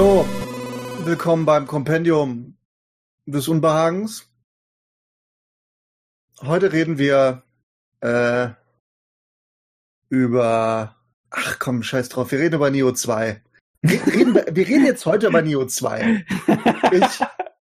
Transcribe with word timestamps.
Jo, 0.00 0.24
willkommen 1.04 1.44
beim 1.44 1.66
Kompendium 1.66 2.56
des 3.26 3.48
Unbehagens. 3.48 4.30
Heute 6.40 6.72
reden 6.72 6.96
wir 6.96 7.42
äh, 8.00 8.48
über. 10.08 10.96
Ach 11.28 11.58
komm, 11.58 11.82
scheiß 11.82 12.08
drauf, 12.08 12.32
wir 12.32 12.38
reden 12.38 12.54
über 12.54 12.70
Neo 12.70 12.92
2. 12.92 13.42
Wir 13.82 14.06
reden, 14.06 14.34
wir 14.36 14.66
reden 14.66 14.86
jetzt 14.86 15.04
heute 15.04 15.26
über 15.26 15.42
Neo 15.42 15.66
2. 15.66 16.24
Ich 16.92 17.20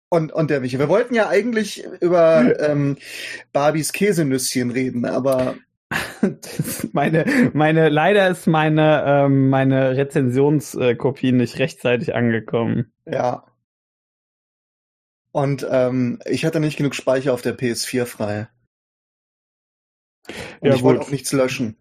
und, 0.10 0.32
und 0.32 0.52
der 0.52 0.62
Michi. 0.62 0.78
Wir 0.78 0.90
wollten 0.90 1.16
ja 1.16 1.30
eigentlich 1.30 1.84
über 2.02 2.60
ähm, 2.60 2.98
Barbies 3.52 3.94
Käsenüsschen 3.94 4.70
reden, 4.70 5.06
aber 5.06 5.56
meine, 6.92 7.52
meine, 7.54 7.90
leider 7.90 8.28
ist 8.30 8.48
meine, 8.48 9.04
ähm, 9.06 9.50
meine 9.50 9.96
Rezensionskopie 9.96 11.32
nicht 11.32 11.60
rechtzeitig 11.60 12.14
angekommen. 12.16 12.92
Ja. 13.06 13.46
Und 15.32 15.66
ähm, 15.70 16.20
ich 16.26 16.46
hatte 16.46 16.60
nicht 16.60 16.78
genug 16.78 16.96
Speicher 16.96 17.34
auf 17.34 17.42
der 17.42 17.58
PS4 17.58 18.06
frei. 18.06 18.50
Und 20.60 20.70
Ja, 20.70 20.76
ich 20.76 20.84
wollte 20.84 21.02
auch 21.02 21.12
nichts 21.12 21.32
löschen. 21.32 21.78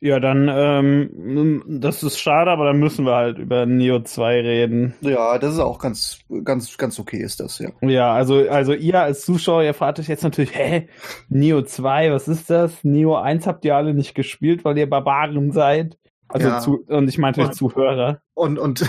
Ja, 0.00 0.20
dann, 0.20 0.48
ähm, 0.52 1.62
das 1.66 2.02
ist 2.02 2.18
schade, 2.18 2.50
aber 2.50 2.66
dann 2.66 2.78
müssen 2.78 3.06
wir 3.06 3.14
halt 3.14 3.38
über 3.38 3.64
Neo 3.66 4.00
2 4.00 4.40
reden. 4.40 4.94
Ja, 5.00 5.38
das 5.38 5.54
ist 5.54 5.60
auch 5.60 5.78
ganz, 5.78 6.18
ganz, 6.44 6.76
ganz 6.76 6.98
okay, 6.98 7.18
ist 7.22 7.40
das, 7.40 7.58
ja. 7.58 7.70
Ja, 7.80 8.12
also, 8.12 8.46
also 8.48 8.74
ihr 8.74 9.00
als 9.00 9.24
Zuschauer, 9.24 9.62
ihr 9.62 9.74
fragt 9.74 9.98
euch 10.00 10.08
jetzt 10.08 10.22
natürlich, 10.24 10.54
hä, 10.54 10.88
Neo 11.28 11.62
2, 11.62 12.12
was 12.12 12.28
ist 12.28 12.50
das? 12.50 12.84
Neo 12.84 13.16
1 13.16 13.46
habt 13.46 13.64
ihr 13.64 13.76
alle 13.76 13.94
nicht 13.94 14.14
gespielt, 14.14 14.64
weil 14.64 14.76
ihr 14.76 14.88
Barbaren 14.90 15.52
seid. 15.52 15.96
Also 16.28 16.48
Ja. 16.48 16.58
zu, 16.58 16.84
und 16.88 17.08
ich 17.08 17.18
meinte 17.18 17.42
Und- 17.42 17.54
Zuhörer. 17.54 18.20
Und, 18.34 18.58
und 18.58 18.84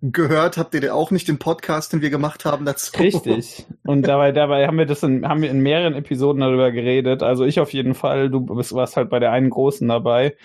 gehört 0.00 0.56
habt 0.56 0.74
ihr 0.74 0.94
auch 0.94 1.10
nicht 1.10 1.28
den 1.28 1.38
Podcast, 1.38 1.92
den 1.92 2.02
wir 2.02 2.10
gemacht 2.10 2.44
haben 2.44 2.64
dazu? 2.64 2.96
Richtig. 2.98 3.66
Und 3.84 4.06
dabei, 4.06 4.32
dabei 4.32 4.66
haben 4.66 4.78
wir 4.78 4.86
das 4.86 5.02
in, 5.02 5.26
haben 5.26 5.42
wir 5.42 5.50
in 5.50 5.60
mehreren 5.60 5.94
Episoden 5.94 6.40
darüber 6.40 6.70
geredet. 6.70 7.22
Also 7.22 7.44
ich 7.44 7.60
auf 7.60 7.72
jeden 7.72 7.94
Fall, 7.94 8.30
du 8.30 8.40
bist, 8.40 8.72
warst 8.74 8.96
halt 8.96 9.10
bei 9.10 9.18
der 9.18 9.32
einen 9.32 9.50
großen 9.50 9.88
dabei. 9.88 10.36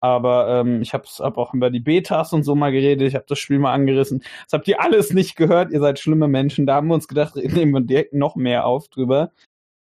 Aber 0.00 0.60
ähm, 0.60 0.82
ich 0.82 0.92
habe 0.92 1.04
hab 1.06 1.38
auch 1.38 1.54
über 1.54 1.70
die 1.70 1.80
Betas 1.80 2.32
und 2.34 2.42
so 2.42 2.54
mal 2.54 2.72
geredet. 2.72 3.08
Ich 3.08 3.14
habe 3.14 3.24
das 3.26 3.38
Spiel 3.38 3.58
mal 3.58 3.72
angerissen. 3.72 4.22
Das 4.44 4.52
habt 4.52 4.68
ihr 4.68 4.80
alles 4.82 5.12
nicht 5.14 5.34
gehört. 5.34 5.70
Ihr 5.70 5.80
seid 5.80 5.98
schlimme 5.98 6.28
Menschen. 6.28 6.66
Da 6.66 6.74
haben 6.74 6.88
wir 6.88 6.94
uns 6.94 7.08
gedacht, 7.08 7.36
nehmen 7.36 7.72
wir 7.72 7.80
direkt 7.80 8.12
noch 8.12 8.36
mehr 8.36 8.66
auf 8.66 8.88
drüber. 8.88 9.32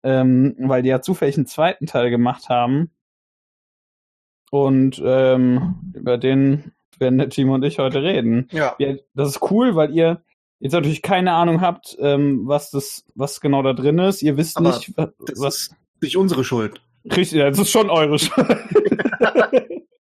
Ähm, 0.04 0.54
weil 0.58 0.82
die 0.82 0.90
ja 0.90 1.00
zufällig 1.00 1.36
einen 1.36 1.46
zweiten 1.46 1.86
Teil 1.86 2.10
gemacht 2.10 2.48
haben. 2.48 2.90
Und 4.50 5.02
ähm, 5.04 5.92
über 5.94 6.18
den 6.18 6.72
werden 7.00 7.18
der 7.18 7.28
Timo 7.28 7.54
und 7.54 7.64
ich 7.64 7.78
heute 7.78 8.02
reden. 8.02 8.48
Ja, 8.52 8.74
Ja, 8.78 8.94
das 9.14 9.28
ist 9.30 9.50
cool, 9.50 9.74
weil 9.76 9.94
ihr 9.94 10.22
jetzt 10.60 10.72
natürlich 10.72 11.02
keine 11.02 11.32
Ahnung 11.32 11.60
habt, 11.60 11.96
ähm, 12.00 12.42
was 12.44 12.70
das, 12.70 13.04
was 13.14 13.40
genau 13.40 13.62
da 13.62 13.72
drin 13.72 13.98
ist. 13.98 14.22
Ihr 14.22 14.36
wisst 14.36 14.56
Aber 14.56 14.68
nicht, 14.68 14.96
wa- 14.96 15.12
das 15.26 15.40
was. 15.40 15.56
ist 15.56 15.74
nicht 16.00 16.16
unsere 16.16 16.44
Schuld. 16.44 16.80
Richtig, 17.04 17.32
ja, 17.38 17.50
das 17.50 17.58
ist 17.58 17.70
schon 17.70 17.90
eure 17.90 18.18
Schuld. 18.18 18.46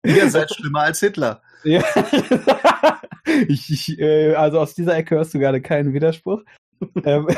Ihr 0.05 0.31
seid 0.31 0.53
schlimmer 0.55 0.81
als 0.83 1.01
Hitler. 1.01 1.43
ja. 1.65 1.83
ich, 3.49 3.71
ich, 3.71 3.99
äh, 3.99 4.35
also 4.35 4.59
aus 4.61 4.75
dieser 4.75 4.97
Ecke 4.97 5.17
hörst 5.17 5.35
du 5.35 5.39
gerade 5.39 5.61
keinen 5.61 5.93
Widerspruch. 5.93 6.43
ähm, 7.05 7.29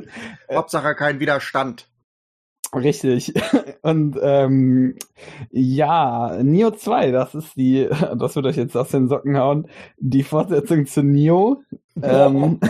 Hauptsache 0.52 0.94
kein 0.94 1.20
Widerstand. 1.20 1.88
Richtig. 2.74 3.34
Und 3.82 4.16
ähm, 4.22 4.96
ja, 5.50 6.38
Neo 6.42 6.70
2, 6.70 7.10
das 7.10 7.34
ist 7.34 7.56
die, 7.56 7.88
das 8.16 8.36
wird 8.36 8.46
euch 8.46 8.56
jetzt 8.56 8.76
aus 8.76 8.90
den 8.90 9.08
Socken 9.08 9.36
hauen, 9.36 9.68
die 9.98 10.22
Fortsetzung 10.22 10.86
zu 10.86 11.02
Neo. 11.02 11.62
Ähm, 12.02 12.60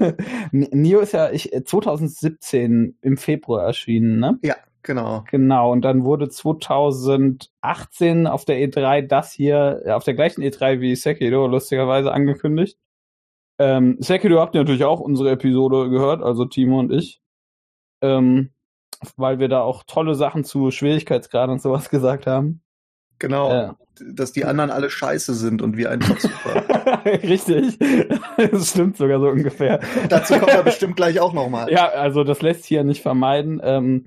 Neo 0.52 1.00
ist 1.00 1.12
ja 1.12 1.30
ich, 1.30 1.50
2017 1.64 2.96
im 3.02 3.16
Februar 3.16 3.64
erschienen, 3.64 4.18
ne? 4.18 4.38
Ja, 4.42 4.56
genau. 4.82 5.24
Genau, 5.30 5.70
und 5.72 5.82
dann 5.82 6.04
wurde 6.04 6.28
2018 6.28 8.26
auf 8.26 8.44
der 8.44 8.56
E3 8.56 9.02
das 9.02 9.32
hier, 9.32 9.82
äh, 9.84 9.90
auf 9.90 10.04
der 10.04 10.14
gleichen 10.14 10.42
E3 10.42 10.80
wie 10.80 10.96
Sekiro, 10.96 11.46
lustigerweise 11.46 12.12
angekündigt. 12.12 12.78
Ähm, 13.58 13.98
Sekiro 14.00 14.40
habt 14.40 14.54
ihr 14.54 14.62
natürlich 14.62 14.84
auch 14.84 15.00
unsere 15.00 15.32
Episode 15.32 15.90
gehört, 15.90 16.22
also 16.22 16.46
Timo 16.46 16.80
und 16.80 16.90
ich. 16.92 17.20
Ähm, 18.00 18.52
weil 19.16 19.38
wir 19.38 19.48
da 19.48 19.62
auch 19.62 19.84
tolle 19.86 20.14
Sachen 20.14 20.44
zu 20.44 20.70
Schwierigkeitsgrad 20.70 21.48
und 21.48 21.62
sowas 21.62 21.90
gesagt 21.90 22.26
haben. 22.26 22.62
Genau. 23.18 23.50
Ja. 23.50 23.76
Dass 24.12 24.32
die 24.32 24.46
anderen 24.46 24.70
alle 24.70 24.88
scheiße 24.88 25.34
sind 25.34 25.60
und 25.60 25.76
wir 25.76 25.90
einfach 25.90 26.18
super. 26.18 27.04
Richtig. 27.04 27.78
Das 28.38 28.70
stimmt 28.70 28.96
sogar 28.96 29.20
so 29.20 29.28
ungefähr. 29.28 29.80
Dazu 30.08 30.38
kommen 30.38 30.54
wir 30.54 30.62
bestimmt 30.62 30.96
gleich 30.96 31.20
auch 31.20 31.34
nochmal. 31.34 31.70
Ja, 31.70 31.88
also 31.88 32.24
das 32.24 32.40
lässt 32.40 32.62
sich 32.62 32.70
ja 32.70 32.82
nicht 32.82 33.02
vermeiden. 33.02 33.60
Ähm, 33.62 34.06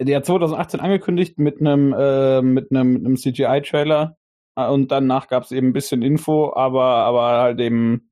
der 0.00 0.16
hat 0.16 0.26
2018 0.26 0.80
angekündigt 0.80 1.38
mit 1.38 1.60
einem 1.60 1.94
äh, 1.96 2.42
mit 2.42 2.72
einem 2.72 2.92
mit 2.94 3.06
einem 3.06 3.16
CGI-Trailer 3.16 4.16
Äh, 4.56 4.68
und 4.68 4.90
danach 4.90 5.28
gab 5.28 5.44
es 5.44 5.52
eben 5.52 5.68
ein 5.68 5.72
bisschen 5.72 6.02
Info, 6.02 6.52
aber 6.54 6.84
aber 6.84 7.22
halt 7.40 7.60
eben 7.60 8.10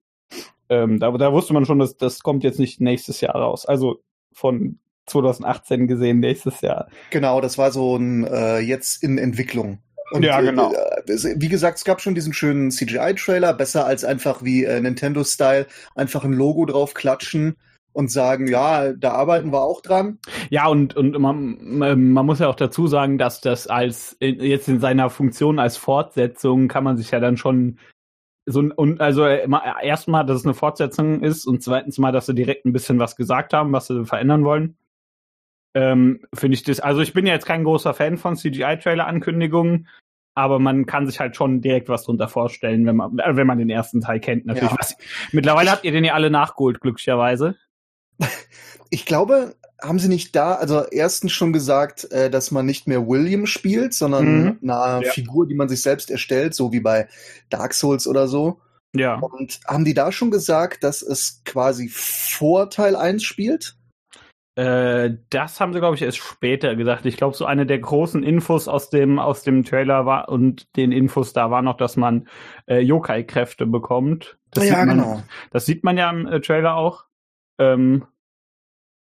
ähm, 0.68 1.00
da, 1.00 1.10
da 1.10 1.32
wusste 1.32 1.52
man 1.52 1.66
schon, 1.66 1.80
dass 1.80 1.96
das 1.96 2.22
kommt 2.22 2.44
jetzt 2.44 2.60
nicht 2.60 2.80
nächstes 2.80 3.20
Jahr 3.20 3.34
raus. 3.34 3.66
Also 3.66 4.02
von 4.32 4.78
2018 5.06 5.86
gesehen 5.86 6.20
nächstes 6.20 6.60
Jahr. 6.60 6.88
Genau, 7.10 7.40
das 7.40 7.58
war 7.58 7.72
so 7.72 7.96
ein 7.96 8.24
äh, 8.24 8.58
jetzt 8.58 9.02
in 9.02 9.18
Entwicklung. 9.18 9.78
Und, 10.12 10.24
Ja, 10.24 10.40
genau. 10.40 10.72
Äh, 10.72 11.36
wie 11.36 11.48
gesagt, 11.48 11.78
es 11.78 11.84
gab 11.84 12.00
schon 12.00 12.14
diesen 12.14 12.32
schönen 12.32 12.70
CGI-Trailer, 12.70 13.54
besser 13.54 13.86
als 13.86 14.04
einfach 14.04 14.42
wie 14.42 14.64
äh, 14.64 14.80
Nintendo-Style 14.80 15.66
einfach 15.94 16.24
ein 16.24 16.32
Logo 16.32 16.64
drauf 16.66 16.94
klatschen 16.94 17.56
und 17.92 18.10
sagen, 18.10 18.46
ja, 18.46 18.92
da 18.92 19.12
arbeiten 19.12 19.52
wir 19.52 19.62
auch 19.62 19.80
dran. 19.80 20.18
Ja, 20.48 20.66
und, 20.68 20.96
und 20.96 21.18
man, 21.18 21.58
man 22.12 22.26
muss 22.26 22.38
ja 22.38 22.48
auch 22.48 22.54
dazu 22.56 22.86
sagen, 22.86 23.18
dass 23.18 23.40
das 23.40 23.66
als 23.66 24.16
jetzt 24.20 24.68
in 24.68 24.80
seiner 24.80 25.10
Funktion 25.10 25.58
als 25.58 25.76
Fortsetzung 25.76 26.68
kann 26.68 26.84
man 26.84 26.96
sich 26.96 27.10
ja 27.10 27.18
dann 27.20 27.36
schon 27.36 27.78
so 28.46 28.62
ein- 28.62 28.72
und 28.72 29.00
also 29.00 29.24
äh, 29.24 29.46
ma- 29.46 29.80
erstmal, 29.82 30.24
dass 30.24 30.38
es 30.40 30.44
eine 30.44 30.54
Fortsetzung 30.54 31.22
ist 31.22 31.46
und 31.46 31.62
zweitens 31.62 31.98
mal, 31.98 32.10
dass 32.12 32.26
sie 32.26 32.34
direkt 32.34 32.64
ein 32.64 32.72
bisschen 32.72 32.98
was 32.98 33.16
gesagt 33.16 33.52
haben, 33.52 33.72
was 33.72 33.86
sie 33.88 34.04
verändern 34.06 34.44
wollen. 34.44 34.76
Ähm, 35.74 36.20
Finde 36.34 36.54
ich 36.56 36.62
das, 36.64 36.80
also 36.80 37.00
ich 37.00 37.12
bin 37.12 37.26
ja 37.26 37.32
jetzt 37.34 37.46
kein 37.46 37.64
großer 37.64 37.94
Fan 37.94 38.18
von 38.18 38.36
CGI-Trailer-Ankündigungen, 38.36 39.88
aber 40.34 40.58
man 40.58 40.86
kann 40.86 41.06
sich 41.06 41.20
halt 41.20 41.36
schon 41.36 41.60
direkt 41.60 41.88
was 41.88 42.04
drunter 42.04 42.28
vorstellen, 42.28 42.86
wenn 42.86 42.96
man, 42.96 43.18
äh, 43.18 43.36
wenn 43.36 43.46
man 43.46 43.58
den 43.58 43.70
ersten 43.70 44.00
Teil 44.00 44.20
kennt, 44.20 44.46
natürlich. 44.46 44.70
Ja. 44.70 44.76
Was, 44.78 44.96
mittlerweile 45.32 45.70
habt 45.70 45.84
ihr 45.84 45.92
den 45.92 46.04
ja 46.04 46.14
alle 46.14 46.30
nachgeholt, 46.30 46.80
glücklicherweise. 46.80 47.56
Ich 48.92 49.06
glaube, 49.06 49.54
haben 49.80 50.00
sie 50.00 50.08
nicht 50.08 50.34
da, 50.34 50.54
also 50.56 50.84
erstens 50.84 51.30
schon 51.30 51.52
gesagt, 51.52 52.10
äh, 52.10 52.28
dass 52.28 52.50
man 52.50 52.66
nicht 52.66 52.88
mehr 52.88 53.06
William 53.06 53.46
spielt, 53.46 53.94
sondern 53.94 54.24
Mhm. 54.24 54.58
eine 54.68 55.04
Ja. 55.04 55.12
Figur, 55.12 55.46
die 55.46 55.54
man 55.54 55.68
sich 55.68 55.80
selbst 55.80 56.10
erstellt, 56.10 56.56
so 56.56 56.72
wie 56.72 56.80
bei 56.80 57.06
Dark 57.50 57.72
Souls 57.72 58.08
oder 58.08 58.26
so. 58.26 58.60
Ja. 58.92 59.14
Und 59.20 59.60
haben 59.68 59.84
die 59.84 59.94
da 59.94 60.10
schon 60.10 60.32
gesagt, 60.32 60.82
dass 60.82 61.02
es 61.02 61.42
quasi 61.44 61.88
vor 61.88 62.68
Teil 62.70 62.96
1 62.96 63.22
spielt? 63.22 63.76
Äh, 64.60 65.16
das 65.30 65.58
haben 65.58 65.72
sie, 65.72 65.78
glaube 65.78 65.96
ich, 65.96 66.02
erst 66.02 66.18
später 66.18 66.76
gesagt. 66.76 67.06
Ich 67.06 67.16
glaube, 67.16 67.34
so 67.34 67.46
eine 67.46 67.64
der 67.64 67.78
großen 67.78 68.22
Infos 68.22 68.68
aus 68.68 68.90
dem, 68.90 69.18
aus 69.18 69.42
dem 69.42 69.64
Trailer 69.64 70.04
war 70.04 70.28
und 70.28 70.76
den 70.76 70.92
Infos 70.92 71.32
da 71.32 71.50
war 71.50 71.62
noch, 71.62 71.78
dass 71.78 71.96
man 71.96 72.28
äh, 72.66 72.80
Yokai-Kräfte 72.80 73.64
bekommt. 73.64 74.36
Das 74.50 74.68
ja, 74.68 74.80
sieht 74.80 74.86
man, 74.86 74.98
genau. 74.98 75.22
Das 75.50 75.64
sieht 75.64 75.82
man 75.82 75.96
ja 75.96 76.10
im 76.10 76.26
äh, 76.26 76.42
Trailer 76.42 76.74
auch. 76.74 77.06
Ähm, 77.58 78.06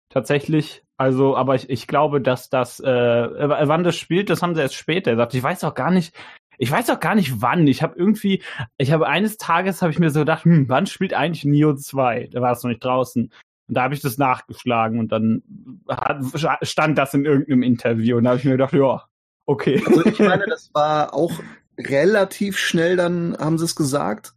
tatsächlich. 0.09 0.83
Also, 0.97 1.37
aber 1.37 1.57
ich, 1.57 1.69
ich 1.69 1.89
glaube, 1.89 2.23
dass 2.23 2.49
das, 2.49 2.81
äh, 2.81 2.89
äh, 2.89 3.69
wann 3.69 3.85
das 3.85 3.97
spielt, 3.97 4.31
das 4.31 4.41
haben 4.41 4.55
sie 4.55 4.63
erst 4.63 4.77
später 4.77 5.11
gesagt. 5.11 5.35
Ich 5.35 5.43
weiß 5.43 5.63
auch 5.65 5.75
gar 5.75 5.91
nicht, 5.91 6.17
ich 6.57 6.71
weiß 6.71 6.89
auch 6.89 7.01
gar 7.01 7.15
nicht 7.15 7.43
wann. 7.43 7.67
Ich 7.67 7.83
habe 7.83 7.99
irgendwie, 7.99 8.43
ich 8.79 8.93
habe 8.93 9.09
eines 9.09 9.37
Tages 9.37 9.83
habe 9.83 9.93
ich 9.93 9.99
mir 9.99 10.09
so 10.09 10.21
gedacht, 10.21 10.47
hm, 10.47 10.71
wann 10.71 10.87
spielt 10.87 11.13
eigentlich 11.13 11.45
Neo 11.45 11.75
2? 11.75 12.31
Da 12.33 12.41
war 12.41 12.53
es 12.53 12.63
noch 12.63 12.71
nicht 12.71 12.83
draußen. 12.83 13.31
Und 13.69 13.77
da 13.77 13.83
habe 13.85 13.95
ich 13.95 14.01
das 14.01 14.19
nachgeschlagen 14.19 14.99
und 14.99 15.11
dann 15.13 15.43
hat, 15.89 16.23
stand 16.63 16.99
das 16.99 17.15
in 17.15 17.25
irgendeinem 17.25 17.63
Interview 17.63 18.17
und 18.19 18.25
da 18.25 18.31
habe 18.31 18.39
ich 18.39 18.45
mir 18.45 18.53
gedacht, 18.53 18.75
ja, 18.75 19.03
okay. 19.47 19.83
Also 19.87 20.05
ich 20.07 20.19
meine, 20.19 20.45
das 20.47 20.71
war 20.75 21.15
auch 21.15 21.33
relativ 21.79 22.59
schnell, 22.59 22.97
dann 22.97 23.37
haben 23.39 23.59
sie 23.59 23.65
es 23.65 23.75
gesagt. 23.75 24.35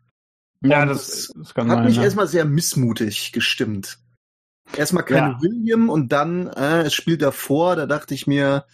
Ja, 0.63 0.81
Und 0.83 0.89
das, 0.89 1.33
das 1.35 1.53
kann 1.53 1.69
Hat 1.69 1.77
sein. 1.77 1.85
mich 1.85 1.97
ja. 1.97 2.03
erstmal 2.03 2.27
sehr 2.27 2.45
missmutig 2.45 3.31
gestimmt. 3.31 3.99
Erstmal 4.75 5.03
kein 5.03 5.31
Ja. 5.31 5.41
William 5.41 5.89
und 5.89 6.11
dann, 6.11 6.47
äh, 6.47 6.81
es 6.83 6.93
spielt 6.93 7.21
davor, 7.21 7.75
da 7.75 7.85
dachte 7.85 8.13
ich 8.13 8.27
mir, 8.27 8.65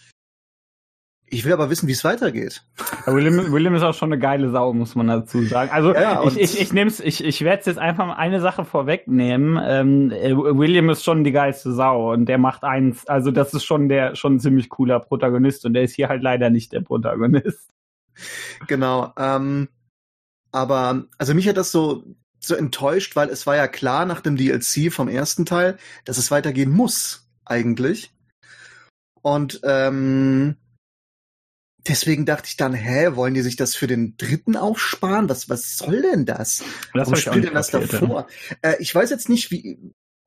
ich 1.34 1.44
will 1.44 1.52
aber 1.52 1.68
wissen, 1.70 1.88
wie 1.88 1.92
es 1.92 2.04
weitergeht. 2.04 2.64
Ja, 3.06 3.14
William, 3.14 3.52
William 3.52 3.74
ist 3.74 3.82
auch 3.82 3.94
schon 3.94 4.12
eine 4.12 4.20
geile 4.20 4.50
Sau, 4.50 4.72
muss 4.72 4.94
man 4.94 5.08
dazu 5.08 5.42
sagen. 5.44 5.70
Also 5.72 5.92
Ja, 5.94 6.24
ich, 6.24 6.38
ich, 6.38 6.60
ich 6.60 6.72
nehm's, 6.72 7.00
ich, 7.00 7.24
ich 7.24 7.42
werde 7.42 7.64
jetzt 7.66 7.78
einfach 7.78 8.06
mal 8.06 8.14
eine 8.14 8.40
Sache 8.40 8.64
vorwegnehmen. 8.64 9.60
Ähm, 9.62 10.10
äh, 10.10 10.36
William 10.36 10.88
ist 10.90 11.04
schon 11.04 11.24
die 11.24 11.32
geilste 11.32 11.72
Sau 11.72 12.12
und 12.12 12.26
der 12.26 12.38
macht 12.38 12.62
eins, 12.64 13.06
also 13.06 13.30
das 13.30 13.52
ist 13.52 13.64
schon 13.64 13.88
der 13.88 14.14
schon 14.14 14.36
ein 14.36 14.40
ziemlich 14.40 14.68
cooler 14.68 15.00
Protagonist 15.00 15.64
und 15.66 15.74
der 15.74 15.82
ist 15.82 15.94
hier 15.94 16.08
halt 16.08 16.22
leider 16.22 16.50
nicht 16.50 16.72
der 16.72 16.80
Protagonist. 16.80 17.70
Genau. 18.68 19.12
Ähm, 19.18 19.68
aber, 20.52 21.04
also 21.18 21.34
mich 21.34 21.48
hat 21.48 21.56
das 21.56 21.72
so 21.72 22.04
so 22.38 22.54
enttäuscht, 22.54 23.16
weil 23.16 23.30
es 23.30 23.46
war 23.46 23.56
ja 23.56 23.66
klar 23.66 24.06
nach 24.06 24.20
dem 24.20 24.36
DLC 24.36 24.92
vom 24.92 25.08
ersten 25.08 25.46
Teil, 25.46 25.78
dass 26.04 26.18
es 26.18 26.30
weitergehen 26.30 26.70
muss, 26.70 27.26
eigentlich. 27.44 28.12
Und 29.22 29.60
ähm, 29.64 30.56
deswegen 31.86 32.26
dachte 32.26 32.48
ich 32.48 32.56
dann, 32.56 32.74
hä, 32.74 33.14
wollen 33.14 33.34
die 33.34 33.42
sich 33.42 33.56
das 33.56 33.74
für 33.74 33.86
den 33.86 34.16
dritten 34.16 34.56
aufsparen? 34.56 35.28
Was, 35.28 35.48
was 35.48 35.76
soll 35.76 36.02
denn 36.02 36.26
das? 36.26 36.64
Das 36.92 37.08
Warum 37.08 37.16
spielt 37.16 37.44
denn 37.44 37.54
das 37.54 37.70
davor? 37.70 38.26
Äh, 38.62 38.76
ich 38.78 38.94
weiß 38.94 39.10
jetzt 39.10 39.28
nicht, 39.28 39.50
wie, 39.50 39.78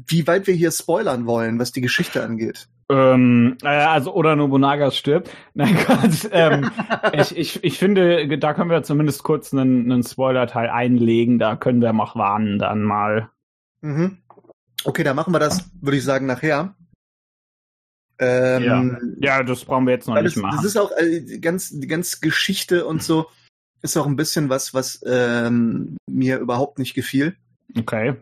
wie 0.06 0.28
weit 0.28 0.48
wir 0.48 0.54
hier 0.54 0.72
spoilern 0.72 1.26
wollen, 1.26 1.60
was 1.60 1.72
die 1.72 1.82
Geschichte 1.82 2.24
angeht. 2.24 2.68
Ähm, 2.90 3.58
äh, 3.64 3.68
also 3.68 4.14
oder 4.14 4.36
Nobunaga 4.36 4.92
stirbt. 4.92 5.30
Nein, 5.54 5.78
Gott. 5.86 6.30
Ähm, 6.32 6.72
ich, 7.14 7.38
ich, 7.38 7.64
ich 7.64 7.78
finde, 7.78 8.38
da 8.38 8.54
können 8.54 8.70
wir 8.70 8.84
zumindest 8.84 9.24
kurz 9.24 9.54
einen, 9.54 9.92
einen 9.92 10.04
Spoiler-Teil 10.04 10.70
einlegen. 10.70 11.40
Da 11.40 11.56
können 11.56 11.82
wir 11.82 11.94
auch 12.00 12.16
warnen 12.16 12.60
dann 12.60 12.84
mal. 12.84 13.30
Mhm. 13.82 14.20
Okay, 14.84 15.04
dann 15.04 15.16
machen 15.16 15.34
wir 15.34 15.40
das, 15.40 15.70
würde 15.82 15.98
ich 15.98 16.04
sagen, 16.04 16.28
nachher. 16.28 16.76
Ähm, 18.20 18.64
ja. 18.64 19.38
ja, 19.38 19.44
das 19.44 19.66
brauchen 19.66 19.86
wir 19.86 19.94
jetzt 19.94 20.08
noch 20.08 20.16
nicht 20.16 20.36
das, 20.36 20.42
machen. 20.42 20.56
Das 20.58 20.66
ist 20.66 20.78
auch 20.78 20.92
äh, 20.98 21.22
die 21.22 21.42
ganz, 21.42 21.70
die 21.70 21.88
ganze 21.88 22.20
Geschichte 22.20 22.86
und 22.86 23.04
so 23.04 23.28
ist 23.82 23.98
auch 23.98 24.08
ein 24.08 24.16
bisschen 24.16 24.50
was, 24.50 24.74
was 24.74 25.02
ähm, 25.06 25.98
mir 26.10 26.40
überhaupt 26.40 26.80
nicht 26.80 26.94
gefiel. 26.94 27.38
Okay. 27.78 28.16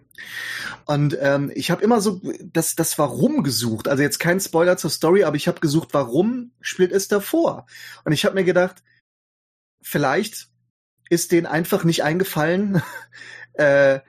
Und 0.86 1.18
ähm, 1.22 1.52
ich 1.56 1.72
habe 1.72 1.84
immer 1.84 2.02
so 2.02 2.22
das, 2.42 2.76
das 2.76 2.98
Warum 2.98 3.44
gesucht. 3.44 3.88
Also 3.88 4.04
jetzt 4.04 4.20
kein 4.20 4.40
Spoiler 4.40 4.78
zur 4.78 4.90
Story, 4.90 5.24
aber 5.24 5.36
ich 5.36 5.48
habe 5.48 5.60
gesucht, 5.60 5.90
warum 5.94 6.52
spielt 6.62 6.92
es 6.92 7.08
davor? 7.08 7.66
Und 8.04 8.12
ich 8.12 8.26
habe 8.26 8.36
mir 8.36 8.44
gedacht, 8.44 8.84
vielleicht 9.82 10.50
ist 11.10 11.32
denen 11.32 11.46
einfach 11.46 11.84
nicht 11.84 12.04
eingefallen, 12.04 12.82
äh, 13.54 14.00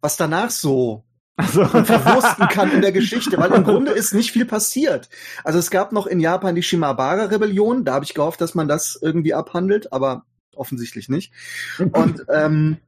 was 0.00 0.16
danach 0.16 0.50
so 0.50 1.04
also. 1.40 1.64
verwursten 1.64 2.48
kann 2.48 2.70
in 2.70 2.82
der 2.82 2.92
Geschichte, 2.92 3.38
weil 3.38 3.52
im 3.52 3.64
Grunde 3.64 3.92
ist 3.92 4.14
nicht 4.14 4.32
viel 4.32 4.44
passiert. 4.44 5.08
Also 5.44 5.58
es 5.58 5.70
gab 5.70 5.92
noch 5.92 6.06
in 6.06 6.20
Japan 6.20 6.54
die 6.54 6.62
Shimabara-Rebellion, 6.62 7.84
da 7.84 7.94
habe 7.94 8.04
ich 8.04 8.14
gehofft, 8.14 8.40
dass 8.40 8.54
man 8.54 8.68
das 8.68 8.98
irgendwie 9.00 9.34
abhandelt, 9.34 9.92
aber 9.92 10.24
offensichtlich 10.54 11.08
nicht. 11.08 11.32
Und 11.78 12.24
ähm, 12.28 12.78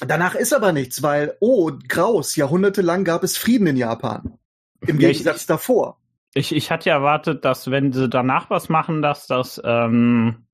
danach 0.00 0.34
ist 0.34 0.54
aber 0.54 0.72
nichts, 0.72 1.02
weil, 1.02 1.36
oh, 1.40 1.70
Graus, 1.88 2.36
jahrhundertelang 2.36 3.04
gab 3.04 3.24
es 3.24 3.36
Frieden 3.36 3.66
in 3.66 3.76
Japan. 3.76 4.38
Im 4.86 4.98
Gegensatz 4.98 5.42
ich, 5.42 5.46
davor. 5.46 5.98
Ich, 6.34 6.54
ich 6.54 6.70
hatte 6.70 6.90
ja 6.90 6.96
erwartet, 6.96 7.44
dass 7.44 7.70
wenn 7.70 7.92
sie 7.92 8.08
danach 8.08 8.50
was 8.50 8.68
machen, 8.68 9.02
dass 9.02 9.26
das, 9.26 9.60
ähm, 9.64 10.46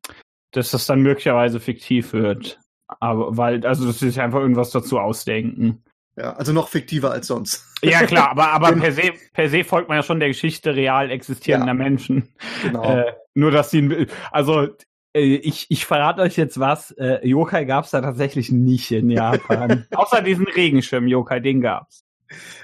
dass 0.52 0.70
das 0.70 0.86
dann 0.86 1.00
möglicherweise 1.00 1.60
fiktiv 1.60 2.12
wird. 2.12 2.58
Aber 2.86 3.36
weil, 3.36 3.64
also 3.64 3.86
dass 3.86 4.00
sie 4.00 4.08
sich 4.08 4.20
einfach 4.20 4.40
irgendwas 4.40 4.70
dazu 4.70 4.98
ausdenken. 4.98 5.84
Ja, 6.20 6.34
also 6.34 6.52
noch 6.52 6.68
fiktiver 6.68 7.12
als 7.12 7.28
sonst. 7.28 7.64
Ja, 7.82 8.02
klar, 8.02 8.30
aber, 8.30 8.48
aber 8.48 8.72
per, 8.76 8.92
se, 8.92 9.12
per 9.32 9.48
se 9.48 9.64
folgt 9.64 9.88
man 9.88 9.96
ja 9.96 10.02
schon 10.02 10.20
der 10.20 10.28
Geschichte 10.28 10.74
real 10.76 11.10
existierender 11.10 11.68
ja, 11.68 11.74
Menschen. 11.74 12.28
Genau. 12.62 12.84
Äh, 12.84 13.14
nur, 13.32 13.50
dass 13.50 13.70
sie, 13.70 14.06
also 14.30 14.68
äh, 15.14 15.20
ich, 15.20 15.66
ich 15.70 15.86
verrate 15.86 16.20
euch 16.20 16.36
jetzt 16.36 16.60
was, 16.60 16.90
äh, 16.92 17.26
Yokai 17.26 17.64
gab's 17.64 17.90
da 17.90 18.02
tatsächlich 18.02 18.52
nicht 18.52 18.90
in 18.90 19.08
Japan. 19.08 19.86
Außer 19.94 20.20
diesen 20.20 20.46
Regenschirm-Yokai, 20.46 21.40
den 21.40 21.62
gab's. 21.62 22.04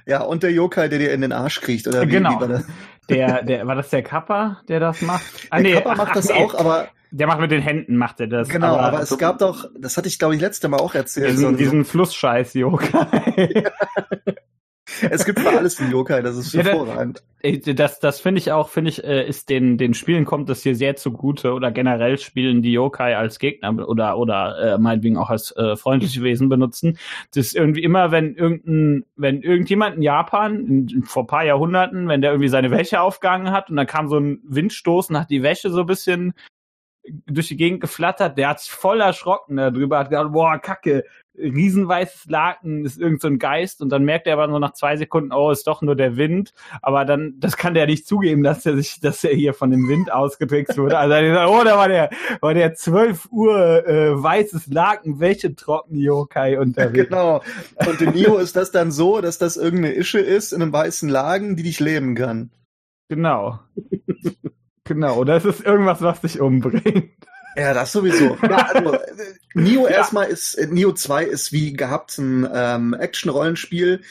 Ja, 0.05 0.21
und 0.23 0.43
der 0.43 0.53
Yokai, 0.53 0.89
der 0.89 0.99
dir 0.99 1.13
in 1.15 1.23
den 1.23 1.33
Arsch 1.33 1.63
kriecht, 1.63 1.89
oder 1.89 2.03
wie? 2.03 2.09
Genau. 2.09 2.39
Wie 2.39 2.63
der, 3.09 3.43
der, 3.43 3.67
war 3.67 3.75
das 3.75 3.89
der 3.89 4.03
Kappa, 4.03 4.61
der 4.69 4.81
das 4.81 5.01
macht? 5.01 5.49
Ah, 5.49 5.57
der 5.57 5.63
nee, 5.63 5.73
Kappa 5.73 5.95
macht 5.95 6.11
ach, 6.11 6.15
das 6.15 6.29
nee. 6.29 6.35
auch, 6.35 6.55
aber 6.55 6.89
der 7.11 7.27
macht 7.27 7.41
mit 7.41 7.51
den 7.51 7.63
Händen, 7.63 7.97
macht 7.97 8.21
er 8.21 8.27
das. 8.27 8.49
Genau, 8.49 8.75
aber, 8.75 8.83
aber 8.83 9.03
es 9.03 9.09
so 9.09 9.17
gab 9.17 9.39
doch, 9.39 9.69
das 9.79 9.97
hatte 9.97 10.09
ich 10.09 10.19
glaube 10.19 10.35
ich 10.35 10.41
letzte 10.41 10.69
Mal 10.69 10.79
auch 10.79 10.95
erzählt. 10.95 11.33
Diesen, 11.33 11.53
so 11.53 11.57
diesen 11.57 11.85
Flussscheiß-Yokai. 11.85 13.65
es 15.11 15.25
gibt 15.25 15.41
für 15.41 15.51
alles 15.51 15.81
einen 15.81 15.91
Yokai, 15.91 16.23
das 16.23 16.37
ist 16.37 16.55
hervorragend. 16.55 17.23
Ja, 17.43 17.73
das, 17.75 17.99
das 18.01 18.21
finde 18.21 18.39
ich 18.39 18.53
auch, 18.53 18.69
finde 18.69 18.91
ich, 18.91 19.05
äh, 19.05 19.27
ist 19.27 19.51
den, 19.51 19.79
den 19.79 19.95
Spielen 19.95 20.25
kommt 20.25 20.49
das 20.49 20.63
hier 20.63 20.75
sehr 20.75 20.97
zugute 20.97 21.53
oder 21.53 21.71
generell 21.71 22.19
spielen 22.19 22.63
die 22.63 22.73
Yokai 22.73 23.17
als 23.17 23.39
Gegner 23.39 23.89
oder, 23.89 24.19
oder 24.19 24.59
äh, 24.59 24.79
meinetwegen 24.79 25.17
auch 25.17 25.31
als 25.31 25.55
äh, 25.57 25.77
freundliche 25.77 26.23
Wesen 26.23 26.49
benutzen. 26.49 26.99
Das 27.35 27.47
ist 27.47 27.57
irgendwie 27.57 27.83
immer, 27.83 28.11
wenn 28.11 28.35
irgendein, 28.35 29.05
wenn 29.17 29.43
irgendjemand 29.43 29.97
in 29.97 30.03
Japan 30.03 30.67
in, 30.67 31.03
vor 31.05 31.25
ein 31.25 31.29
paar 31.29 31.45
Jahrhunderten, 31.45 32.09
wenn 32.09 32.21
der 32.21 32.31
irgendwie 32.31 32.49
seine 32.49 32.71
Wäsche 32.71 33.01
aufgegangen 33.01 33.51
hat 33.53 33.71
und 33.71 33.77
dann 33.77 33.87
kam 33.87 34.09
so 34.09 34.19
ein 34.19 34.41
Windstoß 34.45 35.11
und 35.11 35.19
hat 35.19 35.31
die 35.31 35.43
Wäsche 35.43 35.71
so 35.71 35.81
ein 35.81 35.87
bisschen 35.87 36.35
durch 37.27 37.49
die 37.49 37.57
Gegend 37.57 37.81
geflattert, 37.81 38.39
der 38.39 38.49
hat 38.49 38.61
sich 38.61 38.71
voll 38.71 39.01
erschrocken 39.01 39.57
darüber, 39.57 39.99
hat 39.99 40.11
gedacht, 40.11 40.33
boah, 40.33 40.59
Kacke, 40.59 41.05
riesenweißes 41.39 42.27
Laken 42.27 42.85
ist 42.85 42.99
irgend 42.99 43.21
so 43.21 43.29
ein 43.29 43.39
Geist 43.39 43.83
und 43.83 43.91
dann 43.91 44.05
merkt 44.05 44.27
er 44.27 44.35
aber 44.35 44.47
nur 44.47 44.61
nach 44.61 44.73
zwei 44.73 44.97
Sekunden, 44.97 45.33
oh, 45.33 45.51
ist 45.51 45.67
doch 45.67 45.83
nur 45.83 45.97
der 45.97 46.17
Wind. 46.17 46.53
Aber 46.83 47.05
dann, 47.05 47.35
das 47.39 47.57
kann 47.57 47.75
der 47.75 47.87
nicht 47.87 48.07
zugeben, 48.07 48.43
dass 48.43 48.65
er 48.67 48.77
sich, 48.77 49.01
dass 49.01 49.23
er 49.25 49.35
hier 49.35 49.55
von 49.55 49.71
dem 49.71 49.89
Wind 49.89 50.13
ausgetrickst 50.13 50.79
wurde. 50.79 50.99
Also 50.99 51.15
er 51.15 51.35
sagt, 51.35 51.51
oh, 51.51 51.65
da 51.65 51.77
war 51.77 51.89
der, 51.89 52.11
war 52.41 52.55
der 52.55 52.75
12 52.75 53.29
Uhr 53.31 53.87
äh, 53.87 54.23
weißes 54.23 54.69
Laken, 54.69 55.21
welche 55.21 55.55
trocken 55.55 55.97
Yokai 55.97 56.59
unterwegs. 56.59 57.09
Genau. 57.09 57.43
Und 57.87 58.01
in 58.01 58.11
Nio 58.11 58.37
ist 58.39 58.57
das 58.57 58.71
dann 58.71 58.91
so, 58.91 59.21
dass 59.21 59.39
das 59.39 59.57
irgendeine 59.57 59.95
Ische 59.95 60.21
ist 60.21 60.53
in 60.53 60.63
einem 60.63 60.73
weißen 60.73 61.09
Lagen, 61.09 61.57
die 61.57 61.63
dich 61.63 61.81
leben 61.81 62.15
kann. 62.15 62.51
Genau. 63.09 63.61
Genau, 64.87 65.19
oder 65.19 65.37
es 65.37 65.45
ist 65.45 65.61
irgendwas, 65.61 66.01
was 66.01 66.21
dich 66.21 66.41
umbringt. 66.41 67.11
Ja, 67.57 67.73
das 67.73 67.93
sowieso. 67.93 68.37
Ja, 68.43 68.71
also, 68.73 68.99
Nio 69.55 69.85
ja. 69.85 69.95
erstmal 69.97 70.29
ist, 70.29 70.59
Nio 70.71 70.93
2 70.93 71.25
ist 71.25 71.53
wie 71.53 71.73
gehabt 71.73 72.19
ein 72.19 72.49
ähm, 72.53 72.95
Action-Rollenspiel 72.95 74.03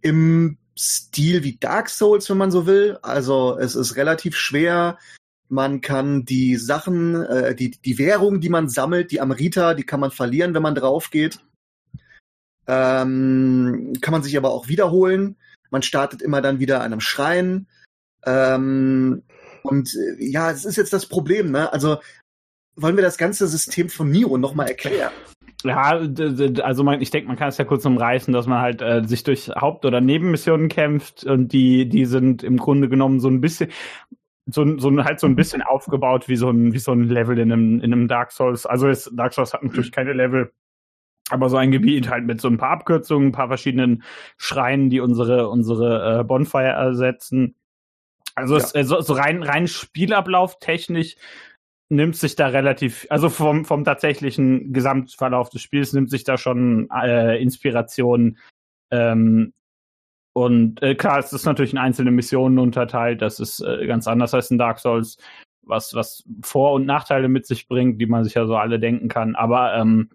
im 0.00 0.56
Stil 0.78 1.44
wie 1.44 1.56
Dark 1.58 1.88
Souls, 1.90 2.28
wenn 2.30 2.38
man 2.38 2.50
so 2.50 2.66
will. 2.66 2.98
Also 3.02 3.58
es 3.58 3.74
ist 3.74 3.96
relativ 3.96 4.36
schwer. 4.36 4.98
Man 5.48 5.80
kann 5.80 6.24
die 6.24 6.56
Sachen, 6.56 7.22
äh, 7.22 7.54
die, 7.54 7.70
die 7.70 7.98
Währung, 7.98 8.40
die 8.40 8.48
man 8.48 8.68
sammelt, 8.68 9.10
die 9.12 9.20
Amrita, 9.20 9.74
die 9.74 9.84
kann 9.84 10.00
man 10.00 10.10
verlieren, 10.10 10.54
wenn 10.54 10.62
man 10.62 10.74
drauf 10.74 11.10
geht. 11.10 11.38
Ähm, 12.66 13.92
kann 14.00 14.12
man 14.12 14.22
sich 14.22 14.36
aber 14.36 14.50
auch 14.50 14.68
wiederholen. 14.68 15.36
Man 15.70 15.82
startet 15.82 16.22
immer 16.22 16.42
dann 16.42 16.58
wieder 16.58 16.78
an 16.78 16.92
einem 16.92 17.00
Schrein. 17.00 17.66
Ähm, 18.24 19.22
und 19.66 19.94
äh, 19.94 20.24
ja, 20.24 20.50
es 20.50 20.64
ist 20.64 20.76
jetzt 20.76 20.92
das 20.92 21.06
Problem, 21.06 21.50
ne? 21.50 21.72
Also 21.72 21.98
wollen 22.76 22.96
wir 22.96 23.02
das 23.02 23.18
ganze 23.18 23.46
System 23.46 23.88
von 23.88 24.10
Nio 24.10 24.36
nochmal 24.36 24.68
erklären? 24.68 25.12
Ja, 25.64 25.98
also 26.62 26.84
man, 26.84 27.00
ich 27.00 27.10
denke, 27.10 27.28
man 27.28 27.36
kann 27.36 27.48
es 27.48 27.58
ja 27.58 27.64
kurz 27.64 27.84
umreißen, 27.84 28.32
dass 28.32 28.46
man 28.46 28.60
halt 28.60 28.82
äh, 28.82 29.02
sich 29.04 29.24
durch 29.24 29.48
Haupt- 29.48 29.84
oder 29.84 30.00
Nebenmissionen 30.00 30.68
kämpft 30.68 31.24
und 31.24 31.52
die, 31.52 31.88
die 31.88 32.04
sind 32.04 32.42
im 32.42 32.58
Grunde 32.58 32.88
genommen 32.88 33.18
so 33.18 33.28
ein 33.28 33.40
bisschen, 33.40 33.70
so, 34.46 34.78
so 34.78 35.04
halt 35.04 35.18
so 35.18 35.26
ein 35.26 35.34
bisschen 35.34 35.62
aufgebaut 35.62 36.28
wie 36.28 36.36
so 36.36 36.50
ein, 36.50 36.72
wie 36.72 36.78
so 36.78 36.92
ein 36.92 37.04
Level 37.04 37.38
in 37.38 37.50
einem, 37.50 37.80
in 37.80 37.92
einem 37.92 38.06
Dark 38.06 38.32
Souls. 38.32 38.66
Also 38.66 38.88
ist, 38.88 39.10
Dark 39.14 39.32
Souls 39.32 39.54
hat 39.54 39.64
natürlich 39.64 39.92
keine 39.92 40.12
Level, 40.12 40.52
aber 41.30 41.48
so 41.48 41.56
ein 41.56 41.72
Gebiet 41.72 42.08
halt 42.10 42.26
mit 42.26 42.40
so 42.40 42.48
ein 42.48 42.58
paar 42.58 42.70
Abkürzungen, 42.70 43.28
ein 43.28 43.32
paar 43.32 43.48
verschiedenen 43.48 44.04
Schreinen, 44.36 44.90
die 44.90 45.00
unsere, 45.00 45.48
unsere 45.48 46.20
äh, 46.20 46.24
Bonfire 46.24 46.68
ersetzen. 46.68 47.56
Also 48.36 48.58
ja. 48.58 48.64
es, 48.74 48.88
so, 48.88 49.00
so 49.00 49.14
rein, 49.14 49.42
rein 49.42 49.66
Spielablauf 49.66 50.58
technisch 50.58 51.16
nimmt 51.88 52.16
sich 52.16 52.36
da 52.36 52.48
relativ, 52.48 53.06
also 53.10 53.28
vom, 53.28 53.64
vom 53.64 53.84
tatsächlichen 53.84 54.72
Gesamtverlauf 54.72 55.50
des 55.50 55.62
Spiels 55.62 55.92
nimmt 55.92 56.10
sich 56.10 56.24
da 56.24 56.36
schon 56.36 56.88
äh, 56.90 57.40
Inspiration. 57.40 58.38
Ähm, 58.90 59.52
und 60.32 60.82
äh, 60.82 60.94
klar, 60.94 61.18
es 61.18 61.32
ist 61.32 61.46
natürlich 61.46 61.72
in 61.72 61.78
einzelne 61.78 62.10
Missionen 62.10 62.58
unterteilt, 62.58 63.22
das 63.22 63.40
ist 63.40 63.60
äh, 63.60 63.86
ganz 63.86 64.06
anders 64.06 64.34
als 64.34 64.50
in 64.50 64.58
Dark 64.58 64.80
Souls, 64.80 65.16
was, 65.62 65.94
was 65.94 66.24
Vor- 66.42 66.72
und 66.72 66.86
Nachteile 66.86 67.28
mit 67.28 67.46
sich 67.46 67.68
bringt, 67.68 68.00
die 68.00 68.06
man 68.06 68.24
sich 68.24 68.34
ja 68.34 68.46
so 68.46 68.56
alle 68.56 68.78
denken 68.78 69.08
kann. 69.08 69.34
Aber 69.34 69.74
ähm, 69.74 70.10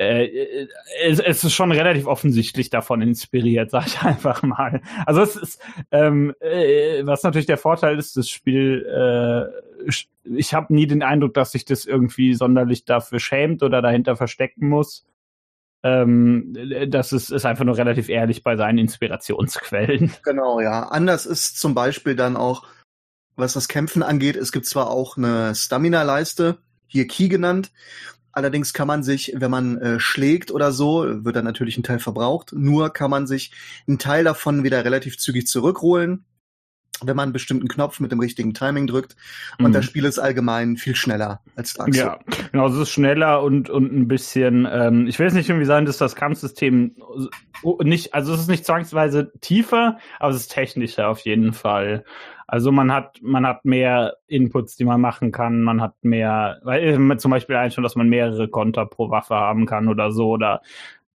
äh, 0.00 0.66
es, 1.02 1.20
es, 1.20 1.44
ist 1.44 1.52
schon 1.52 1.72
relativ 1.72 2.06
offensichtlich 2.06 2.70
davon 2.70 3.02
inspiriert, 3.02 3.70
sag 3.70 3.86
ich 3.86 4.00
einfach 4.02 4.42
mal. 4.42 4.80
Also 5.04 5.20
es 5.20 5.36
ist, 5.36 5.62
ähm, 5.90 6.34
äh, 6.40 7.04
was 7.04 7.22
natürlich 7.22 7.46
der 7.46 7.58
Vorteil 7.58 7.98
ist, 7.98 8.16
das 8.16 8.30
Spiel, 8.30 8.86
äh, 8.86 9.90
ich 10.24 10.54
habe 10.54 10.72
nie 10.72 10.86
den 10.86 11.02
Eindruck, 11.02 11.34
dass 11.34 11.52
sich 11.52 11.66
das 11.66 11.84
irgendwie 11.84 12.32
sonderlich 12.32 12.86
dafür 12.86 13.20
schämt 13.20 13.62
oder 13.62 13.82
dahinter 13.82 14.16
verstecken 14.16 14.68
muss. 14.68 15.06
Ähm, 15.82 16.56
das 16.88 17.12
ist, 17.12 17.30
ist 17.30 17.44
einfach 17.44 17.64
nur 17.64 17.76
relativ 17.76 18.08
ehrlich 18.08 18.42
bei 18.42 18.56
seinen 18.56 18.78
Inspirationsquellen. 18.78 20.12
Genau, 20.22 20.60
ja. 20.60 20.84
Anders 20.84 21.26
ist 21.26 21.58
zum 21.58 21.74
Beispiel 21.74 22.16
dann 22.16 22.38
auch, 22.38 22.64
was 23.36 23.52
das 23.52 23.68
Kämpfen 23.68 24.02
angeht, 24.02 24.36
es 24.36 24.50
gibt 24.50 24.64
zwar 24.64 24.88
auch 24.88 25.18
eine 25.18 25.54
Stamina-Leiste, 25.54 26.58
hier 26.86 27.06
Key 27.06 27.28
genannt, 27.28 27.70
Allerdings 28.32 28.72
kann 28.72 28.86
man 28.86 29.02
sich, 29.02 29.32
wenn 29.36 29.50
man 29.50 29.78
äh, 29.78 30.00
schlägt 30.00 30.50
oder 30.50 30.72
so, 30.72 31.24
wird 31.24 31.36
dann 31.36 31.44
natürlich 31.44 31.76
ein 31.76 31.82
Teil 31.82 31.98
verbraucht. 31.98 32.52
Nur 32.52 32.92
kann 32.92 33.10
man 33.10 33.26
sich 33.26 33.52
einen 33.88 33.98
Teil 33.98 34.24
davon 34.24 34.62
wieder 34.62 34.84
relativ 34.84 35.18
zügig 35.18 35.46
zurückholen. 35.46 36.24
Wenn 37.04 37.16
man 37.16 37.24
einen 37.24 37.32
bestimmten 37.32 37.68
Knopf 37.68 38.00
mit 38.00 38.12
dem 38.12 38.20
richtigen 38.20 38.54
Timing 38.54 38.86
drückt. 38.86 39.16
Und 39.58 39.68
Mhm. 39.68 39.72
das 39.72 39.84
Spiel 39.84 40.04
ist 40.04 40.18
allgemein 40.18 40.76
viel 40.76 40.94
schneller 40.94 41.40
als 41.56 41.74
Dark 41.74 41.94
Souls. 41.94 41.96
Ja, 41.96 42.18
genau, 42.52 42.68
es 42.68 42.76
ist 42.76 42.90
schneller 42.90 43.42
und, 43.42 43.70
und 43.70 43.92
ein 43.92 44.08
bisschen, 44.08 44.68
ähm, 44.70 45.06
ich 45.06 45.18
will 45.18 45.26
jetzt 45.26 45.34
nicht 45.34 45.48
irgendwie 45.48 45.66
sagen, 45.66 45.86
dass 45.86 45.98
das 45.98 46.16
Kampfsystem 46.16 46.96
nicht, 47.82 48.14
also 48.14 48.32
es 48.32 48.40
ist 48.40 48.48
nicht 48.48 48.64
zwangsweise 48.64 49.32
tiefer, 49.40 49.98
aber 50.18 50.30
es 50.30 50.40
ist 50.40 50.48
technischer 50.52 51.08
auf 51.08 51.20
jeden 51.20 51.52
Fall. 51.52 52.04
Also 52.46 52.72
man 52.72 52.92
hat, 52.92 53.18
man 53.22 53.46
hat 53.46 53.64
mehr 53.64 54.16
Inputs, 54.26 54.74
die 54.74 54.84
man 54.84 55.00
machen 55.00 55.30
kann, 55.30 55.62
man 55.62 55.80
hat 55.80 55.94
mehr, 56.02 56.58
weil 56.64 57.10
äh, 57.10 57.16
zum 57.16 57.30
Beispiel 57.30 57.54
eigentlich 57.54 57.74
schon, 57.74 57.84
dass 57.84 57.94
man 57.94 58.08
mehrere 58.08 58.48
Konter 58.48 58.86
pro 58.86 59.08
Waffe 59.10 59.36
haben 59.36 59.66
kann 59.66 59.86
oder 59.86 60.10
so 60.10 60.30
oder 60.30 60.60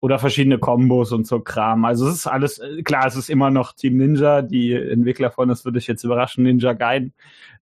oder 0.05 0.19
verschiedene 0.19 0.59
Kombos 0.59 1.13
und 1.13 1.27
so 1.27 1.41
Kram. 1.41 1.87
Also 1.87 2.07
es 2.07 2.17
ist 2.17 2.27
alles, 2.27 2.59
äh, 2.59 2.83
klar, 2.83 3.07
es 3.07 3.17
ist 3.17 3.31
immer 3.31 3.51
noch 3.51 3.73
Team 3.73 3.97
Ninja, 3.97 4.43
die 4.43 4.75
Entwickler 4.75 5.31
von, 5.31 5.49
das 5.49 5.65
würde 5.65 5.79
ich 5.79 5.87
jetzt 5.87 6.05
überraschen, 6.05 6.45
Ninja 6.45 6.75
Gaiden. 6.75 7.15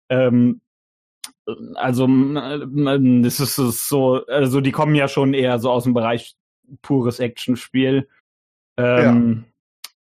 Ähm, 0.09 0.61
also 1.75 2.09
das 2.09 3.39
ist 3.39 3.59
es 3.59 3.89
so, 3.89 4.27
also 4.27 4.61
die 4.61 4.73
kommen 4.73 4.97
ja 4.97 5.07
schon 5.07 5.35
eher 5.35 5.61
so 5.61 5.71
aus 5.71 5.85
dem 5.85 5.95
Bereich 5.95 6.35
pures 6.83 7.21
Actionspiel. 7.21 8.09
Ähm, 8.77 9.45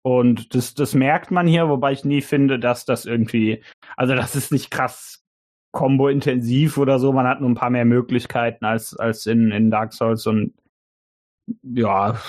Und 0.04 0.56
das, 0.56 0.74
das 0.74 0.94
merkt 0.94 1.32
man 1.32 1.48
hier, 1.48 1.68
wobei 1.68 1.92
ich 1.92 2.06
nie 2.06 2.22
finde, 2.22 2.60
dass 2.60 2.86
das 2.86 3.06
irgendwie, 3.06 3.62
also 3.98 4.16
das 4.16 4.38
ist 4.38 4.54
nicht 4.54 4.72
krass 4.72 5.26
Combo-intensiv 5.74 6.78
oder 6.78 6.98
so, 6.98 7.12
man 7.12 7.28
hat 7.28 7.42
nur 7.42 7.50
ein 7.50 7.56
paar 7.56 7.72
mehr 7.72 7.84
Möglichkeiten 7.84 8.64
als, 8.64 8.96
als 8.96 9.26
in, 9.26 9.52
in 9.52 9.70
Dark 9.70 9.92
Souls 9.92 10.26
und 10.26 10.54
ja. 11.64 12.20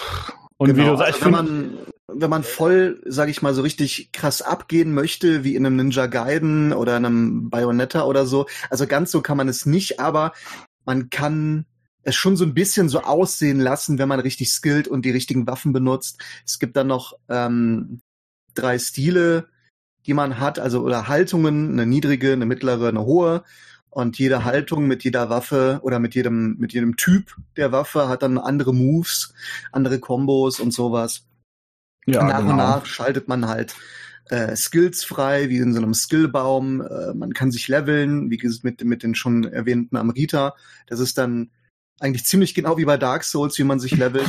Und 0.57 0.71
wie 0.71 0.81
Genau, 0.81 0.93
du 0.93 0.99
sagst, 0.99 1.15
also 1.15 1.25
wenn 1.27 1.33
man, 1.33 1.79
wenn 2.09 2.31
man 2.31 2.43
voll, 2.43 3.01
sag 3.07 3.29
ich 3.29 3.43
mal, 3.43 3.55
so 3.55 3.63
richtig 3.63 4.13
krass 4.13 4.43
abgehen 4.43 4.93
möchte, 4.93 5.45
wie 5.45 5.55
in 5.55 5.65
einem 5.65 5.77
Ninja 5.77 6.07
Gaiden 6.07 6.73
oder 6.73 6.97
einem 6.97 7.51
Bayonetta 7.51 8.05
oder 8.05 8.27
so, 8.27 8.47
also 8.71 8.87
ganz 8.87 9.11
so 9.11 9.21
kann 9.21 9.37
man 9.37 9.49
es 9.49 9.67
nicht, 9.67 10.01
aber 10.01 10.33
man 10.85 11.11
kann 11.11 11.67
es 12.03 12.17
schon 12.17 12.37
so 12.37 12.45
ein 12.45 12.55
bisschen 12.55 12.89
so 12.89 13.03
aussehen 13.03 13.61
lassen, 13.61 13.99
wenn 13.99 14.09
man 14.09 14.21
richtig 14.21 14.51
skillt 14.51 14.89
und 14.89 15.05
die 15.05 15.11
richtigen 15.11 15.47
Waffen 15.47 15.73
benutzt. 15.73 16.21
Es 16.45 16.59
gibt 16.59 16.77
dann 16.77 16.87
noch 16.87 17.13
ähm, 17.29 18.01
drei 18.55 18.79
Stile, 18.79 19.49
die 20.07 20.15
man 20.15 20.41
hat, 20.41 20.59
also 20.59 20.81
oder 20.81 21.07
Haltungen, 21.09 21.73
eine 21.73 21.87
niedrige, 21.87 22.33
eine 22.33 22.47
mittlere, 22.47 22.89
eine 22.89 23.05
hohe. 23.05 23.45
Und 23.99 24.17
jede 24.17 24.45
Haltung 24.45 24.87
mit 24.87 25.02
jeder 25.02 25.28
Waffe 25.28 25.81
oder 25.83 25.99
mit 25.99 26.14
jedem, 26.14 26.57
mit 26.59 26.73
jedem 26.73 26.97
Typ 26.97 27.35
der 27.57 27.73
Waffe 27.73 28.09
hat 28.09 28.23
dann 28.23 28.38
andere 28.38 28.73
Moves, 28.73 29.35
andere 29.73 29.99
Kombos 29.99 30.61
und 30.61 30.71
sowas. 30.71 31.26
ja, 32.07 32.23
nach 32.23 32.38
genau. 32.38 32.50
und 32.50 32.57
nach 32.59 32.87
schaltet 32.87 33.26
man 33.26 33.49
halt 33.49 33.75
äh, 34.31 34.55
Skills 34.55 35.02
frei, 35.02 35.49
wie 35.49 35.57
in 35.57 35.73
so 35.73 35.83
einem 35.83 35.95
Skillbaum. 35.95 36.81
Äh, 36.81 37.12
man 37.14 37.35
kann 37.35 37.50
sich 37.50 37.67
leveln, 37.67 38.31
wie 38.31 38.37
gesagt, 38.37 38.62
mit, 38.62 38.85
mit 38.85 39.02
den 39.02 39.17
schon 39.17 39.43
erwähnten 39.43 39.97
Amrita. 39.97 40.55
Das 40.87 41.00
ist 41.00 41.19
dann 41.19 41.50
eigentlich 41.99 42.25
ziemlich 42.25 42.55
genau 42.55 42.78
wie 42.78 42.85
bei 42.85 42.99
Dark 42.99 43.25
Souls, 43.25 43.59
wie 43.59 43.64
man 43.64 43.81
sich 43.81 43.97
levelt. 43.97 44.28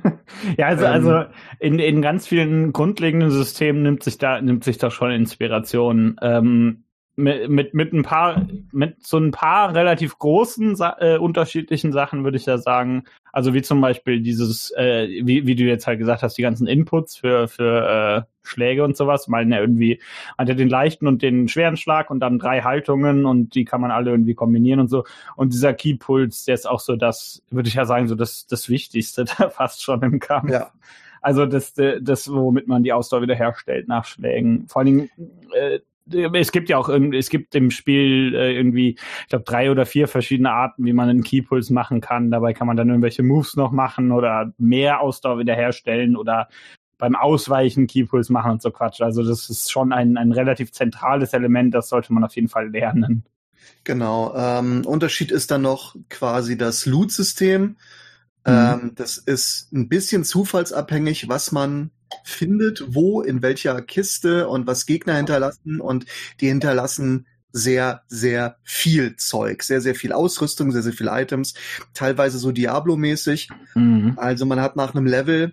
ja, 0.56 0.68
also, 0.68 0.86
Ähm, 0.86 0.90
also 0.90 1.24
in, 1.58 1.78
in 1.78 2.00
ganz 2.00 2.26
vielen 2.26 2.72
grundlegenden 2.72 3.30
Systemen 3.30 3.82
nimmt 3.82 4.04
sich 4.04 4.16
da, 4.16 4.40
nimmt 4.40 4.64
sich 4.64 4.78
da 4.78 4.90
schon 4.90 5.10
Inspiration. 5.10 6.16
Ähm, 6.22 6.84
mit, 7.14 7.50
mit, 7.50 7.74
mit 7.74 7.92
ein 7.92 8.02
paar, 8.02 8.46
mit 8.72 9.04
so 9.04 9.18
ein 9.18 9.32
paar 9.32 9.74
relativ 9.74 10.18
großen 10.18 10.76
äh, 10.98 11.18
unterschiedlichen 11.18 11.92
Sachen 11.92 12.24
würde 12.24 12.38
ich 12.38 12.46
ja 12.46 12.58
sagen. 12.58 13.04
Also 13.32 13.54
wie 13.54 13.62
zum 13.62 13.80
Beispiel 13.80 14.20
dieses, 14.20 14.70
äh, 14.72 15.08
wie, 15.22 15.46
wie 15.46 15.54
du 15.54 15.64
jetzt 15.64 15.86
halt 15.86 15.98
gesagt 15.98 16.22
hast, 16.22 16.38
die 16.38 16.42
ganzen 16.42 16.66
Inputs 16.66 17.16
für, 17.16 17.48
für 17.48 18.26
äh, 18.26 18.46
Schläge 18.46 18.84
und 18.84 18.96
sowas. 18.96 19.28
Mal 19.28 19.48
ja 19.50 19.60
irgendwie 19.60 20.00
hat 20.38 20.48
er 20.48 20.54
den 20.54 20.68
leichten 20.68 21.06
und 21.06 21.22
den 21.22 21.48
schweren 21.48 21.76
Schlag 21.76 22.10
und 22.10 22.20
dann 22.20 22.38
drei 22.38 22.62
Haltungen 22.62 23.26
und 23.26 23.54
die 23.54 23.64
kann 23.64 23.80
man 23.80 23.90
alle 23.90 24.10
irgendwie 24.10 24.34
kombinieren 24.34 24.80
und 24.80 24.88
so. 24.88 25.04
Und 25.36 25.52
dieser 25.52 25.74
Keypuls, 25.74 26.44
der 26.44 26.54
ist 26.54 26.68
auch 26.68 26.80
so 26.80 26.96
das, 26.96 27.42
würde 27.50 27.68
ich 27.68 27.74
ja 27.74 27.84
sagen, 27.84 28.08
so 28.08 28.14
das, 28.14 28.46
das 28.46 28.68
Wichtigste 28.68 29.24
da 29.38 29.50
fast 29.50 29.82
schon 29.82 30.02
im 30.02 30.18
Kampf. 30.18 30.50
ja. 30.50 30.70
Also 31.22 31.46
das, 31.46 31.74
das, 31.74 32.32
womit 32.32 32.66
man 32.66 32.82
die 32.82 32.92
Ausdauer 32.92 33.22
wiederherstellt 33.22 33.86
nach 33.86 34.04
Schlägen. 34.04 34.66
Vor 34.66 34.80
allen 34.80 34.86
Dingen, 34.86 35.10
äh, 35.54 35.78
es 36.10 36.52
gibt 36.52 36.68
ja 36.68 36.78
auch 36.78 36.88
es 36.88 37.30
gibt 37.30 37.54
im 37.54 37.70
Spiel 37.70 38.34
äh, 38.34 38.54
irgendwie, 38.54 38.96
ich 39.22 39.28
glaube, 39.28 39.44
drei 39.44 39.70
oder 39.70 39.86
vier 39.86 40.08
verschiedene 40.08 40.50
Arten, 40.50 40.84
wie 40.84 40.92
man 40.92 41.08
einen 41.08 41.22
Keypuls 41.22 41.70
machen 41.70 42.00
kann. 42.00 42.30
Dabei 42.30 42.52
kann 42.52 42.66
man 42.66 42.76
dann 42.76 42.88
irgendwelche 42.88 43.22
Moves 43.22 43.56
noch 43.56 43.72
machen 43.72 44.12
oder 44.12 44.52
mehr 44.58 45.00
Ausdauer 45.00 45.38
wiederherstellen 45.38 46.16
oder 46.16 46.48
beim 46.98 47.16
Ausweichen 47.16 47.86
Keypuls 47.86 48.30
machen 48.30 48.52
und 48.52 48.62
so 48.62 48.70
Quatsch. 48.70 49.00
Also 49.00 49.24
das 49.24 49.50
ist 49.50 49.70
schon 49.70 49.92
ein, 49.92 50.16
ein 50.16 50.32
relativ 50.32 50.72
zentrales 50.72 51.32
Element, 51.32 51.74
das 51.74 51.88
sollte 51.88 52.12
man 52.12 52.24
auf 52.24 52.34
jeden 52.36 52.48
Fall 52.48 52.70
lernen. 52.70 53.24
Genau. 53.84 54.34
Ähm, 54.36 54.82
Unterschied 54.86 55.32
ist 55.32 55.50
dann 55.50 55.62
noch 55.62 55.96
quasi 56.08 56.56
das 56.56 56.86
Loot-System. 56.86 57.76
Ähm, 58.44 58.92
das 58.94 59.18
ist 59.18 59.72
ein 59.72 59.88
bisschen 59.88 60.24
zufallsabhängig, 60.24 61.28
was 61.28 61.52
man 61.52 61.90
findet, 62.24 62.84
wo, 62.88 63.22
in 63.22 63.42
welcher 63.42 63.80
Kiste 63.82 64.48
und 64.48 64.66
was 64.66 64.86
Gegner 64.86 65.16
hinterlassen. 65.16 65.80
Und 65.80 66.06
die 66.40 66.48
hinterlassen 66.48 67.26
sehr, 67.52 68.02
sehr 68.08 68.56
viel 68.62 69.16
Zeug, 69.16 69.62
sehr, 69.62 69.80
sehr 69.80 69.94
viel 69.94 70.12
Ausrüstung, 70.12 70.72
sehr, 70.72 70.82
sehr 70.82 70.92
viel 70.92 71.08
Items, 71.08 71.54
teilweise 71.94 72.38
so 72.38 72.50
Diablo-mäßig. 72.50 73.50
Mhm. 73.74 74.14
Also 74.16 74.46
man 74.46 74.60
hat 74.60 74.76
nach 74.76 74.94
einem 74.94 75.06
Level, 75.06 75.52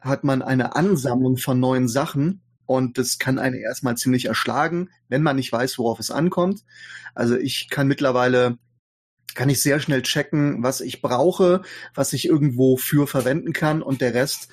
hat 0.00 0.24
man 0.24 0.42
eine 0.42 0.76
Ansammlung 0.76 1.38
von 1.38 1.58
neuen 1.58 1.88
Sachen 1.88 2.42
und 2.66 2.98
das 2.98 3.18
kann 3.18 3.38
einen 3.38 3.56
erstmal 3.56 3.96
ziemlich 3.96 4.26
erschlagen, 4.26 4.90
wenn 5.08 5.22
man 5.22 5.36
nicht 5.36 5.50
weiß, 5.50 5.78
worauf 5.78 5.98
es 5.98 6.10
ankommt. 6.10 6.64
Also 7.14 7.36
ich 7.36 7.70
kann 7.70 7.88
mittlerweile, 7.88 8.58
kann 9.34 9.48
ich 9.48 9.62
sehr 9.62 9.80
schnell 9.80 10.02
checken, 10.02 10.62
was 10.62 10.80
ich 10.82 11.00
brauche, 11.00 11.62
was 11.94 12.12
ich 12.12 12.26
irgendwo 12.26 12.76
für 12.76 13.06
verwenden 13.06 13.52
kann 13.54 13.82
und 13.82 14.00
der 14.02 14.14
Rest 14.14 14.48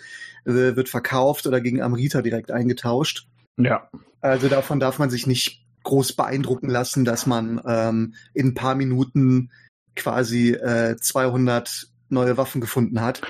äh, 0.46 0.76
wird 0.76 0.90
verkauft 0.90 1.48
oder 1.48 1.62
gegen 1.62 1.82
Amrita 1.82 2.22
direkt 2.22 2.52
eingetauscht. 2.52 3.28
Ja. 3.58 3.90
Also 4.22 4.48
davon 4.48 4.80
darf 4.80 5.00
man 5.00 5.10
sich 5.10 5.28
nicht 5.28 5.66
groß 5.84 6.14
beeindrucken 6.14 6.70
lassen, 6.70 7.06
dass 7.06 7.26
man 7.26 7.62
ähm, 7.66 8.16
in 8.34 8.48
ein 8.48 8.54
paar 8.54 8.76
Minuten 8.76 9.52
quasi 9.96 10.52
äh, 10.52 10.98
200 10.98 11.88
neue 12.10 12.38
Waffen 12.38 12.62
gefunden 12.62 13.02
hat. 13.02 13.22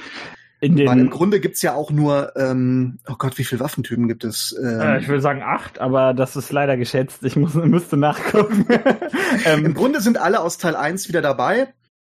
In 0.62 0.77
Weil 0.77 1.00
im 1.00 1.05
den, 1.05 1.10
Grunde 1.10 1.39
gibt's 1.41 1.62
ja 1.62 1.74
auch 1.74 1.91
nur, 1.91 2.34
ähm, 2.38 3.00
oh 3.07 3.15
Gott, 3.17 3.38
wie 3.38 3.43
viele 3.43 3.60
Waffentypen 3.60 4.07
gibt 4.07 4.24
es? 4.24 4.53
äh, 4.53 4.65
Ähm, 4.65 5.00
ich 5.00 5.07
will 5.07 5.22
sagen 5.22 5.43
acht, 5.43 5.79
aber 5.79 6.13
das 6.13 6.36
ist 6.36 6.51
leider 6.51 6.77
geschätzt. 6.77 7.24
Ich 7.24 7.36
muss, 7.36 7.53
müsste 7.53 7.98
nachgucken. 7.98 8.65
Im 9.53 9.65
ähm, 9.65 9.74
Grunde 9.74 10.01
sind 10.01 10.17
alle 10.17 10.39
aus 10.39 10.57
Teil 10.57 10.75
1 10.75 11.07
wieder 11.10 11.22
dabei 11.22 11.74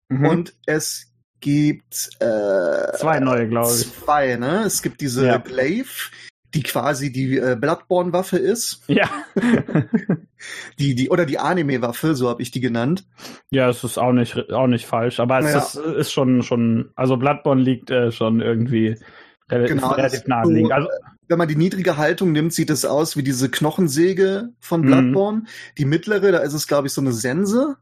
mhm. 0.08 0.26
und 0.26 0.54
es 0.66 1.09
gibt 1.40 2.10
äh, 2.20 2.96
Zwei 2.98 3.20
neue, 3.20 3.48
glaube 3.48 3.72
ich. 3.74 3.92
Zwei, 3.92 4.36
ne? 4.36 4.64
Es 4.66 4.82
gibt 4.82 5.00
diese 5.00 5.26
Ja. 5.26 5.38
Glaive, 5.38 6.10
die 6.54 6.62
quasi 6.62 7.12
die 7.12 7.38
äh, 7.38 7.56
Bloodborne-Waffe 7.58 8.36
ist, 8.38 8.82
Ja. 8.88 9.08
die, 10.78 10.94
die, 10.94 11.10
oder 11.10 11.26
die 11.26 11.38
Anime-Waffe, 11.38 12.14
so 12.14 12.28
habe 12.28 12.42
ich 12.42 12.50
die 12.50 12.60
genannt. 12.60 13.04
ja, 13.50 13.68
es 13.68 13.84
ist 13.84 13.98
auch 13.98 14.12
nicht, 14.12 14.50
auch 14.50 14.66
nicht 14.66 14.86
falsch, 14.86 15.20
aber 15.20 15.38
es 15.40 15.52
Ja. 15.52 15.58
ist, 15.58 15.74
ist 15.76 16.12
schon, 16.12 16.42
schon, 16.42 16.90
also 16.96 17.16
Bloodborne 17.16 17.62
liegt 17.62 17.90
äh, 17.90 18.10
schon 18.12 18.40
irgendwie 18.40 18.96
Genau, 19.48 19.90
relativ 19.94 20.20
das 20.20 20.28
nah 20.28 20.44
so, 20.44 20.50
liegen. 20.52 20.70
Also, 20.72 20.88
Wenn 21.26 21.38
man 21.38 21.48
die 21.48 21.56
niedrige 21.56 21.96
Haltung 21.96 22.30
nimmt, 22.32 22.52
sieht 22.52 22.70
es 22.70 22.84
aus 22.84 23.16
wie 23.16 23.24
diese 23.24 23.50
Knochensäge 23.50 24.50
von 24.60 24.82
Mhm. 24.82 24.86
Bloodborne. 24.86 25.42
Die 25.76 25.84
mittlere, 25.84 26.30
da 26.32 26.38
ist 26.38 26.54
es, 26.54 26.68
glaube 26.68 26.86
ich, 26.86 26.92
so 26.92 27.00
eine 27.00 27.12
Sense. 27.12 27.76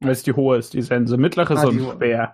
weil 0.00 0.10
es 0.10 0.22
die 0.24 0.32
hohe 0.32 0.58
ist, 0.58 0.74
die 0.74 0.82
Sense. 0.82 1.16
Mittlere 1.16 1.56
Ah, 1.56 1.62
so 1.62 1.68
ein 1.68 1.80
hohe. 1.80 2.32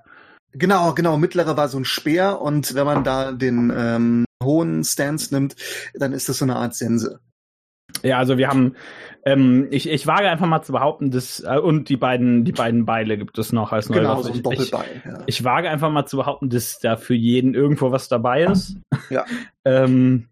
Genau, 0.52 0.95
genau. 0.95 1.16
Mittlere 1.16 1.57
war 1.57 1.69
so 1.69 1.78
ein 1.78 1.85
Speer 1.85 2.40
und 2.40 2.75
wenn 2.75 2.85
man 2.87 3.04
da 3.04 3.33
den 3.33 3.73
ähm, 3.75 4.25
hohen 4.42 4.83
Stance 4.85 5.33
nimmt, 5.35 5.54
dann 5.95 6.12
ist 6.12 6.28
das 6.28 6.38
so 6.38 6.45
eine 6.45 6.57
Art 6.57 6.75
Sense. 6.75 7.21
Ja, 8.02 8.19
also 8.19 8.38
wir 8.38 8.49
haben, 8.49 8.76
ähm, 9.25 9.66
ich, 9.71 9.88
ich 9.88 10.07
wage 10.07 10.30
einfach 10.30 10.47
mal 10.47 10.62
zu 10.62 10.73
behaupten, 10.73 11.11
dass, 11.11 11.40
äh, 11.40 11.59
und 11.59 11.88
die 11.88 11.97
beiden, 11.97 12.45
die 12.45 12.52
beiden 12.52 12.85
Beile 12.87 13.19
gibt 13.19 13.37
es 13.38 13.52
noch 13.52 13.73
als 13.73 13.88
neue 13.88 14.00
Genau, 14.00 14.12
Waffe. 14.12 14.23
so 14.23 14.28
ein 14.28 14.35
Ich- 14.35 14.38
ich, 14.38 14.71
Doppelbeil. 14.71 15.02
Ja. 15.04 15.23
ich 15.26 15.45
wage 15.45 15.69
einfach 15.69 15.90
mal 15.90 16.07
zu 16.07 16.16
behaupten, 16.16 16.49
dass 16.50 16.78
da 16.78 16.97
für 16.97 17.14
jeden 17.14 17.54
irgendwo 17.54 17.90
was 17.92 18.09
dabei 18.09 18.45
ist. 18.45 18.76
Ja. 19.11 19.25
ähm, 19.64 20.28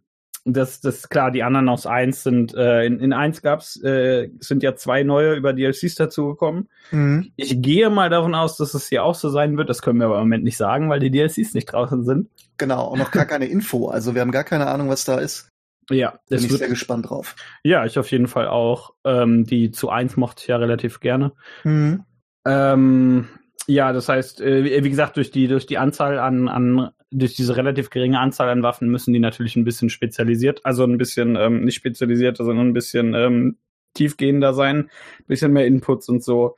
das, 0.52 0.80
das 0.80 1.08
klar, 1.08 1.30
die 1.30 1.42
anderen 1.42 1.68
aus 1.68 1.86
eins 1.86 2.22
sind, 2.22 2.54
äh, 2.54 2.84
in, 2.84 3.00
in 3.00 3.12
eins 3.12 3.42
gab's, 3.42 3.80
äh, 3.82 4.30
sind 4.40 4.62
ja 4.62 4.74
zwei 4.76 5.02
neue 5.02 5.34
über 5.34 5.52
DLCs 5.52 5.94
dazugekommen. 5.96 6.68
Mhm. 6.90 7.32
Ich 7.36 7.60
gehe 7.60 7.90
mal 7.90 8.10
davon 8.10 8.34
aus, 8.34 8.56
dass 8.56 8.74
es 8.74 8.88
hier 8.88 9.04
auch 9.04 9.14
so 9.14 9.28
sein 9.30 9.56
wird. 9.56 9.68
Das 9.68 9.82
können 9.82 9.98
wir 9.98 10.06
aber 10.06 10.16
im 10.16 10.22
Moment 10.24 10.44
nicht 10.44 10.56
sagen, 10.56 10.88
weil 10.90 11.00
die 11.00 11.10
DLCs 11.10 11.54
nicht 11.54 11.66
draußen 11.66 12.04
sind. 12.04 12.28
Genau, 12.56 12.88
und 12.88 12.98
noch 12.98 13.10
gar 13.10 13.26
keine 13.26 13.46
Info. 13.46 13.88
Also 13.88 14.14
wir 14.14 14.20
haben 14.20 14.32
gar 14.32 14.44
keine 14.44 14.66
Ahnung, 14.66 14.88
was 14.88 15.04
da 15.04 15.18
ist. 15.18 15.48
Ja, 15.90 16.18
Bin 16.28 16.38
ich 16.38 16.50
wird, 16.50 16.58
sehr 16.58 16.68
gespannt 16.68 17.08
drauf. 17.08 17.34
ja, 17.62 17.86
ich 17.86 17.98
auf 17.98 18.10
jeden 18.10 18.28
Fall 18.28 18.48
auch. 18.48 18.94
Ähm, 19.04 19.44
die 19.44 19.70
zu 19.70 19.88
eins 19.88 20.16
mochte 20.16 20.42
ich 20.42 20.48
ja 20.48 20.56
relativ 20.56 21.00
gerne. 21.00 21.32
Mhm. 21.64 22.04
Ähm, 22.46 23.28
ja, 23.66 23.92
das 23.92 24.08
heißt, 24.08 24.40
äh, 24.40 24.64
wie 24.64 24.84
wie 24.84 24.90
gesagt, 24.90 25.16
durch 25.16 25.30
die, 25.30 25.46
durch 25.46 25.66
die 25.66 25.78
Anzahl 25.78 26.18
an, 26.18 26.48
an, 26.48 26.90
durch 27.10 27.34
diese 27.34 27.56
relativ 27.56 27.90
geringe 27.90 28.20
Anzahl 28.20 28.48
an 28.48 28.62
Waffen 28.62 28.88
müssen 28.88 29.12
die 29.12 29.20
natürlich 29.20 29.56
ein 29.56 29.64
bisschen 29.64 29.90
spezialisiert, 29.90 30.60
also 30.64 30.84
ein 30.84 30.98
bisschen, 30.98 31.36
ähm, 31.36 31.64
nicht 31.64 31.76
spezialisiert, 31.76 32.36
sondern 32.36 32.68
ein 32.68 32.72
bisschen 32.74 33.14
ähm, 33.14 33.56
tiefgehender 33.94 34.54
sein, 34.54 34.90
bisschen 35.26 35.52
mehr 35.52 35.66
Inputs 35.66 36.08
und 36.08 36.22
so. 36.22 36.56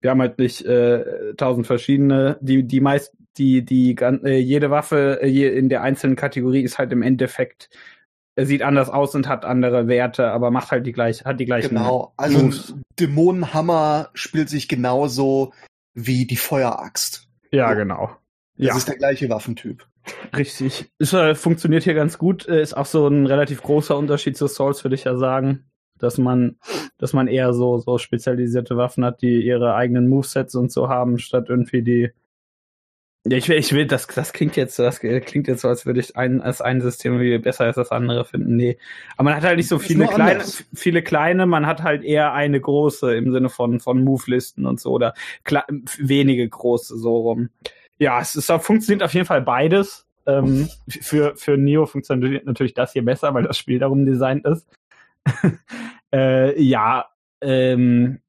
Wir 0.00 0.10
haben 0.10 0.20
halt 0.20 0.38
nicht 0.38 0.64
äh, 0.64 1.34
tausend 1.36 1.66
verschiedene. 1.66 2.38
Die 2.40 2.64
die 2.64 2.80
meist 2.80 3.16
die 3.38 3.64
die 3.64 3.96
äh, 3.98 4.38
jede 4.38 4.70
Waffe 4.70 5.20
äh, 5.22 5.58
in 5.58 5.68
der 5.68 5.82
einzelnen 5.82 6.16
Kategorie 6.16 6.62
ist 6.62 6.78
halt 6.78 6.92
im 6.92 7.02
Endeffekt 7.02 7.70
sieht 8.38 8.62
anders 8.62 8.90
aus 8.90 9.14
und 9.14 9.28
hat 9.28 9.46
andere 9.46 9.88
Werte, 9.88 10.30
aber 10.30 10.50
macht 10.50 10.70
halt 10.70 10.86
die 10.86 10.92
gleiche, 10.92 11.24
hat 11.24 11.40
die 11.40 11.46
gleichen. 11.46 11.70
Genau, 11.70 12.12
also 12.18 12.38
Moves. 12.38 12.74
Dämonenhammer 12.98 14.10
spielt 14.12 14.50
sich 14.50 14.68
genauso 14.68 15.54
wie 15.94 16.26
die 16.26 16.36
Feueraxt. 16.36 17.28
Ja, 17.50 17.70
so. 17.70 17.76
genau. 17.76 18.16
Das 18.58 18.66
ja. 18.68 18.76
ist 18.76 18.88
der 18.88 18.96
gleiche 18.96 19.28
Waffentyp. 19.28 19.86
Richtig. 20.36 20.90
Ist, 20.98 21.12
äh, 21.12 21.34
funktioniert 21.34 21.84
hier 21.84 21.94
ganz 21.94 22.18
gut. 22.18 22.48
Äh, 22.48 22.62
ist 22.62 22.76
auch 22.76 22.86
so 22.86 23.06
ein 23.06 23.26
relativ 23.26 23.62
großer 23.62 23.96
Unterschied 23.96 24.36
zu 24.36 24.46
Souls, 24.46 24.84
würde 24.84 24.94
ich 24.94 25.04
ja 25.04 25.16
sagen. 25.16 25.64
Dass 25.98 26.18
man, 26.18 26.56
dass 26.98 27.14
man 27.14 27.26
eher 27.26 27.54
so, 27.54 27.78
so 27.78 27.96
spezialisierte 27.96 28.76
Waffen 28.76 29.04
hat, 29.04 29.22
die 29.22 29.40
ihre 29.42 29.74
eigenen 29.74 30.08
Movesets 30.08 30.54
und 30.54 30.70
so 30.70 30.88
haben, 30.88 31.18
statt 31.18 31.46
irgendwie 31.48 31.82
die, 31.82 32.10
ja, 33.28 33.38
ich 33.38 33.48
will, 33.48 33.56
ich 33.56 33.72
will, 33.72 33.86
das, 33.86 34.06
das 34.06 34.32
klingt 34.32 34.54
jetzt, 34.54 34.78
das 34.78 35.00
klingt 35.00 35.48
jetzt 35.48 35.62
so, 35.62 35.68
als 35.68 35.84
würde 35.84 35.98
ich 35.98 36.16
ein, 36.16 36.40
als 36.40 36.60
ein 36.60 36.80
System 36.80 37.18
wie 37.18 37.38
besser 37.38 37.64
als 37.64 37.74
das 37.74 37.90
andere 37.90 38.24
finden. 38.24 38.54
Nee. 38.54 38.78
Aber 39.16 39.24
man 39.24 39.36
hat 39.36 39.42
halt 39.42 39.56
nicht 39.56 39.68
so 39.68 39.80
viele 39.80 40.06
kleine, 40.06 40.44
viele 40.72 41.02
kleine, 41.02 41.46
man 41.46 41.66
hat 41.66 41.82
halt 41.82 42.04
eher 42.04 42.34
eine 42.34 42.60
große 42.60 43.16
im 43.16 43.32
Sinne 43.32 43.48
von, 43.48 43.80
von 43.80 44.04
Move-Listen 44.04 44.64
und 44.64 44.78
so 44.78 44.92
oder 44.92 45.14
wenige 45.98 46.48
große 46.48 46.96
so 46.96 47.16
rum. 47.16 47.48
Ja, 47.98 48.20
es 48.20 48.34
ist, 48.34 48.50
funktioniert 48.60 49.02
auf 49.02 49.14
jeden 49.14 49.26
Fall 49.26 49.42
beides. 49.42 50.06
Ähm, 50.26 50.68
für, 50.88 51.36
für 51.36 51.56
Neo 51.56 51.86
funktioniert 51.86 52.46
natürlich 52.46 52.74
das 52.74 52.92
hier 52.92 53.04
besser, 53.04 53.32
weil 53.34 53.44
das 53.44 53.58
Spiel 53.58 53.78
darum 53.78 54.04
designt 54.04 54.44
ist. 54.44 54.66
äh, 56.12 56.60
ja, 56.60 57.06
ähm, 57.40 58.20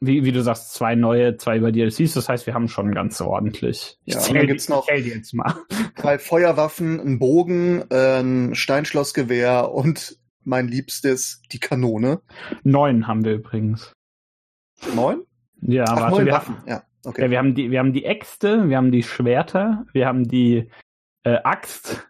wie, 0.00 0.24
wie 0.24 0.32
du 0.32 0.42
sagst, 0.42 0.74
zwei 0.74 0.94
neue, 0.94 1.36
zwei 1.36 1.56
über 1.56 1.72
DLCs. 1.72 2.14
Das 2.14 2.28
heißt, 2.28 2.46
wir 2.46 2.54
haben 2.54 2.68
schon 2.68 2.94
ganz 2.94 3.20
ordentlich. 3.20 3.98
Ich 4.04 4.14
ja, 4.14 4.20
zähl, 4.20 4.34
dann 4.36 4.46
gibt's 4.46 4.68
noch 4.68 4.88
jetzt 4.88 5.32
mal. 5.32 5.54
drei 5.96 6.18
Feuerwaffen, 6.18 7.00
ein 7.00 7.18
Bogen, 7.18 7.84
ein 7.90 8.54
Steinschlossgewehr 8.54 9.72
und 9.72 10.18
mein 10.42 10.68
Liebstes, 10.68 11.42
die 11.52 11.58
Kanone. 11.58 12.20
Neun 12.62 13.06
haben 13.06 13.24
wir 13.24 13.32
übrigens. 13.32 13.92
Neun? 14.94 15.22
Ja, 15.62 15.84
Ach, 15.88 16.00
warte, 16.00 16.26
wir 16.26 16.32
Waffen. 16.32 16.56
haben, 16.58 16.68
ja, 16.68 16.82
okay. 17.04 17.22
ja, 17.22 17.30
wir 17.30 17.38
haben 17.38 17.54
die, 17.54 17.70
wir 17.70 17.78
haben 17.78 17.92
die 17.92 18.04
Äxte, 18.04 18.68
wir 18.68 18.76
haben 18.76 18.90
die 18.90 19.02
Schwerter, 19.02 19.84
wir 19.92 20.06
haben 20.06 20.26
die 20.26 20.70
äh, 21.24 21.38
Axt, 21.44 22.08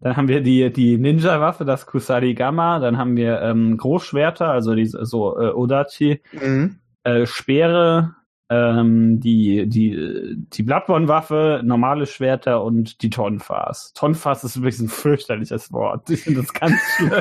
dann 0.00 0.16
haben 0.16 0.28
wir 0.28 0.40
die, 0.40 0.72
die 0.72 0.98
Ninja-Waffe, 0.98 1.64
das 1.64 1.86
Kusari 1.86 2.34
Gamma, 2.34 2.78
dann 2.78 2.98
haben 2.98 3.16
wir 3.16 3.40
ähm, 3.42 3.76
Großschwerter, 3.76 4.48
also 4.48 4.74
die 4.74 4.86
so 4.86 5.38
äh, 5.38 5.50
Odachi. 5.50 6.20
Mhm 6.32 6.80
äh, 7.06 7.26
Speere, 7.26 8.16
ähm, 8.48 9.20
die, 9.20 9.66
die, 9.68 10.36
die 10.36 10.62
Bloodborne-Waffe, 10.62 11.62
normale 11.64 12.06
Schwerter 12.06 12.62
und 12.62 13.02
die 13.02 13.10
Tonfas. 13.10 13.92
Tonfas 13.94 14.44
ist 14.44 14.56
übrigens 14.56 14.80
ein 14.80 14.88
fürchterliches 14.88 15.72
Wort. 15.72 16.08
Ich 16.10 16.22
finde 16.22 16.42
das 16.42 16.52
ganz 16.52 16.74
schlimm. 16.96 17.12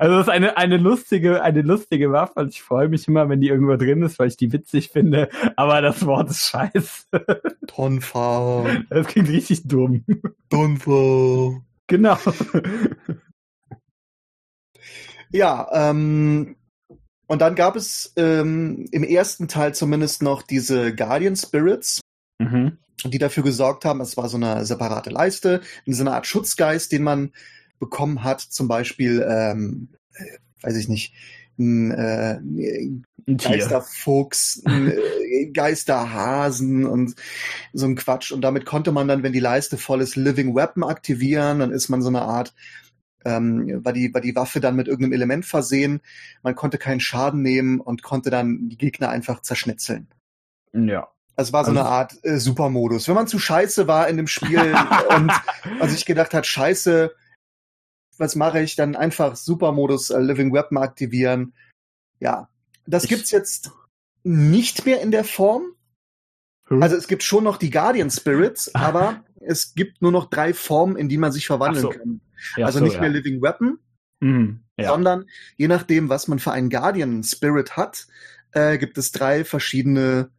also 0.00 0.16
das 0.16 0.26
ist 0.26 0.32
eine, 0.32 0.56
eine 0.56 0.78
lustige, 0.78 1.42
eine 1.42 1.62
lustige 1.62 2.12
Waffe 2.12 2.40
und 2.40 2.48
ich 2.48 2.62
freue 2.62 2.88
mich 2.88 3.06
immer, 3.08 3.28
wenn 3.28 3.40
die 3.40 3.48
irgendwo 3.48 3.76
drin 3.76 4.02
ist, 4.02 4.18
weil 4.18 4.28
ich 4.28 4.36
die 4.36 4.52
witzig 4.52 4.88
finde, 4.88 5.28
aber 5.56 5.82
das 5.82 6.06
Wort 6.06 6.30
ist 6.30 6.48
scheiße. 6.48 7.06
Tonfa. 7.66 8.64
Das 8.88 9.06
klingt 9.06 9.28
richtig 9.28 9.68
dumm. 9.68 10.04
Tonfa. 10.48 11.60
Genau. 11.88 12.16
Ja, 15.32 15.68
ähm, 15.72 16.56
und 17.26 17.40
dann 17.40 17.54
gab 17.54 17.76
es 17.76 18.12
ähm, 18.16 18.86
im 18.92 19.02
ersten 19.02 19.48
Teil 19.48 19.74
zumindest 19.74 20.22
noch 20.22 20.42
diese 20.42 20.94
Guardian 20.94 21.36
Spirits, 21.36 22.00
mhm. 22.38 22.78
die 23.04 23.18
dafür 23.18 23.42
gesorgt 23.42 23.84
haben, 23.84 24.00
es 24.00 24.16
war 24.16 24.28
so 24.28 24.36
eine 24.36 24.64
separate 24.64 25.10
Leiste, 25.10 25.60
so 25.86 26.02
eine 26.02 26.12
Art 26.12 26.26
Schutzgeist, 26.26 26.92
den 26.92 27.02
man 27.02 27.32
bekommen 27.78 28.22
hat, 28.22 28.40
zum 28.40 28.68
Beispiel, 28.68 29.26
ähm, 29.28 29.88
äh, 30.14 30.38
weiß 30.62 30.76
ich 30.76 30.88
nicht, 30.88 31.14
ein, 31.58 31.90
äh, 31.90 32.38
ein 32.38 33.04
Geisterfuchs, 33.36 34.62
ein 34.64 34.92
äh, 35.30 35.46
Geisterhasen 35.46 36.86
und 36.86 37.14
so 37.72 37.86
ein 37.86 37.96
Quatsch. 37.96 38.30
Und 38.30 38.42
damit 38.42 38.66
konnte 38.66 38.92
man 38.92 39.08
dann, 39.08 39.22
wenn 39.22 39.32
die 39.32 39.40
Leiste 39.40 39.78
voll 39.78 40.00
ist, 40.00 40.16
Living 40.16 40.54
Weapon 40.54 40.84
aktivieren. 40.84 41.60
Dann 41.60 41.72
ist 41.72 41.88
man 41.88 42.02
so 42.02 42.08
eine 42.08 42.22
Art 42.22 42.54
ähm, 43.26 43.84
war, 43.84 43.92
die, 43.92 44.14
war 44.14 44.20
die 44.20 44.36
Waffe 44.36 44.60
dann 44.60 44.76
mit 44.76 44.86
irgendeinem 44.86 45.12
Element 45.12 45.44
versehen. 45.44 46.00
Man 46.42 46.54
konnte 46.54 46.78
keinen 46.78 47.00
Schaden 47.00 47.42
nehmen 47.42 47.80
und 47.80 48.02
konnte 48.02 48.30
dann 48.30 48.68
die 48.68 48.78
Gegner 48.78 49.08
einfach 49.08 49.42
zerschnitzeln. 49.42 50.08
Ja. 50.72 51.08
Das 51.34 51.52
war 51.52 51.64
so 51.64 51.70
also, 51.70 51.80
eine 51.80 51.88
Art 51.88 52.24
äh, 52.24 52.38
Supermodus. 52.38 53.08
Wenn 53.08 53.14
man 53.14 53.26
zu 53.26 53.38
scheiße 53.38 53.86
war 53.86 54.08
in 54.08 54.16
dem 54.16 54.26
Spiel 54.26 54.74
und, 55.14 55.32
und 55.80 55.88
sich 55.90 56.06
gedacht 56.06 56.32
hat, 56.32 56.46
scheiße, 56.46 57.14
was 58.16 58.36
mache 58.36 58.60
ich, 58.62 58.76
dann 58.76 58.96
einfach 58.96 59.36
Supermodus 59.36 60.10
äh, 60.10 60.20
Living 60.20 60.52
Weapon 60.52 60.78
aktivieren. 60.78 61.52
Ja, 62.20 62.48
das 62.86 63.04
ich, 63.04 63.10
gibt's 63.10 63.32
jetzt 63.32 63.72
nicht 64.22 64.86
mehr 64.86 65.02
in 65.02 65.10
der 65.10 65.24
Form. 65.24 65.72
Also 66.68 66.96
es 66.96 67.06
gibt 67.06 67.22
schon 67.22 67.44
noch 67.44 67.58
die 67.58 67.70
Guardian 67.70 68.10
Spirits, 68.10 68.74
aber 68.74 69.22
es 69.40 69.74
gibt 69.74 70.02
nur 70.02 70.12
noch 70.12 70.30
drei 70.30 70.54
Formen, 70.54 70.96
in 70.96 71.08
die 71.08 71.18
man 71.18 71.32
sich 71.32 71.46
verwandeln 71.46 71.82
so. 71.82 71.88
kann. 71.90 72.20
Ja, 72.56 72.66
also 72.66 72.78
so, 72.78 72.84
nicht 72.84 73.00
mehr 73.00 73.08
Living 73.10 73.42
Weapon, 73.42 73.78
mhm, 74.20 74.60
ja. 74.76 74.88
sondern 74.88 75.26
je 75.56 75.68
nachdem, 75.68 76.08
was 76.08 76.28
man 76.28 76.38
für 76.38 76.52
einen 76.52 76.70
Guardian 76.70 77.22
Spirit 77.22 77.76
hat, 77.76 78.06
äh, 78.52 78.78
gibt 78.78 78.98
es 78.98 79.12
drei 79.12 79.44
verschiedene 79.44 80.30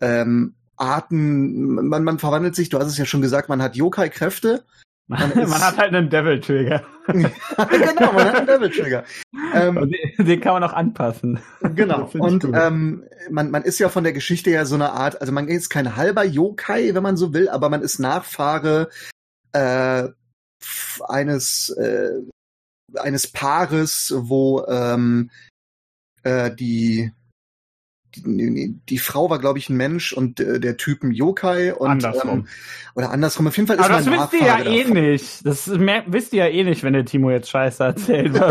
ähm, 0.00 0.54
Arten. 0.76 1.74
Man, 1.74 2.04
man 2.04 2.18
verwandelt 2.18 2.54
sich, 2.54 2.68
du 2.68 2.78
hast 2.78 2.88
es 2.88 2.98
ja 2.98 3.04
schon 3.04 3.22
gesagt, 3.22 3.48
man 3.48 3.62
hat 3.62 3.76
Yokai-Kräfte. 3.76 4.64
Man, 5.08 5.30
man, 5.34 5.60
hat 5.60 5.76
halt 5.76 5.94
einen 5.94 6.08
Devil 6.08 6.40
Trigger. 6.40 6.82
genau, 7.06 8.12
man 8.12 8.24
hat 8.24 8.36
einen 8.36 8.46
Devil 8.46 8.70
Trigger. 8.70 9.04
Ähm, 9.52 9.92
den, 10.18 10.40
kann 10.40 10.54
man 10.54 10.64
auch 10.64 10.72
anpassen. 10.72 11.40
Genau. 11.74 12.08
Und 12.18 12.44
ähm, 12.44 13.04
man, 13.30 13.50
man 13.50 13.62
ist 13.62 13.78
ja 13.78 13.88
von 13.88 14.04
der 14.04 14.12
Geschichte 14.12 14.50
ja 14.50 14.64
so 14.64 14.76
eine 14.76 14.92
Art, 14.92 15.20
also 15.20 15.32
man 15.32 15.48
ist 15.48 15.68
kein 15.68 15.96
halber 15.96 16.24
Yokai, 16.24 16.94
wenn 16.94 17.02
man 17.02 17.16
so 17.16 17.34
will, 17.34 17.48
aber 17.48 17.68
man 17.68 17.82
ist 17.82 17.98
Nachfahre 17.98 18.88
äh, 19.52 20.08
eines 21.08 21.70
äh, 21.70 22.22
eines 22.96 23.30
Paares, 23.30 24.14
wo 24.16 24.64
ähm, 24.66 25.30
äh, 26.22 26.54
die 26.54 27.12
die, 28.16 28.78
die 28.88 28.98
Frau 28.98 29.30
war, 29.30 29.38
glaube 29.38 29.58
ich, 29.58 29.68
ein 29.68 29.76
Mensch 29.76 30.12
und 30.12 30.40
äh, 30.40 30.60
der 30.60 30.76
Typ 30.76 31.02
ein 31.02 31.10
Yokai 31.10 31.74
und 31.74 31.90
andersrum. 31.90 32.40
Ähm, 32.40 32.48
oder 32.94 33.10
andersrum. 33.10 33.46
Auf 33.46 33.56
jeden 33.56 33.66
Fall 33.66 33.76
ist 33.76 33.84
Aber 33.84 33.98
das 33.98 34.06
wisst 34.06 34.32
ihr 34.34 34.46
ja 34.46 34.58
davon. 34.58 34.72
eh 34.72 34.84
nicht. 34.84 35.46
Das 35.46 35.66
mehr, 35.66 36.04
wisst 36.06 36.32
ihr 36.32 36.44
ja 36.44 36.50
eh 36.50 36.64
nicht, 36.64 36.82
wenn 36.82 36.92
der 36.92 37.04
Timo 37.04 37.30
jetzt 37.30 37.48
Scheiße 37.48 37.82
erzählt. 37.82 38.32
genau. 38.32 38.50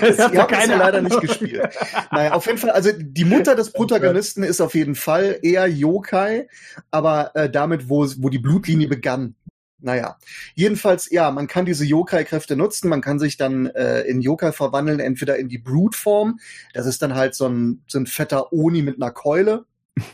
das, 0.00 0.32
ihr 0.32 0.40
habt 0.40 0.52
keine 0.52 0.76
leider 0.76 1.00
nicht 1.00 1.20
gespielt. 1.20 1.68
Naja, 2.10 2.32
auf 2.32 2.46
jeden 2.46 2.58
Fall, 2.58 2.70
also 2.70 2.90
die 2.96 3.24
Mutter 3.24 3.54
des 3.54 3.72
Protagonisten 3.72 4.42
ist 4.42 4.60
auf 4.60 4.74
jeden 4.74 4.94
Fall 4.94 5.38
eher 5.42 5.66
Yokai, 5.66 6.48
aber 6.90 7.34
äh, 7.34 7.50
damit, 7.50 7.88
wo, 7.88 8.06
wo 8.18 8.28
die 8.28 8.38
Blutlinie 8.38 8.88
begann. 8.88 9.34
Naja, 9.82 10.18
jedenfalls, 10.54 11.10
ja, 11.10 11.30
man 11.30 11.48
kann 11.48 11.66
diese 11.66 11.84
Yokai-Kräfte 11.84 12.56
nutzen. 12.56 12.88
Man 12.88 13.00
kann 13.00 13.18
sich 13.18 13.36
dann 13.36 13.66
äh, 13.66 14.02
in 14.02 14.20
Yokai 14.20 14.52
verwandeln, 14.52 15.00
entweder 15.00 15.36
in 15.36 15.48
die 15.48 15.58
Brute-Form. 15.58 16.38
Das 16.72 16.86
ist 16.86 17.02
dann 17.02 17.14
halt 17.14 17.34
so 17.34 17.48
ein, 17.48 17.82
so 17.88 17.98
ein 17.98 18.06
fetter 18.06 18.52
Oni 18.52 18.82
mit 18.82 18.96
einer 18.96 19.10
Keule. 19.10 19.64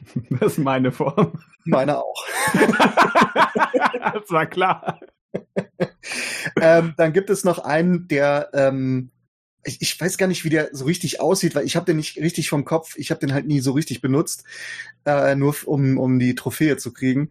Das 0.40 0.52
ist 0.52 0.58
meine 0.58 0.90
Form. 0.90 1.40
Meine 1.64 1.98
auch. 1.98 2.26
das 2.54 4.30
war 4.30 4.46
klar. 4.46 5.00
ähm, 6.60 6.94
dann 6.96 7.12
gibt 7.12 7.30
es 7.30 7.44
noch 7.44 7.58
einen, 7.58 8.08
der 8.08 8.50
ähm, 8.54 9.10
ich, 9.64 9.80
ich 9.80 10.00
weiß 10.00 10.18
gar 10.18 10.26
nicht, 10.26 10.44
wie 10.44 10.50
der 10.50 10.70
so 10.72 10.84
richtig 10.84 11.20
aussieht, 11.20 11.54
weil 11.54 11.66
ich 11.66 11.76
habe 11.76 11.86
den 11.86 11.96
nicht 11.96 12.16
richtig 12.18 12.48
vom 12.48 12.64
Kopf. 12.64 12.96
Ich 12.96 13.10
habe 13.10 13.20
den 13.20 13.34
halt 13.34 13.46
nie 13.46 13.60
so 13.60 13.72
richtig 13.72 14.00
benutzt, 14.00 14.44
äh, 15.04 15.34
nur 15.34 15.54
um, 15.66 15.98
um 15.98 16.18
die 16.18 16.34
Trophäe 16.34 16.76
zu 16.76 16.92
kriegen. 16.92 17.30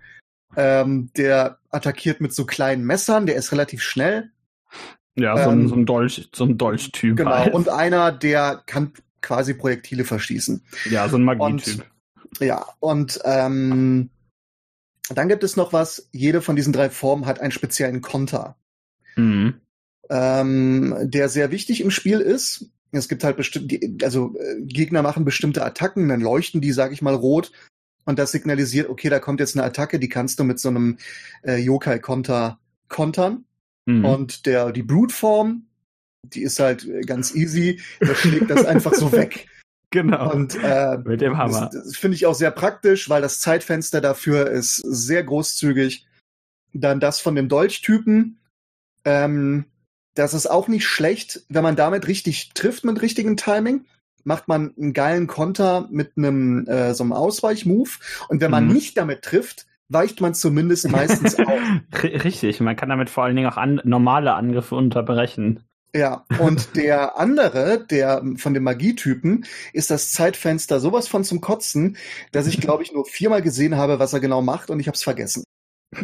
Ähm, 0.56 1.12
der 1.18 1.60
attackiert 1.70 2.22
mit 2.22 2.34
so 2.34 2.46
kleinen 2.46 2.84
Messern, 2.86 3.26
der 3.26 3.36
ist 3.36 3.52
relativ 3.52 3.82
schnell. 3.82 4.32
Ja, 5.16 5.36
so, 5.44 5.50
ähm, 5.50 5.64
ein, 5.64 5.68
so 5.68 5.76
ein 5.76 5.86
Dolch, 5.86 6.30
so 6.34 6.46
ein 6.46 6.58
Dolchtyp. 6.58 7.18
Genau. 7.18 7.32
Halt. 7.32 7.54
Und 7.54 7.70
einer, 7.70 8.12
der 8.12 8.64
kann 8.66 8.94
quasi 9.22 9.54
Projektile 9.54 10.06
verschießen. 10.06 10.64
Ja, 10.90 11.10
so 11.10 11.18
ein 11.18 11.24
Magietyp. 11.24 11.86
Ja, 12.40 12.66
und 12.80 13.20
ähm, 13.26 14.10
dann 15.10 15.30
gibt 15.30 15.44
es 15.44 15.56
noch 15.56 15.74
was, 15.74 16.10
jede 16.12 16.42
von 16.42 16.56
diesen 16.56 16.74
drei 16.74 16.90
Formen 16.90 17.26
hat 17.26 17.40
einen 17.40 17.52
speziellen 17.52 18.02
Konter. 18.02 18.58
Mhm. 19.16 19.56
Ähm, 20.10 20.96
der 21.02 21.30
sehr 21.30 21.52
wichtig 21.52 21.82
im 21.82 21.92
Spiel 21.92 22.20
ist. 22.20 22.70
Es 22.92 23.10
gibt 23.10 23.24
halt 23.24 23.38
bestimmte, 23.38 23.80
also 24.04 24.36
äh, 24.40 24.62
Gegner 24.62 25.02
machen 25.02 25.26
bestimmte 25.26 25.66
Attacken, 25.66 26.08
dann 26.08 26.22
leuchten 26.22 26.62
die, 26.62 26.72
sag 26.72 26.94
ich 26.94 27.02
mal, 27.02 27.16
rot 27.16 27.52
und 28.08 28.18
das 28.18 28.32
signalisiert, 28.32 28.90
okay, 28.90 29.10
da 29.10 29.20
kommt 29.20 29.42
jetzt 29.42 29.58
eine 29.58 29.66
Attacke, 29.66 30.00
die 30.00 30.08
kannst 30.08 30.40
du 30.40 30.46
mit 30.46 30.60
so 30.60 30.70
einem 30.70 30.98
äh, 31.44 31.58
Yokai-Konter 31.58 32.58
kontern. 32.88 33.44
Mhm. 33.86 34.06
Und 34.06 34.46
der, 34.46 34.72
die 34.72 34.82
Brute-Form, 34.82 35.68
die 36.24 36.42
ist 36.42 36.60
halt 36.60 36.88
ganz 37.06 37.36
easy. 37.36 37.82
Der 38.00 38.16
schlägt 38.16 38.50
das 38.50 38.66
einfach 38.66 38.94
so 38.94 39.12
weg. 39.12 39.48
Genau. 39.90 40.34
Und 40.34 40.62
äh, 40.62 40.98
Mit 40.98 41.22
dem 41.22 41.38
Hammer. 41.38 41.70
das, 41.72 41.86
das 41.86 41.96
finde 41.96 42.16
ich 42.16 42.26
auch 42.26 42.36
sehr 42.36 42.52
praktisch, 42.52 43.08
weil 43.08 43.22
das 43.22 43.40
Zeitfenster 43.40 44.02
dafür 44.02 44.52
ist 44.52 44.76
sehr 44.84 45.24
großzügig. 45.24 46.06
Dann 46.74 47.00
das 47.00 47.22
von 47.22 47.36
dem 47.36 47.48
Dolchtypen. 47.48 48.38
Ähm, 49.06 49.64
das 50.14 50.34
ist 50.34 50.46
auch 50.46 50.68
nicht 50.68 50.86
schlecht, 50.86 51.46
wenn 51.48 51.64
man 51.64 51.78
damit 51.78 52.06
richtig 52.10 52.50
trifft 52.54 52.84
mit 52.84 53.02
richtigem 53.02 53.38
Timing. 53.38 53.86
Macht 54.28 54.50
man 54.50 54.74
einen 54.78 54.92
geilen 54.92 55.26
Konter 55.28 55.88
mit 55.90 56.18
einem 56.18 56.68
äh, 56.68 56.94
so 56.94 57.04
einem 57.04 57.14
Ausweichmove. 57.14 58.00
Und 58.28 58.42
wenn 58.42 58.52
man 58.52 58.66
Mhm. 58.68 58.74
nicht 58.74 58.98
damit 58.98 59.22
trifft, 59.22 59.66
weicht 59.88 60.20
man 60.20 60.34
zumindest 60.34 60.90
meistens 60.92 61.40
auf. 61.40 61.62
Richtig, 62.04 62.60
man 62.60 62.76
kann 62.76 62.90
damit 62.90 63.10
vor 63.10 63.24
allen 63.24 63.38
Dingen 63.38 63.50
auch 63.50 63.56
an, 63.58 63.80
normale 63.86 64.34
Angriffe 64.34 64.76
unterbrechen. 64.76 65.62
Ja, 65.96 66.26
und 66.40 66.76
der 66.76 67.18
andere, 67.18 67.86
der 67.90 68.22
von 68.36 68.54
dem 68.54 68.64
Magietypen, 68.64 69.46
ist 69.72 69.90
das 69.90 70.12
Zeitfenster 70.12 70.80
sowas 70.82 71.08
von 71.08 71.24
zum 71.24 71.40
Kotzen, 71.40 71.96
dass 72.34 72.48
ich, 72.48 72.60
glaube 72.62 72.84
ich, 72.84 72.92
nur 72.92 73.06
viermal 73.06 73.42
gesehen 73.42 73.78
habe, 73.78 73.98
was 73.98 74.12
er 74.14 74.20
genau 74.20 74.42
macht 74.42 74.70
und 74.70 74.80
ich 74.82 74.88
habe 74.88 74.96
es 74.96 75.04
vergessen. 75.04 75.44
Auf 75.96 76.02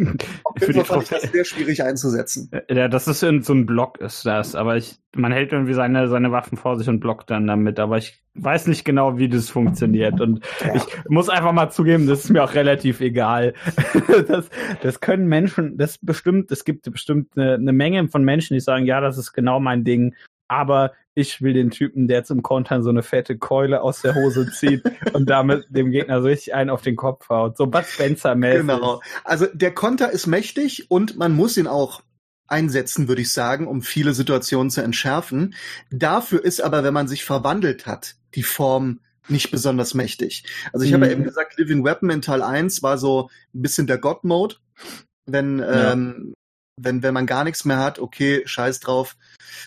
Für 0.58 0.68
jeden 0.68 0.74
die 0.80 0.86
Fall 0.86 0.86
fand 0.86 1.04
ich 1.04 1.10
Trophäe. 1.10 1.20
das 1.22 1.32
sehr 1.32 1.46
schwierig 1.46 1.84
einzusetzen. 1.84 2.50
Ja, 2.70 2.88
das 2.88 3.08
ist 3.08 3.22
in, 3.22 3.42
so 3.44 3.54
ein 3.54 3.66
Block 3.66 4.00
ist 4.00 4.26
das, 4.26 4.56
aber 4.56 4.78
ich, 4.78 4.98
man 5.14 5.34
hält 5.34 5.52
irgendwie 5.52 5.74
seine, 5.74 6.08
seine 6.08 6.32
Waffen 6.32 6.58
vor 6.58 6.78
sich 6.78 6.88
und 6.88 7.02
blockt 7.02 7.30
dann 7.30 7.48
damit, 7.48 7.80
aber 7.80 7.98
ich 7.98 8.24
weiß 8.36 8.68
nicht 8.68 8.86
genau, 8.86 9.18
wie 9.18 9.28
das 9.28 9.50
funktioniert 9.50 10.22
und 10.22 10.44
Ja. 10.62 10.76
ich 10.76 10.84
muss 11.10 11.28
einfach 11.30 11.52
mal 11.52 11.70
zugeben, 11.70 12.08
das 12.08 12.24
ist 12.24 12.30
mir 12.30 12.44
auch 12.44 12.54
relativ 12.54 13.02
egal. 13.02 13.54
Das, 14.28 14.50
das 14.82 15.00
können 15.02 15.28
Menschen, 15.28 15.78
das 15.78 15.98
bestimmt, 15.98 16.52
es 16.52 16.64
gibt 16.64 16.90
bestimmt 16.92 17.30
eine, 17.36 17.56
eine 17.56 17.74
Menge 17.74 18.08
von 18.08 18.24
Menschen, 18.24 18.54
die 18.54 18.60
sagen, 18.62 18.86
ja, 18.86 19.02
das 19.02 19.18
ist 19.18 19.34
genau 19.34 19.60
mein 19.60 19.84
Ding, 19.84 20.16
aber 20.48 20.94
ich 21.16 21.42
will 21.42 21.54
den 21.54 21.70
Typen, 21.70 22.08
der 22.08 22.24
zum 22.24 22.42
Kontern 22.42 22.82
so 22.84 22.90
eine 22.90 23.04
fette 23.04 23.38
Keule 23.38 23.82
aus 23.82 24.02
der 24.02 24.16
Hose 24.16 24.50
zieht 24.52 24.84
und 25.14 25.30
damit 25.30 25.66
dem 25.70 25.92
Gegner 25.92 26.22
so 26.22 26.28
richtig 26.28 26.54
einen 26.56 26.70
auf 26.70 26.82
den 26.82 26.96
Kopf 26.96 27.30
haut. 27.30 27.56
So 27.58 27.68
Bud 27.68 27.86
Spencer-mäßig. 27.86 28.62
Genau. 28.62 29.02
Also 29.24 29.46
der 29.54 29.74
Konter 29.74 30.12
ist 30.12 30.26
mächtig 30.28 30.90
und 30.90 31.16
man 31.18 31.36
muss 31.36 31.58
ihn 31.58 31.68
auch 31.68 32.02
einsetzen, 32.48 33.08
würde 33.08 33.22
ich 33.22 33.32
sagen, 33.32 33.68
um 33.68 33.82
viele 33.82 34.14
Situationen 34.14 34.70
zu 34.70 34.82
entschärfen. 34.82 35.56
Dafür 35.92 36.44
ist 36.44 36.62
aber, 36.62 36.84
wenn 36.84 36.94
man 36.94 37.08
sich 37.08 37.24
verwandelt 37.24 37.86
hat, 37.88 38.16
die 38.36 38.44
Form 38.44 39.00
nicht 39.30 39.52
besonders 39.52 39.94
mächtig. 39.94 40.44
Also 40.74 40.86
ich 40.86 40.94
habe 40.94 41.06
ja 41.06 41.12
Mhm. 41.12 41.14
eben 41.22 41.24
gesagt, 41.24 41.58
Living 41.58 41.86
Weapon 41.86 42.10
in 42.10 42.22
Teil 42.22 42.42
1 42.42 42.84
war 42.84 42.98
so 42.98 43.30
ein 43.54 43.62
bisschen 43.62 43.88
der 43.88 43.98
God-Mode. 43.98 44.56
Wenn, 45.26 45.60
Ja. 45.60 45.94
ähm, 45.94 46.34
wenn, 46.76 47.04
wenn 47.04 47.14
man 47.14 47.26
gar 47.28 47.44
nichts 47.44 47.64
mehr 47.66 47.78
hat, 47.78 48.00
okay, 48.00 48.42
scheiß 48.46 48.82
drauf, 48.82 49.16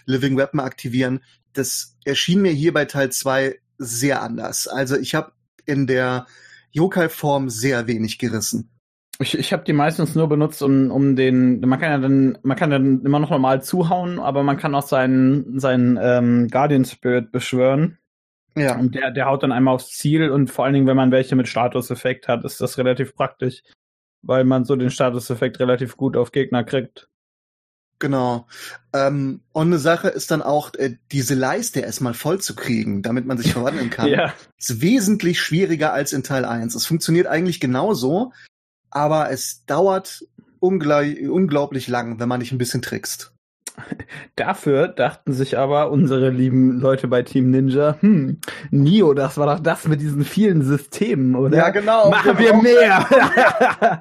Living 0.05 0.37
Weapon 0.37 0.61
aktivieren. 0.61 1.21
Das 1.53 1.97
erschien 2.05 2.43
mir 2.43 2.53
hier 2.53 2.73
bei 2.73 2.85
Teil 2.85 3.11
2 3.11 3.59
sehr 3.79 4.23
anders. 4.23 4.69
Also 4.69 4.97
ich 4.97 5.15
habe 5.15 5.33
in 5.65 5.87
der 5.87 6.27
Yokai-Form 6.73 7.49
sehr 7.49 7.87
wenig 7.87 8.19
gerissen. 8.19 8.71
Ich, 9.19 9.37
ich 9.37 9.53
habe 9.53 9.65
die 9.65 9.73
meistens 9.73 10.15
nur 10.15 10.29
benutzt, 10.29 10.63
um, 10.63 10.91
um 10.91 11.17
den. 11.17 11.61
Man 11.61 11.81
kann 11.81 11.91
ja 11.91 11.99
dann, 11.99 12.39
man 12.43 12.57
kann 12.57 12.71
dann 12.71 13.03
immer 13.03 13.19
noch 13.19 13.31
normal 13.31 13.63
zuhauen, 13.63 14.19
aber 14.19 14.43
man 14.43 14.59
kann 14.59 14.75
auch 14.75 14.87
seinen, 14.87 15.59
seinen 15.59 15.99
ähm, 16.01 16.49
Guardian 16.49 16.85
Spirit 16.85 17.33
beschwören. 17.33 17.99
Ja. 18.57 18.79
Und 18.79 18.95
der, 18.95 19.11
der 19.11 19.27
haut 19.27 19.43
dann 19.43 19.53
einmal 19.53 19.75
aufs 19.75 19.91
Ziel 19.91 20.31
und 20.31 20.51
vor 20.51 20.65
allen 20.65 20.75
Dingen, 20.75 20.87
wenn 20.87 20.97
man 20.97 21.13
welche 21.13 21.37
mit 21.37 21.49
Statuseffekt 21.49 22.29
hat, 22.29 22.45
ist 22.45 22.61
das 22.61 22.79
relativ 22.79 23.15
praktisch, 23.15 23.63
weil 24.23 24.45
man 24.45 24.65
so 24.65 24.77
den 24.77 24.91
Statuseffekt 24.91 25.61
relativ 25.61 25.97
gut 25.97 26.17
auf 26.17 26.33
Gegner 26.33 26.65
kriegt. 26.65 27.09
Genau. 27.99 28.47
Ähm, 28.93 29.41
und 29.53 29.69
eine 29.69 29.79
Sache 29.79 30.09
ist 30.09 30.31
dann 30.31 30.43
auch, 30.43 30.75
äh, 30.75 30.97
diese 31.13 31.35
Leiste 31.35 31.81
erstmal 31.81 32.15
voll 32.15 32.41
zu 32.41 32.55
kriegen, 32.55 33.03
damit 33.03 33.27
man 33.27 33.39
sich 33.39 33.53
verwandeln 33.53 33.91
kann. 33.91 34.09
Ja. 34.17 34.35
Ist 34.59 34.81
wesentlich 34.81 35.41
schwieriger 35.41 35.93
als 35.93 36.13
in 36.13 36.23
Teil 36.23 36.45
1. 36.45 36.75
Es 36.75 36.87
funktioniert 36.87 37.27
eigentlich 37.27 37.61
genauso, 37.61 38.33
aber 38.91 39.31
es 39.31 39.65
dauert 39.67 40.25
unglaublich 40.61 41.89
lang, 41.89 42.19
wenn 42.19 42.29
man 42.29 42.41
nicht 42.41 42.53
ein 42.53 42.59
bisschen 42.59 42.83
trickst. 42.83 43.33
Dafür 44.37 44.89
dachten 44.89 45.33
sich 45.33 45.59
aber 45.59 45.91
unsere 45.91 46.31
lieben 46.31 46.81
Leute 46.81 47.09
bei 47.09 47.23
Team 47.23 47.51
Ninja, 47.51 47.97
hm, 48.01 48.39
Nio, 48.71 49.15
das 49.15 49.39
war 49.39 49.47
doch 49.47 49.63
das 49.63 49.87
mit 49.87 50.01
diesen 50.01 50.25
vielen 50.25 50.63
Systemen, 50.63 51.35
oder? 51.35 51.57
genau. 51.71 52.11
Machen 52.11 52.39
wir 52.39 52.55
mehr! 52.55 53.07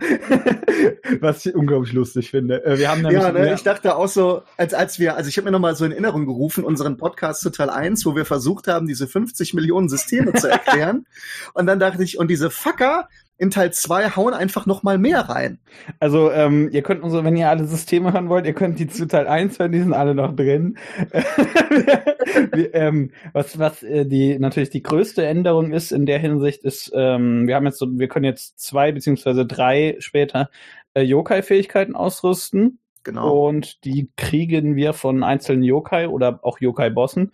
Was 1.22 1.46
ich 1.46 1.56
unglaublich 1.56 1.94
lustig 1.94 2.32
finde. 2.32 2.66
Äh, 2.66 2.78
Wir 2.80 2.90
haben 2.90 3.10
Ja, 3.10 3.32
ne, 3.32 3.54
ich 3.54 3.64
dachte 3.64 3.96
auch 3.96 4.08
so, 4.08 4.44
als 4.58 4.74
als 4.74 5.00
wir, 5.00 5.16
also 5.16 5.30
ich 5.30 5.38
habe 5.38 5.46
mir 5.46 5.52
nochmal 5.52 5.76
so 5.76 5.86
in 5.86 5.92
Erinnerung 5.92 6.26
gerufen, 6.26 6.64
unseren 6.64 6.98
Podcast 6.98 7.42
zu 7.42 7.50
Teil 7.50 7.70
1, 7.70 8.06
wo 8.06 8.16
wir 8.16 8.26
versucht 8.26 8.68
haben, 8.68 8.88
diese 8.88 9.08
50 9.08 9.54
Millionen 9.54 9.90
Systeme 9.90 10.34
zu 10.34 10.50
erklären. 10.50 11.06
Und 11.54 11.66
dann 11.68 11.80
dachte 11.80 12.04
ich, 12.04 12.18
und 12.18 12.30
diese 12.30 12.50
Fucker 12.50 13.08
in 13.38 13.52
Teil 13.52 13.74
2 13.74 14.12
hauen 14.12 14.34
einfach 14.34 14.66
noch 14.66 14.84
mal 14.84 14.98
mehr 14.98 15.22
rein. 15.22 15.60
Also, 16.00 16.32
ähm, 16.32 16.70
ihr 16.72 16.84
könnt 16.84 17.04
unsere, 17.04 17.24
wenn 17.26 17.36
ihr 17.36 17.50
alle 17.50 17.66
Systeme 17.66 18.14
hören 18.14 18.30
wollt, 18.30 18.46
ihr 18.46 18.54
könnt 18.54 18.80
die 18.80 18.88
zu 18.88 19.08
Teil 19.08 19.28
1 19.28 19.60
hören, 19.60 19.72
die 19.72 19.80
sind 19.80 19.94
alle 19.94 20.16
noch 20.16 20.36
drin. 20.36 20.78
wir, 22.54 22.74
ähm, 22.74 23.12
was, 23.34 23.60
was 23.60 23.84
äh, 23.84 24.06
die 24.06 24.40
natürlich 24.40 24.70
die 24.70 24.84
größte 24.84 25.26
Änderung 25.26 25.74
ist 25.74 25.92
in 25.92 26.06
der 26.06 26.20
Hinsicht, 26.20 26.64
ist, 26.64 26.92
ähm, 26.96 27.48
wir 27.48 27.56
haben 27.56 27.66
jetzt 27.66 27.80
so, 27.80 27.88
wir 27.92 28.08
können 28.08 28.26
jetzt 28.26 28.60
zwei 28.60 28.92
beziehungsweise 28.92 29.46
drei 29.46 29.98
später 30.00 30.50
äh, 30.94 31.02
Yokai-Fähigkeiten 31.02 31.96
ausrüsten. 31.96 32.80
Genau. 33.04 33.48
Und 33.48 33.84
die 33.86 34.10
kriegen 34.16 34.76
wir 34.76 34.94
von 34.94 35.24
einzelnen 35.24 35.64
Yokai 35.64 36.08
oder 36.08 36.40
auch 36.42 36.60
Yokai-Bossen. 36.60 37.32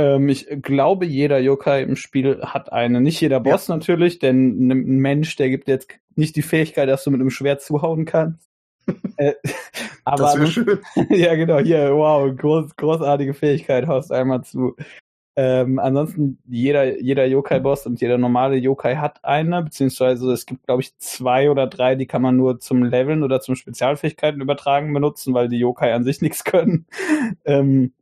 Ähm, 0.00 0.30
ich 0.30 0.46
glaube, 0.62 1.04
jeder 1.04 1.38
Yokai 1.38 1.82
im 1.82 1.94
Spiel 1.94 2.40
hat 2.42 2.72
eine. 2.72 3.02
Nicht 3.02 3.20
jeder 3.20 3.38
Boss 3.38 3.68
natürlich, 3.68 4.18
denn 4.18 4.70
ein 4.70 4.98
Mensch, 4.98 5.36
der 5.36 5.50
gibt 5.50 5.68
jetzt 5.68 5.90
nicht 6.16 6.36
die 6.36 6.42
Fähigkeit, 6.42 6.88
dass 6.88 7.04
du 7.04 7.10
mit 7.10 7.20
einem 7.20 7.30
Schwert 7.30 7.60
zuhauen 7.60 8.06
kannst. 8.06 8.48
äh, 9.18 9.34
aber 10.04 10.22
das 10.22 10.36
wäre 10.36 10.46
schön. 10.46 10.78
ja, 11.10 11.34
genau, 11.34 11.58
hier, 11.58 11.94
wow, 11.94 12.34
groß, 12.34 12.76
großartige 12.76 13.34
Fähigkeit, 13.34 13.86
haust 13.86 14.10
einmal 14.10 14.42
zu. 14.42 14.74
Ähm, 15.36 15.78
ansonsten, 15.78 16.38
jeder, 16.48 17.00
jeder 17.00 17.26
Yokai-Boss 17.26 17.86
und 17.86 18.00
jeder 18.00 18.16
normale 18.16 18.56
Yokai 18.56 18.96
hat 18.96 19.22
eine, 19.22 19.62
beziehungsweise 19.62 20.32
es 20.32 20.46
gibt, 20.46 20.64
glaube 20.64 20.80
ich, 20.80 20.96
zwei 20.98 21.50
oder 21.50 21.66
drei, 21.66 21.94
die 21.94 22.06
kann 22.06 22.22
man 22.22 22.36
nur 22.36 22.58
zum 22.58 22.82
Leveln 22.82 23.22
oder 23.22 23.40
zum 23.40 23.54
Spezialfähigkeiten 23.54 24.40
übertragen 24.40 24.92
benutzen, 24.94 25.34
weil 25.34 25.48
die 25.48 25.58
Yokai 25.58 25.92
an 25.92 26.04
sich 26.04 26.22
nichts 26.22 26.44
können. 26.44 26.86
ähm, 27.44 27.92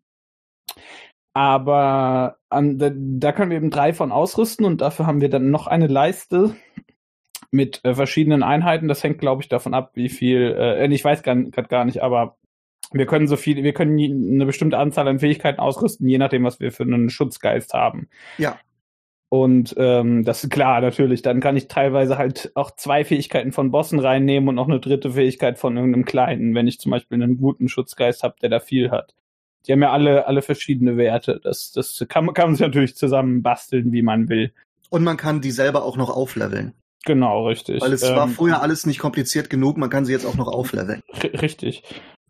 aber 1.39 2.39
an, 2.49 2.79
da, 2.79 2.91
da 2.93 3.31
können 3.31 3.53
wir 3.53 3.59
eben 3.59 3.71
drei 3.71 3.93
von 3.93 4.11
ausrüsten 4.11 4.67
und 4.67 4.81
dafür 4.81 5.07
haben 5.07 5.21
wir 5.21 5.31
dann 5.31 5.53
noch 5.53 5.69
eine 5.69 5.87
Leiste 5.87 6.57
mit 7.53 7.81
äh, 7.85 7.95
verschiedenen 7.95 8.43
Einheiten. 8.43 8.89
Das 8.89 9.05
hängt, 9.05 9.21
glaube 9.21 9.43
ich, 9.43 9.49
davon 9.49 9.73
ab, 9.73 9.93
wie 9.95 10.09
viel, 10.09 10.57
äh, 10.59 10.85
ich 10.89 11.05
weiß 11.05 11.23
gerade 11.23 11.53
gar 11.69 11.85
nicht, 11.85 12.03
aber 12.03 12.39
wir 12.91 13.07
können 13.07 13.29
so 13.29 13.37
viel, 13.37 13.63
wir 13.63 13.73
können 13.73 14.01
eine 14.01 14.47
bestimmte 14.47 14.79
Anzahl 14.79 15.07
an 15.07 15.21
Fähigkeiten 15.21 15.61
ausrüsten, 15.61 16.09
je 16.09 16.19
nachdem, 16.19 16.43
was 16.43 16.59
wir 16.59 16.73
für 16.73 16.83
einen 16.83 17.09
Schutzgeist 17.09 17.73
haben. 17.73 18.09
Ja. 18.39 18.59
Und 19.29 19.77
ähm, 19.79 20.25
das 20.25 20.43
ist 20.43 20.51
klar, 20.51 20.81
natürlich. 20.81 21.23
Dann 21.23 21.39
kann 21.39 21.57
ich 21.57 21.69
teilweise 21.69 22.19
halt 22.19 22.51
auch 22.57 22.73
zwei 22.73 23.05
Fähigkeiten 23.05 23.53
von 23.53 23.71
Bossen 23.71 24.01
reinnehmen 24.01 24.49
und 24.49 24.57
noch 24.57 24.67
eine 24.67 24.81
dritte 24.81 25.13
Fähigkeit 25.13 25.57
von 25.57 25.77
irgendeinem 25.77 26.05
kleinen, 26.05 26.57
wenn 26.57 26.67
ich 26.67 26.81
zum 26.81 26.91
Beispiel 26.91 27.23
einen 27.23 27.39
guten 27.39 27.69
Schutzgeist 27.69 28.25
habe, 28.25 28.35
der 28.43 28.49
da 28.49 28.59
viel 28.59 28.91
hat. 28.91 29.15
Die 29.69 29.73
haben 29.73 29.83
ja 29.83 29.93
alle, 29.93 30.27
alle 30.27 30.41
verschiedene 30.43 30.97
Werte. 30.97 31.41
Das, 31.43 31.71
das 31.73 32.05
kann, 32.09 32.25
man- 32.25 32.35
kann 32.35 32.47
man 32.49 32.55
sich 32.57 32.67
natürlich 32.67 32.97
zusammen 32.97 33.43
basteln, 33.43 33.93
wie 33.93 34.03
man 34.03 34.29
will. 34.29 34.53
Und 34.91 35.05
man 35.05 35.17
kann 35.19 35.41
die 35.43 35.51
selber 35.51 35.85
auch 35.85 35.97
noch 35.99 36.09
aufleveln. 36.11 36.73
Genau, 37.05 37.47
richtig. 37.47 37.81
Weil 37.83 37.93
es 37.93 38.03
war 38.03 38.25
Ähm, 38.27 38.31
früher 38.33 38.63
alles 38.63 38.87
nicht 38.87 38.99
kompliziert 38.99 39.51
genug, 39.51 39.77
man 39.77 39.91
kann 39.91 40.05
sie 40.05 40.13
jetzt 40.13 40.27
auch 40.27 40.35
noch 40.37 40.49
aufleveln. 40.49 41.01
Richtig. 41.23 41.83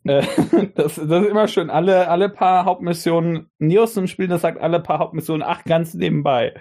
Äh, 0.04 0.22
das, 0.74 0.96
das 0.96 1.22
ist 1.24 1.30
immer 1.30 1.48
schön. 1.48 1.70
Alle, 1.70 2.08
alle 2.08 2.28
paar 2.28 2.64
Hauptmissionen, 2.64 3.48
Nios 3.58 3.96
ein 3.96 4.08
Spiel, 4.08 4.28
das 4.28 4.42
sagt 4.42 4.60
alle 4.60 4.80
paar 4.80 4.98
Hauptmissionen, 4.98 5.42
ach, 5.42 5.64
ganz 5.64 5.94
nebenbei. 5.94 6.54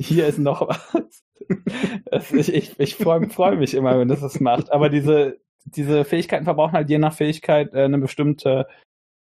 Hier 0.00 0.26
ist 0.26 0.38
noch 0.38 0.68
was. 0.68 1.22
Das, 2.10 2.32
ich 2.32 2.52
ich, 2.52 2.80
ich 2.80 2.94
freue 2.96 3.28
freu 3.28 3.56
mich 3.56 3.74
immer, 3.74 3.98
wenn 3.98 4.08
das 4.08 4.20
das 4.20 4.40
macht. 4.40 4.72
Aber 4.72 4.88
diese, 4.88 5.38
diese 5.64 6.04
Fähigkeiten 6.04 6.44
verbrauchen 6.44 6.72
halt 6.72 6.88
je 6.90 6.98
nach 6.98 7.12
Fähigkeit 7.12 7.72
äh, 7.74 7.84
eine 7.84 7.98
bestimmte, 7.98 8.66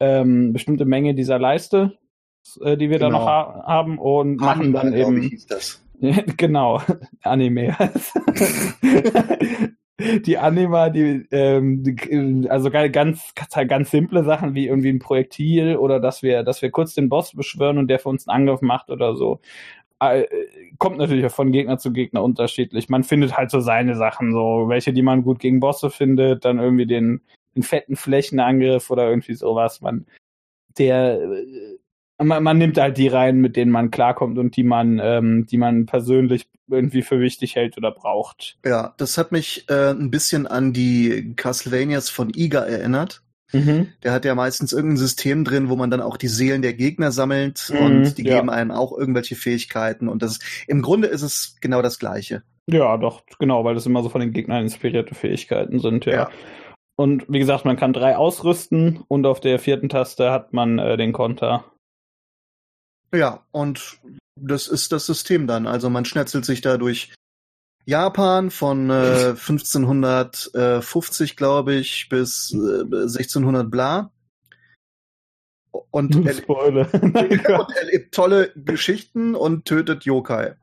ähm, 0.02 0.52
bestimmte 0.52 0.84
Menge 0.84 1.14
dieser 1.14 1.38
Leiste, 1.38 1.96
äh, 2.60 2.76
die 2.76 2.90
wir 2.90 2.98
da 2.98 3.06
Genau. 3.06 3.20
noch 3.20 3.26
ha 3.26 3.64
haben 3.66 3.98
und 3.98 4.36
machen 4.36 4.72
dann 4.72 4.92
eben. 4.92 5.22
ich, 5.22 5.30
hieß 5.30 5.46
das. 5.46 5.78
Genau, 6.36 6.82
Anime. 7.22 7.76
die 10.26 10.36
Anima, 10.36 10.90
die, 10.90 11.24
ähm, 11.30 11.84
die, 11.84 12.50
also 12.50 12.70
ganz, 12.70 13.32
ganz 13.68 13.90
simple 13.92 14.24
Sachen 14.24 14.56
wie 14.56 14.66
irgendwie 14.66 14.88
ein 14.88 14.98
Projektil 14.98 15.76
oder 15.76 16.00
dass 16.00 16.24
wir, 16.24 16.42
dass 16.42 16.60
wir 16.60 16.72
kurz 16.72 16.94
den 16.94 17.08
Boss 17.08 17.32
beschwören 17.34 17.78
und 17.78 17.86
der 17.86 18.00
für 18.00 18.08
uns 18.08 18.26
einen 18.26 18.42
Angriff 18.42 18.62
macht 18.62 18.90
oder 18.90 19.14
so. 19.14 19.38
Äh, 20.00 20.24
kommt 20.78 20.98
natürlich 20.98 21.30
von 21.30 21.52
Gegner 21.52 21.78
zu 21.78 21.92
Gegner 21.92 22.24
unterschiedlich. 22.24 22.88
Man 22.88 23.04
findet 23.04 23.36
halt 23.36 23.52
so 23.52 23.60
seine 23.60 23.94
Sachen, 23.94 24.32
so 24.32 24.64
welche, 24.66 24.92
die 24.92 25.02
man 25.02 25.22
gut 25.22 25.38
gegen 25.38 25.60
Bosse 25.60 25.90
findet, 25.90 26.44
dann 26.44 26.58
irgendwie 26.58 26.86
den, 26.86 27.20
den 27.54 27.62
fetten 27.62 27.96
Flächenangriff 27.96 28.90
oder 28.90 29.08
irgendwie 29.08 29.34
sowas. 29.34 29.80
Man, 29.80 30.06
der 30.78 31.20
äh, 31.20 31.78
man, 32.24 32.42
man, 32.42 32.58
nimmt 32.58 32.78
halt 32.78 32.98
die 32.98 33.08
rein, 33.08 33.40
mit 33.40 33.56
denen 33.56 33.70
man 33.70 33.90
klarkommt 33.90 34.38
und 34.38 34.56
die 34.56 34.64
man, 34.64 35.00
ähm, 35.02 35.46
die 35.46 35.58
man 35.58 35.86
persönlich 35.86 36.48
irgendwie 36.70 37.02
für 37.02 37.20
wichtig 37.20 37.56
hält 37.56 37.76
oder 37.76 37.90
braucht. 37.90 38.58
Ja, 38.64 38.94
das 38.96 39.18
hat 39.18 39.32
mich 39.32 39.68
äh, 39.68 39.90
ein 39.90 40.10
bisschen 40.10 40.46
an 40.46 40.72
die 40.72 41.34
Castlevanias 41.36 42.08
von 42.08 42.30
Iga 42.34 42.60
erinnert. 42.60 43.22
Mhm. 43.52 43.88
Der 44.02 44.12
hat 44.12 44.24
ja 44.24 44.34
meistens 44.34 44.72
irgendein 44.72 44.96
System 44.96 45.44
drin, 45.44 45.68
wo 45.68 45.76
man 45.76 45.90
dann 45.90 46.00
auch 46.00 46.16
die 46.16 46.28
Seelen 46.28 46.62
der 46.62 46.72
Gegner 46.72 47.12
sammelt 47.12 47.70
mhm, 47.70 47.84
und 47.84 48.18
die 48.18 48.24
ja. 48.24 48.36
geben 48.36 48.48
einem 48.48 48.70
auch 48.70 48.96
irgendwelche 48.96 49.36
Fähigkeiten 49.36 50.08
und 50.08 50.22
das 50.22 50.38
im 50.66 50.80
Grunde 50.80 51.08
ist 51.08 51.22
es 51.22 51.56
genau 51.60 51.82
das 51.82 51.98
Gleiche. 51.98 52.42
Ja, 52.66 52.96
doch, 52.96 53.24
genau, 53.38 53.64
weil 53.64 53.74
das 53.74 53.86
immer 53.86 54.02
so 54.02 54.08
von 54.08 54.20
den 54.20 54.32
Gegnern 54.32 54.62
inspirierte 54.62 55.14
Fähigkeiten 55.14 55.80
sind, 55.80 56.06
ja. 56.06 56.12
ja. 56.12 56.30
Und 56.96 57.24
wie 57.28 57.38
gesagt, 57.38 57.64
man 57.64 57.76
kann 57.76 57.92
drei 57.92 58.16
ausrüsten 58.16 59.04
und 59.08 59.26
auf 59.26 59.40
der 59.40 59.58
vierten 59.58 59.88
Taste 59.88 60.30
hat 60.30 60.52
man 60.52 60.78
äh, 60.78 60.96
den 60.96 61.12
Konter. 61.12 61.64
Ja, 63.14 63.44
und 63.50 64.00
das 64.36 64.68
ist 64.68 64.92
das 64.92 65.06
System 65.06 65.46
dann. 65.46 65.66
Also 65.66 65.90
man 65.90 66.04
schnetzelt 66.04 66.44
sich 66.44 66.60
da 66.60 66.76
durch 66.76 67.14
Japan 67.84 68.50
von 68.50 68.90
äh, 68.90 68.92
1550, 69.30 71.36
glaube 71.36 71.74
ich, 71.74 72.08
bis 72.08 72.52
äh, 72.52 72.82
1600 72.82 73.70
bla. 73.70 74.10
Und, 75.90 76.14
Spoiler. 76.34 76.88
und 76.94 77.16
erlebt 77.16 78.14
tolle 78.14 78.52
Geschichten 78.54 79.34
und 79.34 79.64
tötet 79.64 80.04
Yokai. 80.04 80.54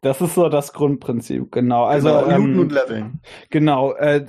Das 0.00 0.20
ist 0.20 0.34
so 0.34 0.48
das 0.48 0.72
Grundprinzip, 0.72 1.52
genau. 1.52 1.84
Also 1.84 2.08
genau, 2.08 2.26
ähm, 2.28 2.58
und 2.58 2.72
Leveln. 2.72 3.20
Genau, 3.50 3.92
äh, 3.94 4.24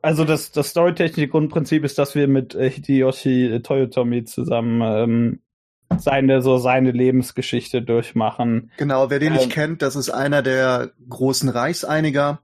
also 0.00 0.24
das, 0.24 0.52
das 0.52 0.70
storytechnische 0.70 1.28
Grundprinzip 1.28 1.84
ist, 1.84 1.98
dass 1.98 2.14
wir 2.14 2.28
mit 2.28 2.54
äh, 2.54 2.70
Hideyoshi 2.70 3.60
Toyotomi 3.62 4.24
zusammen 4.24 4.80
ähm, 4.82 5.40
seine 5.98 6.42
so 6.42 6.58
seine 6.58 6.90
Lebensgeschichte 6.90 7.82
durchmachen. 7.82 8.70
Genau, 8.76 9.10
wer 9.10 9.18
den 9.18 9.32
ähm, 9.32 9.38
nicht 9.38 9.50
kennt, 9.50 9.82
das 9.82 9.96
ist 9.96 10.10
einer 10.10 10.42
der 10.42 10.92
großen 11.08 11.48
Reichseiniger. 11.48 12.40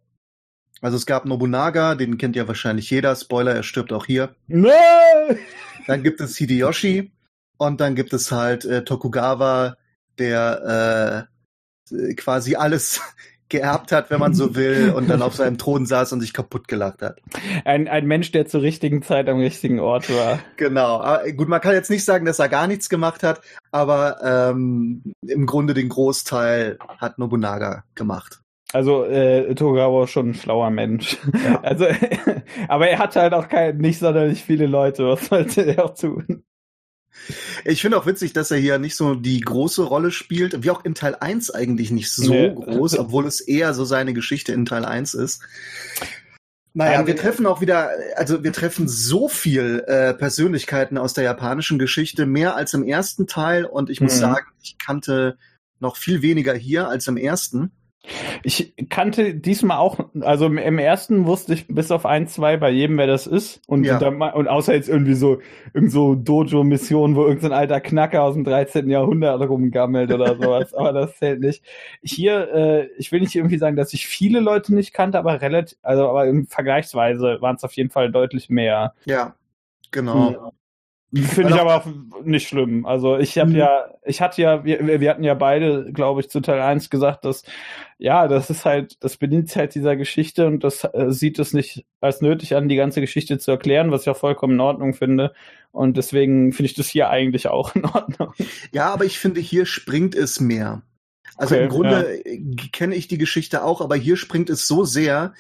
Also 0.81 0.97
es 0.97 1.07
gab 1.07 1.25
Nobunaga, 1.25 1.95
den 1.95 2.19
kennt 2.19 2.37
ja 2.37 2.47
wahrscheinlich 2.47 2.91
jeder. 2.91 3.17
Spoiler, 3.17 3.55
er 3.55 3.63
stirbt 3.63 3.93
auch 3.93 4.07
hier. 4.07 4.35
Nee! 4.47 4.69
Dann 5.87 6.03
gibt 6.03 6.21
es 6.21 6.37
Hideyoshi 6.37 7.11
und 7.57 7.81
dann 7.81 7.95
gibt 7.95 8.13
es 8.13 8.31
halt 8.31 8.65
äh, 8.65 8.85
Tokugawa, 8.85 9.77
der 10.19 11.27
äh, 11.29 11.38
quasi 12.17 12.57
alles 12.57 13.01
geerbt 13.49 13.93
hat, 13.93 14.11
wenn 14.11 14.21
man 14.21 14.35
so 14.35 14.55
will, 14.55 14.93
und 14.95 15.09
dann 15.09 15.23
auf 15.23 15.35
seinem 15.35 15.57
Thron 15.57 15.87
saß 15.87 16.13
und 16.13 16.21
sich 16.21 16.35
kaputt 16.35 16.69
gelacht 16.69 17.01
hat. 17.01 17.21
Ein, 17.65 17.89
ein 17.89 18.07
Mensch, 18.07 18.31
der 18.31 18.47
zur 18.47 18.61
richtigen 18.61 19.03
Zeit 19.03 19.29
am 19.29 19.39
richtigen 19.39 19.81
Ort 19.81 20.11
war. 20.15 20.41
Genau. 20.57 21.01
Aber 21.01 21.31
gut, 21.33 21.49
man 21.49 21.61
kann 21.61 21.73
jetzt 21.73 21.91
nicht 21.91 22.05
sagen, 22.05 22.27
dass 22.27 22.39
er 22.39 22.51
gar 22.51 22.67
nichts 22.67 22.91
gemacht 22.91 23.23
hat, 23.23 23.41
aber 23.71 24.19
ähm, 24.23 25.03
im 25.27 25.47
Grunde 25.47 25.73
den 25.73 25.89
Großteil 25.89 26.79
hat 26.99 27.19
Nobunaga 27.19 27.85
gemacht. 27.95 28.41
Also 28.73 29.05
äh, 29.05 29.55
Togawa 29.55 30.07
schon 30.07 30.31
ein 30.31 30.35
schlauer 30.35 30.71
Mensch. 30.71 31.17
Ja. 31.33 31.61
Also, 31.63 31.87
aber 32.69 32.89
er 32.89 32.99
hatte 32.99 33.21
halt 33.21 33.33
auch 33.33 33.49
kein, 33.49 33.79
nicht 33.79 33.99
sonderlich 33.99 34.45
viele 34.45 34.67
Leute. 34.67 35.07
Was 35.07 35.27
sollte 35.27 35.63
er 35.63 35.87
auch 35.87 35.95
tun? 35.95 36.45
Ich 37.65 37.83
finde 37.83 37.99
auch 37.99 38.07
witzig, 38.07 38.33
dass 38.33 38.51
er 38.51 38.59
hier 38.59 38.79
nicht 38.79 38.97
so 38.97 39.15
die 39.15 39.41
große 39.41 39.83
Rolle 39.83 40.11
spielt, 40.11 40.63
wie 40.63 40.71
auch 40.71 40.85
in 40.85 40.95
Teil 40.95 41.15
1 41.15 41.51
eigentlich 41.51 41.91
nicht 41.91 42.13
so 42.13 42.33
nee. 42.33 42.55
groß, 42.55 42.99
obwohl 42.99 43.27
es 43.27 43.41
eher 43.41 43.75
so 43.75 43.85
seine 43.85 44.15
Geschichte 44.15 44.53
in 44.53 44.65
Teil 44.65 44.85
1 44.85 45.15
ist. 45.15 45.43
Naja, 46.75 47.07
wir 47.07 47.17
treffen 47.17 47.47
auch 47.47 47.61
wieder, 47.61 47.91
also 48.15 48.45
wir 48.45 48.53
treffen 48.53 48.89
so 48.89 49.29
viel 49.29 49.83
äh, 49.87 50.15
Persönlichkeiten 50.15 50.97
aus 50.97 51.13
der 51.13 51.25
japanischen 51.25 51.79
Geschichte, 51.79 52.25
mehr 52.25 52.55
als 52.55 52.73
im 52.73 52.85
ersten 52.85 53.27
Teil 53.27 53.65
und 53.65 53.91
ich 53.91 54.01
muss 54.01 54.15
mhm. 54.17 54.21
sagen, 54.21 54.47
ich 54.63 54.79
kannte 54.79 55.39
noch 55.81 55.97
viel 55.97 56.23
weniger 56.23 56.55
hier 56.55 56.89
als 56.89 57.09
im 57.09 57.17
ersten. 57.17 57.73
Ich 58.43 58.75
kannte 58.89 59.35
diesmal 59.35 59.79
auch, 59.79 59.99
also 60.21 60.47
im 60.47 60.79
ersten 60.79 61.27
wusste 61.27 61.55
ich 61.55 61.67
bis 61.69 61.91
auf 61.91 62.07
ein, 62.07 62.27
zwei 62.27 62.57
bei 62.57 62.71
jedem, 62.71 62.99
wer 62.99 63.07
das 63.07 63.27
ist. 63.27 63.61
Und, 63.67 63.85
ja. 63.85 63.99
dann, 63.99 64.21
und 64.21 64.49
außer 64.49 64.75
jetzt 64.75 64.89
irgendwie 64.89 65.15
so, 65.15 65.39
irgend 65.75 65.93
so 65.93 66.15
Dojo-Missionen, 66.15 67.17
wo 67.17 67.23
irgendein 67.23 67.51
so 67.51 67.57
alter 67.57 67.81
Knacker 67.81 68.23
aus 68.23 68.35
dem 68.35 68.45
13. 68.45 68.89
Jahrhundert 68.89 69.41
rumgammelt 69.49 70.13
oder 70.13 70.37
sowas. 70.37 70.75
aber 70.75 70.93
das 70.93 71.17
zählt 71.19 71.41
nicht. 71.41 71.63
Hier, 72.03 72.53
äh, 72.55 72.87
ich 72.99 73.13
will 73.13 73.21
nicht 73.21 73.35
irgendwie 73.35 73.59
sagen, 73.59 73.77
dass 73.77 73.93
ich 73.93 74.07
viele 74.07 74.41
Leute 74.41 74.75
nicht 74.75 74.93
kannte, 74.93 75.19
aber 75.19 75.41
relativ, 75.41 75.79
also 75.83 76.09
aber 76.09 76.27
im 76.27 76.47
Vergleichsweise 76.47 77.39
waren 77.41 77.57
es 77.57 77.65
auf 77.65 77.73
jeden 77.73 77.91
Fall 77.91 78.11
deutlich 78.11 78.49
mehr. 78.49 78.95
Ja, 79.05 79.35
genau. 79.91 80.31
Hm. 80.31 80.58
Finde 81.15 81.55
ich 81.55 81.61
aber 81.61 81.85
nicht 82.23 82.49
schlimm. 82.49 82.85
Also 82.85 83.17
ich 83.17 83.39
habe 83.39 83.51
mhm. 83.51 83.57
ja, 83.57 83.87
ich 84.05 84.21
hatte 84.21 84.43
ja, 84.43 84.65
wir, 84.65 85.01
wir 85.01 85.11
hatten 85.11 85.25
ja 85.25 85.33
beide, 85.33 85.91
glaube 85.91 86.21
ich, 86.21 86.29
zu 86.29 86.41
Teil 86.41 86.61
1 86.61 86.91
gesagt, 86.91 87.25
dass 87.25 87.45
ja, 87.97 88.29
das 88.29 88.51
ist 88.51 88.67
halt, 88.67 89.03
das 89.03 89.17
bedient 89.17 89.55
halt 89.57 89.75
dieser 89.75 89.97
Geschichte 89.97 90.47
und 90.47 90.65
das 90.65 90.85
äh, 90.85 91.07
sieht 91.09 91.39
es 91.39 91.55
nicht 91.55 91.87
als 92.03 92.21
nötig 92.21 92.55
an, 92.55 92.69
die 92.69 92.77
ganze 92.77 93.01
Geschichte 93.01 93.39
zu 93.39 93.51
erklären, 93.51 93.91
was 93.91 94.03
ich 94.03 94.11
auch 94.11 94.19
vollkommen 94.19 94.55
in 94.55 94.61
Ordnung 94.61 94.93
finde. 94.93 95.33
Und 95.73 95.97
deswegen 95.97 96.53
finde 96.53 96.67
ich 96.67 96.75
das 96.75 96.89
hier 96.89 97.09
eigentlich 97.09 97.49
auch 97.49 97.75
in 97.75 97.87
Ordnung. 97.87 98.35
Ja, 98.73 98.93
aber 98.93 99.07
ich 99.07 99.19
finde, 99.19 99.41
hier 99.41 99.65
springt 99.65 100.15
es 100.15 100.41
mehr. 100.41 100.83
Also 101.37 101.55
okay, 101.55 101.65
im 101.65 101.71
Grunde 101.71 102.21
ja. 102.27 102.65
kenne 102.73 102.97
ich 102.97 103.09
die 103.09 103.19
Geschichte 103.19 103.63
auch, 103.63 103.81
aber 103.81 103.97
hier 103.97 104.17
springt 104.17 104.51
es 104.51 104.67
so 104.67 104.85
sehr, 104.85 105.33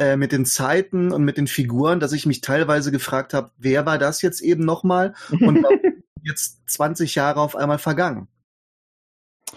äh, 0.00 0.16
mit 0.16 0.32
den 0.32 0.46
Zeiten 0.46 1.12
und 1.12 1.24
mit 1.24 1.36
den 1.36 1.46
Figuren, 1.46 2.00
dass 2.00 2.12
ich 2.12 2.24
mich 2.24 2.40
teilweise 2.40 2.90
gefragt 2.90 3.34
habe, 3.34 3.50
wer 3.58 3.84
war 3.84 3.98
das 3.98 4.22
jetzt 4.22 4.40
eben 4.40 4.64
nochmal 4.64 5.14
und 5.30 5.62
jetzt 6.22 6.58
20 6.70 7.14
Jahre 7.14 7.40
auf 7.40 7.54
einmal 7.54 7.78
vergangen. 7.78 8.26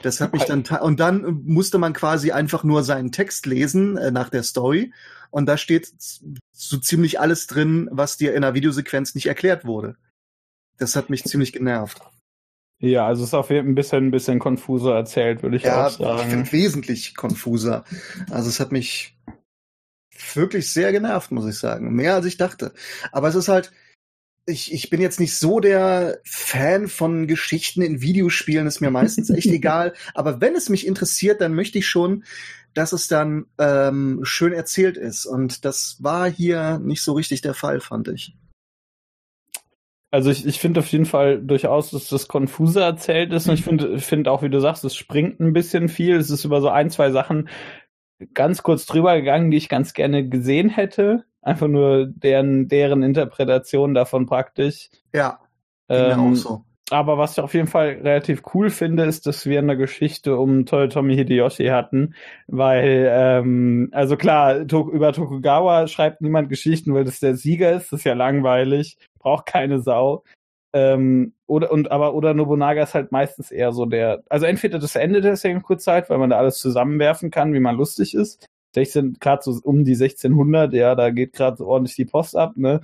Das 0.01 0.19
hat 0.19 0.33
mich 0.33 0.43
dann 0.43 0.63
und 0.63 0.99
dann 0.99 1.43
musste 1.45 1.77
man 1.77 1.93
quasi 1.93 2.31
einfach 2.31 2.65
nur 2.65 2.83
seinen 2.83 3.13
Text 3.13 3.45
lesen 3.45 3.95
äh, 3.95 4.11
nach 4.11 4.29
der 4.29 4.43
Story 4.43 4.91
und 5.31 5.45
da 5.45 5.55
steht 5.55 5.93
so 6.51 6.77
ziemlich 6.77 7.21
alles 7.21 7.47
drin, 7.47 7.87
was 7.91 8.17
dir 8.17 8.31
in 8.31 8.43
einer 8.43 8.53
Videosequenz 8.53 9.15
nicht 9.15 9.27
erklärt 9.27 9.63
wurde. 9.63 9.95
Das 10.77 10.97
hat 10.97 11.09
mich 11.09 11.23
ziemlich 11.23 11.53
genervt. 11.53 12.01
Ja, 12.79 13.07
also 13.07 13.23
es 13.23 13.29
ist 13.29 13.33
auf 13.33 13.49
jeden 13.49 13.63
Fall 13.63 13.71
ein 13.71 13.75
bisschen, 13.75 14.07
ein 14.07 14.11
bisschen 14.11 14.39
konfuser 14.39 14.93
erzählt, 14.93 15.41
würde 15.41 15.55
ich 15.55 15.63
ja, 15.63 15.87
auch 15.87 15.89
sagen. 15.89 16.51
wesentlich 16.51 17.15
konfuser. 17.15 17.85
Also 18.29 18.49
es 18.49 18.59
hat 18.59 18.73
mich 18.73 19.15
wirklich 20.35 20.71
sehr 20.71 20.91
genervt, 20.91 21.31
muss 21.31 21.47
ich 21.47 21.57
sagen. 21.57 21.93
Mehr 21.93 22.15
als 22.15 22.25
ich 22.25 22.37
dachte. 22.37 22.73
Aber 23.11 23.27
es 23.27 23.35
ist 23.35 23.47
halt, 23.47 23.71
ich, 24.45 24.73
ich 24.73 24.89
bin 24.89 25.01
jetzt 25.01 25.19
nicht 25.19 25.37
so 25.37 25.59
der 25.59 26.19
Fan 26.23 26.87
von 26.87 27.27
Geschichten 27.27 27.81
in 27.81 28.01
Videospielen, 28.01 28.67
ist 28.67 28.81
mir 28.81 28.91
meistens 28.91 29.29
echt 29.29 29.47
egal. 29.51 29.93
Aber 30.13 30.41
wenn 30.41 30.55
es 30.55 30.69
mich 30.69 30.85
interessiert, 30.85 31.41
dann 31.41 31.53
möchte 31.53 31.77
ich 31.77 31.87
schon, 31.87 32.23
dass 32.73 32.91
es 32.91 33.07
dann 33.07 33.45
ähm, 33.57 34.21
schön 34.23 34.53
erzählt 34.53 34.97
ist. 34.97 35.25
Und 35.25 35.65
das 35.65 35.97
war 35.99 36.29
hier 36.29 36.79
nicht 36.79 37.03
so 37.03 37.13
richtig 37.13 37.41
der 37.41 37.53
Fall, 37.53 37.79
fand 37.79 38.07
ich. 38.07 38.35
Also 40.11 40.29
ich, 40.29 40.45
ich 40.45 40.59
finde 40.59 40.79
auf 40.79 40.87
jeden 40.89 41.07
Fall 41.07 41.41
durchaus, 41.41 41.89
dass 41.89 42.07
das 42.07 42.27
konfuser 42.27 42.83
erzählt 42.83 43.33
ist. 43.33 43.47
Und 43.47 43.55
ich 43.55 43.63
finde 43.63 43.99
finde 43.99 44.29
auch, 44.29 44.43
wie 44.43 44.49
du 44.49 44.59
sagst, 44.59 44.83
es 44.83 44.95
springt 44.95 45.39
ein 45.39 45.53
bisschen 45.53 45.89
viel. 45.89 46.17
Es 46.17 46.29
ist 46.29 46.45
über 46.45 46.61
so 46.61 46.69
ein, 46.69 46.91
zwei 46.91 47.09
Sachen 47.11 47.49
ganz 48.33 48.63
kurz 48.63 48.85
drüber 48.85 49.15
gegangen, 49.15 49.51
die 49.51 49.57
ich 49.57 49.69
ganz 49.69 49.93
gerne 49.93 50.27
gesehen 50.27 50.69
hätte. 50.69 51.25
Einfach 51.41 51.67
nur 51.67 52.07
deren, 52.07 52.67
deren 52.67 53.03
Interpretation 53.03 53.93
davon 53.93 54.25
praktisch. 54.25 54.89
Ja, 55.13 55.39
ähm, 55.89 56.19
auch 56.19 56.35
so. 56.35 56.61
Aber 56.89 57.17
was 57.17 57.33
ich 57.33 57.39
auf 57.39 57.53
jeden 57.53 57.67
Fall 57.67 57.99
relativ 58.03 58.43
cool 58.53 58.69
finde, 58.69 59.05
ist, 59.05 59.25
dass 59.25 59.45
wir 59.45 59.59
eine 59.59 59.77
Geschichte 59.77 60.37
um 60.37 60.65
Toyotomi 60.65 61.15
Hideyoshi 61.15 61.67
hatten, 61.67 62.13
weil, 62.47 63.09
ähm, 63.09 63.89
also 63.93 64.17
klar, 64.17 64.67
to 64.67 64.91
über 64.91 65.13
Tokugawa 65.13 65.87
schreibt 65.87 66.21
niemand 66.21 66.49
Geschichten, 66.49 66.93
weil 66.93 67.05
das 67.05 67.19
der 67.19 67.35
Sieger 67.35 67.71
ist, 67.71 67.91
das 67.91 68.01
ist 68.01 68.03
ja 68.03 68.13
langweilig, 68.13 68.97
braucht 69.17 69.45
keine 69.45 69.79
Sau. 69.79 70.23
Ähm, 70.73 71.33
oder 71.45 71.71
und 71.71 71.91
aber 71.91 72.15
oder 72.15 72.33
Nobunaga 72.33 72.81
ist 72.83 72.95
halt 72.95 73.11
meistens 73.11 73.51
eher 73.51 73.71
so 73.71 73.85
der, 73.85 74.23
also 74.29 74.47
entweder 74.47 74.79
das 74.79 74.95
Ende 74.95 75.21
der 75.21 75.35
Sengoku-Zeit, 75.35 76.09
weil 76.09 76.17
man 76.17 76.31
da 76.31 76.37
alles 76.37 76.57
zusammenwerfen 76.57 77.29
kann, 77.29 77.53
wie 77.53 77.59
man 77.59 77.75
lustig 77.75 78.15
ist. 78.15 78.47
16, 78.73 79.17
gerade 79.19 79.43
so 79.43 79.59
um 79.63 79.83
die 79.83 79.93
1600, 79.93 80.73
ja, 80.73 80.95
da 80.95 81.11
geht 81.11 81.33
gerade 81.33 81.63
ordentlich 81.65 81.95
die 81.95 82.05
Post 82.05 82.35
ab, 82.35 82.53
ne? 82.57 82.81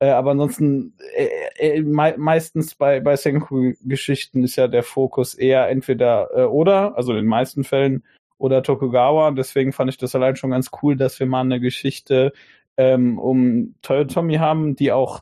Äh, 0.00 0.10
aber 0.10 0.32
ansonsten 0.32 0.94
äh, 1.14 1.28
äh, 1.58 1.82
me 1.82 2.14
meistens 2.18 2.74
bei 2.74 3.00
bei 3.00 3.16
Sengoku-Geschichten 3.16 4.42
ist 4.44 4.56
ja 4.56 4.66
der 4.66 4.82
Fokus 4.82 5.34
eher 5.34 5.68
entweder 5.68 6.30
äh, 6.34 6.44
oder, 6.44 6.96
also 6.96 7.12
in 7.12 7.18
den 7.18 7.26
meisten 7.26 7.64
Fällen 7.64 8.04
oder 8.38 8.62
Tokugawa. 8.62 9.30
Deswegen 9.32 9.72
fand 9.72 9.90
ich 9.90 9.98
das 9.98 10.14
allein 10.14 10.36
schon 10.36 10.50
ganz 10.50 10.70
cool, 10.82 10.96
dass 10.96 11.20
wir 11.20 11.26
mal 11.26 11.42
eine 11.42 11.60
Geschichte 11.60 12.32
ähm, 12.76 13.18
um 13.18 13.74
Toyotomi 13.82 14.36
haben, 14.36 14.74
die 14.76 14.90
auch 14.92 15.20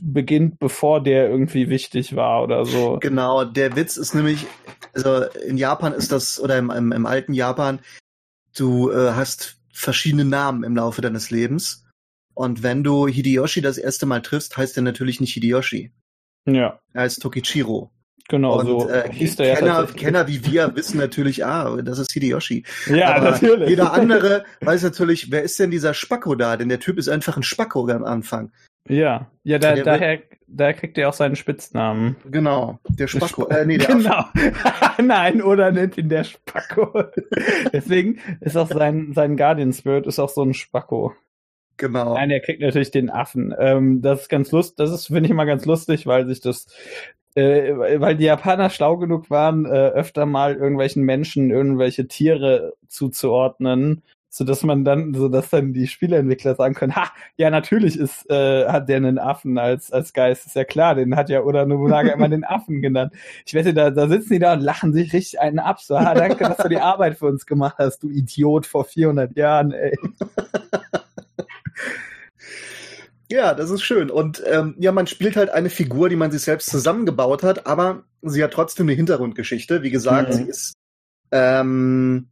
beginnt, 0.00 0.58
bevor 0.58 1.02
der 1.02 1.28
irgendwie 1.28 1.68
wichtig 1.68 2.16
war 2.16 2.42
oder 2.42 2.64
so. 2.64 2.98
Genau, 3.00 3.44
der 3.44 3.76
Witz 3.76 3.96
ist 3.96 4.14
nämlich, 4.14 4.46
also 4.94 5.24
in 5.46 5.56
Japan 5.56 5.92
ist 5.92 6.12
das, 6.12 6.40
oder 6.40 6.58
im, 6.58 6.70
im, 6.70 6.92
im 6.92 7.06
alten 7.06 7.34
Japan, 7.34 7.80
du 8.56 8.90
äh, 8.90 9.12
hast 9.12 9.58
verschiedene 9.72 10.24
Namen 10.24 10.64
im 10.64 10.76
Laufe 10.76 11.02
deines 11.02 11.30
Lebens. 11.30 11.86
Und 12.34 12.62
wenn 12.62 12.82
du 12.82 13.06
Hideyoshi 13.06 13.60
das 13.60 13.76
erste 13.76 14.06
Mal 14.06 14.22
triffst, 14.22 14.56
heißt 14.56 14.76
er 14.76 14.82
natürlich 14.82 15.20
nicht 15.20 15.34
Hideyoshi. 15.34 15.92
Ja. 16.46 16.80
Er 16.94 17.02
heißt 17.02 17.20
Tokichiro. 17.20 17.90
Genau, 18.28 18.60
und, 18.60 18.66
so 18.66 18.88
äh, 18.88 19.12
hieß 19.12 19.36
der 19.36 19.48
ja 19.48 19.54
Kenner, 19.56 19.72
tatsächlich. 19.72 20.02
Kenner 20.04 20.28
wie 20.28 20.46
wir 20.46 20.76
wissen 20.76 20.98
natürlich, 20.98 21.44
ah, 21.44 21.82
das 21.82 21.98
ist 21.98 22.12
Hideyoshi. 22.12 22.64
Ja, 22.86 23.16
Aber 23.16 23.32
natürlich. 23.32 23.68
Jeder 23.68 23.92
andere 23.92 24.44
weiß 24.60 24.84
natürlich, 24.84 25.32
wer 25.32 25.42
ist 25.42 25.58
denn 25.58 25.72
dieser 25.72 25.94
Spacko 25.94 26.36
da? 26.36 26.56
Denn 26.56 26.68
der 26.68 26.78
Typ 26.78 26.96
ist 26.96 27.08
einfach 27.08 27.36
ein 27.36 27.42
Spacko 27.42 27.88
am 27.88 28.04
Anfang. 28.04 28.52
Ja, 28.90 29.30
ja, 29.44 29.58
da, 29.58 29.74
Der 29.74 29.84
daher, 29.84 30.18
daher 30.46 30.74
kriegt 30.74 30.98
er 30.98 31.08
auch 31.08 31.14
seinen 31.14 31.36
Spitznamen. 31.36 32.16
Genau, 32.30 32.78
der 32.88 33.06
Spacko. 33.06 33.46
Äh, 33.48 33.64
nee, 33.64 33.78
der 33.78 33.86
genau. 33.96 34.24
Nein, 35.02 35.42
oder 35.42 35.70
nennt 35.70 35.96
ihn 35.96 36.08
der 36.08 36.24
Spacko. 36.24 37.04
Deswegen 37.72 38.18
ist 38.40 38.56
auch 38.56 38.68
sein, 38.68 39.12
sein 39.14 39.36
Guardian 39.36 39.72
Spirit 39.72 40.06
ist 40.06 40.18
auch 40.18 40.28
so 40.28 40.42
ein 40.42 40.54
Spacko. 40.54 41.14
Genau. 41.76 42.14
Nein, 42.14 42.30
er 42.30 42.40
kriegt 42.40 42.60
natürlich 42.60 42.90
den 42.90 43.08
Affen. 43.08 43.54
Ähm, 43.58 44.02
das 44.02 44.22
ist 44.22 44.28
ganz 44.28 44.50
lustig, 44.52 44.76
das 44.76 44.90
ist, 44.90 45.06
finde 45.06 45.24
ich 45.24 45.30
immer 45.30 45.46
ganz 45.46 45.64
lustig, 45.64 46.06
weil 46.06 46.26
sich 46.26 46.40
das, 46.40 46.66
äh, 47.34 47.74
weil 47.74 48.16
die 48.16 48.24
Japaner 48.24 48.68
schlau 48.68 48.98
genug 48.98 49.30
waren, 49.30 49.64
äh, 49.64 49.68
öfter 49.68 50.26
mal 50.26 50.56
irgendwelchen 50.56 51.04
Menschen 51.04 51.50
irgendwelche 51.50 52.06
Tiere 52.06 52.74
zuzuordnen, 52.88 54.02
so 54.32 54.44
dass 54.44 54.62
man 54.62 54.84
dann, 54.84 55.12
so 55.12 55.28
dass 55.28 55.50
dann 55.50 55.72
die 55.72 55.88
Spieleentwickler 55.88 56.54
sagen 56.54 56.74
können, 56.74 56.94
ha, 56.96 57.10
ja 57.36 57.50
natürlich 57.50 57.98
ist, 57.98 58.30
äh, 58.30 58.66
hat 58.68 58.88
der 58.88 58.96
einen 58.98 59.18
Affen 59.18 59.58
als 59.58 59.90
als 59.92 60.12
Geist, 60.12 60.46
ist 60.46 60.56
ja 60.56 60.64
klar, 60.64 60.94
den 60.94 61.16
hat 61.16 61.28
ja 61.28 61.42
Oda 61.42 61.66
Nobunaga 61.66 62.12
immer 62.12 62.28
den 62.28 62.44
Affen 62.44 62.80
genannt. 62.80 63.12
Ich 63.44 63.54
wette, 63.54 63.74
da, 63.74 63.90
da 63.90 64.08
sitzen 64.08 64.34
die 64.34 64.38
da 64.38 64.52
und 64.54 64.60
lachen 64.60 64.92
sich 64.92 65.12
richtig 65.12 65.40
einen 65.40 65.58
ab, 65.58 65.80
so, 65.80 65.96
ah, 65.96 66.14
danke, 66.14 66.44
dass 66.44 66.58
du 66.58 66.68
die 66.68 66.78
Arbeit 66.80 67.18
für 67.18 67.26
uns 67.26 67.44
gemacht 67.44 67.76
hast, 67.78 68.02
du 68.04 68.08
Idiot 68.08 68.66
vor 68.66 68.84
400 68.84 69.36
Jahren, 69.36 69.72
ey. 69.72 69.98
Ja, 73.32 73.54
das 73.54 73.70
ist 73.70 73.82
schön. 73.82 74.10
Und 74.10 74.42
ähm, 74.46 74.74
ja, 74.78 74.90
man 74.90 75.06
spielt 75.06 75.36
halt 75.36 75.50
eine 75.50 75.70
Figur, 75.70 76.08
die 76.08 76.16
man 76.16 76.32
sich 76.32 76.42
selbst 76.42 76.68
zusammengebaut 76.68 77.44
hat, 77.44 77.64
aber 77.66 78.02
sie 78.22 78.42
hat 78.42 78.52
trotzdem 78.52 78.86
eine 78.86 78.96
Hintergrundgeschichte. 78.96 79.82
Wie 79.82 79.90
gesagt, 79.90 80.30
Mhm. 80.30 80.32
sie 80.32 80.42
ist 80.44 80.72
ähm, 81.30 82.26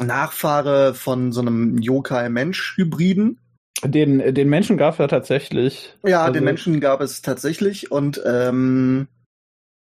Nachfahre 0.00 0.94
von 0.94 1.32
so 1.32 1.40
einem 1.40 1.78
Yokai-Mensch-Hybriden. 1.78 3.38
Den, 3.84 4.34
den 4.34 4.48
Menschen 4.48 4.76
gab 4.76 4.94
es 4.94 4.98
ja 4.98 5.06
tatsächlich. 5.06 5.94
Ja, 6.04 6.22
Also- 6.22 6.32
den 6.34 6.44
Menschen 6.44 6.80
gab 6.80 7.00
es 7.00 7.22
tatsächlich 7.22 7.90
und 7.92 8.20
ähm, 8.26 9.08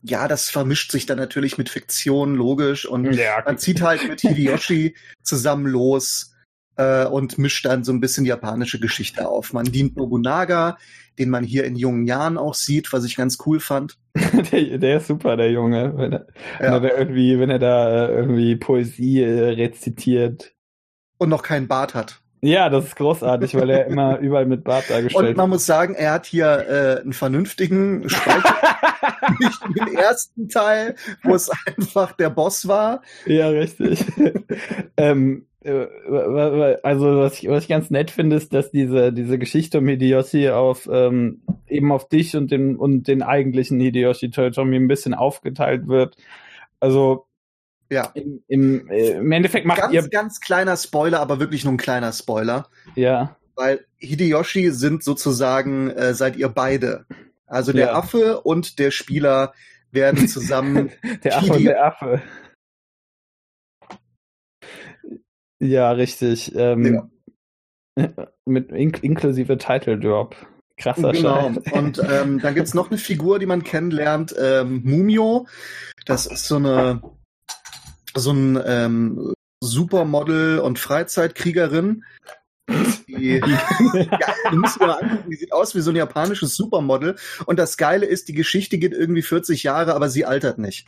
ja, 0.03 0.27
das 0.27 0.49
vermischt 0.49 0.91
sich 0.91 1.05
dann 1.05 1.17
natürlich 1.17 1.57
mit 1.57 1.69
Fiktion, 1.69 2.35
logisch 2.35 2.85
und 2.85 3.13
Ja, 3.13 3.43
man 3.45 3.57
zieht 3.57 3.81
halt 3.81 4.07
mit 4.07 4.21
Hideyoshi 4.21 4.95
zusammen 5.23 5.67
los 5.67 6.30
äh, 6.77 7.05
und 7.05 7.37
mischt 7.37 7.65
dann 7.65 7.83
so 7.83 7.91
ein 7.91 7.99
bisschen 7.99 8.25
japanische 8.25 8.79
Geschichte 8.79 9.27
auf. 9.27 9.53
Man 9.53 9.65
dient 9.65 9.97
Nobunaga, 9.97 10.77
den 11.19 11.29
man 11.29 11.43
hier 11.43 11.65
in 11.65 11.75
jungen 11.75 12.05
Jahren 12.05 12.37
auch 12.37 12.53
sieht, 12.53 12.93
was 12.93 13.03
ich 13.05 13.15
ganz 13.15 13.37
cool 13.45 13.59
fand. 13.59 13.97
der, 14.51 14.77
der 14.77 14.97
ist 14.97 15.07
super, 15.07 15.37
der 15.37 15.51
Junge. 15.51 15.93
Wenn 15.95 16.13
er, 16.13 16.27
wenn 16.59 16.67
Ja. 16.67 16.73
er 16.73 16.79
da 16.79 16.97
irgendwie, 16.97 17.39
wenn 17.39 17.49
er 17.49 17.59
da 17.59 18.05
äh, 18.07 18.15
irgendwie 18.15 18.55
Poesie 18.55 19.21
äh, 19.23 19.49
rezitiert. 19.49 20.53
Und 21.17 21.29
noch 21.29 21.43
keinen 21.43 21.67
Bart 21.67 21.93
hat. 21.93 22.21
Ja, 22.43 22.69
das 22.69 22.85
ist 22.85 22.95
großartig, 22.95 23.53
weil 23.53 23.69
er 23.69 23.85
immer 23.85 24.17
überall 24.19 24.47
mit 24.47 24.63
Bart 24.63 24.85
Und 24.89 24.95
dargestellt 24.95 25.37
man 25.37 25.49
muss 25.49 25.65
sagen, 25.65 25.93
er 25.93 26.13
hat 26.13 26.25
hier 26.25 26.47
äh, 26.97 27.01
einen 27.01 27.13
vernünftigen 27.13 28.09
Speicher. 28.09 28.55
Nicht 29.39 29.61
im 29.75 29.95
ersten 29.95 30.49
Teil, 30.49 30.95
wo 31.23 31.35
es 31.35 31.49
einfach 31.67 32.13
der 32.13 32.31
Boss 32.31 32.67
war. 32.67 33.01
Ja, 33.25 33.49
richtig. 33.49 34.03
ähm, 34.97 35.45
äh, 35.45 35.50
also 35.63 37.17
was 37.19 37.39
ich, 37.41 37.47
was 37.49 37.63
ich 37.63 37.69
ganz 37.69 37.89
nett 37.91 38.11
finde, 38.11 38.35
ist, 38.35 38.53
dass 38.53 38.71
diese, 38.71 39.13
diese 39.13 39.37
Geschichte 39.37 39.79
um 39.79 39.87
Hideyoshi 39.87 40.49
auf 40.49 40.89
ähm, 40.91 41.41
eben 41.67 41.91
auf 41.91 42.09
dich 42.09 42.35
und 42.35 42.51
den 42.51 42.75
und 42.77 43.07
den 43.07 43.21
eigentlichen 43.21 43.79
Hideyoshi 43.79 44.31
Toyotomi 44.31 44.75
ein 44.75 44.87
bisschen 44.87 45.13
aufgeteilt 45.13 45.87
wird. 45.87 46.15
Also 46.79 47.25
Ja. 47.89 48.09
im, 48.15 48.41
im, 48.47 48.89
äh, 48.89 49.11
im 49.11 49.31
Endeffekt 49.31 49.65
macht 49.65 49.81
Ganz, 49.81 49.93
ihr 49.93 50.07
ganz 50.09 50.39
kleiner 50.39 50.75
Spoiler, 50.77 51.19
aber 51.19 51.39
wirklich 51.39 51.63
nur 51.63 51.73
ein 51.73 51.77
kleiner 51.77 52.11
Spoiler. 52.11 52.67
ja 52.95 53.35
Weil 53.55 53.85
Hideyoshi 53.97 54.71
sind 54.71 55.03
sozusagen, 55.03 55.91
äh, 55.91 56.13
seid 56.13 56.37
ihr 56.37 56.49
beide. 56.49 57.05
Also 57.45 57.71
der 57.73 57.87
Ja. 57.87 57.93
Affe 57.93 58.41
und 58.41 58.79
der 58.79 58.91
Spieler 58.91 59.53
werden 59.91 60.27
zusammen. 60.27 60.89
der 61.23 61.37
Affe 61.37 61.51
und 61.51 61.57
Hide- 61.59 61.63
der 61.69 61.85
Affe. 61.85 62.21
Ja, 65.61 65.91
richtig. 65.91 66.53
Ähm, 66.55 67.11
Mit 68.45 68.71
ink 68.71 69.03
inklusive 69.03 69.57
Title 69.57 69.99
Drop. 69.99 70.35
Krasser 70.77 71.11
genau. 71.11 71.53
Scheiß. 71.53 71.57
Und 71.73 72.01
ähm, 72.09 72.39
dann 72.39 72.55
gibt's 72.55 72.73
noch 72.73 72.89
eine 72.89 72.97
Figur, 72.97 73.37
die 73.37 73.45
man 73.45 73.63
kennenlernt, 73.63 74.35
ähm, 74.39 74.81
Mumio. 74.83 75.47
Das 76.05 76.25
ist 76.25 76.47
so 76.47 76.55
eine 76.55 77.01
so 78.15 78.31
ein 78.31 78.61
ähm, 78.65 79.33
Supermodel 79.61 80.59
und 80.59 80.79
Freizeitkriegerin. 80.79 82.03
Die, 83.07 83.37
ja, 83.39 84.33
die 84.51 84.55
mal 84.55 84.91
angucken, 84.99 85.29
die 85.29 85.35
sieht 85.35 85.53
aus 85.53 85.75
wie 85.75 85.81
so 85.81 85.91
ein 85.91 85.95
japanisches 85.95 86.55
Supermodel. 86.55 87.15
Und 87.45 87.59
das 87.59 87.77
Geile 87.77 88.05
ist, 88.05 88.27
die 88.27 88.33
Geschichte 88.33 88.79
geht 88.79 88.93
irgendwie 88.93 89.21
40 89.21 89.63
Jahre, 89.63 89.93
aber 89.93 90.09
sie 90.09 90.25
altert 90.25 90.57
nicht. 90.57 90.87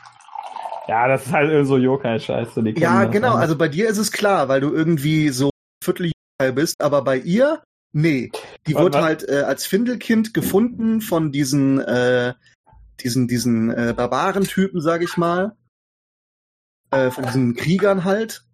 Ja, 0.87 1.07
das 1.07 1.25
ist 1.25 1.31
halt 1.31 1.65
so 1.65 1.77
Yokai-Scheiße. 1.77 2.61
Ja, 2.77 3.05
genau. 3.05 3.35
Also 3.35 3.57
bei 3.57 3.69
dir 3.69 3.87
ist 3.87 3.97
es 3.97 4.11
klar, 4.11 4.49
weil 4.49 4.61
du 4.61 4.73
irgendwie 4.73 5.29
so 5.29 5.49
Viertel 5.83 6.11
bist, 6.53 6.81
aber 6.81 7.03
bei 7.03 7.17
ihr, 7.17 7.63
nee. 7.93 8.31
Die 8.67 8.75
wird 8.75 8.95
halt 8.95 9.27
äh, 9.27 9.41
als 9.41 9.65
Findelkind 9.65 10.33
gefunden 10.33 11.01
von 11.01 11.31
diesen, 11.31 11.79
äh, 11.79 12.33
diesen, 12.99 13.27
diesen 13.27 13.71
äh, 13.71 13.93
Barbarentypen, 13.95 14.81
sag 14.81 15.03
ich 15.03 15.15
mal. 15.15 15.55
Äh, 16.91 17.11
von 17.11 17.25
diesen 17.25 17.55
Kriegern 17.55 18.03
halt. 18.03 18.45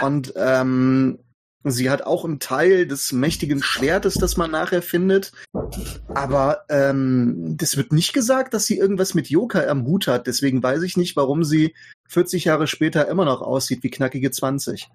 Und 0.00 0.32
ähm, 0.36 1.18
sie 1.64 1.90
hat 1.90 2.02
auch 2.02 2.24
einen 2.24 2.38
Teil 2.38 2.86
des 2.86 3.12
mächtigen 3.12 3.62
Schwertes, 3.62 4.14
das 4.14 4.36
man 4.36 4.50
nachher 4.50 4.82
findet. 4.82 5.32
Aber 6.14 6.64
ähm, 6.68 7.56
das 7.58 7.76
wird 7.76 7.92
nicht 7.92 8.12
gesagt, 8.12 8.54
dass 8.54 8.66
sie 8.66 8.76
irgendwas 8.76 9.14
mit 9.14 9.28
Yokai 9.30 9.68
am 9.68 9.86
Hut 9.86 10.06
hat. 10.06 10.26
Deswegen 10.26 10.62
weiß 10.62 10.82
ich 10.82 10.96
nicht, 10.96 11.16
warum 11.16 11.42
sie 11.44 11.74
40 12.08 12.44
Jahre 12.44 12.66
später 12.66 13.08
immer 13.08 13.24
noch 13.24 13.40
aussieht 13.40 13.82
wie 13.82 13.90
knackige 13.90 14.30
20. 14.30 14.88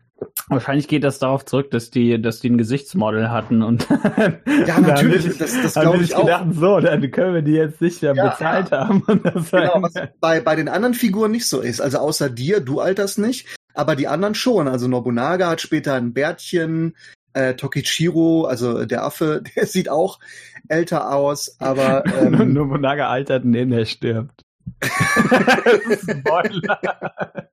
Wahrscheinlich 0.48 0.88
geht 0.88 1.04
das 1.04 1.20
darauf 1.20 1.46
zurück, 1.46 1.72
dass 1.72 1.90
die, 1.92 2.22
dass 2.22 2.40
die 2.40 2.50
ein 2.50 2.58
Gesichtsmodel 2.58 3.30
hatten 3.30 3.62
und 3.62 3.88
Ja, 4.68 4.80
natürlich, 4.80 5.38
das, 5.38 5.60
das 5.62 5.76
haben 5.76 5.84
glaube 5.84 6.04
ich 6.04 6.16
auch. 6.16 6.22
gedacht, 6.26 6.46
so, 6.54 6.80
dann 6.80 7.12
können 7.12 7.34
wir 7.36 7.42
die 7.42 7.54
jetzt 7.54 7.82
nicht 7.82 8.02
mehr 8.02 8.16
Ja, 8.16 8.30
bezahlt 8.30 8.72
haben. 8.72 9.02
Und 9.08 9.26
das 9.26 9.52
Genau, 9.52 9.82
was 9.82 9.94
bei, 10.20 10.40
bei 10.40 10.56
den 10.56 10.68
anderen 10.68 10.94
Figuren 10.94 11.32
nicht 11.32 11.48
so 11.48 11.62
ist. 11.62 11.82
Also 11.82 12.00
außer 12.00 12.30
dir, 12.30 12.60
du 12.62 12.80
alterst 12.80 13.20
nicht, 13.20 13.48
aber 13.74 13.96
die 13.96 14.08
anderen 14.08 14.36
schon. 14.36 14.68
Also 14.68 14.88
Nobunaga 14.88 15.50
hat 15.50 15.62
später 15.62 15.96
ein 15.96 16.14
Bärtchen, 16.14 16.96
äh, 17.34 17.56
Tokichiro, 17.56 18.46
also 18.46 18.86
der 18.86 19.04
Affe, 19.04 19.44
der 19.56 19.66
sieht 19.66 19.90
auch 19.90 20.20
älter 20.68 21.14
aus, 21.14 21.60
aber 21.60 22.06
ähm, 22.22 22.54
Nobunaga 22.54 23.10
altert, 23.10 23.44
indem 23.44 23.72
er 23.72 23.86
stirbt. 23.86 24.42
das 24.80 25.84
ist 25.90 26.10
ein 26.10 26.24
Spoiler. 26.26 27.50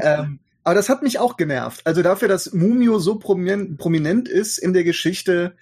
ähm, 0.00 0.38
aber 0.62 0.74
das 0.74 0.88
hat 0.88 1.02
mich 1.02 1.18
auch 1.18 1.36
genervt. 1.36 1.82
Also 1.86 2.02
dafür, 2.02 2.28
dass 2.28 2.52
Mumio 2.52 2.98
so 2.98 3.18
prominent, 3.18 3.78
prominent 3.78 4.28
ist 4.28 4.58
in 4.58 4.72
der 4.72 4.84
Geschichte, 4.84 5.56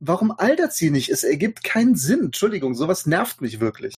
warum 0.00 0.32
altert 0.32 0.72
sie 0.72 0.90
nicht? 0.90 1.10
Es 1.10 1.24
ergibt 1.24 1.62
keinen 1.62 1.94
Sinn. 1.94 2.26
Entschuldigung, 2.26 2.74
sowas 2.74 3.06
nervt 3.06 3.42
mich 3.42 3.60
wirklich. 3.60 3.94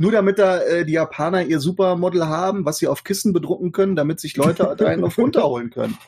Nur 0.00 0.12
damit 0.12 0.38
da 0.38 0.62
äh, 0.62 0.86
die 0.86 0.94
Japaner 0.94 1.42
ihr 1.42 1.60
Supermodel 1.60 2.26
haben, 2.26 2.64
was 2.64 2.78
sie 2.78 2.88
auf 2.88 3.04
Kissen 3.04 3.34
bedrucken 3.34 3.70
können, 3.70 3.96
damit 3.96 4.18
sich 4.18 4.34
Leute 4.34 4.74
da 4.78 4.86
einen 4.86 5.04
auf 5.04 5.18
runterholen 5.18 5.68
können. 5.68 5.98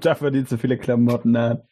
Dafür 0.00 0.30
die 0.30 0.44
zu 0.44 0.58
viele 0.58 0.78
Klamotten 0.78 1.36
hat. 1.36 1.64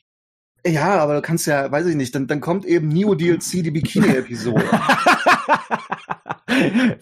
Ja, 0.67 0.99
aber 0.99 1.15
du 1.15 1.23
kannst 1.23 1.47
ja, 1.47 1.71
weiß 1.71 1.87
ich 1.87 1.95
nicht, 1.95 2.13
dann, 2.13 2.27
dann 2.27 2.41
kommt 2.41 2.65
eben 2.65 2.89
Neo 2.89 3.15
DLC, 3.15 3.63
die 3.63 3.71
Bikini-Episode. 3.71 4.65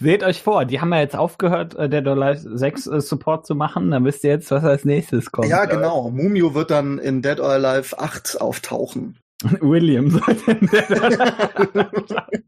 Seht 0.00 0.22
euch 0.22 0.42
vor, 0.42 0.66
die 0.66 0.82
haben 0.82 0.92
ja 0.92 1.00
jetzt 1.00 1.16
aufgehört, 1.16 1.74
äh, 1.74 1.88
Dead 1.88 2.06
or 2.06 2.22
Alive 2.22 2.58
6 2.58 2.88
äh, 2.88 3.00
Support 3.00 3.46
zu 3.46 3.54
machen. 3.54 3.90
Dann 3.90 4.04
wisst 4.04 4.22
ihr 4.22 4.32
jetzt, 4.32 4.50
was 4.50 4.64
als 4.64 4.84
nächstes 4.84 5.32
kommt. 5.32 5.48
ja, 5.48 5.64
genau. 5.64 6.10
Mumio 6.10 6.52
wird 6.52 6.70
dann 6.70 6.98
in 6.98 7.22
Dead 7.22 7.40
or 7.40 7.52
Alive 7.52 7.98
8 7.98 8.38
auftauchen. 8.38 9.16
William 9.62 10.10
sollte 10.10 10.50
in 10.50 10.66
Dead 10.66 10.90
or 10.90 11.04
Alive 11.04 12.42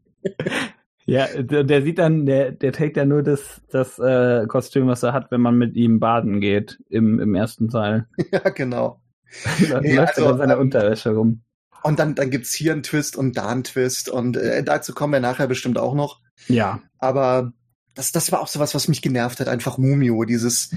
Ja, 1.11 1.27
der, 1.27 1.65
der 1.65 1.81
sieht 1.81 1.99
dann, 1.99 2.25
der, 2.25 2.53
der 2.53 2.71
trägt 2.71 2.95
ja 2.95 3.03
nur 3.03 3.21
das, 3.21 3.59
das 3.69 3.99
äh, 3.99 4.45
Kostüm, 4.47 4.87
was 4.87 5.03
er 5.03 5.11
hat, 5.11 5.29
wenn 5.29 5.41
man 5.41 5.57
mit 5.57 5.75
ihm 5.75 5.99
baden 5.99 6.39
geht 6.39 6.79
im, 6.89 7.19
im 7.19 7.35
ersten 7.35 7.67
Teil. 7.67 8.07
ja, 8.31 8.47
genau. 8.47 9.01
Dann 9.69 9.83
Nee, 9.83 9.95
läuft 9.95 10.17
er 10.17 10.23
also, 10.23 10.31
in 10.31 10.37
seiner 10.37 10.53
ähm, 10.53 10.61
Unterwäsche 10.61 11.09
rum. 11.09 11.41
Und 11.83 11.99
dann, 11.99 12.15
dann 12.15 12.29
gibt's 12.29 12.53
hier 12.53 12.71
einen 12.71 12.83
Twist 12.83 13.17
und 13.17 13.35
da 13.35 13.49
einen 13.49 13.65
Twist 13.65 14.07
und 14.07 14.37
äh, 14.37 14.63
dazu 14.63 14.93
kommen 14.93 15.11
wir 15.11 15.19
nachher 15.19 15.47
bestimmt 15.47 15.77
auch 15.77 15.95
noch. 15.95 16.21
Ja. 16.47 16.79
Aber 16.97 17.51
das, 17.93 18.13
das 18.13 18.31
war 18.31 18.39
auch 18.39 18.47
sowas, 18.47 18.73
was 18.73 18.87
mich 18.87 19.01
genervt 19.01 19.41
hat. 19.41 19.49
Einfach 19.49 19.77
Mumio, 19.77 20.23
dieses, 20.23 20.73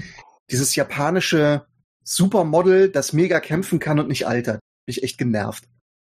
dieses 0.51 0.75
japanische 0.75 1.65
Supermodel, 2.03 2.89
das 2.89 3.13
mega 3.13 3.39
kämpfen 3.39 3.79
kann 3.79 4.01
und 4.01 4.09
nicht 4.09 4.27
altert. 4.27 4.59
Mich 4.85 5.01
echt 5.01 5.17
genervt. 5.17 5.63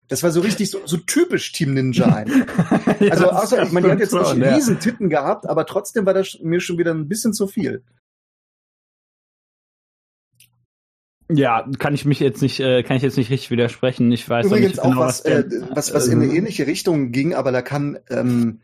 Das 0.09 0.23
war 0.23 0.31
so 0.31 0.41
richtig 0.41 0.71
so, 0.71 0.81
so 0.87 0.97
typisch 0.97 1.53
Team 1.53 1.75
Ninja 1.75 2.07
einfach. 2.07 2.87
ja, 3.01 3.13
also 3.13 3.31
außer, 3.31 3.63
ich 3.63 3.73
meine, 3.73 3.89
die 3.89 3.93
hat 3.93 4.01
jetzt 4.01 4.15
nicht 4.15 4.37
ja. 4.37 4.55
riesen 4.55 4.81
Titten 4.81 5.11
gehabt, 5.11 5.47
aber 5.47 5.67
trotzdem 5.67 6.07
war 6.07 6.15
das 6.15 6.39
mir 6.43 6.61
schon 6.61 6.79
wieder 6.79 6.93
ein 6.93 7.09
bisschen 7.09 7.35
zu 7.35 7.47
viel. 7.47 7.83
Ja, 11.31 11.69
kann 11.79 11.93
ich 11.93 12.07
mich 12.07 12.21
jetzt 12.21 12.41
nicht, 12.41 12.59
äh, 12.59 12.83
kann 12.83 12.97
ich 12.97 13.03
jetzt 13.03 13.19
nicht 13.19 13.31
richtig 13.31 13.51
widersprechen. 13.51 14.11
Ich 14.13 14.27
weiß 14.27 14.47
Übrigens 14.47 14.69
nicht 14.69 14.81
auch 14.81 14.91
genau, 14.91 15.01
was, 15.01 15.25
was, 15.27 15.31
äh, 15.31 15.45
was, 15.75 15.93
was 15.93 16.07
in 16.07 16.23
eine 16.23 16.31
ähm, 16.31 16.37
ähnliche 16.37 16.67
Richtung 16.67 17.13
ging, 17.13 17.35
aber 17.35 17.53
da 17.53 17.61
kann 17.61 17.99
ähm, 18.09 18.61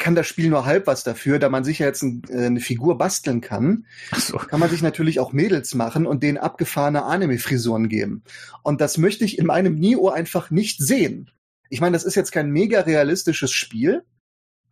kann 0.00 0.16
das 0.16 0.26
Spiel 0.26 0.50
nur 0.50 0.64
halb 0.64 0.88
was 0.88 1.04
dafür, 1.04 1.38
da 1.38 1.48
man 1.48 1.62
sich 1.62 1.78
ja 1.78 1.86
jetzt 1.86 2.02
ein, 2.02 2.22
äh, 2.28 2.46
eine 2.46 2.60
Figur 2.60 2.98
basteln 2.98 3.40
kann, 3.40 3.86
so. 4.16 4.38
kann 4.38 4.58
man 4.58 4.70
sich 4.70 4.82
natürlich 4.82 5.20
auch 5.20 5.32
Mädels 5.32 5.74
machen 5.74 6.06
und 6.06 6.24
denen 6.24 6.38
abgefahrene 6.38 7.04
Anime-Frisuren 7.04 7.88
geben. 7.88 8.24
Und 8.64 8.80
das 8.80 8.98
möchte 8.98 9.24
ich 9.24 9.38
in 9.38 9.46
meinem 9.46 9.76
Nio 9.76 10.08
einfach 10.08 10.50
nicht 10.50 10.82
sehen. 10.82 11.30
Ich 11.68 11.80
meine, 11.80 11.92
das 11.92 12.04
ist 12.04 12.16
jetzt 12.16 12.32
kein 12.32 12.50
mega 12.50 12.80
realistisches 12.80 13.52
Spiel, 13.52 14.02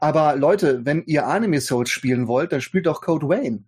aber 0.00 0.34
Leute, 0.34 0.84
wenn 0.84 1.04
ihr 1.04 1.26
Anime 1.26 1.60
Souls 1.60 1.90
spielen 1.90 2.26
wollt, 2.26 2.50
dann 2.50 2.60
spielt 2.60 2.86
doch 2.86 3.00
Code 3.00 3.28
Wayne. 3.28 3.64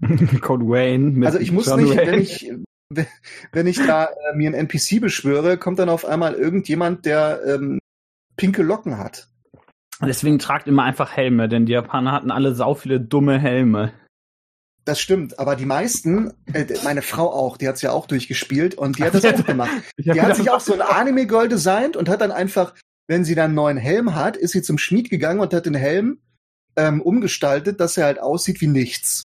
Code 0.42 0.66
Wayne. 0.66 1.26
also 1.26 1.38
ich 1.38 1.50
muss 1.50 1.66
John 1.66 1.82
nicht, 1.82 1.96
Wayne. 1.96 2.12
wenn 2.12 2.20
ich 2.20 2.52
wenn 3.52 3.66
ich 3.66 3.78
da 3.78 4.04
äh, 4.04 4.36
mir 4.36 4.48
einen 4.48 4.68
NPC 4.68 5.00
beschwöre, 5.00 5.58
kommt 5.58 5.80
dann 5.80 5.88
auf 5.88 6.04
einmal 6.04 6.34
irgendjemand, 6.34 7.04
der 7.04 7.40
ähm, 7.44 7.80
pinke 8.36 8.62
Locken 8.62 8.98
hat. 8.98 9.28
Deswegen 10.00 10.38
tragt 10.38 10.66
immer 10.66 10.84
einfach 10.84 11.12
Helme, 11.16 11.48
denn 11.48 11.66
die 11.66 11.72
Japaner 11.72 12.12
hatten 12.12 12.30
alle 12.30 12.54
sau 12.54 12.74
viele 12.74 13.00
dumme 13.00 13.38
Helme. 13.38 13.92
Das 14.84 15.00
stimmt, 15.00 15.38
aber 15.40 15.56
die 15.56 15.66
meisten, 15.66 16.32
äh, 16.52 16.66
meine 16.84 17.02
Frau 17.02 17.32
auch, 17.32 17.56
die 17.56 17.66
hat's 17.66 17.82
ja 17.82 17.90
auch 17.90 18.06
durchgespielt 18.06 18.76
und 18.76 18.98
die 18.98 19.04
hat 19.04 19.14
das 19.22 19.24
auch 19.24 19.44
gemacht. 19.44 19.70
Die 19.98 20.20
hat 20.20 20.36
sich 20.36 20.50
auch 20.50 20.60
so 20.60 20.74
ein 20.74 20.80
Anime-Girl 20.80 21.48
designt 21.48 21.96
und 21.96 22.08
hat 22.08 22.20
dann 22.20 22.30
einfach, 22.30 22.74
wenn 23.08 23.24
sie 23.24 23.34
dann 23.34 23.46
einen 23.46 23.54
neuen 23.54 23.78
Helm 23.78 24.14
hat, 24.14 24.36
ist 24.36 24.52
sie 24.52 24.62
zum 24.62 24.78
Schmied 24.78 25.10
gegangen 25.10 25.40
und 25.40 25.52
hat 25.52 25.66
den 25.66 25.74
Helm 25.74 26.20
ähm, 26.76 27.02
umgestaltet, 27.02 27.80
dass 27.80 27.96
er 27.96 28.04
halt 28.04 28.20
aussieht 28.20 28.60
wie 28.60 28.68
nichts. 28.68 29.22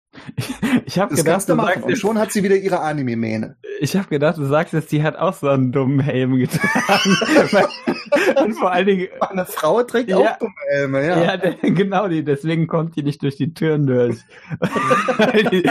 Ich 0.84 0.98
habe 0.98 1.14
gedacht, 1.14 1.48
du 1.48 1.54
sagst 1.56 1.84
und 1.84 1.96
schon 1.96 2.18
hat 2.18 2.32
sie 2.32 2.42
wieder 2.42 2.56
ihre 2.56 2.80
Anime-Mähne. 2.80 3.56
Ich 3.80 3.96
habe 3.96 4.08
gedacht, 4.08 4.38
du 4.38 4.44
sagst 4.44 4.72
jetzt, 4.72 4.92
die 4.92 5.02
hat 5.02 5.16
auch 5.16 5.34
so 5.34 5.48
einen 5.48 5.72
dummen 5.72 6.00
Helm 6.00 6.36
getragen. 6.36 7.16
und 8.44 8.54
vor 8.54 8.72
allen 8.72 8.86
Dingen. 8.86 9.08
Eine 9.20 9.44
Frau 9.44 9.82
trägt 9.82 10.10
ja, 10.10 10.18
auch 10.18 10.38
dumme 10.38 10.54
Helme, 10.70 11.06
ja. 11.06 11.34
Ja, 11.34 11.54
genau, 11.62 12.08
die, 12.08 12.24
deswegen 12.24 12.66
kommt 12.66 12.96
die 12.96 13.02
nicht 13.02 13.22
durch 13.22 13.36
die 13.36 13.54
Türen 13.54 13.86
durch. 13.86 14.16
die, 15.52 15.68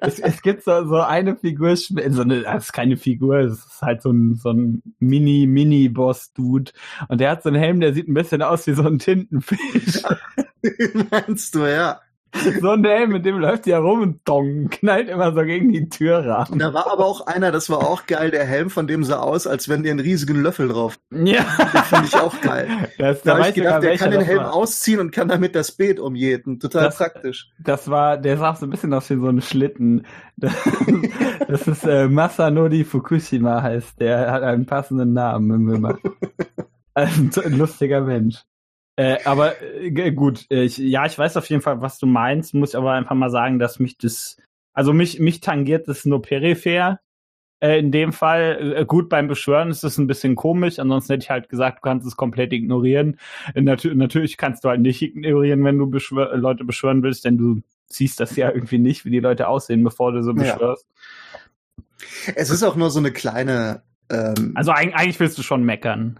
es, 0.00 0.18
es, 0.18 0.42
gibt 0.42 0.64
so, 0.64 0.86
so 0.86 1.00
eine 1.00 1.36
Figur, 1.36 1.76
so 1.76 1.94
eine, 1.96 2.42
das 2.42 2.66
ist 2.66 2.72
keine 2.72 2.96
Figur, 2.96 3.38
es 3.38 3.64
ist 3.64 3.82
halt 3.82 4.02
so 4.02 4.10
ein, 4.10 4.36
so 4.36 4.50
ein 4.50 4.82
Mini-Mini-Boss-Dude. 4.98 6.72
Und 7.08 7.20
der 7.20 7.30
hat 7.30 7.42
so 7.42 7.48
einen 7.48 7.58
Helm, 7.58 7.80
der 7.80 7.94
sieht 7.94 8.08
ein 8.08 8.14
bisschen 8.14 8.42
aus 8.42 8.66
wie 8.66 8.74
so 8.74 8.82
ein 8.82 8.98
Tintenfisch. 8.98 10.02
Meinst 11.10 11.54
du, 11.54 11.66
ja. 11.66 12.00
So 12.60 12.70
ein 12.70 12.84
Helm, 12.84 13.10
mit 13.10 13.24
dem 13.24 13.38
läuft 13.38 13.66
ja 13.66 13.78
rum 13.78 14.02
und 14.02 14.20
dong, 14.24 14.68
knallt 14.70 15.08
immer 15.08 15.32
so 15.32 15.42
gegen 15.42 15.72
die 15.72 15.88
Tür 15.88 16.24
ran. 16.24 16.58
Da 16.58 16.72
war 16.72 16.90
aber 16.90 17.06
auch 17.06 17.26
einer, 17.26 17.50
das 17.52 17.70
war 17.70 17.78
auch 17.78 18.06
geil, 18.06 18.30
der 18.30 18.44
Helm 18.44 18.70
von 18.70 18.86
dem 18.86 19.04
sah 19.04 19.20
aus, 19.20 19.46
als 19.46 19.68
wenn 19.68 19.82
der 19.82 19.92
einen 19.92 20.00
riesigen 20.00 20.42
Löffel 20.42 20.68
drauf. 20.68 20.98
Ja. 21.10 21.44
Das 21.72 21.88
fand 21.88 22.06
ich 22.06 22.14
auch 22.14 22.40
geil. 22.40 22.68
Das, 22.98 23.22
da, 23.22 23.32
da 23.32 23.38
habe 23.38 23.48
ich 23.48 23.54
gedacht, 23.54 23.82
der 23.82 23.96
kann 23.96 24.10
den 24.10 24.22
Helm 24.22 24.40
war. 24.40 24.54
ausziehen 24.54 25.00
und 25.00 25.12
kann 25.12 25.28
damit 25.28 25.54
das 25.54 25.72
Beet 25.72 25.98
umjäten. 26.00 26.60
Total 26.60 26.84
das, 26.84 26.96
praktisch. 26.96 27.50
Das 27.58 27.88
war, 27.90 28.16
der 28.16 28.36
sah 28.36 28.54
so 28.54 28.66
ein 28.66 28.70
bisschen 28.70 28.94
aus 28.94 29.10
wie 29.10 29.16
so 29.16 29.28
ein 29.28 29.42
Schlitten. 29.42 30.06
Das, 30.36 30.54
das 31.48 31.68
ist 31.68 31.84
äh, 31.84 32.08
Masanori 32.08 32.84
Fukushima 32.84 33.62
heißt, 33.62 34.00
der 34.00 34.30
hat 34.30 34.42
einen 34.42 34.66
passenden 34.66 35.12
Namen. 35.12 35.60
Also, 36.92 37.40
ein 37.42 37.56
lustiger 37.56 38.00
Mensch. 38.00 38.42
Äh, 38.96 39.18
aber 39.24 39.60
äh, 39.62 40.12
gut, 40.12 40.46
ich, 40.48 40.78
ja, 40.78 41.06
ich 41.06 41.18
weiß 41.18 41.36
auf 41.36 41.48
jeden 41.48 41.62
Fall, 41.62 41.80
was 41.80 41.98
du 41.98 42.06
meinst, 42.06 42.54
muss 42.54 42.74
aber 42.74 42.92
einfach 42.92 43.14
mal 43.14 43.30
sagen, 43.30 43.58
dass 43.58 43.78
mich 43.78 43.96
das, 43.98 44.36
also 44.72 44.92
mich, 44.92 45.20
mich 45.20 45.40
tangiert 45.40 45.88
das 45.88 46.04
nur 46.04 46.22
peripher. 46.22 47.00
Äh, 47.60 47.78
in 47.78 47.92
dem 47.92 48.12
Fall, 48.12 48.74
äh, 48.76 48.84
gut, 48.86 49.08
beim 49.08 49.28
Beschwören 49.28 49.70
ist 49.70 49.84
es 49.84 49.98
ein 49.98 50.06
bisschen 50.06 50.34
komisch, 50.34 50.78
ansonsten 50.78 51.12
hätte 51.12 51.24
ich 51.24 51.30
halt 51.30 51.48
gesagt, 51.48 51.78
du 51.78 51.82
kannst 51.82 52.06
es 52.06 52.16
komplett 52.16 52.52
ignorieren. 52.52 53.18
Äh, 53.54 53.60
Nat 53.60 53.84
natürlich 53.84 54.38
kannst 54.38 54.64
du 54.64 54.70
halt 54.70 54.80
nicht 54.80 55.02
ignorieren, 55.02 55.62
wenn 55.64 55.78
du 55.78 55.88
beschwör 55.88 56.36
Leute 56.36 56.64
beschwören 56.64 57.02
willst, 57.02 57.24
denn 57.24 57.36
du 57.36 57.62
siehst 57.86 58.18
das 58.20 58.36
ja 58.36 58.50
irgendwie 58.50 58.78
nicht, 58.78 59.04
wie 59.04 59.10
die 59.10 59.20
Leute 59.20 59.48
aussehen, 59.48 59.84
bevor 59.84 60.12
du 60.12 60.22
so 60.22 60.32
beschwörst. 60.32 60.86
Ja. 60.88 62.32
Es 62.34 62.50
ist 62.50 62.62
auch 62.62 62.76
nur 62.76 62.90
so 62.90 62.98
eine 62.98 63.12
kleine. 63.12 63.82
Ähm, 64.10 64.52
also 64.54 64.72
eigentlich 64.72 65.20
willst 65.20 65.36
du 65.36 65.42
schon 65.42 65.64
meckern. 65.64 66.18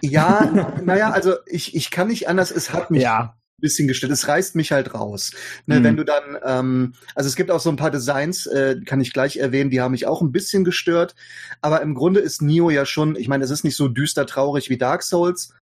Ja, 0.00 0.74
naja, 0.84 1.10
also 1.10 1.34
ich, 1.46 1.74
ich 1.74 1.90
kann 1.90 2.08
nicht 2.08 2.28
anders, 2.28 2.50
es 2.50 2.72
hat 2.72 2.90
mich 2.90 3.02
ja. 3.02 3.34
ein 3.34 3.60
bisschen 3.60 3.88
gestellt, 3.88 4.12
es 4.12 4.28
reißt 4.28 4.56
mich 4.56 4.72
halt 4.72 4.94
raus. 4.94 5.32
Ne, 5.66 5.80
mhm. 5.80 5.84
Wenn 5.84 5.96
du 5.96 6.04
dann, 6.04 6.38
ähm, 6.44 6.94
also 7.14 7.28
es 7.28 7.36
gibt 7.36 7.50
auch 7.50 7.60
so 7.60 7.70
ein 7.70 7.76
paar 7.76 7.90
Designs, 7.90 8.46
äh, 8.46 8.80
kann 8.84 9.00
ich 9.00 9.12
gleich 9.12 9.36
erwähnen, 9.36 9.70
die 9.70 9.80
haben 9.80 9.92
mich 9.92 10.06
auch 10.06 10.22
ein 10.22 10.32
bisschen 10.32 10.64
gestört, 10.64 11.14
aber 11.60 11.82
im 11.82 11.94
Grunde 11.94 12.20
ist 12.20 12.42
Nio 12.42 12.70
ja 12.70 12.86
schon, 12.86 13.16
ich 13.16 13.28
meine, 13.28 13.44
es 13.44 13.50
ist 13.50 13.64
nicht 13.64 13.76
so 13.76 13.88
düster 13.88 14.26
traurig 14.26 14.70
wie 14.70 14.78
Dark 14.78 15.02
Souls, 15.02 15.54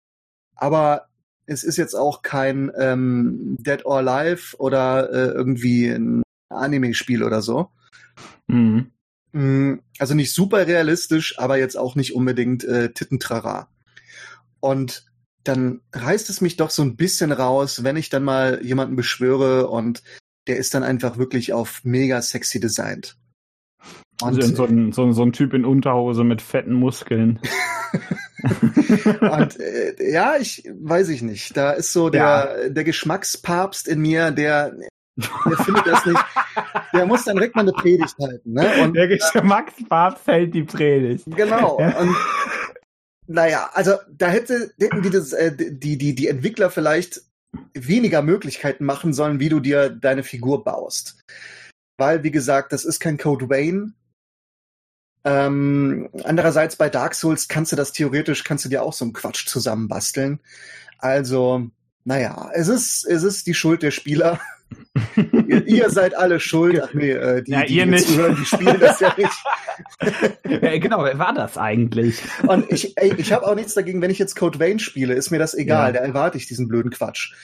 aber 0.56 1.08
es 1.46 1.64
ist 1.64 1.76
jetzt 1.76 1.94
auch 1.94 2.22
kein 2.22 2.72
ähm, 2.78 3.56
Dead 3.58 3.84
or 3.84 3.98
Alive 3.98 4.56
oder 4.58 5.12
äh, 5.12 5.28
irgendwie 5.32 5.88
ein 5.88 6.22
Anime-Spiel 6.48 7.22
oder 7.22 7.42
so. 7.42 7.70
Mhm. 8.46 8.90
Also 9.98 10.14
nicht 10.14 10.32
super 10.32 10.66
realistisch, 10.66 11.40
aber 11.40 11.58
jetzt 11.58 11.76
auch 11.76 11.96
nicht 11.96 12.14
unbedingt 12.14 12.62
äh, 12.62 12.92
Tittentrara. 12.92 13.68
Und 14.64 15.04
dann 15.44 15.82
reißt 15.92 16.30
es 16.30 16.40
mich 16.40 16.56
doch 16.56 16.70
so 16.70 16.80
ein 16.80 16.96
bisschen 16.96 17.32
raus, 17.32 17.84
wenn 17.84 17.96
ich 17.96 18.08
dann 18.08 18.24
mal 18.24 18.64
jemanden 18.64 18.96
beschwöre 18.96 19.68
und 19.68 20.02
der 20.46 20.56
ist 20.56 20.72
dann 20.72 20.82
einfach 20.82 21.18
wirklich 21.18 21.52
auf 21.52 21.82
mega 21.84 22.22
sexy 22.22 22.60
designt. 22.60 23.18
Und 24.22 24.42
also 24.42 24.54
so, 24.54 24.64
ein, 24.64 24.92
so, 24.92 25.12
so 25.12 25.22
ein 25.22 25.34
Typ 25.34 25.52
in 25.52 25.66
Unterhose 25.66 26.24
mit 26.24 26.40
fetten 26.40 26.72
Muskeln. 26.72 27.40
und 29.20 29.60
äh, 29.60 30.12
ja, 30.12 30.36
ich 30.40 30.64
weiß 30.72 31.10
ich 31.10 31.20
nicht. 31.20 31.54
Da 31.54 31.72
ist 31.72 31.92
so 31.92 32.08
der, 32.08 32.22
ja. 32.62 32.68
der 32.70 32.84
Geschmackspapst 32.84 33.86
in 33.86 34.00
mir, 34.00 34.30
der, 34.30 34.72
der 35.16 35.58
findet 35.58 35.86
das 35.86 36.06
nicht. 36.06 36.24
Der 36.94 37.04
muss 37.04 37.24
dann 37.24 37.36
direkt 37.36 37.54
mal 37.54 37.62
eine 37.62 37.72
Predigt 37.72 38.16
halten. 38.18 38.54
Ne? 38.54 38.82
Und, 38.82 38.94
der 38.94 39.08
Geschmackspapst 39.08 40.26
hält 40.26 40.54
die 40.54 40.62
Predigt. 40.62 41.24
Genau. 41.36 41.76
Und 41.76 42.16
naja, 43.26 43.70
also 43.72 43.96
da 44.08 44.28
hätte, 44.28 44.72
hätten 44.78 45.02
die, 45.02 45.10
das, 45.10 45.32
äh, 45.32 45.54
die, 45.56 45.96
die, 45.98 46.14
die 46.14 46.28
Entwickler 46.28 46.70
vielleicht 46.70 47.22
weniger 47.72 48.22
Möglichkeiten 48.22 48.84
machen 48.84 49.12
sollen, 49.12 49.40
wie 49.40 49.48
du 49.48 49.60
dir 49.60 49.90
deine 49.90 50.22
Figur 50.22 50.64
baust. 50.64 51.18
Weil, 51.96 52.22
wie 52.22 52.30
gesagt, 52.30 52.72
das 52.72 52.84
ist 52.84 53.00
kein 53.00 53.18
Code 53.18 53.48
Wayne. 53.48 53.92
Ähm, 55.24 56.10
andererseits 56.24 56.76
bei 56.76 56.90
Dark 56.90 57.14
Souls 57.14 57.48
kannst 57.48 57.72
du 57.72 57.76
das 57.76 57.92
theoretisch, 57.92 58.44
kannst 58.44 58.64
du 58.64 58.68
dir 58.68 58.82
auch 58.82 58.92
so 58.92 59.04
einen 59.04 59.14
Quatsch 59.14 59.46
zusammenbasteln. 59.46 60.40
Also, 60.98 61.70
naja, 62.04 62.50
es 62.52 62.68
ist, 62.68 63.04
es 63.04 63.22
ist 63.22 63.46
die 63.46 63.54
Schuld 63.54 63.82
der 63.82 63.90
Spieler. 63.90 64.40
Ihr, 65.48 65.66
ihr, 65.66 65.90
seid 65.90 66.16
alle 66.16 66.40
schuld. 66.40 66.80
Ach 66.82 66.94
nee, 66.94 67.10
äh, 67.10 67.42
die, 67.42 67.52
ja, 67.52 67.64
die, 67.64 67.76
ihr 67.76 67.86
nicht. 67.86 68.06
Zuhören, 68.06 68.36
die 68.36 68.44
spielen 68.44 68.80
das 68.80 69.00
ja 69.00 69.14
nicht. 69.16 69.44
ja, 70.62 70.78
genau, 70.78 71.04
wer 71.04 71.18
war 71.18 71.34
das 71.34 71.58
eigentlich? 71.58 72.22
Und 72.46 72.70
ich, 72.70 72.96
ey, 72.96 73.14
ich 73.16 73.32
habe 73.32 73.46
auch 73.46 73.54
nichts 73.54 73.74
dagegen, 73.74 74.00
wenn 74.02 74.10
ich 74.10 74.18
jetzt 74.18 74.36
Code 74.36 74.58
Vein 74.58 74.78
spiele, 74.78 75.14
ist 75.14 75.30
mir 75.30 75.38
das 75.38 75.54
egal, 75.54 75.94
ja. 75.94 76.00
da 76.00 76.06
erwarte 76.06 76.38
ich 76.38 76.46
diesen 76.46 76.68
blöden 76.68 76.90
Quatsch. 76.90 77.34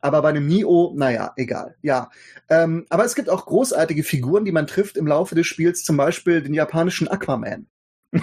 Aber 0.00 0.20
bei 0.22 0.30
einem 0.30 0.46
Nio, 0.46 0.92
naja, 0.96 1.32
egal. 1.36 1.76
Ja. 1.82 2.10
Ähm, 2.48 2.86
aber 2.88 3.04
es 3.04 3.14
gibt 3.14 3.28
auch 3.28 3.46
großartige 3.46 4.02
Figuren, 4.02 4.44
die 4.44 4.52
man 4.52 4.66
trifft 4.66 4.96
im 4.96 5.06
Laufe 5.06 5.34
des 5.34 5.46
Spiels, 5.46 5.84
zum 5.84 5.96
Beispiel 5.96 6.42
den 6.42 6.54
japanischen 6.54 7.08
Aquaman. 7.08 7.66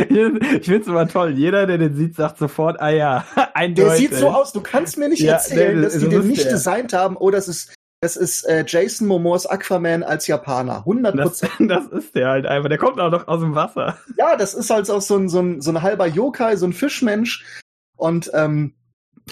ich 0.00 0.64
finde 0.64 0.80
es 0.80 0.86
immer 0.86 1.08
toll. 1.08 1.30
Jeder, 1.30 1.66
der 1.66 1.78
den 1.78 1.94
sieht, 1.94 2.16
sagt 2.16 2.38
sofort, 2.38 2.80
ah 2.80 2.90
ja, 2.90 3.24
eindeutig. 3.54 3.90
Der 3.90 3.96
sieht 3.96 4.14
so 4.14 4.28
aus. 4.28 4.52
Du 4.52 4.60
kannst 4.60 4.98
mir 4.98 5.08
nicht 5.08 5.22
ja, 5.22 5.34
erzählen, 5.34 5.76
nee, 5.76 5.82
dass 5.82 5.98
die 5.98 6.08
den 6.08 6.26
nicht 6.26 6.44
der. 6.44 6.52
designt 6.52 6.92
haben. 6.92 7.16
Oh, 7.16 7.30
das 7.30 7.48
ist, 7.48 7.74
das 8.00 8.16
ist 8.16 8.44
äh, 8.44 8.64
Jason 8.66 9.08
Momoas 9.08 9.46
Aquaman 9.46 10.02
als 10.02 10.26
Japaner. 10.26 10.78
100 10.78 11.16
Prozent. 11.16 11.52
Das, 11.70 11.84
das, 11.90 12.04
ist 12.04 12.14
der 12.14 12.28
halt 12.28 12.46
einfach. 12.46 12.68
Der 12.68 12.78
kommt 12.78 13.00
auch 13.00 13.10
noch 13.10 13.26
aus 13.28 13.40
dem 13.40 13.54
Wasser. 13.54 13.98
Ja, 14.16 14.36
das 14.36 14.54
ist 14.54 14.70
halt 14.70 14.90
auch 14.90 15.02
so 15.02 15.16
ein, 15.16 15.28
so 15.28 15.40
ein, 15.40 15.60
so 15.60 15.70
ein 15.70 15.82
halber 15.82 16.06
Yokai, 16.06 16.56
so 16.56 16.66
ein 16.66 16.72
Fischmensch. 16.72 17.44
Und 17.96 18.30
ähm, 18.34 18.74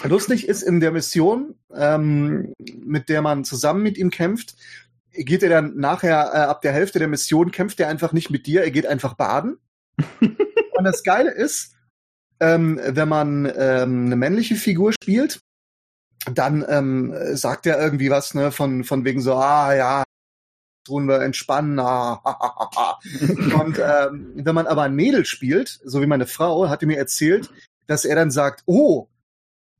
lustig 0.03 0.47
ist 0.47 0.63
in 0.63 0.79
der 0.79 0.91
Mission, 0.91 1.55
ähm, 1.73 2.53
mit 2.83 3.09
der 3.09 3.21
man 3.21 3.45
zusammen 3.45 3.83
mit 3.83 3.97
ihm 3.97 4.09
kämpft, 4.09 4.55
geht 5.11 5.43
er 5.43 5.49
dann 5.49 5.77
nachher 5.77 6.31
äh, 6.33 6.37
ab 6.39 6.61
der 6.61 6.73
Hälfte 6.73 6.99
der 6.99 7.07
Mission, 7.07 7.51
kämpft 7.51 7.79
er 7.79 7.87
einfach 7.87 8.13
nicht 8.13 8.29
mit 8.29 8.45
dir, 8.45 8.63
er 8.63 8.71
geht 8.71 8.85
einfach 8.85 9.13
baden. 9.13 9.57
Und 10.77 10.83
das 10.83 11.03
Geile 11.03 11.31
ist, 11.31 11.73
ähm, 12.39 12.79
wenn 12.83 13.09
man 13.09 13.45
ähm, 13.45 14.05
eine 14.05 14.15
männliche 14.15 14.55
Figur 14.55 14.93
spielt, 14.93 15.39
dann 16.31 16.65
ähm, 16.67 17.13
sagt 17.35 17.65
er 17.65 17.79
irgendwie 17.79 18.09
was, 18.09 18.33
ne, 18.33 18.51
von, 18.51 18.83
von 18.83 19.05
wegen 19.05 19.21
so, 19.21 19.35
ah 19.35 19.73
ja, 19.73 20.03
tun 20.85 21.07
wir 21.07 21.21
entspannen. 21.21 21.79
und 21.79 23.79
ähm, 23.79 24.33
wenn 24.35 24.55
man 24.55 24.67
aber 24.67 24.83
ein 24.83 24.95
Mädel 24.95 25.25
spielt, 25.25 25.79
so 25.83 26.01
wie 26.01 26.07
meine 26.07 26.27
Frau, 26.27 26.69
hatte 26.69 26.85
mir 26.85 26.97
erzählt, 26.97 27.49
dass 27.87 28.05
er 28.05 28.15
dann 28.15 28.31
sagt, 28.31 28.63
oh, 28.65 29.07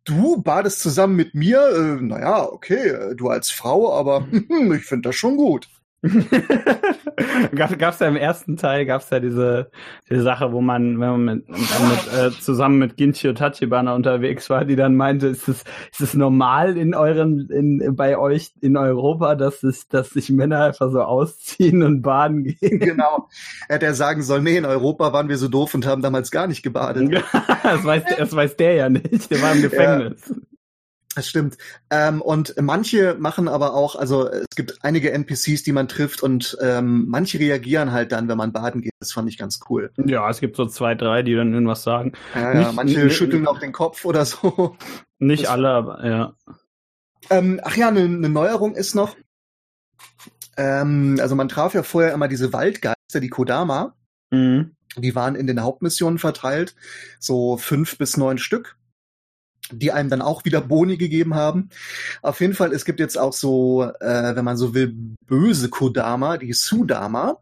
du 0.04 0.42
badest 0.42 0.80
zusammen 0.80 1.16
mit 1.16 1.36
mir? 1.36 1.70
Äh, 1.70 2.02
naja, 2.02 2.44
okay, 2.44 3.14
du 3.16 3.30
als 3.30 3.52
Frau, 3.52 3.94
aber 3.94 4.28
ich 4.32 4.86
finde 4.86 5.10
das 5.10 5.16
schon 5.16 5.38
gut. 5.38 5.70
Gab 7.56 7.72
es 7.94 8.00
ja 8.00 8.08
im 8.08 8.16
ersten 8.16 8.56
Teil 8.56 8.86
gab's 8.86 9.10
ja 9.10 9.20
diese, 9.20 9.72
diese 10.10 10.22
Sache, 10.22 10.52
wo 10.52 10.62
man, 10.62 11.00
wenn 11.00 11.10
man 11.10 11.26
mit, 11.26 11.50
mit 11.50 11.60
äh, 12.16 12.32
zusammen 12.40 12.78
mit 12.78 12.98
Ginchi 12.98 13.28
und 13.28 13.40
Tachibana 13.40 13.96
unterwegs 13.96 14.50
war, 14.50 14.64
die 14.66 14.76
dann 14.76 14.96
meinte, 14.96 15.28
ist 15.28 15.48
es, 15.48 15.64
ist 15.92 16.02
es 16.02 16.14
normal 16.14 16.78
in 16.78 16.94
euren, 16.94 17.50
in, 17.50 17.96
bei 17.96 18.18
euch 18.18 18.52
in 18.62 18.78
Europa, 18.78 19.34
dass 19.36 19.64
es, 19.64 19.88
dass 19.88 20.12
sich 20.12 20.30
Männer 20.30 20.66
einfach 20.66 20.92
so 20.92 21.02
ausziehen 21.02 21.82
und 21.82 22.04
baden 22.04 22.44
gehen? 22.44 22.80
Genau. 22.80 23.28
Er 23.68 23.76
hätte 23.76 23.88
er 23.88 23.96
sagen 23.96 24.22
sollen, 24.22 24.44
nee, 24.44 24.58
in 24.58 24.66
Europa 24.66 25.14
waren 25.14 25.30
wir 25.30 25.38
so 25.38 25.48
doof 25.48 25.74
und 25.74 25.88
haben 25.88 26.04
damals 26.04 26.30
gar 26.30 26.46
nicht 26.46 26.62
gebadet. 26.62 27.12
das, 27.64 27.84
weiß, 27.84 28.04
das 28.18 28.36
weiß 28.36 28.56
der 28.58 28.74
ja 28.76 28.90
nicht. 28.90 29.32
Der 29.32 29.42
war 29.42 29.54
im 29.54 29.62
Gefängnis. 29.64 30.22
Ja. 30.30 30.36
Das 31.18 31.28
stimmt. 31.28 31.58
Ähm, 31.90 32.22
und 32.22 32.54
manche 32.62 33.16
machen 33.20 33.48
aber 33.48 33.74
auch, 33.74 33.96
also 33.96 34.30
es 34.30 34.56
gibt 34.56 34.84
einige 34.84 35.12
NPCs, 35.12 35.64
die 35.64 35.72
man 35.72 35.88
trifft 35.88 36.22
und 36.22 36.56
ähm, 36.62 37.06
manche 37.08 37.40
reagieren 37.40 37.92
halt 37.92 38.12
dann, 38.12 38.28
wenn 38.28 38.38
man 38.38 38.54
baden 38.54 38.82
geht. 38.82 38.94
Das 39.00 39.14
fand 39.14 39.28
ich 39.28 39.40
ganz 39.40 39.60
cool. 39.68 39.90
Ja, 39.98 40.30
es 40.30 40.40
gibt 40.40 40.56
so 40.56 40.68
zwei, 40.68 40.94
drei, 40.94 41.24
die 41.24 41.34
dann 41.34 41.52
irgendwas 41.52 41.82
sagen. 41.82 42.14
Ja, 42.36 42.54
ja, 42.54 42.72
manche 42.72 43.10
schütteln 43.10 43.48
auch 43.48 43.58
den 43.58 43.72
Kopf 43.72 44.06
oder 44.06 44.26
so. 44.26 44.78
Nicht 45.18 45.46
das, 45.46 45.50
alle, 45.50 45.70
aber 45.70 46.06
ja. 46.06 46.34
Ähm, 47.32 47.60
ach 47.64 47.76
ja, 47.76 47.88
eine 47.88 48.08
ne 48.08 48.30
Neuerung 48.30 48.76
ist 48.76 48.94
noch. 48.94 49.16
Ähm, 50.56 51.18
also 51.20 51.34
man 51.34 51.50
traf 51.50 51.74
ja 51.74 51.82
vorher 51.82 52.14
immer 52.14 52.28
diese 52.28 52.54
Waldgeister, 52.54 53.20
die 53.20 53.30
Kodama. 53.30 53.96
Mhm. 54.30 54.76
Die 54.98 55.16
waren 55.16 55.34
in 55.34 55.48
den 55.48 55.64
Hauptmissionen 55.64 56.20
verteilt, 56.20 56.76
so 57.20 57.58
fünf 57.58 57.98
bis 57.98 58.18
neun 58.18 58.38
Stück 58.38 58.77
die 59.72 59.92
einem 59.92 60.10
dann 60.10 60.22
auch 60.22 60.46
wieder 60.46 60.62
Boni 60.62 60.98
gegeben 60.98 61.36
haben. 61.36 61.70
Auf 62.22 62.42
jeden 62.42 62.54
Fall, 62.54 62.74
es 62.74 62.86
gibt 62.86 63.00
jetzt 63.00 63.18
auch 63.18 63.34
so, 63.34 63.84
äh, 64.00 64.36
wenn 64.36 64.46
man 64.46 64.58
so 64.58 64.74
will, 64.74 64.94
böse 65.26 65.70
Kodama, 65.70 66.38
die 66.38 66.54
Sudama, 66.54 67.38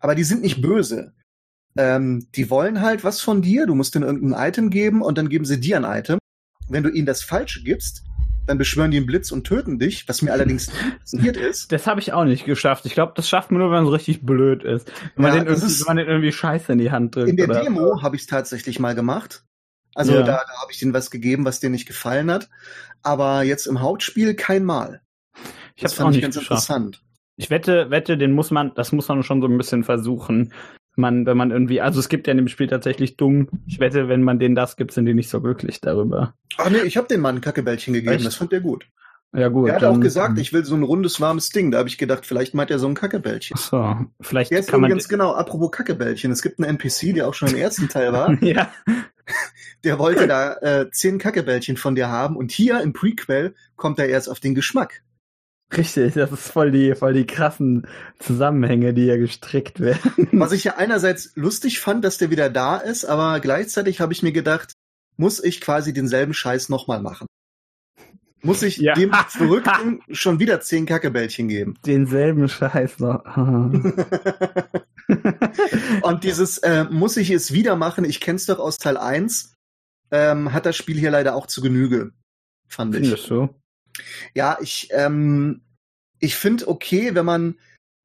aber 0.00 0.14
die 0.14 0.24
sind 0.24 0.42
nicht 0.42 0.60
böse. 0.60 1.12
Ähm, 1.76 2.26
die 2.34 2.50
wollen 2.50 2.80
halt 2.80 3.04
was 3.04 3.20
von 3.20 3.42
dir, 3.42 3.66
du 3.66 3.74
musst 3.74 3.94
ihnen 3.94 4.04
irgendein 4.04 4.48
Item 4.48 4.70
geben 4.70 5.02
und 5.02 5.18
dann 5.18 5.28
geben 5.28 5.44
sie 5.44 5.60
dir 5.60 5.76
ein 5.76 5.98
Item. 5.98 6.18
Wenn 6.68 6.82
du 6.82 6.90
ihnen 6.90 7.06
das 7.06 7.22
Falsche 7.22 7.62
gibst, 7.62 8.04
dann 8.48 8.58
beschwören 8.58 8.90
die 8.90 8.96
einen 8.96 9.06
Blitz 9.06 9.30
und 9.30 9.44
töten 9.44 9.78
dich, 9.78 10.08
was 10.08 10.22
mir 10.22 10.32
allerdings 10.32 10.70
passiert 11.00 11.36
ist. 11.36 11.70
Das 11.70 11.86
habe 11.86 12.00
ich 12.00 12.12
auch 12.12 12.24
nicht 12.24 12.46
geschafft. 12.46 12.86
Ich 12.86 12.94
glaube, 12.94 13.12
das 13.14 13.28
schafft 13.28 13.50
man 13.50 13.60
nur, 13.60 13.70
wenn 13.70 13.78
man 13.78 13.86
so 13.86 13.92
richtig 13.92 14.22
blöd 14.22 14.64
ist. 14.64 14.90
Wenn, 15.16 15.26
ja, 15.26 15.34
man, 15.34 15.46
den 15.46 15.60
wenn 15.60 15.86
man 15.86 15.96
den 15.98 16.06
irgendwie 16.06 16.32
scheiße 16.32 16.72
in 16.72 16.78
die 16.78 16.90
Hand 16.90 17.14
drückt. 17.14 17.28
In 17.28 17.36
der? 17.36 17.46
Demo 17.46 18.02
habe 18.02 18.16
ich 18.16 18.22
es 18.22 18.28
tatsächlich 18.28 18.80
mal 18.80 18.94
gemacht. 18.94 19.44
Also 19.98 20.14
ja. 20.14 20.22
da, 20.22 20.44
da 20.46 20.62
habe 20.62 20.70
ich 20.70 20.78
denen 20.78 20.94
was 20.94 21.10
gegeben, 21.10 21.44
was 21.44 21.58
dir 21.58 21.70
nicht 21.70 21.86
gefallen 21.86 22.30
hat. 22.30 22.48
Aber 23.02 23.42
jetzt 23.42 23.66
im 23.66 23.80
Hauptspiel 23.80 24.34
kein 24.34 24.64
Mal. 24.64 25.00
Ich 25.74 25.84
habe 25.84 26.04
auch 26.04 26.10
nicht 26.10 26.22
ganz 26.22 26.36
geschafft. 26.36 26.50
interessant. 26.68 27.02
Ich 27.34 27.50
wette, 27.50 27.90
wette, 27.90 28.16
den 28.16 28.30
muss 28.32 28.52
man, 28.52 28.72
das 28.76 28.92
muss 28.92 29.08
man 29.08 29.24
schon 29.24 29.40
so 29.40 29.48
ein 29.48 29.58
bisschen 29.58 29.82
versuchen. 29.82 30.52
Man, 30.94 31.26
wenn 31.26 31.36
man 31.36 31.50
irgendwie, 31.50 31.80
also 31.80 31.98
es 31.98 32.08
gibt 32.08 32.28
ja 32.28 32.30
in 32.30 32.36
dem 32.36 32.46
Spiel 32.46 32.68
tatsächlich 32.68 33.16
dumm. 33.16 33.48
Ich 33.66 33.80
wette, 33.80 34.08
wenn 34.08 34.22
man 34.22 34.38
denen 34.38 34.54
das 34.54 34.76
gibt, 34.76 34.92
sind 34.92 35.06
die 35.06 35.14
nicht 35.14 35.30
so 35.30 35.40
glücklich 35.40 35.80
darüber. 35.80 36.34
Ach 36.58 36.70
nee, 36.70 36.78
ich 36.78 36.96
habe 36.96 37.08
dem 37.08 37.20
Mann 37.20 37.36
ein 37.36 37.40
Kackebällchen 37.40 37.92
gegeben. 37.92 38.14
Echt? 38.14 38.24
Das 38.24 38.36
fand 38.36 38.52
der 38.52 38.60
gut. 38.60 38.86
Ja 39.36 39.48
gut. 39.48 39.68
Er 39.68 39.74
hat 39.74 39.82
dann, 39.82 39.96
auch 39.96 40.00
gesagt, 40.00 40.36
ähm, 40.36 40.42
ich 40.42 40.52
will 40.52 40.64
so 40.64 40.74
ein 40.74 40.82
rundes, 40.82 41.20
warmes 41.20 41.50
Ding. 41.50 41.70
Da 41.70 41.78
habe 41.78 41.88
ich 41.88 41.98
gedacht, 41.98 42.24
vielleicht 42.24 42.54
meint 42.54 42.70
er 42.70 42.78
so 42.78 42.88
ein 42.88 42.94
Kackebällchen. 42.94 43.56
So, 43.58 43.96
vielleicht 44.20 44.50
Jetzt 44.50 44.70
kann 44.70 44.80
man 44.80 44.90
ganz 44.90 45.08
genau, 45.08 45.34
apropos 45.34 45.70
Kackebällchen. 45.70 46.32
Es 46.32 46.42
gibt 46.42 46.58
einen 46.58 46.76
NPC, 46.76 47.14
der 47.14 47.28
auch 47.28 47.34
schon 47.34 47.48
im 47.48 47.56
ersten 47.56 47.88
Teil 47.88 48.12
war. 48.12 48.30
ja. 48.42 48.72
Der 49.84 49.98
wollte 49.98 50.26
da 50.26 50.54
äh, 50.54 50.90
zehn 50.90 51.18
Kackebällchen 51.18 51.76
von 51.76 51.94
dir 51.94 52.08
haben 52.08 52.36
und 52.36 52.50
hier 52.50 52.80
im 52.80 52.94
Prequel 52.94 53.54
kommt 53.76 53.98
er 53.98 54.08
erst 54.08 54.30
auf 54.30 54.40
den 54.40 54.54
Geschmack. 54.54 55.02
Richtig, 55.76 56.14
das 56.14 56.32
ist 56.32 56.48
voll 56.48 56.70
die, 56.70 56.94
voll 56.94 57.12
die 57.12 57.26
krassen 57.26 57.86
Zusammenhänge, 58.18 58.94
die 58.94 59.04
ja 59.04 59.18
gestrickt 59.18 59.80
werden. 59.80 60.28
Was 60.32 60.52
ich 60.52 60.64
ja 60.64 60.76
einerseits 60.76 61.32
lustig 61.34 61.78
fand, 61.78 62.02
dass 62.06 62.16
der 62.16 62.30
wieder 62.30 62.48
da 62.48 62.78
ist, 62.78 63.04
aber 63.04 63.38
gleichzeitig 63.40 64.00
habe 64.00 64.14
ich 64.14 64.22
mir 64.22 64.32
gedacht, 64.32 64.72
muss 65.18 65.44
ich 65.44 65.60
quasi 65.60 65.92
denselben 65.92 66.32
Scheiß 66.32 66.70
nochmal 66.70 67.02
machen 67.02 67.26
muss 68.42 68.62
ich 68.62 68.78
ja. 68.78 68.94
dem 68.94 69.12
Verrückten 69.12 70.00
schon 70.10 70.38
wieder 70.38 70.60
zehn 70.60 70.86
Kackebällchen 70.86 71.48
geben. 71.48 71.74
Denselben 71.84 72.48
Scheiß 72.48 72.98
noch. 73.00 73.24
und 76.02 76.24
dieses 76.24 76.58
äh, 76.58 76.84
muss 76.90 77.16
ich 77.16 77.30
es 77.30 77.52
wieder 77.52 77.76
machen, 77.76 78.04
ich 78.04 78.20
kenn's 78.20 78.46
doch 78.46 78.58
aus 78.58 78.78
Teil 78.78 78.96
1, 78.96 79.54
ähm, 80.10 80.52
hat 80.52 80.66
das 80.66 80.76
Spiel 80.76 80.98
hier 80.98 81.10
leider 81.10 81.34
auch 81.34 81.46
zu 81.46 81.60
Genüge, 81.60 82.12
fand 82.66 82.94
ich. 82.94 83.02
Findest 83.02 83.30
du? 83.30 83.48
Ja, 84.34 84.58
ich, 84.60 84.88
ähm, 84.92 85.62
ich 86.20 86.36
finde 86.36 86.68
okay, 86.68 87.14
wenn 87.14 87.24
man, 87.24 87.58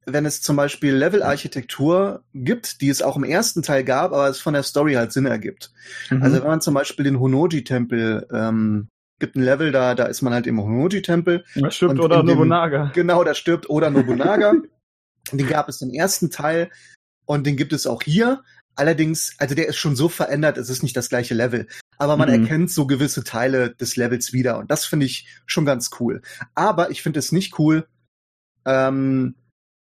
wenn 0.06 0.26
es 0.26 0.42
zum 0.42 0.56
Beispiel 0.56 0.94
Level-Architektur 0.94 2.24
gibt, 2.34 2.80
die 2.80 2.88
es 2.88 3.02
auch 3.02 3.16
im 3.16 3.24
ersten 3.24 3.62
Teil 3.62 3.84
gab, 3.84 4.12
aber 4.12 4.28
es 4.28 4.40
von 4.40 4.54
der 4.54 4.62
Story 4.62 4.94
halt 4.94 5.12
Sinn 5.12 5.26
ergibt. 5.26 5.72
Mhm. 6.10 6.22
Also 6.22 6.38
wenn 6.38 6.48
man 6.48 6.60
zum 6.60 6.74
Beispiel 6.74 7.04
den 7.04 7.20
Honoji-Tempel 7.20 8.28
ähm, 8.32 8.88
gibt 9.18 9.36
ein 9.36 9.42
Level, 9.42 9.72
da, 9.72 9.94
da 9.94 10.06
ist 10.06 10.22
man 10.22 10.32
halt 10.32 10.46
im 10.46 10.60
Honoji-Tempel. 10.60 11.44
Da 11.54 11.70
stirbt 11.70 12.00
oder 12.00 12.22
Nobunaga. 12.22 12.90
Genau, 12.94 13.24
da 13.24 13.34
stirbt 13.34 13.68
oder 13.70 13.90
Nobunaga. 13.90 14.54
den 15.32 15.46
gab 15.46 15.68
es 15.68 15.80
im 15.82 15.90
ersten 15.90 16.30
Teil 16.30 16.70
und 17.24 17.46
den 17.46 17.56
gibt 17.56 17.72
es 17.72 17.86
auch 17.86 18.02
hier. 18.02 18.42
Allerdings, 18.76 19.34
also 19.38 19.54
der 19.54 19.68
ist 19.68 19.76
schon 19.76 19.94
so 19.94 20.08
verändert, 20.08 20.58
es 20.58 20.68
ist 20.68 20.82
nicht 20.82 20.96
das 20.96 21.08
gleiche 21.08 21.34
Level. 21.34 21.68
Aber 21.96 22.16
man 22.16 22.28
mhm. 22.28 22.42
erkennt 22.42 22.70
so 22.70 22.86
gewisse 22.86 23.22
Teile 23.22 23.74
des 23.74 23.96
Levels 23.96 24.32
wieder 24.32 24.58
und 24.58 24.70
das 24.70 24.84
finde 24.84 25.06
ich 25.06 25.28
schon 25.46 25.64
ganz 25.64 25.90
cool. 26.00 26.22
Aber 26.54 26.90
ich 26.90 27.02
finde 27.02 27.20
es 27.20 27.30
nicht 27.30 27.58
cool, 27.58 27.86
ähm, 28.64 29.36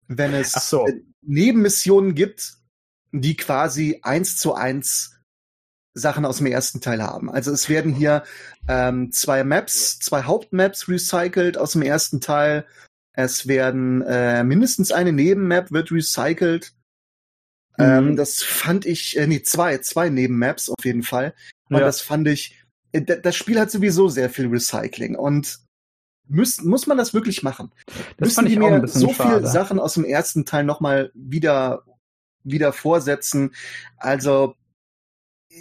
wenn 0.08 0.34
es 0.34 0.52
so. 0.52 0.86
Nebenmissionen 1.22 2.14
gibt, 2.14 2.54
die 3.12 3.36
quasi 3.36 4.00
eins 4.02 4.36
zu 4.36 4.54
eins 4.54 5.13
Sachen 5.94 6.24
aus 6.24 6.38
dem 6.38 6.46
ersten 6.46 6.80
Teil 6.80 7.02
haben. 7.02 7.30
Also 7.30 7.52
es 7.52 7.68
werden 7.68 7.94
hier 7.94 8.24
ähm, 8.68 9.12
zwei 9.12 9.44
Maps, 9.44 9.98
zwei 10.00 10.24
Hauptmaps 10.24 10.88
recycelt 10.88 11.56
aus 11.56 11.72
dem 11.72 11.82
ersten 11.82 12.20
Teil. 12.20 12.66
Es 13.12 13.46
werden 13.46 14.02
äh, 14.02 14.42
mindestens 14.42 14.90
eine 14.90 15.12
Nebenmap 15.12 15.70
wird 15.70 15.92
recycelt. 15.92 16.74
Ähm, 17.78 17.86
mhm. 17.86 18.08
Ähm, 18.08 18.16
das 18.16 18.42
fand 18.42 18.86
ich, 18.86 19.16
äh, 19.16 19.26
nee, 19.26 19.42
zwei, 19.42 19.78
zwei 19.78 20.08
Nebenmaps 20.08 20.68
auf 20.68 20.84
jeden 20.84 21.04
Fall. 21.04 21.32
Und 21.68 21.76
ja. 21.76 21.84
das 21.84 22.00
fand 22.00 22.26
ich, 22.26 22.60
äh, 22.92 23.02
das 23.02 23.36
Spiel 23.36 23.58
hat 23.58 23.70
sowieso 23.70 24.08
sehr 24.08 24.30
viel 24.30 24.48
Recycling 24.48 25.14
und 25.14 25.60
muss, 26.26 26.62
muss 26.62 26.86
man 26.86 26.96
das 26.96 27.12
wirklich 27.12 27.42
machen? 27.42 27.70
Das 28.16 28.28
Müssen 28.28 28.34
fand 28.34 28.48
ich 28.48 28.54
die 28.54 28.60
mir 28.60 28.88
so 28.88 29.08
viele 29.08 29.46
Sachen 29.46 29.78
aus 29.78 29.94
dem 29.94 30.04
ersten 30.04 30.46
Teil 30.46 30.64
nochmal 30.64 31.10
wieder, 31.14 31.84
wieder 32.42 32.72
vorsetzen? 32.72 33.54
Also, 33.98 34.56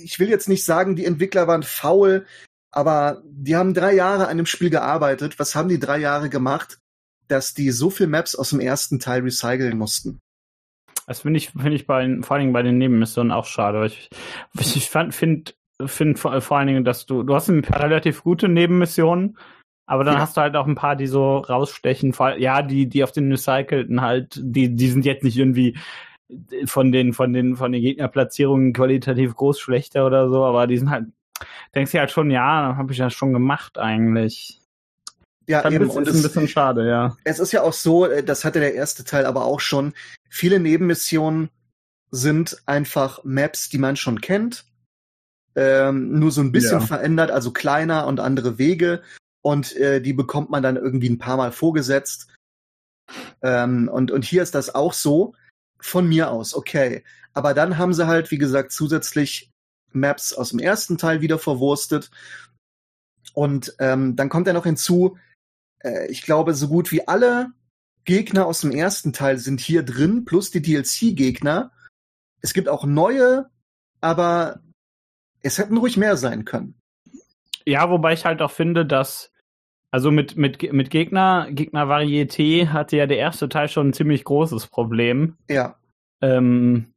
ich 0.04 0.20
will 0.20 0.30
jetzt 0.30 0.50
nicht 0.50 0.66
sagen, 0.66 0.96
die 0.96 1.06
Entwickler 1.06 1.48
waren 1.48 1.64
faul, 1.64 2.26
aber 2.72 3.22
die 3.26 3.56
haben 3.56 3.74
drei 3.74 3.94
Jahre 3.94 4.28
an 4.28 4.38
dem 4.38 4.46
Spiel 4.46 4.70
gearbeitet. 4.70 5.39
Was 5.39 5.56
haben 5.56 5.70
die 5.70 5.80
drei 5.80 6.00
Jahre 6.00 6.30
gemacht, 6.30 6.80
dass 7.28 7.54
die 7.54 7.72
so 7.72 7.89
viel 7.89 8.08
Maps 8.08 8.36
aus 8.36 8.50
dem 8.50 8.60
ersten 8.60 9.00
Teil 9.00 9.22
recyceln 9.22 9.78
mussten? 9.78 10.20
Das 11.06 11.22
finde 11.22 11.38
ich, 11.38 11.52
finde 11.52 11.74
ich 11.74 11.86
bei, 11.86 12.18
vor 12.22 12.36
allen 12.36 12.41
Dingen 12.41 12.54
bei 12.54 12.64
den 12.64 12.78
Nebenmissionen 12.78 13.32
auch 13.32 13.46
schade. 13.46 13.86
Ich, 13.86 14.10
ich 14.60 14.89
finde, 14.89 15.12
finde, 15.12 15.52
find 15.86 16.18
vor, 16.18 16.39
vor 16.41 16.58
allen 16.58 16.68
Dingen, 16.68 16.86
dass 16.86 17.06
du, 17.06 17.24
du 17.24 17.36
hast 17.36 17.50
ein 17.50 17.62
paar 17.62 17.84
relativ 17.84 18.24
gute 18.24 18.48
Nebenmissionen, 18.48 19.38
aber 19.86 20.04
dann 20.04 20.16
ja. 20.16 20.22
hast 20.22 20.38
du 20.38 20.41
halt 20.41 20.56
auch 20.56 20.66
ein 20.66 20.76
paar, 20.76 20.96
die 20.96 21.08
so 21.08 21.38
rausstechen. 21.38 22.16
Ja, 22.38 22.62
die, 22.62 22.88
die 22.88 23.04
auf 23.04 23.12
den 23.12 23.30
recycelten 23.32 24.02
halt, 24.02 24.39
die, 24.41 24.74
die 24.76 24.89
sind 24.89 25.06
jetzt 25.06 25.24
nicht 25.24 25.38
irgendwie 25.38 25.78
von 26.66 26.92
den, 26.92 27.14
von 27.14 27.34
den, 27.34 27.56
von 27.56 27.72
den 27.72 27.82
Gegnerplatzierungen 27.82 28.74
qualitativ 28.74 29.36
groß 29.36 29.60
schlechter 29.60 30.06
oder 30.06 30.30
so, 30.30 30.44
aber 30.44 30.68
die 30.68 30.78
sind 30.78 30.90
halt, 30.90 31.06
denkst 31.76 31.92
du 31.92 32.00
halt 32.00 32.12
schon, 32.12 32.32
ja, 32.32 32.76
habe 32.78 32.92
ich 32.92 33.00
ja 33.00 33.10
schon 33.10 33.34
gemacht 33.34 33.78
eigentlich. 33.78 34.60
Ja, 35.48 35.70
eben. 35.70 35.90
und 35.90 36.08
ist 36.08 36.16
ein 36.16 36.22
bisschen 36.22 36.48
schade, 36.48 36.88
ja. 36.88 37.18
Es 37.24 37.40
ist 37.40 37.52
ja 37.52 37.64
auch 37.64 37.74
so, 37.74 38.06
äh, 38.06 38.24
das 38.24 38.46
hatte 38.46 38.60
der 38.60 38.76
erste 38.76 39.04
Teil 39.04 39.26
aber 39.26 39.46
auch 39.46 39.60
schon. 39.60 39.94
Viele 40.30 40.60
Nebenmissionen 40.60 41.50
sind 42.12 42.62
einfach 42.66 43.24
Maps, 43.24 43.70
die 43.70 43.78
man 43.78 43.96
schon 43.96 44.22
kennt. 44.22 44.66
Ähm, 45.56 46.18
nur 46.18 46.32
so 46.32 46.42
ein 46.42 46.52
bisschen 46.52 46.80
ja. 46.80 46.86
verändert, 46.86 47.30
also 47.30 47.52
kleiner 47.52 48.08
und 48.08 48.20
andere 48.20 48.58
Wege. 48.58 49.04
Und 49.42 49.76
äh, 49.76 50.02
die 50.02 50.14
bekommt 50.14 50.50
man 50.50 50.64
dann 50.64 50.78
irgendwie 50.78 51.10
ein 51.10 51.20
paar 51.20 51.38
Mal 51.38 51.52
vorgesetzt. 51.52 52.34
Ähm, 53.42 53.90
und, 53.92 54.12
und 54.12 54.24
hier 54.24 54.42
ist 54.42 54.56
das 54.56 54.74
auch 54.74 54.94
so 54.94 55.36
von 55.84 56.08
mir 56.08 56.32
aus, 56.32 56.54
okay. 56.54 57.04
Aber 57.34 57.54
dann 57.54 57.78
haben 57.78 57.94
sie 57.94 58.08
halt, 58.08 58.32
wie 58.32 58.38
gesagt, 58.38 58.72
zusätzlich 58.72 59.52
Maps 59.92 60.34
aus 60.34 60.50
dem 60.50 60.60
ersten 60.60 60.98
Teil 60.98 61.22
wieder 61.22 61.40
verwurstet. 61.40 62.10
Und 63.34 63.76
ähm, 63.80 64.16
dann 64.16 64.30
kommt 64.30 64.48
ja 64.48 64.54
noch 64.54 64.66
hinzu, 64.66 65.18
äh, 65.80 66.08
ich 66.08 66.22
glaube, 66.22 66.54
so 66.54 66.68
gut 66.68 66.92
wie 66.92 67.08
alle 67.08 67.52
Gegner 68.06 68.46
aus 68.46 68.62
dem 68.62 68.72
ersten 68.72 69.14
Teil 69.14 69.38
sind 69.38 69.60
hier 69.60 69.84
drin, 69.84 70.26
plus 70.26 70.52
die 70.52 70.62
DLC-Gegner. 70.62 71.72
Es 72.42 72.54
gibt 72.54 72.70
auch 72.70 72.86
neue, 72.86 73.50
aber 74.02 74.62
es 75.42 75.58
hätten 75.58 75.78
ruhig 75.78 75.98
mehr 75.98 76.18
sein 76.18 76.46
können. 76.46 76.76
Ja, 77.66 77.90
wobei 77.90 78.14
ich 78.14 78.26
halt 78.26 78.42
auch 78.42 78.52
finde, 78.52 78.86
dass 78.86 79.33
also 79.94 80.10
mit, 80.10 80.36
mit, 80.38 80.74
mit 80.74 80.89
Gegner, 80.89 81.48
Gegner-Varieté 81.52 82.70
hatte 82.70 82.98
ja 82.98 83.06
der 83.06 83.20
erste 83.20 83.48
Teil 83.48 83.70
schon 83.70 83.89
ein 83.89 83.94
ziemlich 83.94 84.24
großes 84.24 84.66
Problem. 84.66 85.38
Ja. 85.48 85.76
Ähm, 86.20 86.88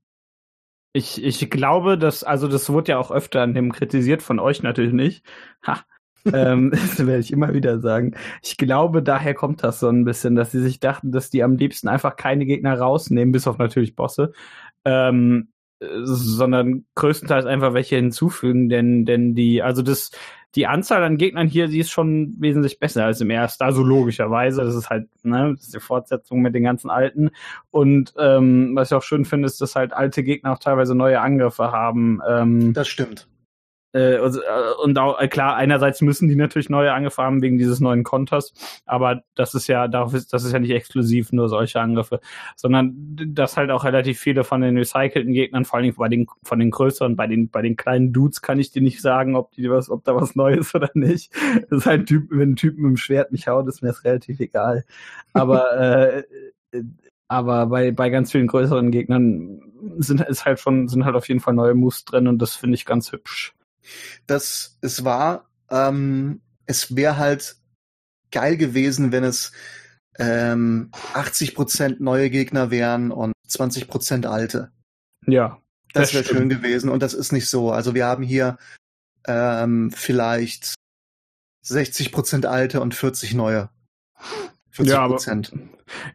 ich, 0.94 1.22
ich 1.22 1.51
glaube, 1.51 1.99
dass, 1.99 2.24
also 2.24 2.49
das 2.49 2.70
wurde 2.70 2.92
ja 2.92 2.99
auch 2.99 3.11
öfter 3.11 3.42
an 3.42 3.53
dem 3.53 3.70
kritisiert, 3.70 4.22
von 4.22 4.38
euch 4.38 4.62
natürlich 4.62 4.94
nicht. 4.94 5.26
Ha. 5.66 5.84
ähm, 6.32 6.70
das 6.72 7.07
werde 7.07 7.20
ich 7.20 7.34
immer 7.34 7.53
wieder 7.53 7.80
sagen. 7.80 8.16
Ich 8.42 8.57
glaube, 8.57 9.03
daher 9.03 9.34
kommt 9.34 9.62
das 9.62 9.78
so 9.78 9.90
ein 9.90 10.07
bisschen, 10.07 10.34
dass 10.34 10.51
sie 10.51 10.62
sich 10.62 10.80
dachten, 10.80 11.12
dass 11.12 11.28
die 11.28 11.42
am 11.42 11.57
liebsten 11.57 11.88
einfach 11.88 12.16
keine 12.16 12.47
Gegner 12.47 12.78
rausnehmen, 12.78 13.30
bis 13.30 13.47
auf 13.47 13.59
natürlich 13.59 13.94
Bosse. 13.94 14.32
Ähm, 14.86 15.49
sondern 15.80 16.86
größtenteils 16.94 17.44
einfach 17.44 17.74
welche 17.74 17.97
hinzufügen, 17.97 18.70
denn, 18.70 19.05
denn 19.05 19.34
die, 19.34 19.62
also 19.62 19.82
das, 19.82 20.12
die 20.57 20.66
Anzahl 20.66 21.04
an 21.04 21.18
Gegnern 21.18 21.46
hier, 21.46 21.68
die 21.68 21.78
ist 21.78 21.90
schon 21.90 22.34
wesentlich 22.38 22.80
besser 22.80 23.04
als 23.04 23.20
im 23.20 23.30
ersten. 23.30 23.62
Also 23.62 23.82
logischerweise, 23.82 24.64
das 24.64 24.74
ist 24.74 24.88
halt, 24.88 25.09
ne, 25.22 25.52
das 25.54 25.66
ist 25.66 25.74
die 25.74 25.80
Fortsetzung 25.80 26.40
mit 26.40 26.54
den 26.54 26.64
ganzen 26.64 26.88
alten. 26.90 27.30
Und 27.70 28.14
ähm, 28.18 28.72
was 28.74 28.90
ich 28.90 28.96
auch 28.96 29.02
schön 29.02 29.26
finde, 29.26 29.46
ist, 29.46 29.61
dass 29.61 29.76
halt 29.76 29.92
alte 29.92 30.22
Gegner 30.22 30.52
auch 30.52 30.59
teilweise 30.59 30.94
neue 30.94 31.20
Angriffe 31.20 31.70
haben. 31.70 32.20
Ähm, 32.26 32.72
das 32.72 32.88
stimmt. 32.88 33.28
Äh, 33.93 34.18
und, 34.18 34.37
äh, 34.37 34.82
und 34.82 34.99
auch, 34.99 35.18
äh, 35.18 35.28
klar, 35.28 35.57
einerseits 35.57 36.03
müssen 36.03 36.28
die 36.28 36.37
natürlich 36.37 36.68
neue 36.68 36.93
Angriffe 36.93 37.22
haben 37.22 37.41
wegen 37.41 37.57
dieses 37.57 37.80
neuen 37.80 38.05
Konters, 38.05 38.53
aber 38.84 39.22
das 39.34 39.55
ist 39.55 39.68
ja, 39.68 39.89
darauf 39.89 40.12
ist, 40.12 40.32
das 40.32 40.45
ist 40.45 40.53
ja 40.53 40.59
nicht 40.59 40.72
exklusiv 40.72 41.32
nur 41.32 41.49
solche 41.49 41.80
Angriffe, 41.80 42.20
sondern 42.57 42.95
dass 43.28 43.57
halt 43.57 43.70
auch 43.70 43.84
relativ 43.84 44.18
viele 44.18 44.45
von 44.45 44.61
den 44.61 44.76
recycelten 44.76 45.32
Gegnern, 45.32 45.64
vor 45.64 45.78
allem 45.78 45.95
bei 45.95 46.09
den, 46.09 46.26
von 46.43 46.59
den 46.59 46.70
größeren, 46.70 47.16
bei 47.16 47.26
den, 47.26 47.49
bei 47.49 47.62
den 47.62 47.76
kleinen 47.76 48.12
Dudes 48.12 48.43
kann 48.43 48.59
ich 48.59 48.70
dir 48.70 48.82
nicht 48.82 49.01
sagen, 49.01 49.37
ob 49.37 49.53
die 49.53 49.70
was, 49.70 49.89
ob 49.89 50.05
da 50.05 50.14
was 50.14 50.34
Neues 50.34 50.74
oder 50.74 50.91
nicht. 50.95 51.32
Das 51.70 51.80
ist 51.80 51.87
halt 51.87 52.03
ein 52.03 52.07
Typ, 52.07 52.28
wenn 52.30 52.51
ein 52.51 52.57
Typ 52.57 52.76
mit 52.76 52.91
dem 52.91 52.97
Schwert 52.97 53.32
mich 53.32 53.49
haut, 53.49 53.66
ist 53.68 53.82
mir 53.82 53.89
das 53.89 54.05
relativ 54.05 54.41
egal. 54.41 54.84
Aber, 55.32 55.72
äh, 56.72 56.82
aber 57.28 57.66
bei, 57.66 57.93
bei 57.93 58.11
ganz 58.11 58.30
vielen 58.32 58.47
größeren 58.47 58.91
Gegnern 58.91 59.62
sind, 59.99 60.20
ist 60.20 60.45
halt 60.45 60.61
schon, 60.61 60.89
sind 60.89 61.05
halt 61.05 61.16
auf 61.16 61.28
jeden 61.28 61.41
Fall 61.41 61.55
neue 61.55 61.74
Moves 61.74 62.05
drin 62.05 62.28
und 62.28 62.39
das 62.43 62.57
finde 62.57 62.74
ich 62.74 62.84
ganz 62.84 63.11
hübsch 63.12 63.55
dass 64.26 64.78
es 64.80 65.05
war, 65.05 65.49
ähm, 65.70 66.41
es 66.66 66.97
wäre 66.97 67.16
halt 67.16 67.57
geil 68.30 68.57
gewesen, 68.57 69.12
wenn 69.12 69.24
es 69.24 69.53
ähm, 70.18 70.91
80% 71.14 71.97
neue 72.01 72.30
Gegner 72.30 72.70
wären 72.70 73.11
und 73.11 73.32
20% 73.49 74.26
alte. 74.26 74.72
Ja. 75.26 75.61
Das, 75.93 76.11
das 76.11 76.14
wäre 76.14 76.24
schön 76.24 76.49
gewesen 76.49 76.91
und 76.91 77.03
das 77.03 77.14
ist 77.14 77.32
nicht 77.32 77.49
so. 77.49 77.70
Also 77.70 77.95
wir 77.95 78.07
haben 78.07 78.22
hier 78.22 78.59
ähm, 79.26 79.91
vielleicht 79.91 80.74
60% 81.64 82.47
alte 82.47 82.80
und 82.80 82.95
40 82.95 83.34
neue. 83.34 83.70
40 84.76 84.94
ja, 84.94 85.08
Prozent. 85.08 85.52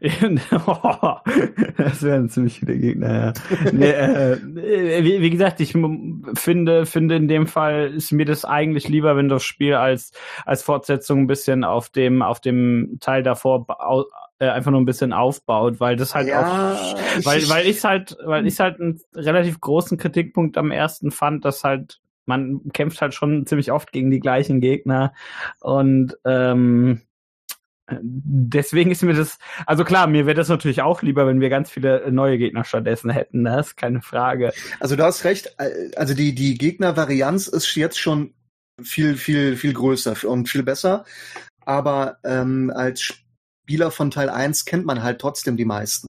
das 1.76 2.02
wären 2.02 2.28
ziemlich 2.28 2.60
viele 2.60 2.78
Gegner, 2.78 3.12
ja. 3.12 3.32
nee, 3.72 3.90
äh, 3.90 4.38
wie, 5.02 5.20
wie, 5.20 5.30
gesagt, 5.30 5.60
ich 5.60 5.72
finde, 5.72 6.86
finde 6.86 7.16
in 7.16 7.26
dem 7.26 7.46
Fall 7.46 7.92
ist 7.92 8.12
mir 8.12 8.24
das 8.24 8.44
eigentlich 8.44 8.88
lieber, 8.88 9.16
wenn 9.16 9.28
das 9.28 9.42
Spiel 9.42 9.74
als, 9.74 10.12
als 10.44 10.62
Fortsetzung 10.62 11.20
ein 11.20 11.26
bisschen 11.26 11.64
auf 11.64 11.88
dem, 11.88 12.22
auf 12.22 12.38
dem 12.40 12.98
Teil 13.00 13.22
davor 13.22 13.66
äh, 14.38 14.48
einfach 14.48 14.70
nur 14.70 14.80
ein 14.80 14.86
bisschen 14.86 15.12
aufbaut, 15.12 15.80
weil 15.80 15.96
das 15.96 16.14
halt 16.14 16.28
ja, 16.28 16.74
auch, 16.74 16.96
weil, 17.24 17.48
weil 17.48 17.66
ich 17.66 17.82
halt, 17.82 18.16
weil 18.24 18.46
ich 18.46 18.60
halt 18.60 18.80
einen 18.80 19.00
relativ 19.14 19.60
großen 19.60 19.98
Kritikpunkt 19.98 20.56
am 20.56 20.70
ersten 20.70 21.10
fand, 21.10 21.44
dass 21.44 21.64
halt 21.64 22.00
man 22.26 22.60
kämpft 22.72 23.02
halt 23.02 23.14
schon 23.14 23.46
ziemlich 23.46 23.72
oft 23.72 23.90
gegen 23.90 24.12
die 24.12 24.20
gleichen 24.20 24.60
Gegner 24.60 25.12
und 25.60 26.16
ähm, 26.24 27.00
deswegen 27.90 28.90
ist 28.90 29.02
mir 29.02 29.14
das, 29.14 29.38
also 29.66 29.84
klar, 29.84 30.06
mir 30.06 30.26
wäre 30.26 30.36
das 30.36 30.48
natürlich 30.48 30.82
auch 30.82 31.02
lieber, 31.02 31.26
wenn 31.26 31.40
wir 31.40 31.50
ganz 31.50 31.70
viele 31.70 32.10
neue 32.12 32.38
Gegner 32.38 32.64
stattdessen 32.64 33.10
hätten, 33.10 33.44
das 33.44 33.68
ist 33.68 33.76
keine 33.76 34.02
Frage. 34.02 34.52
Also 34.80 34.96
du 34.96 35.04
hast 35.04 35.24
recht, 35.24 35.54
äh, 35.58 35.90
also 35.96 36.14
die, 36.14 36.34
die 36.34 36.56
Gegnervarianz 36.56 37.48
ist 37.48 37.74
jetzt 37.74 37.98
schon 37.98 38.34
viel, 38.80 39.16
viel, 39.16 39.56
viel 39.56 39.72
größer 39.72 40.28
und 40.28 40.48
viel 40.48 40.62
besser, 40.62 41.04
aber 41.64 42.18
ähm, 42.24 42.72
als 42.74 43.02
Spieler 43.02 43.90
von 43.90 44.10
Teil 44.10 44.30
1 44.30 44.64
kennt 44.64 44.86
man 44.86 45.02
halt 45.02 45.20
trotzdem 45.20 45.56
die 45.56 45.64
meisten. 45.64 46.06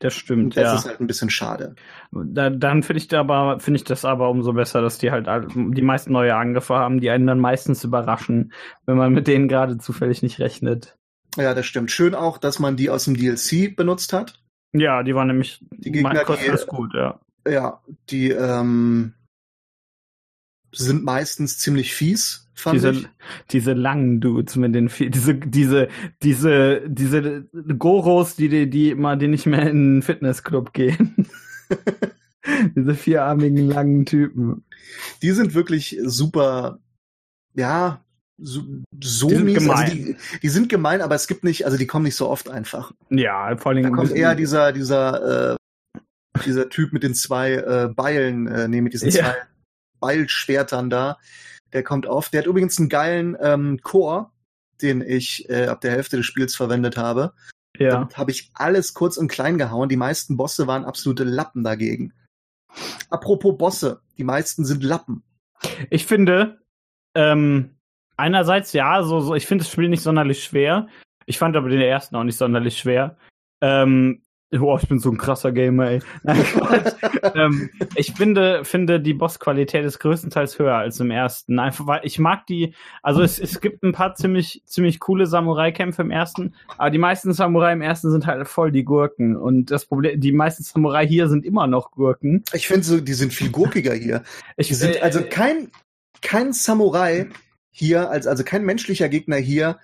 Das 0.00 0.14
stimmt, 0.14 0.56
das 0.56 0.62
ja. 0.62 0.72
Das 0.72 0.80
ist 0.80 0.88
halt 0.88 1.00
ein 1.00 1.06
bisschen 1.06 1.30
schade. 1.30 1.74
Da, 2.10 2.50
dann 2.50 2.82
finde 2.82 3.02
ich 3.02 3.14
aber 3.14 3.60
finde 3.60 3.78
ich 3.78 3.84
das 3.84 4.04
aber 4.04 4.30
umso 4.30 4.52
besser, 4.54 4.80
dass 4.80 4.98
die 4.98 5.10
halt 5.10 5.28
die 5.54 5.82
meisten 5.82 6.12
neue 6.12 6.34
Angriffe 6.36 6.74
haben, 6.74 7.00
die 7.00 7.10
einen 7.10 7.26
dann 7.26 7.38
meistens 7.38 7.84
überraschen, 7.84 8.52
wenn 8.86 8.96
man 8.96 9.12
mit 9.12 9.26
denen 9.26 9.48
gerade 9.48 9.78
zufällig 9.78 10.22
nicht 10.22 10.38
rechnet. 10.38 10.97
Ja, 11.38 11.54
das 11.54 11.66
stimmt. 11.66 11.90
Schön 11.90 12.14
auch, 12.14 12.38
dass 12.38 12.58
man 12.58 12.76
die 12.76 12.90
aus 12.90 13.04
dem 13.04 13.16
DLC 13.16 13.74
benutzt 13.74 14.12
hat. 14.12 14.42
Ja, 14.72 15.02
die 15.02 15.14
waren 15.14 15.28
nämlich 15.28 15.64
die 15.70 15.92
Gegner, 15.92 16.24
die, 16.24 16.66
gut, 16.66 16.92
ja. 16.94 17.20
Ja, 17.46 17.80
die 18.10 18.30
ähm, 18.30 19.14
sind 20.72 21.04
meistens 21.04 21.58
ziemlich 21.58 21.94
fies, 21.94 22.50
fand 22.54 22.76
diese, 22.76 22.90
ich. 22.90 23.08
Diese 23.50 23.72
langen 23.72 24.20
Dudes 24.20 24.56
mit 24.56 24.74
den 24.74 24.90
diese 24.98 25.34
diese 25.36 25.88
diese 26.22 26.82
diese 26.86 27.48
Goros, 27.78 28.36
die 28.36 28.48
die, 28.48 28.68
die 28.68 28.90
immer 28.90 29.16
die 29.16 29.28
nicht 29.28 29.46
mehr 29.46 29.70
in 29.70 29.96
den 29.96 30.02
Fitnessclub 30.02 30.72
gehen. 30.72 31.28
diese 32.76 32.94
vierarmigen 32.94 33.68
langen 33.68 34.04
Typen. 34.04 34.64
Die 35.22 35.30
sind 35.30 35.54
wirklich 35.54 35.98
super 36.02 36.80
ja, 37.54 38.04
so, 38.38 38.62
so 39.02 39.28
die 39.28 39.38
mies. 39.38 39.68
Also 39.68 39.92
die, 39.92 40.16
die, 40.42 40.48
sind 40.48 40.68
gemein, 40.68 41.02
aber 41.02 41.14
es 41.14 41.26
gibt 41.26 41.44
nicht, 41.44 41.64
also 41.64 41.76
die 41.76 41.86
kommen 41.86 42.04
nicht 42.04 42.16
so 42.16 42.28
oft 42.28 42.48
einfach. 42.48 42.92
Ja, 43.10 43.56
vor 43.56 43.72
allem. 43.72 43.82
Da 43.82 43.90
kommt 43.90 44.12
eher 44.12 44.34
dieser, 44.34 44.72
dieser, 44.72 45.54
äh, 45.54 45.56
dieser 46.44 46.68
Typ 46.68 46.92
mit 46.92 47.02
den 47.02 47.14
zwei 47.14 47.54
äh, 47.54 47.88
Beilen, 47.94 48.46
äh, 48.46 48.68
nee, 48.68 48.80
mit 48.80 48.92
diesen 48.92 49.10
ja. 49.10 49.24
zwei 49.24 49.36
Beilschwertern 50.00 50.88
da. 50.90 51.18
Der 51.72 51.82
kommt 51.82 52.06
oft. 52.06 52.32
Der 52.32 52.40
hat 52.40 52.46
übrigens 52.46 52.78
einen 52.78 52.88
geilen 52.88 53.36
ähm, 53.40 53.80
Chor, 53.82 54.32
den 54.80 55.02
ich 55.02 55.48
äh, 55.50 55.66
ab 55.66 55.80
der 55.80 55.90
Hälfte 55.90 56.16
des 56.16 56.26
Spiels 56.26 56.54
verwendet 56.54 56.96
habe. 56.96 57.34
Ja. 57.76 58.08
Habe 58.14 58.30
ich 58.30 58.50
alles 58.54 58.94
kurz 58.94 59.16
und 59.16 59.28
klein 59.28 59.58
gehauen. 59.58 59.88
Die 59.88 59.96
meisten 59.96 60.36
Bosse 60.36 60.66
waren 60.66 60.84
absolute 60.84 61.24
Lappen 61.24 61.64
dagegen. 61.64 62.12
Apropos 63.10 63.56
Bosse, 63.58 64.00
die 64.16 64.24
meisten 64.24 64.64
sind 64.64 64.82
Lappen. 64.82 65.22
Ich 65.90 66.06
finde, 66.06 66.60
ähm, 67.14 67.77
einerseits 68.18 68.72
ja, 68.72 69.02
so, 69.02 69.20
so 69.20 69.34
ich 69.34 69.46
finde 69.46 69.64
das 69.64 69.72
Spiel 69.72 69.88
nicht 69.88 70.02
sonderlich 70.02 70.44
schwer. 70.44 70.88
Ich 71.26 71.38
fand 71.38 71.56
aber 71.56 71.68
den 71.68 71.80
ersten 71.80 72.16
auch 72.16 72.24
nicht 72.24 72.38
sonderlich 72.38 72.78
schwer. 72.78 73.16
Ähm, 73.60 74.22
Boah, 74.50 74.80
ich 74.80 74.88
bin 74.88 74.98
so 74.98 75.10
ein 75.10 75.18
krasser 75.18 75.52
Gamer, 75.52 75.90
ey. 75.90 76.00
ähm, 77.34 77.68
ich 77.96 78.12
finde, 78.12 78.64
finde 78.64 78.98
die 78.98 79.12
Bossqualität 79.12 79.84
ist 79.84 79.98
größtenteils 79.98 80.58
höher 80.58 80.74
als 80.74 81.00
im 81.00 81.10
ersten. 81.10 81.58
Einfach 81.58 81.86
weil 81.86 82.00
ich 82.04 82.18
mag 82.18 82.46
die, 82.46 82.74
also 83.02 83.20
es, 83.20 83.38
es 83.38 83.60
gibt 83.60 83.82
ein 83.82 83.92
paar 83.92 84.14
ziemlich, 84.14 84.62
ziemlich 84.64 85.00
coole 85.00 85.26
Samurai-Kämpfe 85.26 86.00
im 86.00 86.10
ersten, 86.10 86.54
aber 86.78 86.88
die 86.88 86.98
meisten 86.98 87.34
Samurai 87.34 87.74
im 87.74 87.82
ersten 87.82 88.10
sind 88.10 88.26
halt 88.26 88.48
voll 88.48 88.72
die 88.72 88.84
Gurken. 88.84 89.36
Und 89.36 89.70
das 89.70 89.84
Problem, 89.84 90.18
die 90.18 90.32
meisten 90.32 90.62
Samurai 90.62 91.06
hier 91.06 91.28
sind 91.28 91.44
immer 91.44 91.66
noch 91.66 91.90
Gurken. 91.90 92.42
Ich 92.54 92.68
finde 92.68 92.84
so, 92.84 93.00
die 93.02 93.14
sind 93.14 93.34
viel 93.34 93.50
gurkiger 93.50 93.92
hier. 93.92 94.22
Ich, 94.56 94.68
die 94.68 94.74
sind 94.74 95.02
also 95.02 95.20
kein, 95.28 95.70
kein 96.22 96.54
Samurai 96.54 97.28
hier, 97.78 98.10
als, 98.10 98.26
also 98.26 98.44
kein 98.44 98.64
menschlicher 98.64 99.08
Gegner 99.08 99.36
hier, 99.36 99.78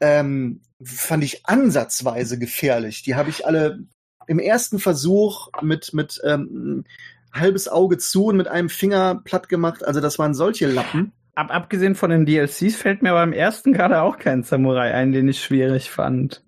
ähm, 0.00 0.60
fand 0.82 1.24
ich 1.24 1.46
ansatzweise 1.46 2.38
gefährlich. 2.38 3.02
Die 3.02 3.14
habe 3.14 3.30
ich 3.30 3.46
alle 3.46 3.80
im 4.26 4.38
ersten 4.38 4.78
Versuch 4.78 5.48
mit, 5.62 5.94
mit 5.94 6.20
ähm, 6.24 6.84
halbes 7.32 7.68
Auge 7.68 7.98
zu 7.98 8.26
und 8.26 8.36
mit 8.36 8.48
einem 8.48 8.68
Finger 8.68 9.20
platt 9.24 9.48
gemacht. 9.48 9.84
Also 9.84 10.00
das 10.00 10.18
waren 10.18 10.34
solche 10.34 10.66
Lappen. 10.66 11.12
Ab, 11.34 11.50
abgesehen 11.50 11.94
von 11.94 12.10
den 12.10 12.24
DLCs 12.24 12.76
fällt 12.76 13.02
mir 13.02 13.12
beim 13.12 13.34
ersten 13.34 13.74
gerade 13.74 14.00
auch 14.00 14.18
kein 14.18 14.42
Samurai 14.42 14.94
ein, 14.94 15.12
den 15.12 15.28
ich 15.28 15.44
schwierig 15.44 15.90
fand. 15.90 16.42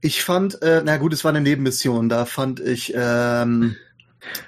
Ich 0.00 0.22
fand, 0.22 0.62
äh, 0.62 0.82
na 0.84 0.96
gut, 0.96 1.12
es 1.12 1.24
war 1.24 1.30
eine 1.30 1.40
Nebenmission, 1.40 2.08
da 2.08 2.24
fand 2.24 2.60
ich 2.60 2.92
ähm, 2.96 3.74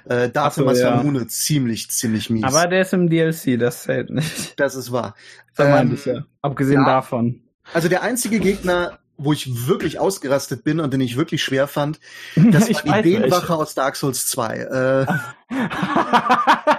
äh, 0.05 0.29
dafür 0.29 0.75
so, 0.75 0.81
ja. 0.81 1.27
ziemlich, 1.27 1.89
ziemlich 1.89 2.29
mies. 2.29 2.43
Aber 2.43 2.67
der 2.67 2.81
ist 2.81 2.93
im 2.93 3.09
DLC, 3.09 3.59
das 3.59 3.83
zählt 3.83 4.09
nicht. 4.09 4.59
Das 4.59 4.75
ist 4.75 4.91
wahr. 4.91 5.15
Das 5.55 5.81
ähm, 5.81 5.93
ich 5.93 6.05
ja. 6.05 6.23
Abgesehen 6.41 6.81
ja, 6.81 6.85
davon. 6.85 7.41
Also 7.73 7.87
der 7.87 8.01
einzige 8.01 8.39
Gegner, 8.39 8.99
wo 9.17 9.33
ich 9.33 9.67
wirklich 9.67 9.99
ausgerastet 9.99 10.63
bin 10.63 10.79
und 10.79 10.93
den 10.93 11.01
ich 11.01 11.17
wirklich 11.17 11.43
schwer 11.43 11.67
fand, 11.67 11.99
das 12.35 12.69
war 12.69 13.01
die 13.01 13.11
Beenwache 13.11 13.53
aus 13.53 13.75
Dark 13.75 13.95
Souls 13.95 14.27
2. 14.27 14.57
Äh, 14.57 15.05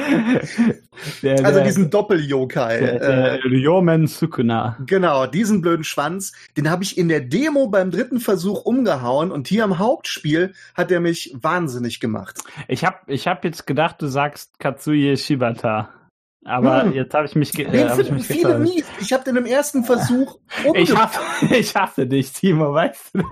der, 1.22 1.44
also 1.44 1.62
diesen 1.62 1.90
Doppel-Yokai. 1.90 2.78
Der, 2.78 3.38
der 3.38 3.52
Yomen 3.52 4.06
Sukuna. 4.06 4.76
Genau, 4.86 5.26
diesen 5.26 5.60
blöden 5.60 5.84
Schwanz, 5.84 6.32
den 6.56 6.70
habe 6.70 6.82
ich 6.82 6.98
in 6.98 7.08
der 7.08 7.20
Demo 7.20 7.68
beim 7.68 7.90
dritten 7.90 8.20
Versuch 8.20 8.64
umgehauen 8.64 9.30
und 9.30 9.48
hier 9.48 9.64
im 9.64 9.78
Hauptspiel 9.78 10.54
hat 10.74 10.90
er 10.90 11.00
mich 11.00 11.34
wahnsinnig 11.40 12.00
gemacht. 12.00 12.38
Ich 12.68 12.84
habe 12.84 12.98
ich 13.06 13.26
hab 13.26 13.44
jetzt 13.44 13.66
gedacht, 13.66 14.00
du 14.00 14.06
sagst 14.06 14.58
Katsuye 14.58 15.16
Shibata. 15.16 15.90
Aber 16.44 16.84
hm. 16.84 16.92
jetzt 16.94 17.12
habe 17.12 17.26
ich 17.26 17.34
mich, 17.34 17.58
äh, 17.58 17.88
hab 17.88 17.98
ich 17.98 18.10
mich 18.10 18.26
viele 18.26 18.58
mies. 18.58 18.84
Ich 19.00 19.12
habe 19.12 19.24
den 19.24 19.36
im 19.36 19.44
ersten 19.44 19.84
Versuch 19.84 20.38
ich 20.74 20.96
hasse, 20.96 21.20
ich 21.54 21.74
hasse 21.76 22.06
dich, 22.06 22.32
Timo, 22.32 22.72
weißt 22.72 23.14
du? 23.14 23.22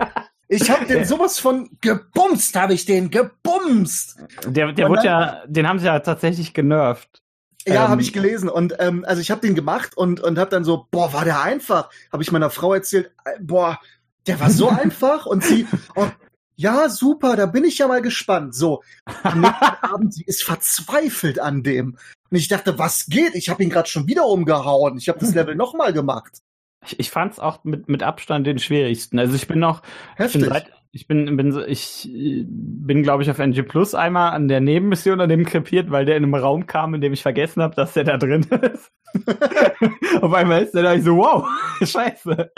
Ich 0.51 0.69
habe 0.71 0.85
den 0.85 1.05
sowas 1.05 1.37
von 1.37 1.69
gebumst, 1.79 2.55
habe 2.55 2.73
ich 2.73 2.85
den 2.85 3.11
gebumst. 3.11 4.17
Der, 4.47 4.73
der 4.73 4.89
wurde 4.89 5.05
ja, 5.05 5.43
den 5.45 5.67
haben 5.67 5.77
sie 5.77 5.85
ja 5.85 5.99
tatsächlich 5.99 6.55
genervt. 6.55 7.21
Ja, 7.67 7.85
ähm, 7.85 7.89
habe 7.91 8.01
ich 8.01 8.13
gelesen 8.13 8.49
und 8.49 8.75
ähm, 8.79 9.05
also 9.07 9.21
ich 9.21 9.29
habe 9.29 9.41
den 9.41 9.53
gemacht 9.53 9.95
und 9.95 10.19
und 10.21 10.39
habe 10.39 10.49
dann 10.49 10.63
so, 10.63 10.87
boah, 10.89 11.13
war 11.13 11.23
der 11.23 11.43
einfach? 11.43 11.89
Habe 12.11 12.23
ich 12.23 12.31
meiner 12.31 12.49
Frau 12.49 12.73
erzählt, 12.73 13.11
äh, 13.25 13.37
boah, 13.39 13.79
der 14.25 14.39
war 14.39 14.49
so 14.49 14.69
einfach 14.69 15.27
und 15.27 15.43
sie, 15.43 15.67
oh, 15.95 16.07
ja, 16.55 16.89
super, 16.89 17.35
da 17.35 17.45
bin 17.45 17.63
ich 17.63 17.77
ja 17.77 17.87
mal 17.87 18.01
gespannt. 18.01 18.55
So, 18.55 18.81
am 19.21 19.41
nächsten 19.41 19.65
Abend, 19.81 20.13
sie 20.15 20.23
ist 20.23 20.43
verzweifelt 20.43 21.39
an 21.39 21.61
dem. 21.61 21.97
Und 22.31 22.37
ich 22.37 22.47
dachte, 22.47 22.79
was 22.79 23.05
geht? 23.05 23.35
Ich 23.35 23.49
habe 23.49 23.63
ihn 23.63 23.69
gerade 23.69 23.87
schon 23.87 24.07
wieder 24.07 24.25
umgehauen. 24.25 24.97
Ich 24.97 25.09
habe 25.09 25.19
das 25.19 25.33
Level 25.35 25.55
nochmal 25.55 25.93
gemacht. 25.93 26.41
Ich, 26.85 26.99
ich 26.99 27.09
fand 27.09 27.33
es 27.33 27.39
auch 27.39 27.63
mit, 27.63 27.89
mit 27.89 28.03
Abstand 28.03 28.47
den 28.47 28.59
schwierigsten. 28.59 29.19
Also 29.19 29.35
ich 29.35 29.47
bin 29.47 29.59
noch, 29.59 29.81
Heftig. 30.15 30.35
ich 30.35 30.41
bin, 30.41 30.53
seit, 30.53 30.71
ich 30.91 31.07
bin, 31.07 31.37
bin 31.37 31.63
ich 31.67 32.09
bin, 32.11 33.03
glaube 33.03 33.23
ich, 33.23 33.29
auf 33.29 33.39
NG 33.39 33.63
Plus 33.63 33.93
einmal 33.93 34.31
an 34.31 34.47
der 34.47 34.61
Nebenmission 34.61 35.21
an 35.21 35.29
dem 35.29 35.45
krepiert, 35.45 35.91
weil 35.91 36.05
der 36.05 36.17
in 36.17 36.23
einem 36.23 36.35
Raum 36.35 36.67
kam, 36.67 36.95
in 36.95 37.01
dem 37.01 37.13
ich 37.13 37.21
vergessen 37.21 37.61
habe, 37.61 37.75
dass 37.75 37.93
der 37.93 38.05
da 38.05 38.17
drin 38.17 38.43
ist. 38.73 38.91
auf 40.21 40.33
einmal 40.33 40.63
ist 40.63 40.73
der 40.73 40.83
da 40.83 40.93
ich 40.93 41.03
so, 41.03 41.17
wow, 41.17 41.47
scheiße. 41.81 42.51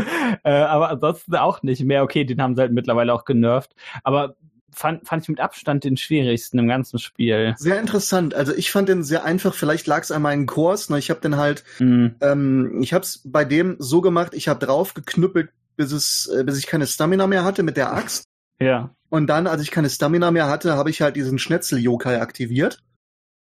Äh, 0.43 0.51
aber 0.51 0.89
ansonsten 0.89 1.36
auch 1.36 1.63
nicht 1.63 1.84
mehr. 1.84 2.03
Okay, 2.03 2.24
den 2.24 2.41
haben 2.41 2.55
sie 2.55 2.61
halt 2.61 2.74
mittlerweile 2.74 3.13
auch 3.13 3.26
genervt. 3.26 3.74
Aber 4.03 4.36
fand, 4.72 5.07
fand 5.07 5.24
ich 5.24 5.30
mit 5.30 5.39
Abstand 5.39 5.84
den 5.84 5.97
schwierigsten 5.97 6.59
im 6.59 6.67
ganzen 6.67 6.99
Spiel. 6.99 7.53
Sehr 7.57 7.80
interessant. 7.80 8.34
Also 8.34 8.53
ich 8.53 8.72
fand 8.72 8.89
den 8.89 9.03
sehr 9.03 9.24
einfach. 9.24 9.53
Vielleicht 9.53 9.88
lag 9.88 10.03
es 10.03 10.11
an 10.11 10.22
meinen 10.22 10.45
Kurs. 10.45 10.89
Ne? 10.89 10.99
Ich 10.99 11.09
habe 11.09 11.22
den 11.22 11.38
halt, 11.38 11.63
mhm. 11.80 12.15
ähm, 12.22 12.82
ich 12.82 12.93
habe 12.93 13.03
es 13.03 13.22
bei 13.24 13.45
dem 13.45 13.76
so 13.80 14.01
gemacht. 14.01 14.34
Ich 14.34 14.47
habe 14.47 14.65
drauf 14.65 14.93
geknüppelt, 14.93 15.51
bis 15.76 15.91
es, 15.91 16.28
äh, 16.28 16.43
bis 16.43 16.57
ich 16.57 16.67
keine 16.67 16.88
Stamina 16.88 17.28
mehr 17.28 17.43
hatte 17.43 17.63
mit 17.63 17.78
der 17.78 17.93
Axt. 17.93 18.26
Ja. 18.59 18.95
Und 19.09 19.28
dann, 19.28 19.47
als 19.47 19.61
ich 19.61 19.72
keine 19.72 19.89
Stamina 19.89 20.32
mehr 20.32 20.47
hatte, 20.47 20.76
habe 20.76 20.89
ich 20.89 21.01
halt 21.01 21.15
diesen 21.15 21.39
Schnetzel-Yokai 21.39 22.22
aktiviert. 22.22 22.82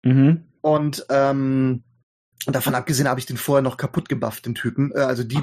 Mhm. 0.02 0.44
Und 0.62 1.06
ähm, 1.10 1.84
davon 2.46 2.74
abgesehen 2.74 3.08
habe 3.08 3.20
ich 3.20 3.26
den 3.26 3.36
vorher 3.36 3.62
noch 3.62 3.76
kaputt 3.76 4.08
gebufft, 4.08 4.46
den 4.46 4.54
Typen. 4.54 4.92
Äh, 4.92 5.00
also 5.00 5.22
die 5.22 5.40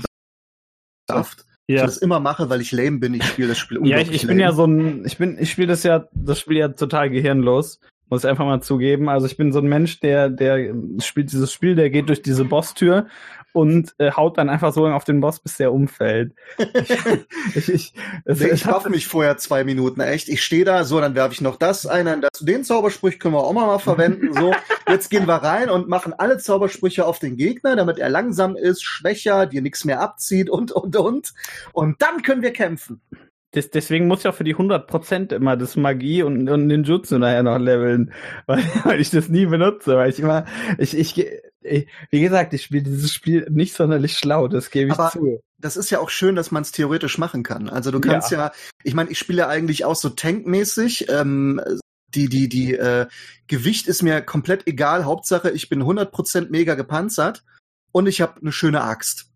Saft 1.08 1.46
ja. 1.68 1.76
ich 1.76 1.82
das 1.82 1.98
immer 1.98 2.20
mache, 2.20 2.50
weil 2.50 2.62
ich 2.62 2.72
lame 2.72 3.00
bin. 3.00 3.14
Ich 3.14 3.24
spiele 3.24 3.50
das 3.50 3.58
Spiel 3.58 3.80
Ja, 3.86 4.00
ich, 4.00 4.12
ich 4.12 4.26
bin 4.26 4.40
ja 4.40 4.52
so 4.54 4.66
ein, 4.66 5.06
ich 5.06 5.18
bin, 5.18 5.38
ich 5.40 5.52
spiele 5.52 5.68
das 5.68 5.84
ja, 5.84 6.08
das 6.14 6.40
Spiel 6.40 6.58
ja 6.58 6.70
total 6.70 7.10
gehirnlos. 7.10 7.80
Muss 8.10 8.24
ich 8.24 8.30
einfach 8.30 8.46
mal 8.46 8.62
zugeben. 8.62 9.10
Also 9.10 9.26
ich 9.28 9.36
bin 9.36 9.52
so 9.52 9.60
ein 9.60 9.68
Mensch, 9.68 10.00
der, 10.00 10.30
der 10.30 10.74
spielt 11.00 11.32
dieses 11.32 11.52
Spiel, 11.52 11.76
der 11.76 11.90
geht 11.90 12.08
durch 12.08 12.22
diese 12.22 12.46
Bosstür 12.46 13.08
und 13.58 13.96
äh, 13.98 14.12
haut 14.12 14.38
dann 14.38 14.50
einfach 14.50 14.72
so 14.72 14.84
lange 14.84 14.96
auf 14.96 15.04
den 15.04 15.20
Boss, 15.20 15.40
bis 15.40 15.58
der 15.58 15.74
umfällt. 15.74 16.34
ich 17.56 17.70
ich, 17.70 17.94
nee, 18.26 18.50
ich 18.50 18.68
hoffe 18.68 18.90
mich 18.90 19.08
vorher 19.08 19.38
zwei 19.38 19.64
Minuten, 19.64 20.00
echt. 20.00 20.30
Ich 20.30 20.44
stehe 20.44 20.64
da, 20.64 20.84
so, 20.84 21.02
dann 21.02 21.16
werfe 21.16 21.34
ich 21.34 21.42
noch 21.42 21.56
das 21.56 21.88
ein, 21.88 22.06
dann 22.06 22.22
das, 22.22 22.40
den 22.40 22.64
Zaubersprüch 22.64 23.20
können 23.20 23.34
wir 23.34 23.44
auch 23.44 23.54
mal, 23.54 23.66
mal 23.66 23.80
verwenden. 23.80 24.32
So, 24.34 24.54
jetzt 24.88 25.10
gehen 25.10 25.28
wir 25.28 25.36
rein 25.36 25.70
und 25.70 25.88
machen 25.88 26.14
alle 26.14 26.38
Zaubersprüche 26.38 27.06
auf 27.06 27.20
den 27.20 27.36
Gegner, 27.36 27.76
damit 27.76 27.98
er 27.98 28.10
langsam 28.10 28.56
ist, 28.56 28.84
schwächer, 28.84 29.48
dir 29.48 29.62
nichts 29.64 29.86
mehr 29.86 30.02
abzieht 30.02 30.50
und, 30.50 30.72
und, 30.72 30.96
und. 30.96 31.34
Und 31.74 32.02
dann 32.02 32.22
können 32.22 32.44
wir 32.44 32.54
kämpfen. 32.54 33.02
Das, 33.52 33.70
deswegen 33.70 34.08
muss 34.08 34.20
ich 34.20 34.28
auch 34.28 34.36
für 34.36 34.44
die 34.44 34.56
100% 34.56 35.34
immer 35.34 35.56
das 35.56 35.78
Magie 35.78 36.22
und, 36.22 36.50
und 36.50 36.68
den 36.68 36.84
Jutsu 36.84 37.18
nachher 37.18 37.44
noch 37.44 37.58
leveln, 37.58 38.12
weil, 38.46 38.64
weil 38.84 39.00
ich 39.00 39.10
das 39.10 39.30
nie 39.30 39.46
benutze, 39.46 39.96
weil 39.96 40.10
ich 40.10 40.20
immer, 40.20 40.46
ich, 40.78 40.98
ich, 40.98 41.16
wie 42.10 42.22
gesagt, 42.22 42.54
ich 42.54 42.64
spiele 42.64 42.84
dieses 42.84 43.14
Spiel 43.14 43.48
nicht 43.50 43.74
sonderlich 43.74 44.18
schlau, 44.18 44.48
das 44.48 44.70
gebe 44.70 44.92
ich 44.92 45.00
Aber 45.00 45.12
zu. 45.12 45.42
Das 45.60 45.76
ist 45.76 45.90
ja 45.90 46.00
auch 46.00 46.10
schön, 46.10 46.36
dass 46.36 46.52
man 46.52 46.62
es 46.62 46.72
theoretisch 46.72 47.18
machen 47.18 47.44
kann. 47.44 47.68
Also 47.68 47.90
du 47.90 48.00
kannst 48.00 48.32
ja, 48.32 48.38
ja 48.38 48.52
ich 48.84 48.94
meine, 48.94 49.10
ich 49.10 49.18
spiele 49.18 49.40
ja 49.40 49.48
eigentlich 49.48 49.86
auch 49.86 49.96
so 49.96 50.10
tankmäßig. 50.10 51.10
Ähm, 51.10 51.60
die, 52.14 52.30
die, 52.30 52.48
die 52.48 52.74
äh, 52.74 53.08
Gewicht 53.48 53.88
ist 53.88 54.04
mir 54.04 54.22
komplett 54.22 54.68
egal. 54.68 55.06
Hauptsache, 55.06 55.50
ich 55.50 55.70
bin 55.70 55.84
100% 55.84 56.50
mega 56.50 56.76
gepanzert 56.76 57.44
und 57.92 58.08
ich 58.08 58.22
habe 58.22 58.40
eine 58.40 58.52
schöne 58.52 58.82
Axt. 58.82 59.30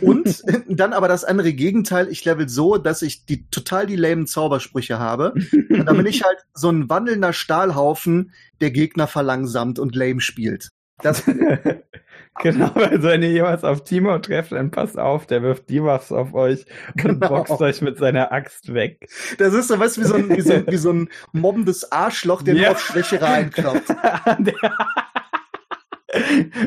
Und 0.00 0.42
dann 0.68 0.92
aber 0.92 1.08
das 1.08 1.24
andere 1.24 1.52
Gegenteil, 1.52 2.08
ich 2.08 2.24
level 2.24 2.48
so, 2.48 2.76
dass 2.76 3.02
ich 3.02 3.26
die 3.26 3.48
total 3.50 3.86
die 3.86 3.96
lamen 3.96 4.26
Zaubersprüche 4.26 4.98
habe. 4.98 5.34
Und 5.52 5.86
dann 5.86 5.96
bin 5.96 6.06
ich 6.06 6.24
halt 6.24 6.38
so 6.54 6.70
ein 6.70 6.88
wandelnder 6.88 7.32
Stahlhaufen, 7.32 8.32
der 8.60 8.70
Gegner 8.70 9.06
verlangsamt 9.06 9.78
und 9.78 9.94
lame 9.94 10.20
spielt. 10.20 10.70
Das 11.02 11.24
genau, 12.42 12.72
also 12.74 13.02
wenn 13.08 13.22
ihr 13.22 13.30
jemals 13.30 13.64
auf 13.64 13.84
Timo 13.84 14.18
trefft, 14.18 14.52
dann 14.52 14.70
passt 14.70 14.98
auf, 14.98 15.26
der 15.26 15.42
wirft 15.42 15.70
Debuffs 15.70 16.12
auf 16.12 16.34
euch 16.34 16.66
und 16.96 17.20
genau. 17.20 17.28
boxt 17.28 17.60
euch 17.60 17.80
mit 17.80 17.98
seiner 17.98 18.32
Axt 18.32 18.74
weg. 18.74 19.08
Das 19.38 19.54
ist 19.54 19.68
so 19.68 19.78
was 19.78 19.98
wie 19.98 20.04
so 20.04 20.14
ein, 20.14 20.28
wie 20.28 20.40
so, 20.40 20.66
wie 20.66 20.76
so 20.76 20.92
ein 20.92 21.08
mobbendes 21.32 21.90
Arschloch, 21.90 22.42
der 22.42 22.54
ja. 22.54 22.60
nur 22.60 22.70
auf 22.72 22.80
Schwäche 22.80 23.22
reinklopft. 23.22 23.88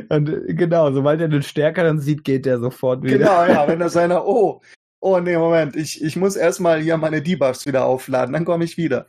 und 0.09 0.31
genau, 0.47 0.91
sobald 0.91 1.21
er 1.21 1.27
den 1.27 1.43
Stärkeren 1.43 1.99
sieht, 1.99 2.23
geht 2.23 2.45
der 2.45 2.59
sofort 2.59 3.03
wieder. 3.03 3.17
Genau, 3.17 3.45
ja, 3.45 3.67
wenn 3.67 3.81
er 3.81 3.89
seiner, 3.89 4.25
oh, 4.25 4.61
oh 4.99 5.19
nee, 5.19 5.37
Moment, 5.37 5.75
ich, 5.75 6.03
ich 6.03 6.15
muss 6.15 6.35
erstmal 6.35 6.81
hier 6.81 6.97
meine 6.97 7.21
Debuffs 7.21 7.65
wieder 7.65 7.85
aufladen, 7.85 8.33
dann 8.33 8.45
komme 8.45 8.63
ich 8.63 8.77
wieder. 8.77 9.07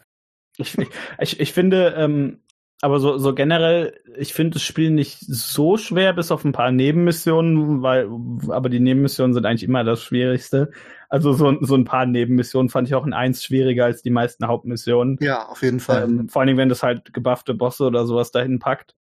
Ich, 0.57 0.77
ich, 1.19 1.41
ich 1.41 1.53
finde, 1.53 1.95
ähm, 1.97 2.41
aber 2.81 3.01
so, 3.01 3.17
so 3.17 3.35
generell, 3.35 3.99
ich 4.17 4.35
finde 4.35 4.55
das 4.55 4.63
Spiel 4.63 4.91
nicht 4.91 5.19
so 5.21 5.77
schwer, 5.79 6.13
bis 6.13 6.31
auf 6.31 6.45
ein 6.45 6.53
paar 6.53 6.71
Nebenmissionen, 6.71 7.83
weil, 7.83 8.09
aber 8.49 8.69
die 8.69 8.81
Nebenmissionen 8.81 9.33
sind 9.33 9.47
eigentlich 9.47 9.63
immer 9.63 9.85
das 9.85 10.03
Schwierigste. 10.03 10.71
Also 11.09 11.33
so, 11.33 11.57
so 11.63 11.77
ein 11.77 11.85
paar 11.85 12.07
Nebenmissionen 12.07 12.69
fand 12.69 12.89
ich 12.89 12.95
auch 12.95 13.07
in 13.07 13.15
eins 13.15 13.43
schwieriger 13.43 13.87
als 13.87 14.03
die 14.03 14.11
meisten 14.11 14.47
Hauptmissionen. 14.47 15.17
Ja, 15.21 15.47
auf 15.47 15.63
jeden 15.63 15.81
Fall. 15.81 16.05
Ähm, 16.05 16.29
vor 16.29 16.41
allen 16.41 16.49
Dingen, 16.49 16.59
wenn 16.59 16.69
das 16.69 16.83
halt 16.83 17.15
gebuffte 17.15 17.55
Bosse 17.55 17.85
oder 17.85 18.05
sowas 18.05 18.33
dahin 18.33 18.59
packt. 18.59 18.95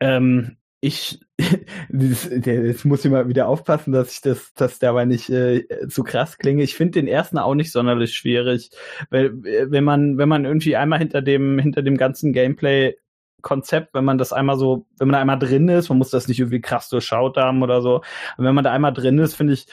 Ähm, 0.00 0.56
ich, 0.80 1.20
jetzt 1.90 2.84
muss 2.84 3.04
ich 3.04 3.10
mal 3.10 3.28
wieder 3.28 3.48
aufpassen, 3.48 3.92
dass 3.92 4.12
ich 4.12 4.20
das, 4.22 4.54
dass 4.54 4.78
der 4.78 4.90
aber 4.90 5.04
nicht 5.04 5.28
äh, 5.28 5.66
zu 5.88 6.02
krass 6.02 6.38
klinge. 6.38 6.62
Ich 6.62 6.74
finde 6.74 7.00
den 7.00 7.08
ersten 7.08 7.38
auch 7.38 7.54
nicht 7.54 7.70
sonderlich 7.70 8.14
schwierig, 8.14 8.70
weil 9.10 9.26
äh, 9.44 9.70
wenn 9.70 9.84
man, 9.84 10.16
wenn 10.16 10.28
man 10.28 10.44
irgendwie 10.44 10.76
einmal 10.76 10.98
hinter 10.98 11.22
dem, 11.22 11.58
hinter 11.58 11.82
dem 11.82 11.96
ganzen 11.96 12.32
Gameplay 12.32 12.96
Konzept, 13.42 13.94
wenn 13.94 14.04
man 14.04 14.18
das 14.18 14.32
einmal 14.32 14.58
so, 14.58 14.86
wenn 14.98 15.08
man 15.08 15.14
da 15.14 15.20
einmal 15.20 15.38
drin 15.38 15.68
ist, 15.68 15.88
man 15.88 15.98
muss 15.98 16.10
das 16.10 16.28
nicht 16.28 16.40
irgendwie 16.40 16.60
krass 16.60 16.88
durchschaut 16.88 17.36
haben 17.36 17.62
oder 17.62 17.80
so. 17.80 17.96
Und 18.36 18.44
wenn 18.44 18.54
man 18.54 18.64
da 18.64 18.72
einmal 18.72 18.92
drin 18.92 19.18
ist, 19.18 19.34
finde 19.34 19.54
ich, 19.54 19.66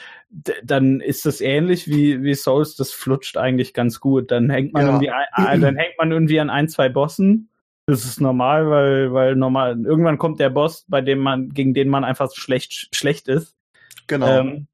dann 0.64 1.00
ist 1.00 1.26
das 1.26 1.40
ähnlich 1.40 1.88
wie, 1.88 2.22
wie 2.22 2.34
Souls, 2.34 2.76
das 2.76 2.92
flutscht 2.92 3.36
eigentlich 3.36 3.74
ganz 3.74 4.00
gut. 4.00 4.30
Dann 4.30 4.50
hängt 4.50 4.72
man 4.72 4.82
ja. 4.82 4.88
irgendwie, 4.88 5.60
dann 5.60 5.76
hängt 5.76 5.98
man 5.98 6.12
irgendwie 6.12 6.40
an 6.40 6.50
ein, 6.50 6.68
zwei 6.68 6.88
Bossen 6.88 7.50
das 7.88 8.04
ist 8.04 8.20
normal, 8.20 8.68
weil, 8.68 9.14
weil 9.14 9.34
normal, 9.34 9.80
irgendwann 9.82 10.18
kommt 10.18 10.40
der 10.40 10.50
Boss, 10.50 10.84
bei 10.88 11.00
dem 11.00 11.20
man, 11.20 11.48
gegen 11.48 11.72
den 11.72 11.88
man 11.88 12.04
einfach 12.04 12.30
schlecht, 12.34 12.94
schlecht 12.94 13.28
ist. 13.28 13.56
Genau. 14.06 14.26
Ähm, 14.26 14.66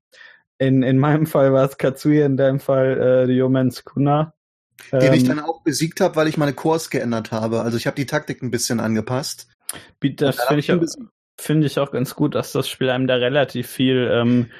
in, 0.58 0.82
in 0.82 0.98
meinem 0.98 1.26
Fall 1.26 1.52
war 1.52 1.64
es 1.64 1.78
Katsuya, 1.78 2.26
in 2.26 2.36
deinem 2.36 2.58
Fall 2.58 2.98
äh, 2.98 3.22
Ryomens 3.22 3.84
Kuna. 3.84 4.34
Den 4.90 5.00
ähm, 5.00 5.12
ich 5.12 5.22
dann 5.22 5.38
auch 5.38 5.62
besiegt 5.62 6.00
habe, 6.00 6.16
weil 6.16 6.26
ich 6.26 6.36
meine 6.36 6.54
Kurs 6.54 6.90
geändert 6.90 7.30
habe. 7.30 7.60
Also 7.60 7.76
ich 7.76 7.86
habe 7.86 7.94
die 7.94 8.06
Taktik 8.06 8.42
ein 8.42 8.50
bisschen 8.50 8.80
angepasst. 8.80 9.46
Das 10.00 10.44
finde 10.46 10.60
ich, 10.60 10.72
auch, 10.72 10.82
find 11.38 11.64
ich 11.64 11.78
auch 11.78 11.92
ganz 11.92 12.16
gut, 12.16 12.34
dass 12.34 12.50
das 12.50 12.68
Spiel 12.68 12.90
einem 12.90 13.06
da 13.06 13.14
relativ 13.14 13.68
viel 13.68 14.10
ähm, 14.12 14.50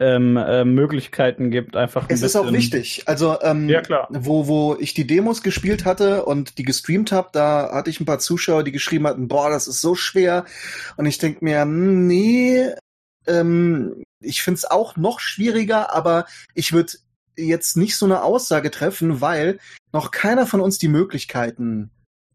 ähm, 0.00 0.36
äh, 0.38 0.64
Möglichkeiten 0.64 1.50
gibt, 1.50 1.76
einfach. 1.76 2.06
es 2.08 2.22
ist 2.22 2.34
auch 2.34 2.52
wichtig. 2.52 3.02
Also 3.06 3.38
ähm, 3.42 3.68
ja, 3.68 3.82
klar. 3.82 4.08
wo 4.10 4.48
wo 4.48 4.76
ich 4.80 4.94
die 4.94 5.06
Demos 5.06 5.42
gespielt 5.42 5.84
hatte 5.84 6.24
und 6.24 6.56
die 6.56 6.62
gestreamt 6.62 7.12
habe, 7.12 7.28
da 7.32 7.70
hatte 7.72 7.90
ich 7.90 8.00
ein 8.00 8.06
paar 8.06 8.18
Zuschauer, 8.18 8.64
die 8.64 8.72
geschrieben 8.72 9.06
hatten, 9.06 9.28
boah, 9.28 9.50
das 9.50 9.68
ist 9.68 9.82
so 9.82 9.94
schwer. 9.94 10.46
Und 10.96 11.04
ich 11.04 11.18
denk 11.18 11.42
mir, 11.42 11.60
hm, 11.62 12.06
nee, 12.06 12.70
ähm, 13.26 14.02
ich 14.20 14.42
find's 14.42 14.64
auch 14.64 14.96
noch 14.96 15.20
schwieriger, 15.20 15.94
aber 15.94 16.24
ich 16.54 16.72
würde 16.72 16.94
jetzt 17.36 17.76
nicht 17.76 17.96
so 17.96 18.06
eine 18.06 18.22
Aussage 18.22 18.70
treffen, 18.70 19.20
weil 19.20 19.58
noch 19.92 20.10
keiner 20.10 20.46
von 20.46 20.60
uns 20.60 20.78
die 20.78 20.88
Möglichkeiten 20.88 21.90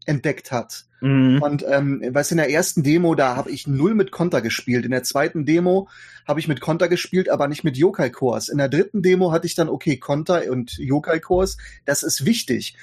entdeckt 0.06 0.52
hat. 0.52 0.86
Mhm. 1.00 1.42
Und 1.42 1.64
ähm, 1.68 2.02
weißt 2.08 2.30
in 2.32 2.38
der 2.38 2.50
ersten 2.50 2.82
Demo, 2.82 3.14
da 3.14 3.36
habe 3.36 3.50
ich 3.50 3.66
null 3.66 3.94
mit 3.94 4.10
Konter 4.10 4.40
gespielt. 4.40 4.84
In 4.84 4.92
der 4.92 5.02
zweiten 5.02 5.44
Demo 5.44 5.88
habe 6.26 6.40
ich 6.40 6.48
mit 6.48 6.60
Konter 6.60 6.88
gespielt, 6.88 7.28
aber 7.28 7.48
nicht 7.48 7.64
mit 7.64 7.76
Yokai-Kurs. 7.76 8.48
In 8.48 8.58
der 8.58 8.68
dritten 8.68 9.02
Demo 9.02 9.32
hatte 9.32 9.46
ich 9.46 9.54
dann, 9.54 9.68
okay, 9.68 9.98
Konter 9.98 10.50
und 10.50 10.78
Yokai-Kurs, 10.78 11.58
das 11.84 12.02
ist 12.02 12.24
wichtig. 12.24 12.76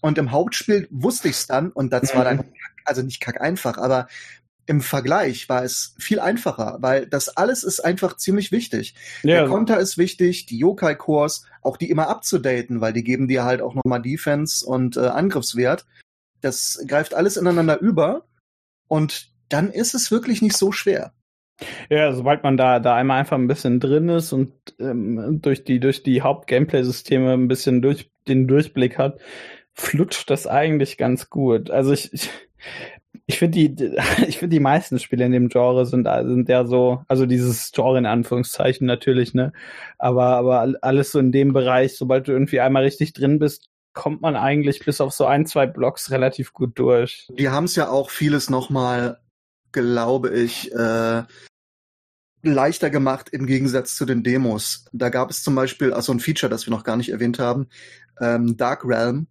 Und 0.00 0.16
im 0.16 0.30
Hauptspiel 0.30 0.86
wusste 0.90 1.28
ich 1.28 1.36
es 1.36 1.46
dann 1.46 1.70
und 1.70 1.92
das 1.92 2.14
war 2.14 2.24
dann 2.24 2.44
also 2.84 3.02
nicht 3.02 3.20
kack 3.20 3.40
einfach, 3.40 3.78
aber 3.78 4.06
im 4.66 4.80
Vergleich 4.82 5.48
war 5.48 5.64
es 5.64 5.94
viel 5.98 6.20
einfacher, 6.20 6.76
weil 6.80 7.06
das 7.06 7.30
alles 7.30 7.64
ist 7.64 7.80
einfach 7.80 8.16
ziemlich 8.16 8.52
wichtig. 8.52 8.94
Ja. 9.22 9.40
Der 9.40 9.48
Konter 9.48 9.78
ist 9.78 9.96
wichtig, 9.96 10.44
die 10.44 10.58
Yokai-Cores, 10.58 11.46
auch 11.62 11.78
die 11.78 11.90
immer 11.90 12.08
abzudaten, 12.08 12.82
weil 12.82 12.92
die 12.92 13.02
geben 13.02 13.28
dir 13.28 13.44
halt 13.44 13.62
auch 13.62 13.74
nochmal 13.74 14.02
Defense 14.02 14.64
und 14.64 14.96
äh, 14.98 15.06
Angriffswert. 15.06 15.86
Das 16.40 16.84
greift 16.86 17.14
alles 17.14 17.36
ineinander 17.36 17.80
über 17.80 18.24
und 18.86 19.30
dann 19.48 19.70
ist 19.70 19.94
es 19.94 20.10
wirklich 20.10 20.42
nicht 20.42 20.56
so 20.56 20.72
schwer. 20.72 21.12
Ja, 21.90 22.12
sobald 22.12 22.44
man 22.44 22.56
da, 22.56 22.78
da 22.78 22.94
einmal 22.94 23.18
einfach 23.18 23.36
ein 23.36 23.48
bisschen 23.48 23.80
drin 23.80 24.08
ist 24.08 24.32
und 24.32 24.52
ähm, 24.78 25.40
durch 25.42 25.64
die, 25.64 25.80
durch 25.80 26.04
die 26.04 26.22
Haupt-Gameplay-Systeme 26.22 27.32
ein 27.32 27.48
bisschen 27.48 27.82
durch 27.82 28.12
den 28.28 28.46
Durchblick 28.46 28.96
hat, 28.96 29.18
flutscht 29.72 30.30
das 30.30 30.46
eigentlich 30.46 30.98
ganz 30.98 31.30
gut. 31.30 31.70
Also 31.70 31.92
ich, 31.92 32.12
ich 32.12 32.30
ich 33.28 33.38
finde 33.38 33.58
die, 33.58 33.92
ich 34.26 34.38
finde 34.38 34.56
die 34.56 34.60
meisten 34.60 34.98
Spiele 34.98 35.24
in 35.24 35.32
dem 35.32 35.48
Genre 35.48 35.86
sind, 35.86 36.08
sind 36.08 36.48
ja 36.48 36.66
so, 36.66 37.02
also 37.06 37.26
dieses 37.26 37.70
Genre 37.72 37.98
in 37.98 38.06
Anführungszeichen 38.06 38.86
natürlich, 38.86 39.34
ne? 39.34 39.52
Aber, 39.98 40.36
aber 40.36 40.74
alles 40.82 41.12
so 41.12 41.20
in 41.20 41.30
dem 41.30 41.52
Bereich, 41.52 41.96
sobald 41.96 42.26
du 42.26 42.32
irgendwie 42.32 42.60
einmal 42.60 42.82
richtig 42.82 43.12
drin 43.12 43.38
bist, 43.38 43.68
kommt 43.92 44.22
man 44.22 44.36
eigentlich 44.36 44.84
bis 44.84 45.00
auf 45.00 45.12
so 45.12 45.26
ein, 45.26 45.46
zwei 45.46 45.66
Blocks 45.66 46.10
relativ 46.10 46.52
gut 46.52 46.78
durch. 46.78 47.28
Die 47.30 47.48
haben 47.48 47.64
es 47.64 47.76
ja 47.76 47.88
auch 47.88 48.10
vieles 48.10 48.50
nochmal, 48.50 49.20
glaube 49.72 50.30
ich, 50.30 50.72
äh, 50.72 51.22
leichter 52.42 52.90
gemacht 52.90 53.30
im 53.30 53.46
Gegensatz 53.46 53.96
zu 53.96 54.04
den 54.04 54.22
Demos. 54.22 54.86
Da 54.92 55.08
gab 55.08 55.30
es 55.30 55.42
zum 55.42 55.54
Beispiel, 55.54 55.92
also 55.92 56.12
ein 56.12 56.20
Feature, 56.20 56.50
das 56.50 56.66
wir 56.66 56.70
noch 56.72 56.84
gar 56.84 56.96
nicht 56.96 57.10
erwähnt 57.10 57.38
haben, 57.38 57.68
ähm, 58.20 58.56
Dark 58.56 58.84
Realm 58.84 59.26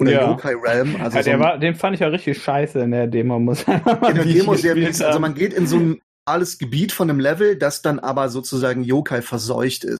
oder 0.00 0.12
ja. 0.12 0.30
Yokai 0.30 0.54
Realm. 0.54 0.96
Also 1.00 1.18
ja, 1.18 1.22
so 1.22 1.38
war, 1.38 1.58
den 1.58 1.74
fand 1.74 1.94
ich 1.94 2.00
ja 2.00 2.08
richtig 2.08 2.42
scheiße 2.42 2.80
in 2.80 2.90
der 2.90 3.06
Demo, 3.06 3.38
muss 3.38 3.62
In 3.62 3.80
der 3.84 4.24
Demo 4.24 4.54
sehr 4.54 4.76
witzig. 4.76 5.06
Also 5.06 5.20
man 5.20 5.34
geht 5.34 5.52
in 5.52 5.66
so 5.66 5.76
ein 5.76 6.00
normales 6.26 6.58
Gebiet 6.58 6.92
von 6.92 7.08
einem 7.08 7.20
Level, 7.20 7.56
das 7.56 7.82
dann 7.82 7.98
aber 7.98 8.28
sozusagen 8.28 8.84
Yokai 8.84 9.22
verseucht 9.22 9.84
ist. 9.84 9.98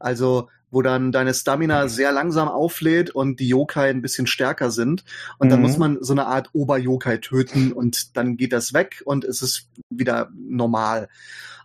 Also, 0.00 0.48
wo 0.72 0.82
dann 0.82 1.12
deine 1.12 1.32
Stamina 1.32 1.84
mhm. 1.84 1.88
sehr 1.88 2.10
langsam 2.10 2.48
auflädt 2.48 3.10
und 3.10 3.38
die 3.38 3.48
Yokai 3.48 3.90
ein 3.90 4.02
bisschen 4.02 4.26
stärker 4.26 4.72
sind. 4.72 5.04
Und 5.38 5.50
dann 5.50 5.60
mhm. 5.60 5.66
muss 5.66 5.78
man 5.78 5.98
so 6.00 6.12
eine 6.12 6.26
Art 6.26 6.50
Ober-Yokai 6.52 7.18
töten 7.18 7.72
und 7.72 8.16
dann 8.16 8.36
geht 8.36 8.52
das 8.52 8.74
weg 8.74 9.02
und 9.04 9.24
es 9.24 9.42
ist 9.42 9.68
wieder 9.88 10.30
normal. 10.34 11.08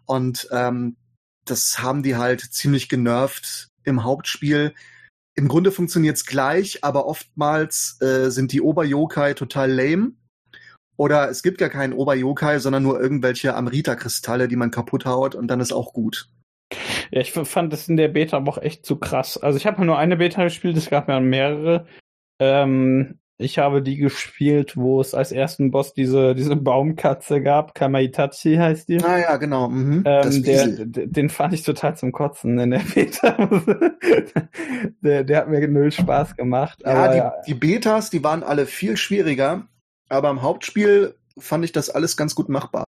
Und 0.06 0.48
ähm, 0.52 0.98
das 1.46 1.80
haben 1.80 2.04
die 2.04 2.16
halt 2.16 2.42
ziemlich 2.42 2.90
genervt 2.90 3.70
im 3.84 4.04
Hauptspiel 4.04 4.74
im 5.38 5.48
Grunde 5.48 5.72
funktioniert's 5.72 6.26
gleich, 6.26 6.84
aber 6.84 7.06
oftmals 7.06 8.02
äh, 8.02 8.32
sind 8.32 8.52
die 8.52 8.62
Oberyokai 8.62 9.36
total 9.36 9.72
lame. 9.72 10.14
Oder 10.98 11.30
es 11.30 11.44
gibt 11.44 11.60
gar 11.60 11.70
keinen 11.70 11.94
Oberyokai, 11.94 12.58
sondern 12.58 12.82
nur 12.82 13.00
irgendwelche 13.00 13.54
Amrita-Kristalle, 13.56 14.48
die 14.48 14.56
man 14.56 14.72
kaputt 14.72 15.06
haut 15.06 15.36
und 15.36 15.48
dann 15.48 15.60
ist 15.60 15.72
auch 15.72 15.94
gut. 15.94 16.28
Ja, 17.12 17.22
ich 17.22 17.32
fand 17.32 17.74
das 17.74 17.88
in 17.88 17.98
der 17.98 18.08
Beta 18.08 18.38
aber 18.38 18.52
auch 18.52 18.58
echt 18.58 18.86
zu 18.86 18.98
krass. 18.98 19.38
Also 19.38 19.58
ich 19.58 19.66
habe 19.66 19.84
nur 19.86 19.98
eine 19.98 20.18
Beta 20.18 20.44
gespielt, 20.44 20.78
es 20.78 20.90
gab 20.90 21.10
ja 21.10 21.20
mehrere. 21.20 21.86
Ähm, 22.40 23.20
ich 23.40 23.60
habe 23.60 23.84
die 23.84 23.98
gespielt, 23.98 24.76
wo 24.78 25.00
es 25.00 25.14
als 25.14 25.32
ersten 25.32 25.70
Boss 25.70 25.94
diese, 25.94 26.34
diese 26.34 26.56
Baumkatze 26.56 27.42
gab. 27.42 27.76
Kamaitachi 27.76 28.56
heißt 28.56 28.90
die. 28.90 29.04
Ah 29.04 29.20
ja, 29.20 29.38
genau. 29.38 29.70
Mhm. 29.70 30.02
Ähm, 30.06 30.44
der, 30.44 30.68
den 30.86 31.30
fand 31.30 31.54
ich 31.54 31.62
total 31.62 31.96
zum 31.96 32.12
Kotzen 32.12 32.58
in 32.58 32.72
der 32.72 32.80
Beta. 32.96 33.38
der, 35.02 35.24
der 35.24 35.38
hat 35.38 35.50
mir 35.50 35.68
null 35.68 35.92
Spaß 35.92 36.36
gemacht. 36.36 36.80
Ja, 36.84 36.94
aber, 36.94 37.14
die, 37.14 37.18
ja. 37.18 37.34
die 37.46 37.54
Betas, 37.54 38.10
die 38.10 38.24
waren 38.24 38.42
alle 38.42 38.66
viel 38.66 38.98
schwieriger. 38.98 39.68
Aber 40.10 40.32
im 40.32 40.42
Hauptspiel 40.42 41.16
fand 41.38 41.64
ich 41.64 41.72
das 41.72 41.92
alles 41.92 42.18
ganz 42.18 42.34
gut 42.34 42.50
machbar. 42.50 42.86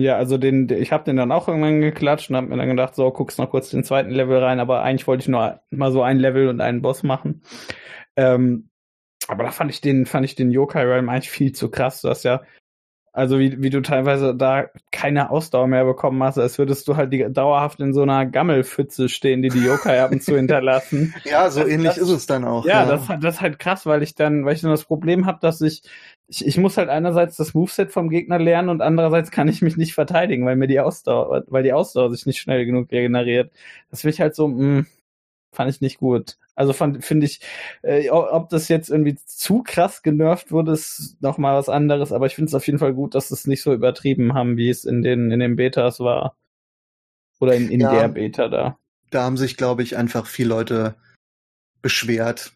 Ja, 0.00 0.16
also 0.16 0.38
den, 0.38 0.68
ich 0.70 0.92
habe 0.92 1.04
den 1.04 1.16
dann 1.16 1.32
auch 1.32 1.48
irgendwann 1.48 1.80
geklatscht 1.80 2.30
und 2.30 2.36
habe 2.36 2.48
mir 2.48 2.56
dann 2.56 2.68
gedacht, 2.68 2.94
so 2.94 3.10
guckst 3.10 3.38
noch 3.38 3.50
kurz 3.50 3.70
den 3.70 3.84
zweiten 3.84 4.10
Level 4.10 4.38
rein, 4.38 4.60
aber 4.60 4.82
eigentlich 4.82 5.06
wollte 5.06 5.22
ich 5.22 5.28
nur 5.28 5.60
mal 5.70 5.92
so 5.92 6.02
ein 6.02 6.18
Level 6.18 6.48
und 6.48 6.60
einen 6.60 6.82
Boss 6.82 7.02
machen. 7.02 7.42
Ähm, 8.16 8.70
aber 9.28 9.44
da 9.44 9.50
fand 9.50 9.70
ich 9.70 9.80
den, 9.80 10.06
fand 10.06 10.24
ich 10.24 10.34
den 10.34 10.50
Yokai 10.50 10.84
Realm 10.84 11.08
eigentlich 11.08 11.30
viel 11.30 11.52
zu 11.52 11.70
krass. 11.70 12.00
Du 12.00 12.08
hast 12.08 12.24
ja, 12.24 12.42
also 13.12 13.38
wie, 13.38 13.60
wie 13.62 13.70
du 13.70 13.80
teilweise 13.80 14.34
da 14.34 14.66
keine 14.92 15.30
Ausdauer 15.30 15.66
mehr 15.66 15.84
bekommen 15.84 16.22
hast, 16.22 16.38
als 16.38 16.58
würdest 16.58 16.86
du 16.86 16.96
halt 16.96 17.12
die, 17.12 17.26
dauerhaft 17.28 17.80
in 17.80 17.92
so 17.92 18.02
einer 18.02 18.26
Gammelpfütze 18.26 19.08
stehen, 19.08 19.42
die 19.42 19.48
die 19.48 19.64
Yokai 19.64 20.02
ab 20.02 20.12
und 20.12 20.22
zu 20.22 20.36
hinterlassen. 20.36 21.14
ja, 21.24 21.50
so 21.50 21.60
also 21.60 21.72
ähnlich 21.72 21.94
das, 21.94 21.98
ist 21.98 22.10
es 22.10 22.26
dann 22.26 22.44
auch. 22.44 22.64
Ja, 22.64 22.84
ja, 22.84 22.86
Das, 22.86 23.08
das 23.20 23.34
ist 23.36 23.40
halt 23.40 23.58
krass, 23.58 23.86
weil 23.86 24.02
ich 24.02 24.14
dann, 24.14 24.44
weil 24.44 24.54
ich 24.54 24.60
dann 24.60 24.70
das 24.70 24.84
Problem 24.84 25.26
habe, 25.26 25.38
dass 25.40 25.60
ich, 25.60 25.82
ich, 26.28 26.46
ich 26.46 26.58
muss 26.58 26.76
halt 26.76 26.90
einerseits 26.90 27.36
das 27.36 27.54
Moveset 27.54 27.90
vom 27.90 28.10
Gegner 28.10 28.38
lernen 28.38 28.68
und 28.68 28.82
andererseits 28.82 29.30
kann 29.30 29.48
ich 29.48 29.62
mich 29.62 29.76
nicht 29.76 29.94
verteidigen, 29.94 30.44
weil 30.44 30.56
mir 30.56 30.68
die 30.68 30.80
Ausdauer, 30.80 31.44
weil 31.48 31.62
die 31.62 31.72
Ausdauer 31.72 32.10
sich 32.10 32.26
nicht 32.26 32.38
schnell 32.38 32.66
genug 32.66 32.90
regeneriert. 32.92 33.50
Das 33.90 34.04
will 34.04 34.12
ich 34.12 34.20
halt 34.20 34.34
so, 34.34 34.46
mh, 34.46 34.80
mm, 34.80 34.86
fand 35.52 35.70
ich 35.70 35.80
nicht 35.80 35.98
gut. 35.98 36.36
Also 36.54 36.72
finde 36.72 37.24
ich, 37.24 37.40
äh, 37.82 38.10
ob 38.10 38.50
das 38.50 38.68
jetzt 38.68 38.90
irgendwie 38.90 39.16
zu 39.16 39.62
krass 39.62 40.02
genervt 40.02 40.52
wurde, 40.52 40.72
ist 40.72 41.16
noch 41.20 41.38
mal 41.38 41.56
was 41.56 41.68
anderes. 41.68 42.12
Aber 42.12 42.26
ich 42.26 42.34
finde 42.34 42.48
es 42.48 42.54
auf 42.54 42.66
jeden 42.66 42.78
Fall 42.78 42.94
gut, 42.94 43.14
dass 43.14 43.30
es 43.30 43.46
nicht 43.46 43.62
so 43.62 43.72
übertrieben 43.72 44.34
haben, 44.34 44.56
wie 44.56 44.68
es 44.68 44.84
in 44.84 45.02
den 45.02 45.30
in 45.30 45.40
den 45.40 45.56
Betas 45.56 46.00
war 46.00 46.36
oder 47.40 47.54
in, 47.54 47.70
in 47.70 47.80
ja, 47.80 47.92
der 47.92 48.08
Beta 48.08 48.48
da. 48.48 48.78
Da 49.10 49.22
haben 49.22 49.36
sich, 49.36 49.56
glaube 49.56 49.82
ich, 49.82 49.96
einfach 49.96 50.26
viele 50.26 50.50
Leute 50.50 50.96
beschwert. 51.80 52.52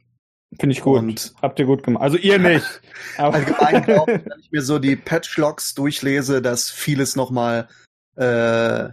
Finde 0.59 0.75
ich 0.75 0.83
gut. 0.83 0.99
Und 0.99 1.35
Habt 1.41 1.59
ihr 1.59 1.67
gut 1.67 1.83
gemacht. 1.83 2.03
Also 2.03 2.17
ihr 2.17 2.39
nicht. 2.39 2.83
Allgemein 3.17 3.83
glaube 3.85 4.13
ich, 4.13 4.25
wenn 4.25 4.39
ich 4.41 4.51
mir 4.51 4.63
so 4.63 4.79
die 4.79 4.97
Patchlogs 4.97 5.75
durchlese, 5.75 6.43
dass 6.43 6.71
vieles 6.71 7.17
noch 7.17 7.31
mal 7.31 7.69
äh, 8.17 8.91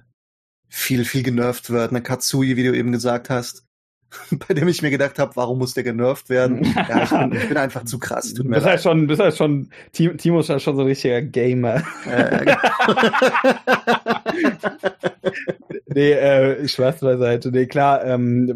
viel 0.70 1.06
viel 1.06 1.24
genervt 1.24 1.70
wird. 1.70 1.92
Eine 1.92 2.02
Katsui, 2.02 2.56
wie 2.56 2.64
du 2.64 2.76
eben 2.76 2.92
gesagt 2.92 3.30
hast. 3.30 3.66
bei 4.48 4.54
dem 4.54 4.68
ich 4.68 4.82
mir 4.82 4.90
gedacht 4.90 5.20
habe, 5.20 5.36
warum 5.36 5.60
muss 5.60 5.74
der 5.74 5.84
genervt 5.84 6.30
werden? 6.30 6.64
Ja, 6.64 7.04
ich 7.04 7.10
bin, 7.10 7.34
ich 7.34 7.48
bin 7.48 7.58
einfach 7.58 7.86
zu 7.86 8.00
krass. 8.00 8.34
Tut 8.34 8.46
mir 8.46 8.56
bist 8.56 8.66
halt 8.66 8.82
schon, 8.82 9.08
bist 9.08 9.22
halt 9.22 9.36
schon, 9.36 9.70
Timo 9.94 10.40
ist 10.40 10.50
halt 10.50 10.62
schon 10.62 10.76
so 10.76 10.82
ein 10.82 10.88
richtiger 10.88 11.22
Gamer. 11.22 11.84
Äh, 12.06 12.56
nee, 15.88 16.12
äh, 16.12 16.68
Spaß 16.68 17.02
beiseite. 17.02 17.52
Nee, 17.52 17.68
klar, 17.68 18.04
ähm, 18.06 18.52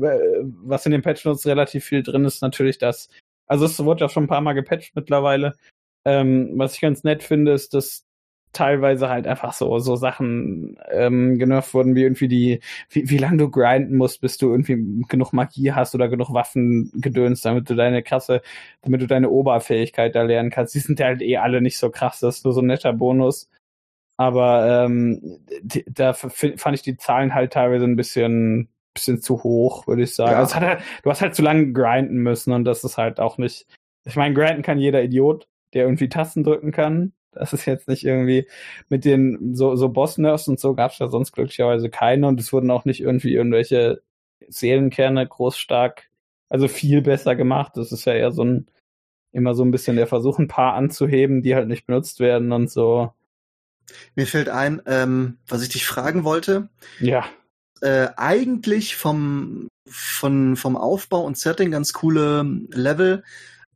was 0.63 0.85
in 0.85 0.91
den 0.91 1.01
Patch 1.01 1.25
Notes 1.25 1.45
relativ 1.45 1.85
viel 1.85 2.03
drin 2.03 2.25
ist, 2.25 2.41
natürlich 2.41 2.77
das, 2.77 3.09
also 3.47 3.65
es 3.65 3.83
wurde 3.83 4.01
ja 4.01 4.09
schon 4.09 4.25
ein 4.25 4.29
paar 4.29 4.41
Mal 4.41 4.53
gepatcht 4.53 4.95
mittlerweile. 4.95 5.55
Ähm, 6.05 6.51
was 6.55 6.75
ich 6.75 6.81
ganz 6.81 7.03
nett 7.03 7.23
finde, 7.23 7.53
ist, 7.53 7.73
dass 7.73 8.05
teilweise 8.53 9.09
halt 9.09 9.27
einfach 9.27 9.53
so 9.53 9.79
so 9.79 9.95
Sachen 9.95 10.77
ähm, 10.91 11.37
genervt 11.37 11.73
wurden, 11.73 11.95
wie 11.95 12.03
irgendwie 12.03 12.27
die, 12.27 12.61
wie, 12.89 13.09
wie 13.09 13.17
lange 13.17 13.37
du 13.37 13.49
grinden 13.49 13.97
musst, 13.97 14.21
bis 14.21 14.37
du 14.37 14.51
irgendwie 14.51 15.05
genug 15.07 15.33
Magie 15.33 15.73
hast 15.73 15.95
oder 15.95 16.07
genug 16.07 16.33
Waffen 16.33 16.91
gedönst, 16.95 17.45
damit 17.45 17.69
du 17.69 17.75
deine 17.75 18.03
krasse, 18.03 18.41
damit 18.81 19.01
du 19.01 19.07
deine 19.07 19.29
Oberfähigkeit 19.29 20.15
da 20.15 20.21
lernen 20.23 20.51
kannst. 20.51 20.75
Die 20.75 20.79
sind 20.79 20.99
ja 20.99 21.07
halt 21.07 21.21
eh 21.21 21.37
alle 21.37 21.61
nicht 21.61 21.77
so 21.77 21.89
krass, 21.89 22.19
das 22.19 22.37
ist 22.37 22.45
nur 22.45 22.53
so 22.53 22.61
ein 22.61 22.67
netter 22.67 22.93
Bonus. 22.93 23.49
Aber 24.17 24.85
ähm, 24.85 25.39
die, 25.61 25.83
da 25.87 26.13
fand 26.13 26.73
ich 26.73 26.83
die 26.83 26.97
Zahlen 26.97 27.33
halt 27.33 27.53
teilweise 27.53 27.85
ein 27.85 27.95
bisschen 27.95 28.69
bisschen 28.93 29.21
zu 29.21 29.43
hoch, 29.43 29.87
würde 29.87 30.03
ich 30.03 30.15
sagen. 30.15 30.33
Ja. 30.33 30.37
Also 30.39 30.55
halt, 30.55 30.81
du 31.03 31.09
hast 31.09 31.21
halt 31.21 31.35
zu 31.35 31.41
lange 31.41 31.73
grinden 31.73 32.17
müssen 32.17 32.53
und 32.53 32.63
das 32.63 32.83
ist 32.83 32.97
halt 32.97 33.19
auch 33.19 33.37
nicht. 33.37 33.65
Ich 34.05 34.15
meine, 34.15 34.35
grinden 34.35 34.61
kann 34.61 34.77
jeder 34.77 35.03
Idiot, 35.03 35.47
der 35.73 35.83
irgendwie 35.83 36.09
Tasten 36.09 36.43
drücken 36.43 36.71
kann. 36.71 37.13
Das 37.35 37.53
ist 37.53 37.65
jetzt 37.65 37.87
nicht 37.87 38.05
irgendwie 38.05 38.47
mit 38.89 39.05
den 39.05 39.55
so, 39.55 39.75
so 39.75 39.89
Boss-Nerfs 39.89 40.47
und 40.47 40.59
so 40.59 40.73
gab 40.73 40.91
es 40.91 40.99
ja 40.99 41.07
sonst 41.07 41.31
glücklicherweise 41.31 41.89
keine 41.89 42.27
und 42.27 42.39
es 42.39 42.53
wurden 42.53 42.71
auch 42.71 42.85
nicht 42.85 43.01
irgendwie 43.01 43.33
irgendwelche 43.33 44.01
Seelenkerne 44.47 45.27
groß 45.27 45.57
stark, 45.57 46.09
also 46.49 46.67
viel 46.67 47.01
besser 47.01 47.35
gemacht. 47.35 47.73
Das 47.75 47.91
ist 47.91 48.05
ja 48.05 48.13
eher 48.13 48.31
so 48.31 48.43
ein, 48.43 48.67
immer 49.31 49.55
so 49.55 49.63
ein 49.63 49.71
bisschen 49.71 49.95
der 49.95 50.07
Versuch, 50.07 50.39
ein 50.39 50.47
paar 50.47 50.73
anzuheben, 50.75 51.41
die 51.41 51.55
halt 51.55 51.67
nicht 51.67 51.85
benutzt 51.85 52.19
werden 52.19 52.51
und 52.51 52.69
so. 52.69 53.11
Mir 54.15 54.27
fällt 54.27 54.49
ein, 54.49 54.81
ähm, 54.85 55.37
was 55.47 55.61
ich 55.61 55.69
dich 55.69 55.85
fragen 55.85 56.23
wollte. 56.23 56.69
Ja. 56.99 57.25
Äh, 57.81 58.09
eigentlich 58.15 58.95
vom, 58.95 59.67
von, 59.87 60.55
vom 60.55 60.77
Aufbau 60.77 61.25
und 61.25 61.37
Setting 61.37 61.71
ganz 61.71 61.93
coole 61.93 62.43
Level, 62.69 63.23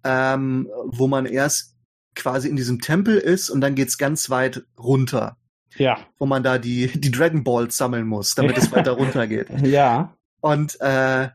ähm, 0.03 0.69
wo 0.85 1.07
man 1.07 1.25
erst 1.25 1.76
quasi 2.17 2.49
in 2.49 2.55
diesem 2.55 2.79
Tempel 2.79 3.17
ist 3.17 3.49
und 3.49 3.61
dann 3.61 3.75
geht's 3.75 3.97
ganz 3.97 4.29
weit 4.29 4.63
runter. 4.77 5.37
Ja. 5.77 5.99
Wo 6.17 6.25
man 6.25 6.43
da 6.43 6.57
die, 6.57 6.87
die 6.87 7.11
Dragon 7.11 7.43
Balls 7.43 7.77
sammeln 7.77 8.07
muss, 8.07 8.35
damit 8.35 8.57
es 8.57 8.71
weiter 8.71 8.91
runter 8.97 9.27
geht. 9.27 9.47
Ja. 9.61 10.17
Und 10.41 10.79
äh, 10.81 11.29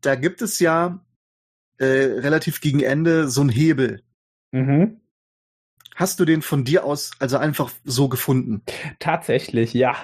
da 0.00 0.14
gibt 0.14 0.40
es 0.42 0.60
ja 0.60 1.00
äh, 1.78 1.84
relativ 1.84 2.60
gegen 2.60 2.80
Ende 2.80 3.28
so 3.28 3.40
einen 3.40 3.50
Hebel. 3.50 4.02
Mhm. 4.52 5.00
Hast 5.98 6.20
du 6.20 6.24
den 6.24 6.42
von 6.42 6.64
dir 6.64 6.84
aus 6.84 7.10
also 7.18 7.36
einfach 7.38 7.70
so 7.84 8.08
gefunden? 8.08 8.62
Tatsächlich, 9.00 9.74
ja. 9.74 9.96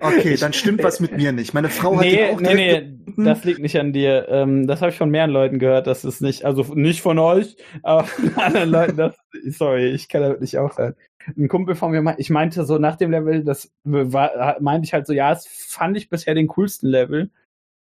Okay, 0.00 0.36
dann 0.36 0.52
stimmt 0.54 0.82
was 0.82 1.00
mit 1.00 1.16
mir 1.16 1.32
nicht. 1.32 1.52
Meine 1.52 1.68
Frau 1.68 1.96
hat 1.96 2.02
nee, 2.02 2.16
den 2.16 2.34
auch 2.34 2.40
nee, 2.40 2.54
nee, 2.54 2.80
gefunden. 2.80 3.24
das 3.24 3.44
liegt 3.44 3.60
nicht 3.60 3.78
an 3.78 3.92
dir. 3.92 4.26
Ähm, 4.30 4.66
das 4.66 4.80
habe 4.80 4.90
ich 4.90 4.96
von 4.96 5.10
mehreren 5.10 5.30
Leuten 5.30 5.58
gehört. 5.58 5.86
Das 5.86 6.04
ist 6.04 6.22
nicht, 6.22 6.44
also 6.44 6.62
nicht 6.74 7.02
von 7.02 7.18
euch, 7.18 7.56
aber 7.82 8.04
von 8.04 8.34
anderen 8.36 8.70
Leuten. 8.70 8.96
Das, 8.96 9.16
sorry, 9.50 9.88
ich 9.90 10.08
kann 10.08 10.22
damit 10.22 10.40
nicht 10.40 10.56
aufhören. 10.58 10.94
Ein 11.36 11.48
Kumpel 11.48 11.74
von 11.74 11.90
mir, 11.90 12.14
ich 12.16 12.30
meinte 12.30 12.64
so 12.64 12.78
nach 12.78 12.96
dem 12.96 13.10
Level, 13.10 13.44
das 13.44 13.70
war, 13.84 14.56
meinte 14.60 14.86
ich 14.86 14.94
halt 14.94 15.06
so, 15.06 15.12
ja, 15.12 15.30
es 15.30 15.46
fand 15.46 15.96
ich 15.98 16.08
bisher 16.08 16.34
den 16.34 16.46
coolsten 16.48 16.88
Level. 16.88 17.30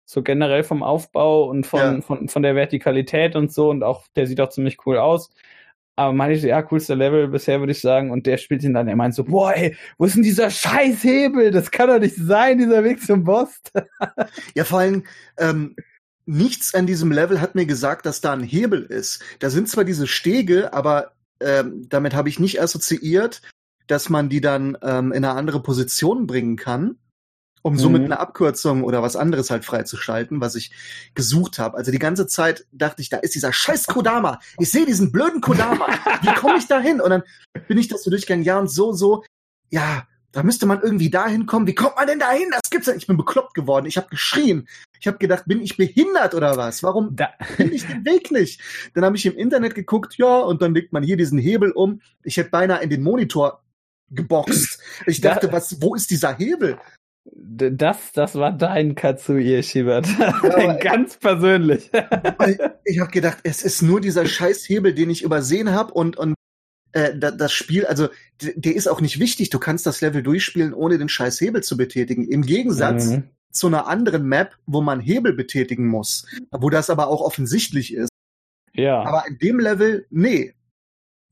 So 0.05 0.21
generell 0.21 0.63
vom 0.63 0.83
Aufbau 0.83 1.45
und 1.45 1.65
von, 1.65 1.79
Ja. 1.79 2.01
von, 2.01 2.27
von 2.27 2.43
der 2.43 2.55
Vertikalität 2.55 3.37
und 3.37 3.53
so 3.53 3.69
und 3.69 3.83
auch, 3.83 4.03
der 4.17 4.27
sieht 4.27 4.41
auch 4.41 4.49
ziemlich 4.49 4.85
cool 4.85 4.97
aus. 4.97 5.31
Aber 5.95 6.11
meinte 6.11 6.35
ich 6.35 6.41
so, 6.41 6.47
ja, 6.47 6.61
coolster 6.63 6.95
Level 6.95 7.27
bisher, 7.27 7.59
würde 7.59 7.71
ich 7.71 7.81
sagen. 7.81 8.09
Und 8.09 8.25
der 8.25 8.37
spielt 8.37 8.63
ihn 8.63 8.73
dann, 8.73 8.87
er 8.87 8.95
meint 8.95 9.13
so, 9.13 9.23
boah, 9.23 9.55
ey, 9.55 9.75
wo 9.97 10.05
ist 10.05 10.15
denn 10.15 10.23
dieser 10.23 10.49
scheiß 10.49 11.03
Hebel? 11.03 11.51
Das 11.51 11.69
kann 11.69 11.87
doch 11.87 11.99
nicht 11.99 12.15
sein, 12.15 12.57
dieser 12.57 12.83
Weg 12.83 13.01
zum 13.01 13.23
Boss. 13.23 13.61
Ja, 14.55 14.63
vor 14.63 14.79
allem, 14.79 15.03
ähm, 15.37 15.75
nichts 16.25 16.73
an 16.73 16.87
diesem 16.87 17.11
Level 17.11 17.41
hat 17.41 17.55
mir 17.55 17.65
gesagt, 17.65 18.05
dass 18.05 18.21
da 18.21 18.33
ein 18.33 18.43
Hebel 18.43 18.83
ist. 18.83 19.21
Da 19.39 19.49
sind 19.49 19.69
zwar 19.69 19.83
diese 19.83 20.07
Stege, 20.07 20.73
aber 20.73 21.11
ähm, 21.39 21.87
damit 21.89 22.13
habe 22.15 22.29
ich 22.29 22.39
nicht 22.39 22.61
assoziiert, 22.61 23.41
dass 23.87 24.09
man 24.09 24.29
die 24.29 24.41
dann 24.41 24.77
ähm, 24.81 25.11
in 25.11 25.25
eine 25.25 25.31
andere 25.31 25.61
Position 25.61 26.25
bringen 26.25 26.55
kann, 26.55 26.97
um 27.63 27.77
somit 27.77 28.01
Mhm. 28.01 28.05
eine 28.05 28.19
Abkürzung 28.19 28.83
oder 28.83 29.01
was 29.01 29.15
anderes 29.15 29.49
halt 29.49 29.65
freizuschalten, 29.65 30.41
was 30.41 30.53
ich 30.55 30.71
gesucht 31.15 31.57
habe. 31.59 31.77
Also 31.77 31.91
die 31.91 31.97
ganze 31.99 32.27
Zeit 32.27 32.67
dachte 32.71 33.01
ich, 33.01 33.09
da 33.09 33.17
ist 33.17 33.33
dieser 33.35 33.51
scheiß 33.53 33.87
Kodama. 33.87 34.39
Ich 34.59 34.69
sehe 34.69 34.85
diesen 34.85 35.11
blöden 35.11 35.41
Kodama. 35.41 35.87
Wie 36.21 36.33
komme 36.35 36.57
ich 36.57 36.67
da 36.67 36.79
hin? 36.79 37.01
Und 37.01 37.09
dann 37.09 37.23
bin 37.67 37.77
ich 37.77 37.87
das 37.87 38.03
so 38.03 38.11
durchgegangen, 38.11 38.43
ja 38.45 38.59
und 38.59 38.67
so, 38.69 38.93
so. 38.93 39.23
Ja, 39.71 40.05
da 40.33 40.43
müsste 40.43 40.65
man 40.65 40.81
irgendwie 40.81 41.09
dahin 41.09 41.45
kommen. 41.45 41.65
Wie 41.67 41.75
kommt 41.75 41.95
man 41.95 42.05
denn 42.07 42.19
dahin? 42.19 42.49
Das 42.51 42.69
gibt's 42.69 42.87
ja. 42.87 42.93
nicht. 42.93 43.03
Ich 43.03 43.07
bin 43.07 43.17
bekloppt 43.17 43.53
geworden. 43.53 43.85
Ich 43.85 43.97
habe 43.97 44.09
geschrien. 44.09 44.67
Ich 44.99 45.07
habe 45.07 45.17
gedacht, 45.17 45.43
bin 45.45 45.61
ich 45.61 45.77
behindert 45.77 46.33
oder 46.33 46.57
was? 46.57 46.81
Warum 46.83 47.15
Da, 47.15 47.29
finde 47.55 47.75
ich 47.75 47.85
den 47.85 48.03
Weg 48.05 48.31
nicht? 48.31 48.59
Dann 48.93 49.05
habe 49.05 49.15
ich 49.15 49.25
im 49.25 49.37
Internet 49.37 49.75
geguckt, 49.75 50.15
ja, 50.17 50.39
und 50.39 50.61
dann 50.61 50.73
legt 50.73 50.91
man 50.91 51.03
hier 51.03 51.17
diesen 51.17 51.37
Hebel 51.39 51.71
um. 51.71 52.01
Ich 52.23 52.37
hätte 52.37 52.49
beinahe 52.49 52.81
in 52.83 52.89
den 52.89 53.03
Monitor 53.03 53.61
geboxt. 54.11 54.79
Ich 55.05 55.21
Da- 55.21 55.35
dachte, 55.35 55.51
was, 55.51 55.81
wo 55.81 55.95
ist 55.95 56.09
dieser 56.09 56.35
Hebel? 56.35 56.77
Das, 57.25 58.11
das 58.13 58.35
war 58.35 58.51
dein 58.51 58.95
Katsuie 58.95 59.63
Shibata. 59.63 60.39
aber- 60.43 60.75
Ganz 60.75 61.17
persönlich. 61.17 61.89
Weil 62.37 62.77
ich 62.85 62.99
habe 62.99 63.11
gedacht, 63.11 63.39
es 63.43 63.63
ist 63.63 63.81
nur 63.81 64.01
dieser 64.01 64.25
scheiß 64.25 64.67
Hebel, 64.67 64.93
den 64.93 65.09
ich 65.09 65.23
übersehen 65.23 65.71
habe 65.71 65.93
und 65.93 66.17
und 66.17 66.35
äh, 66.91 67.17
da, 67.17 67.31
das 67.31 67.53
Spiel, 67.53 67.85
also 67.85 68.09
der 68.41 68.75
ist 68.75 68.87
auch 68.87 69.01
nicht 69.01 69.19
wichtig. 69.19 69.49
Du 69.49 69.57
kannst 69.59 69.85
das 69.85 70.01
Level 70.01 70.21
durchspielen, 70.21 70.73
ohne 70.73 70.97
den 70.97 71.09
scheiß 71.09 71.39
Hebel 71.41 71.63
zu 71.63 71.77
betätigen. 71.77 72.27
Im 72.27 72.41
Gegensatz 72.43 73.07
Mhm. 73.07 73.23
zu 73.51 73.67
einer 73.67 73.87
anderen 73.87 74.27
Map, 74.27 74.55
wo 74.65 74.81
man 74.81 74.99
Hebel 74.99 75.33
betätigen 75.33 75.87
muss, 75.87 76.27
wo 76.51 76.69
das 76.69 76.89
aber 76.89 77.07
auch 77.07 77.21
offensichtlich 77.21 77.93
ist. 77.93 78.09
Ja. 78.73 79.01
Aber 79.03 79.23
in 79.27 79.37
dem 79.37 79.59
Level, 79.59 80.05
nee. 80.09 80.53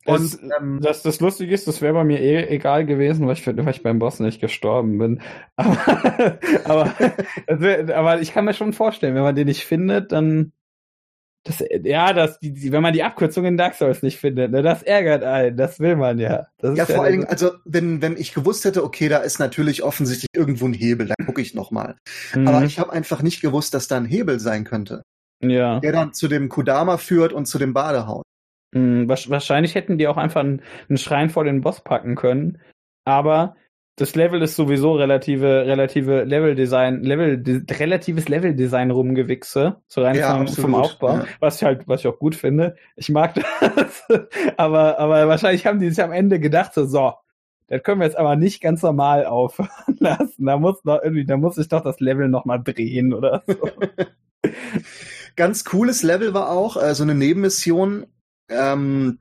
Das- 0.06 0.36
Und 0.36 0.52
ähm, 0.60 0.80
Das, 0.82 1.04
das 1.04 1.20
Lustige 1.20 1.54
ist, 1.54 1.68
das 1.68 1.82
wäre 1.82 1.93
bei 1.93 2.04
mir 2.04 2.20
eh 2.20 2.47
egal 2.47 2.86
gewesen, 2.86 3.28
weil 3.28 3.34
ich, 3.34 3.45
weil 3.45 3.70
ich 3.70 3.84
beim 3.84 3.99
Boss 3.99 4.20
nicht 4.20 4.41
gestorben 4.41 4.97
bin. 4.97 5.22
Aber, 5.56 5.78
aber, 6.66 6.93
das 7.47 7.60
wär, 7.62 7.97
aber 7.97 8.20
ich 8.22 8.34
kann 8.34 8.45
mir 8.45 8.54
schon 8.54 8.74
vorstellen, 8.74 9.14
wenn 9.16 9.22
man 9.24 9.36
den 9.36 9.47
nicht 9.47 9.66
findet, 9.66 10.12
dann. 10.12 10.54
Das, 11.43 11.64
ja, 11.84 12.14
das, 12.14 12.38
die, 12.39 12.54
die, 12.54 12.72
wenn 12.72 12.84
man 12.84 12.93
die 12.93 13.02
Abkürzung 13.02 13.45
in 13.45 13.58
Dark 13.58 13.74
Souls 13.74 14.04
nicht 14.04 14.20
findet, 14.20 14.52
ne, 14.52 14.62
das 14.62 14.84
ärgert 14.84 15.24
einen. 15.24 15.58
Das 15.58 15.80
will 15.80 15.95
man 15.95 16.20
ja. 16.20 16.45
Das 16.60 16.78
ja, 16.78 16.86
vor 16.86 17.04
allen 17.04 17.14
Dingen, 17.14 17.26
also 17.28 17.52
wenn 17.66 17.99
wenn 18.04 18.16
ich 18.16 18.36
gewusst 18.36 18.64
hätte, 18.64 18.84
okay, 18.84 19.10
da 19.10 19.18
ist 19.18 19.39
natürlich 19.39 19.82
offensichtlich 19.82 20.30
irgendwo 20.36 20.68
ein 20.68 20.74
Hebel, 20.74 21.08
dann 21.08 21.26
gucke 21.26 21.41
ich 21.41 21.56
noch 21.56 21.72
mal. 21.72 21.95
Mhm. 22.36 22.47
Aber 22.47 22.64
ich 22.64 22.78
habe 22.78 22.93
einfach 22.93 23.24
nicht 23.24 23.41
gewusst, 23.41 23.74
dass 23.74 23.88
da 23.88 23.97
ein 23.97 24.06
Hebel 24.06 24.39
sein 24.39 24.66
könnte, 24.66 25.02
ja. 25.41 25.80
der 25.80 25.91
dann 25.91 26.14
zu 26.14 26.28
dem 26.28 26.47
Kudama 26.47 26.97
führt 26.97 27.34
und 27.34 27.47
zu 27.47 27.58
dem 27.58 27.74
Badehaus. 27.74 28.24
Wasch- 28.74 29.30
wahrscheinlich 29.30 29.76
hätten 29.76 29.97
die 29.97 30.07
auch 30.07 30.17
einfach 30.17 30.41
einen, 30.41 30.61
einen 30.89 30.97
Schrein 30.97 31.30
vor 31.30 31.43
den 31.43 31.61
Boss 31.61 31.82
packen 31.84 32.15
können. 32.15 32.59
Aber 33.05 33.55
das 33.97 34.15
Level 34.15 34.41
ist 34.41 34.55
sowieso 34.55 34.93
relative, 34.93 35.65
relative 35.65 36.24
Leveldesign, 36.24 37.03
Level, 37.03 37.38
de, 37.38 37.61
relatives 37.78 38.30
Leveldesign 38.30 38.89
rumgewichse, 38.89 39.78
so 39.88 40.01
rein 40.01 40.15
Ja, 40.15 40.38
vom, 40.38 40.47
vom 40.47 40.76
Aufbau, 40.76 41.17
ja. 41.17 41.26
was 41.39 41.57
ich 41.57 41.63
halt, 41.63 41.88
was 41.88 41.99
ich 42.01 42.07
auch 42.07 42.17
gut 42.17 42.36
finde. 42.36 42.76
Ich 42.95 43.09
mag 43.09 43.36
das. 43.76 44.03
aber, 44.57 44.97
aber 44.97 45.28
wahrscheinlich 45.28 45.65
haben 45.65 45.80
die 45.80 45.89
sich 45.89 46.01
am 46.03 46.11
Ende 46.13 46.39
gedacht, 46.39 46.74
so, 46.74 46.86
so, 46.86 47.13
das 47.67 47.84
können 47.84 47.99
wir 48.01 48.05
jetzt 48.05 48.17
aber 48.17 48.36
nicht 48.38 48.61
ganz 48.61 48.82
normal 48.82 49.26
aufhören 49.26 49.69
lassen. 49.99 50.45
Da 50.45 50.57
muss 50.57 50.84
noch 50.84 51.01
irgendwie, 51.03 51.26
da 51.26 51.38
muss 51.38 51.57
ich 51.57 51.67
doch 51.67 51.82
das 51.82 51.99
Level 51.99 52.28
noch 52.30 52.45
mal 52.45 52.57
drehen 52.59 53.13
oder 53.13 53.43
so. 53.45 53.55
Ganz 55.36 55.63
cooles 55.63 56.03
Level 56.03 56.34
war 56.34 56.49
auch 56.49 56.82
äh, 56.82 56.93
so 56.95 57.03
eine 57.03 57.15
Nebenmission, 57.15 58.05
ähm, 58.52 59.20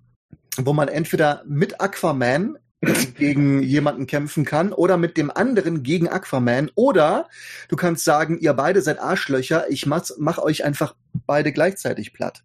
wo 0.56 0.72
man 0.72 0.88
entweder 0.88 1.42
mit 1.46 1.80
Aquaman 1.80 2.58
gegen 3.18 3.62
jemanden 3.62 4.06
kämpfen 4.06 4.44
kann 4.44 4.72
oder 4.72 4.96
mit 4.96 5.16
dem 5.16 5.30
anderen 5.30 5.82
gegen 5.82 6.08
Aquaman 6.08 6.70
oder 6.74 7.28
du 7.68 7.76
kannst 7.76 8.04
sagen, 8.04 8.38
ihr 8.38 8.54
beide 8.54 8.80
seid 8.82 8.98
Arschlöcher, 8.98 9.70
ich 9.70 9.86
mach, 9.86 10.08
mach 10.18 10.38
euch 10.38 10.64
einfach 10.64 10.94
beide 11.26 11.52
gleichzeitig 11.52 12.12
platt. 12.12 12.42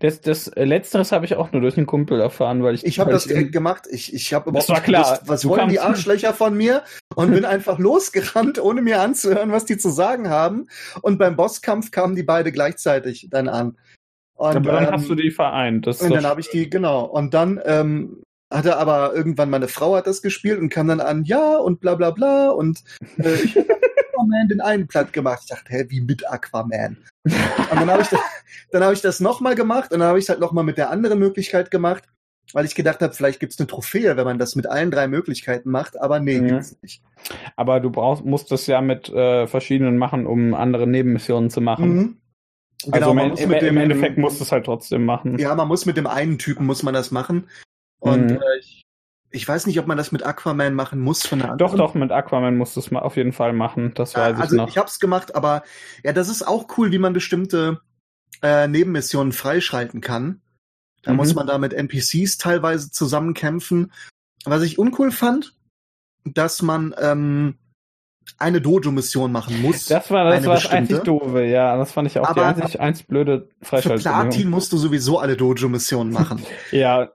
Das, 0.00 0.20
das 0.20 0.48
äh, 0.48 0.64
Letzteres 0.64 1.12
habe 1.12 1.24
ich 1.24 1.36
auch 1.36 1.52
nur 1.52 1.62
durch 1.62 1.76
einen 1.76 1.86
Kumpel 1.86 2.20
erfahren, 2.20 2.62
weil 2.62 2.74
ich. 2.74 2.84
Ich 2.84 2.98
habe 2.98 3.12
das 3.12 3.24
direkt 3.24 3.52
gemacht. 3.52 3.86
Ich, 3.88 4.12
ich 4.12 4.34
habe 4.34 4.52
Das 4.52 4.68
war 4.68 4.80
klar. 4.80 5.20
was 5.26 5.42
Du 5.42 5.50
wollen 5.50 5.68
die 5.68 5.80
Arschlöcher 5.80 6.34
von 6.34 6.56
mir 6.56 6.82
und 7.14 7.32
bin 7.32 7.44
einfach 7.44 7.78
losgerannt, 7.78 8.58
ohne 8.58 8.82
mir 8.82 9.00
anzuhören, 9.00 9.52
was 9.52 9.64
die 9.64 9.78
zu 9.78 9.90
sagen 9.90 10.28
haben. 10.28 10.66
Und 11.02 11.18
beim 11.18 11.36
Bosskampf 11.36 11.90
kamen 11.90 12.16
die 12.16 12.22
beide 12.22 12.50
gleichzeitig 12.52 13.28
dann 13.30 13.48
an. 13.48 13.76
Und, 14.40 14.56
Aber 14.56 14.72
dann 14.72 14.84
ähm, 14.86 14.92
hast 14.92 15.08
du 15.08 15.14
die 15.14 15.30
vereint. 15.30 15.86
Das 15.86 16.00
Und 16.00 16.14
dann 16.14 16.24
habe 16.24 16.40
ich 16.40 16.48
die, 16.48 16.70
genau. 16.70 17.04
Und 17.04 17.34
dann 17.34 17.60
ähm, 17.66 18.22
hatte 18.50 18.78
aber 18.78 19.14
irgendwann 19.14 19.50
meine 19.50 19.68
Frau 19.68 19.94
hat 19.96 20.06
das 20.06 20.22
gespielt 20.22 20.58
und 20.58 20.70
kam 20.70 20.88
dann 20.88 21.00
an, 21.00 21.24
ja 21.24 21.58
und 21.58 21.80
bla 21.80 21.94
bla 21.94 22.10
bla. 22.10 22.48
Und 22.50 22.82
äh, 23.18 23.34
ich 23.34 23.54
habe 23.56 23.66
Aquaman 24.14 24.48
den 24.48 24.62
einen 24.62 24.86
platt 24.88 25.12
gemacht. 25.12 25.40
Ich 25.42 25.48
dachte, 25.50 25.70
hä, 25.72 25.84
wie 25.88 26.00
mit 26.00 26.26
Aquaman? 26.30 26.96
Und 27.24 27.34
dann 27.70 27.90
habe 27.90 28.00
ich, 28.00 28.08
das- 28.08 28.20
dann 28.72 28.82
hab 28.82 28.92
ich 28.94 29.02
das 29.02 29.20
nochmal 29.20 29.54
gemacht 29.56 29.92
und 29.92 29.98
dann 30.00 30.08
habe 30.08 30.18
ich 30.18 30.24
es 30.24 30.28
halt 30.30 30.40
nochmal 30.40 30.64
mit 30.64 30.78
der 30.78 30.88
anderen 30.90 31.18
Möglichkeit 31.18 31.70
gemacht, 31.70 32.04
weil 32.54 32.64
ich 32.64 32.74
gedacht 32.74 33.00
habe, 33.02 33.12
vielleicht 33.12 33.40
gibt's 33.40 33.58
eine 33.60 33.66
Trophäe, 33.66 34.16
wenn 34.16 34.24
man 34.24 34.38
das 34.38 34.56
mit 34.56 34.66
allen 34.66 34.90
drei 34.90 35.06
Möglichkeiten 35.06 35.70
macht, 35.70 36.00
aber 36.00 36.18
nee, 36.18 36.40
Mhm. 36.40 36.48
gibt's 36.48 36.76
nicht. 36.80 37.02
Aber 37.56 37.78
du 37.80 37.90
brauchst, 37.90 38.24
musst 38.24 38.50
das 38.50 38.66
ja 38.66 38.80
mit 38.80 39.10
äh, 39.10 39.46
verschiedenen 39.46 39.98
machen, 39.98 40.26
um 40.26 40.54
andere 40.54 40.86
Nebenmissionen 40.86 41.50
zu 41.50 41.60
machen. 41.60 41.94
Mhm. 41.94 42.16
Also 42.84 42.92
Genau, 42.92 43.10
im, 43.10 43.16
man 43.16 43.28
muss 43.30 43.40
im, 43.40 43.48
mit 43.50 43.58
im 43.62 43.66
dem- 43.66 43.76
Endeffekt 43.78 44.18
musst 44.18 44.40
du 44.40 44.44
es 44.44 44.52
halt 44.52 44.64
trotzdem 44.64 45.04
machen. 45.04 45.38
Ja, 45.38 45.54
man 45.54 45.68
muss 45.68 45.86
mit 45.86 45.96
dem 45.96 46.06
einen 46.06 46.38
Typen 46.38 46.66
muss 46.66 46.82
man 46.82 46.94
das 46.94 47.10
machen. 47.10 47.48
Und 47.98 48.30
Mhm. 48.30 48.36
äh, 48.36 48.58
ich, 48.60 48.82
ich 49.30 49.46
weiß 49.46 49.66
nicht, 49.66 49.78
ob 49.78 49.86
man 49.86 49.96
das 49.96 50.12
mit 50.12 50.24
Aquaman 50.24 50.74
machen 50.74 51.00
muss 51.00 51.26
von 51.26 51.38
der 51.38 51.48
Doch, 51.56 51.72
anderen. 51.72 51.78
doch, 51.78 51.94
mit 51.94 52.10
Aquaman 52.12 52.56
musst 52.56 52.76
du 52.76 52.80
es 52.80 52.90
mal 52.90 53.00
auf 53.00 53.16
jeden 53.16 53.32
Fall 53.32 53.52
machen. 53.52 53.92
Das 53.94 54.14
weiß 54.14 54.36
ich 54.36 54.42
also 54.42 54.56
noch. 54.56 54.68
ich 54.68 54.78
hab's 54.78 54.98
gemacht, 55.00 55.34
aber 55.34 55.62
ja, 56.02 56.12
das 56.12 56.28
ist 56.28 56.42
auch 56.42 56.66
cool, 56.78 56.90
wie 56.92 56.98
man 56.98 57.12
bestimmte 57.12 57.80
äh, 58.42 58.66
Nebenmissionen 58.68 59.32
freischalten 59.32 60.00
kann. 60.00 60.40
Da 61.02 61.12
Mhm. 61.12 61.16
muss 61.18 61.34
man 61.34 61.46
da 61.46 61.58
mit 61.58 61.72
NPCs 61.74 62.38
teilweise 62.38 62.90
zusammenkämpfen. 62.90 63.92
Was 64.44 64.62
ich 64.62 64.78
uncool 64.78 65.10
fand, 65.12 65.54
dass 66.24 66.60
man 66.62 66.94
ähm, 66.98 67.56
eine 68.38 68.60
Dojo-Mission 68.60 69.32
machen 69.32 69.60
muss. 69.60 69.86
das 69.86 70.10
war 70.10 70.24
das, 70.30 70.46
war 70.46 70.54
das 70.54 70.66
einzig 70.70 71.00
doofe, 71.00 71.44
ja. 71.44 71.76
Das 71.76 71.92
fand 71.92 72.08
ich 72.08 72.18
auch 72.18 72.32
die 72.32 72.40
Aber 72.40 72.46
einzig, 72.46 72.80
einzig 72.80 73.06
blöde 73.06 73.48
Für 73.60 73.80
Platin 73.80 74.48
musst 74.48 74.72
du 74.72 74.78
sowieso 74.78 75.18
alle 75.18 75.36
Dojo-Missionen 75.36 76.12
machen. 76.12 76.42
Ja, 76.72 77.10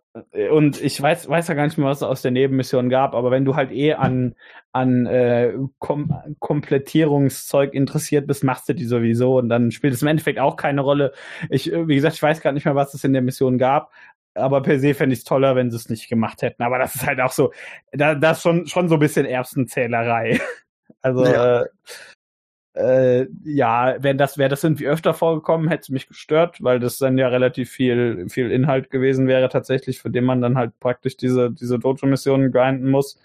und 0.51 0.81
ich 0.81 1.01
weiß, 1.01 1.27
weiß 1.27 1.47
ja 1.47 1.53
gar 1.55 1.65
nicht 1.65 1.77
mehr, 1.77 1.87
was 1.87 1.97
es 1.97 2.03
aus 2.03 2.21
der 2.21 2.31
Nebenmission 2.31 2.89
gab, 2.89 3.13
aber 3.15 3.31
wenn 3.31 3.43
du 3.43 3.55
halt 3.55 3.71
eh 3.71 3.93
an, 3.93 4.35
an 4.71 5.05
äh, 5.05 5.53
Kom 5.79 6.13
Komplettierungszeug 6.39 7.73
interessiert 7.73 8.27
bist, 8.27 8.43
machst 8.43 8.69
du 8.69 8.73
die 8.73 8.85
sowieso 8.85 9.37
und 9.37 9.49
dann 9.49 9.71
spielt 9.71 9.93
es 9.93 10.01
im 10.01 10.07
Endeffekt 10.07 10.39
auch 10.39 10.55
keine 10.55 10.81
Rolle. 10.81 11.11
Ich, 11.49 11.71
äh, 11.71 11.87
wie 11.87 11.95
gesagt, 11.95 12.15
ich 12.15 12.23
weiß 12.23 12.41
gar 12.41 12.53
nicht 12.53 12.65
mehr, 12.65 12.75
was 12.75 12.93
es 12.93 13.03
in 13.03 13.13
der 13.13 13.21
Mission 13.21 13.57
gab, 13.57 13.91
aber 14.35 14.61
per 14.61 14.79
se 14.79 14.93
fände 14.93 15.13
ich 15.13 15.19
es 15.19 15.25
toller, 15.25 15.55
wenn 15.55 15.71
sie 15.71 15.77
es 15.77 15.89
nicht 15.89 16.09
gemacht 16.09 16.41
hätten. 16.41 16.63
Aber 16.63 16.77
das 16.77 16.95
ist 16.95 17.05
halt 17.05 17.19
auch 17.19 17.31
so, 17.31 17.51
da, 17.91 18.15
das 18.15 18.37
ist 18.37 18.43
schon, 18.43 18.67
schon 18.67 18.89
so 18.89 18.95
ein 18.95 18.99
bisschen 18.99 19.25
Erbsenzählerei. 19.25 20.39
Also, 21.05 21.23
Ja. 21.23 21.61
äh, 21.61 21.67
äh, 22.73 23.27
ja, 23.43 23.95
wenn 23.99 24.17
das, 24.17 24.39
wäre 24.39 24.49
das 24.49 24.63
irgendwie 24.63 24.87
öfter 24.87 25.13
vorgekommen, 25.13 25.67
hätte 25.67 25.83
es 25.83 25.89
mich 25.89 26.07
gestört, 26.07 26.63
weil 26.63 26.79
das 26.79 26.97
dann 26.97 27.19
ja 27.19 27.27
relativ 27.27 27.69
viel, 27.69 28.27
viel 28.27 28.49
Inhalt 28.49 28.89
gewesen 28.89 29.27
wäre 29.27 29.47
tatsächlich, 29.49 30.01
für 30.01 30.09
den 30.09 30.23
man 30.25 30.41
dann 30.41 30.57
halt 30.57 30.77
praktisch 30.79 31.15
diese, 31.15 31.51
diese 31.51 31.77
Dojo-Missionen 31.77 32.51
grinden 32.51 32.89
muss. 32.89 33.19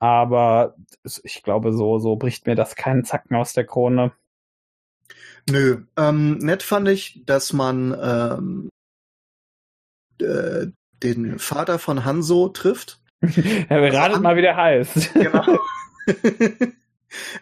Aber 0.00 0.74
ich 1.22 1.44
glaube, 1.44 1.72
so, 1.72 2.00
so 2.00 2.16
bricht 2.16 2.48
mir 2.48 2.56
das 2.56 2.74
keinen 2.74 3.04
Zacken 3.04 3.36
aus 3.36 3.52
der 3.52 3.64
Krone. 3.64 4.10
Nö. 5.48 5.84
Ähm, 5.96 6.38
nett 6.38 6.64
fand 6.64 6.88
ich, 6.88 7.22
dass 7.26 7.52
man 7.52 7.96
ähm, 8.02 8.68
äh, 10.20 10.66
den 11.00 11.38
Vater 11.38 11.78
von 11.78 12.04
Hanso 12.04 12.48
trifft. 12.48 13.00
ja, 13.22 13.80
wir 13.80 13.94
raten 13.94 14.20
mal, 14.20 14.34
wie 14.36 14.42
der 14.42 14.56
heißt. 14.56 15.14
Genau. 15.14 15.44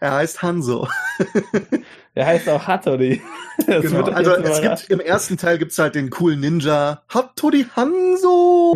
er 0.00 0.12
heißt 0.12 0.42
Hanso. 0.42 0.88
er 2.14 2.26
heißt 2.26 2.48
auch 2.48 2.66
Hattori. 2.66 3.22
Genau. 3.66 4.04
Also 4.04 4.32
es 4.32 4.62
gibt, 4.62 4.90
im 4.90 4.98
ersten 4.98 5.36
Teil 5.36 5.58
gibt's 5.58 5.78
halt 5.78 5.94
den 5.94 6.08
coolen 6.08 6.40
Ninja 6.40 7.02
Hattori 7.08 7.66
Hanzo, 7.76 8.74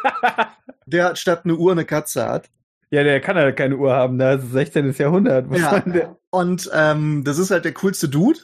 der 0.86 1.14
statt 1.14 1.42
eine 1.44 1.54
Uhr 1.54 1.72
eine 1.72 1.84
Katze 1.84 2.28
hat. 2.28 2.50
Ja, 2.90 3.04
der 3.04 3.20
kann 3.20 3.36
halt 3.36 3.56
keine 3.56 3.76
Uhr 3.76 3.94
haben, 3.94 4.18
da 4.18 4.34
ist 4.34 4.50
16. 4.50 4.92
Jahrhundert. 4.98 5.48
Was 5.48 5.60
ja. 5.60 6.16
Und 6.30 6.68
ähm, 6.74 7.22
das 7.24 7.38
ist 7.38 7.52
halt 7.52 7.64
der 7.64 7.72
coolste 7.72 8.08
Dude. 8.08 8.40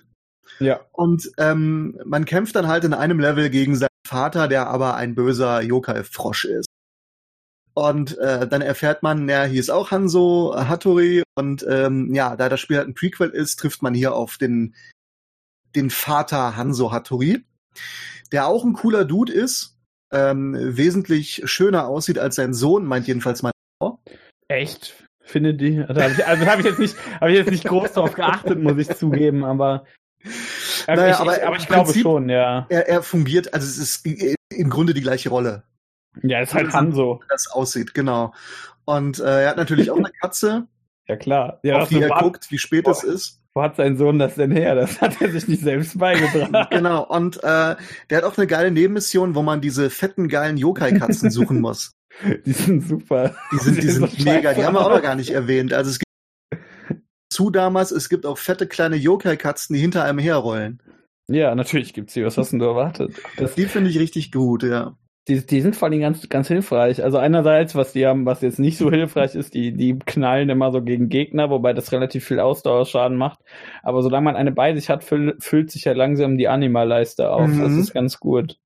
Ja. 0.60 0.80
Und 0.92 1.30
ähm, 1.38 1.98
man 2.04 2.24
kämpft 2.24 2.54
dann 2.54 2.68
halt 2.68 2.84
in 2.84 2.94
einem 2.94 3.18
Level 3.18 3.50
gegen 3.50 3.74
seinen 3.74 3.88
Vater, 4.06 4.46
der 4.46 4.68
aber 4.68 4.94
ein 4.94 5.16
böser 5.16 5.62
Yokai-Frosch 5.62 6.44
ist. 6.44 6.68
Und 7.80 8.18
äh, 8.18 8.46
dann 8.46 8.60
erfährt 8.60 9.02
man, 9.02 9.26
ja, 9.26 9.44
hier 9.44 9.58
ist 9.58 9.70
auch 9.70 9.90
Hanzo 9.90 10.54
Hattori 10.54 11.22
und 11.34 11.64
ähm, 11.66 12.12
ja, 12.14 12.36
da 12.36 12.50
das 12.50 12.60
Spiel 12.60 12.76
halt 12.76 12.88
ein 12.88 12.94
Prequel 12.94 13.30
ist, 13.30 13.56
trifft 13.56 13.80
man 13.80 13.94
hier 13.94 14.12
auf 14.12 14.36
den 14.36 14.74
den 15.74 15.88
Vater 15.88 16.58
Hanzo 16.58 16.92
Hattori, 16.92 17.42
der 18.32 18.48
auch 18.48 18.64
ein 18.64 18.74
cooler 18.74 19.06
Dude 19.06 19.32
ist, 19.32 19.78
ähm, 20.12 20.54
wesentlich 20.58 21.40
schöner 21.46 21.86
aussieht 21.86 22.18
als 22.18 22.34
sein 22.34 22.52
Sohn, 22.52 22.84
meint 22.84 23.06
jedenfalls 23.06 23.42
meine 23.42 23.54
Frau. 23.78 23.98
Echt? 24.48 25.02
Finde 25.22 25.54
die? 25.54 25.80
Also 25.80 26.02
habe 26.02 26.12
ich, 26.12 26.26
also 26.26 26.44
hab 26.44 26.58
ich 26.58 26.66
jetzt 26.66 26.80
nicht, 26.80 26.96
habe 27.18 27.30
ich 27.30 27.38
jetzt 27.38 27.50
nicht 27.50 27.64
groß 27.64 27.94
darauf 27.94 28.12
geachtet, 28.12 28.58
muss 28.58 28.76
ich 28.76 28.94
zugeben, 28.94 29.42
aber 29.42 29.86
äh, 30.86 30.96
naja, 30.96 31.14
ich, 31.14 31.16
aber, 31.16 31.38
ich, 31.38 31.46
aber 31.46 31.56
ich 31.56 31.66
glaube 31.66 31.84
Prinzip, 31.84 32.02
schon, 32.02 32.28
ja. 32.28 32.66
Er, 32.68 32.88
er 32.90 33.02
fungiert, 33.02 33.54
also 33.54 33.66
es 33.66 33.78
ist 33.78 34.06
im 34.50 34.68
Grunde 34.68 34.92
die 34.92 35.00
gleiche 35.00 35.30
Rolle. 35.30 35.62
Ja, 36.22 36.40
ist 36.40 36.54
halt 36.54 36.72
Hanzo. 36.72 37.22
Das 37.28 37.48
aussieht, 37.50 37.94
genau. 37.94 38.34
Und 38.84 39.20
äh, 39.20 39.44
er 39.44 39.50
hat 39.50 39.56
natürlich 39.56 39.90
auch 39.90 39.96
eine 39.96 40.10
Katze. 40.20 40.66
ja 41.06 41.16
klar. 41.16 41.60
Ja, 41.62 41.82
auf 41.82 41.88
die 41.88 42.00
er 42.00 42.08
guckt, 42.08 42.50
wie 42.50 42.58
spät 42.58 42.84
Boah. 42.84 42.92
es 42.92 43.04
ist. 43.04 43.40
Wo 43.52 43.62
hat 43.62 43.76
sein 43.76 43.96
Sohn 43.96 44.20
das 44.20 44.36
denn 44.36 44.52
her? 44.52 44.76
Das 44.76 45.00
hat 45.00 45.20
er 45.20 45.30
sich 45.30 45.48
nicht 45.48 45.62
selbst 45.62 45.98
beigebracht. 45.98 46.70
genau, 46.70 47.04
und 47.04 47.38
äh, 47.38 47.74
der 48.08 48.18
hat 48.18 48.24
auch 48.24 48.38
eine 48.38 48.46
geile 48.46 48.70
Nebenmission, 48.70 49.34
wo 49.34 49.42
man 49.42 49.60
diese 49.60 49.90
fetten, 49.90 50.28
geilen 50.28 50.56
Yokai-Katzen 50.56 51.30
suchen 51.30 51.60
muss. 51.60 51.92
Die 52.46 52.52
sind 52.52 52.86
super. 52.86 53.34
Die 53.52 53.58
sind, 53.58 53.76
die, 53.76 53.80
die 53.86 53.88
sind 53.88 54.10
so 54.10 54.24
mega, 54.24 54.54
die 54.54 54.64
haben 54.64 54.74
wir 54.74 54.86
auch 54.86 54.94
noch 54.94 55.02
gar 55.02 55.16
nicht 55.16 55.30
erwähnt. 55.30 55.72
Also 55.72 55.90
es 55.90 55.98
gibt 55.98 56.62
zu 57.28 57.50
damals, 57.50 57.90
es 57.90 58.08
gibt 58.08 58.24
auch 58.24 58.38
fette 58.38 58.68
kleine 58.68 58.96
Yokai-Katzen, 58.96 59.74
die 59.74 59.80
hinter 59.80 60.04
einem 60.04 60.18
herrollen. 60.18 60.80
Ja, 61.28 61.54
natürlich 61.54 61.92
gibt's 61.94 62.14
die. 62.14 62.24
Was 62.24 62.36
hast 62.36 62.50
denn 62.50 62.58
du 62.58 62.66
erwartet? 62.66 63.14
Das, 63.36 63.54
die 63.54 63.66
finde 63.66 63.90
ich 63.90 63.98
richtig 63.98 64.30
gut, 64.32 64.62
ja. 64.62 64.96
Die, 65.28 65.44
die 65.44 65.60
sind 65.60 65.76
vor 65.76 65.88
allem 65.88 66.00
ganz, 66.00 66.28
ganz 66.28 66.48
hilfreich. 66.48 67.04
Also 67.04 67.18
einerseits, 67.18 67.74
was 67.74 67.92
die 67.92 68.06
haben, 68.06 68.24
was 68.26 68.40
jetzt 68.40 68.58
nicht 68.58 68.78
so 68.78 68.90
hilfreich 68.90 69.34
ist, 69.34 69.54
die, 69.54 69.72
die 69.72 69.98
knallen 69.98 70.48
immer 70.48 70.72
so 70.72 70.82
gegen 70.82 71.08
Gegner, 71.08 71.50
wobei 71.50 71.72
das 71.72 71.92
relativ 71.92 72.24
viel 72.24 72.40
Ausdauerschaden 72.40 73.16
macht. 73.16 73.38
Aber 73.82 74.02
solange 74.02 74.24
man 74.24 74.36
eine 74.36 74.50
bei 74.50 74.74
sich 74.74 74.88
hat, 74.88 75.04
füll, 75.04 75.36
füllt 75.38 75.70
sich 75.70 75.84
ja 75.84 75.92
langsam 75.92 76.38
die 76.38 76.48
Animaleiste 76.48 77.30
auf. 77.30 77.48
Mhm. 77.48 77.60
Das 77.60 77.72
ist 77.72 77.92
ganz 77.92 78.18
gut. 78.18 78.58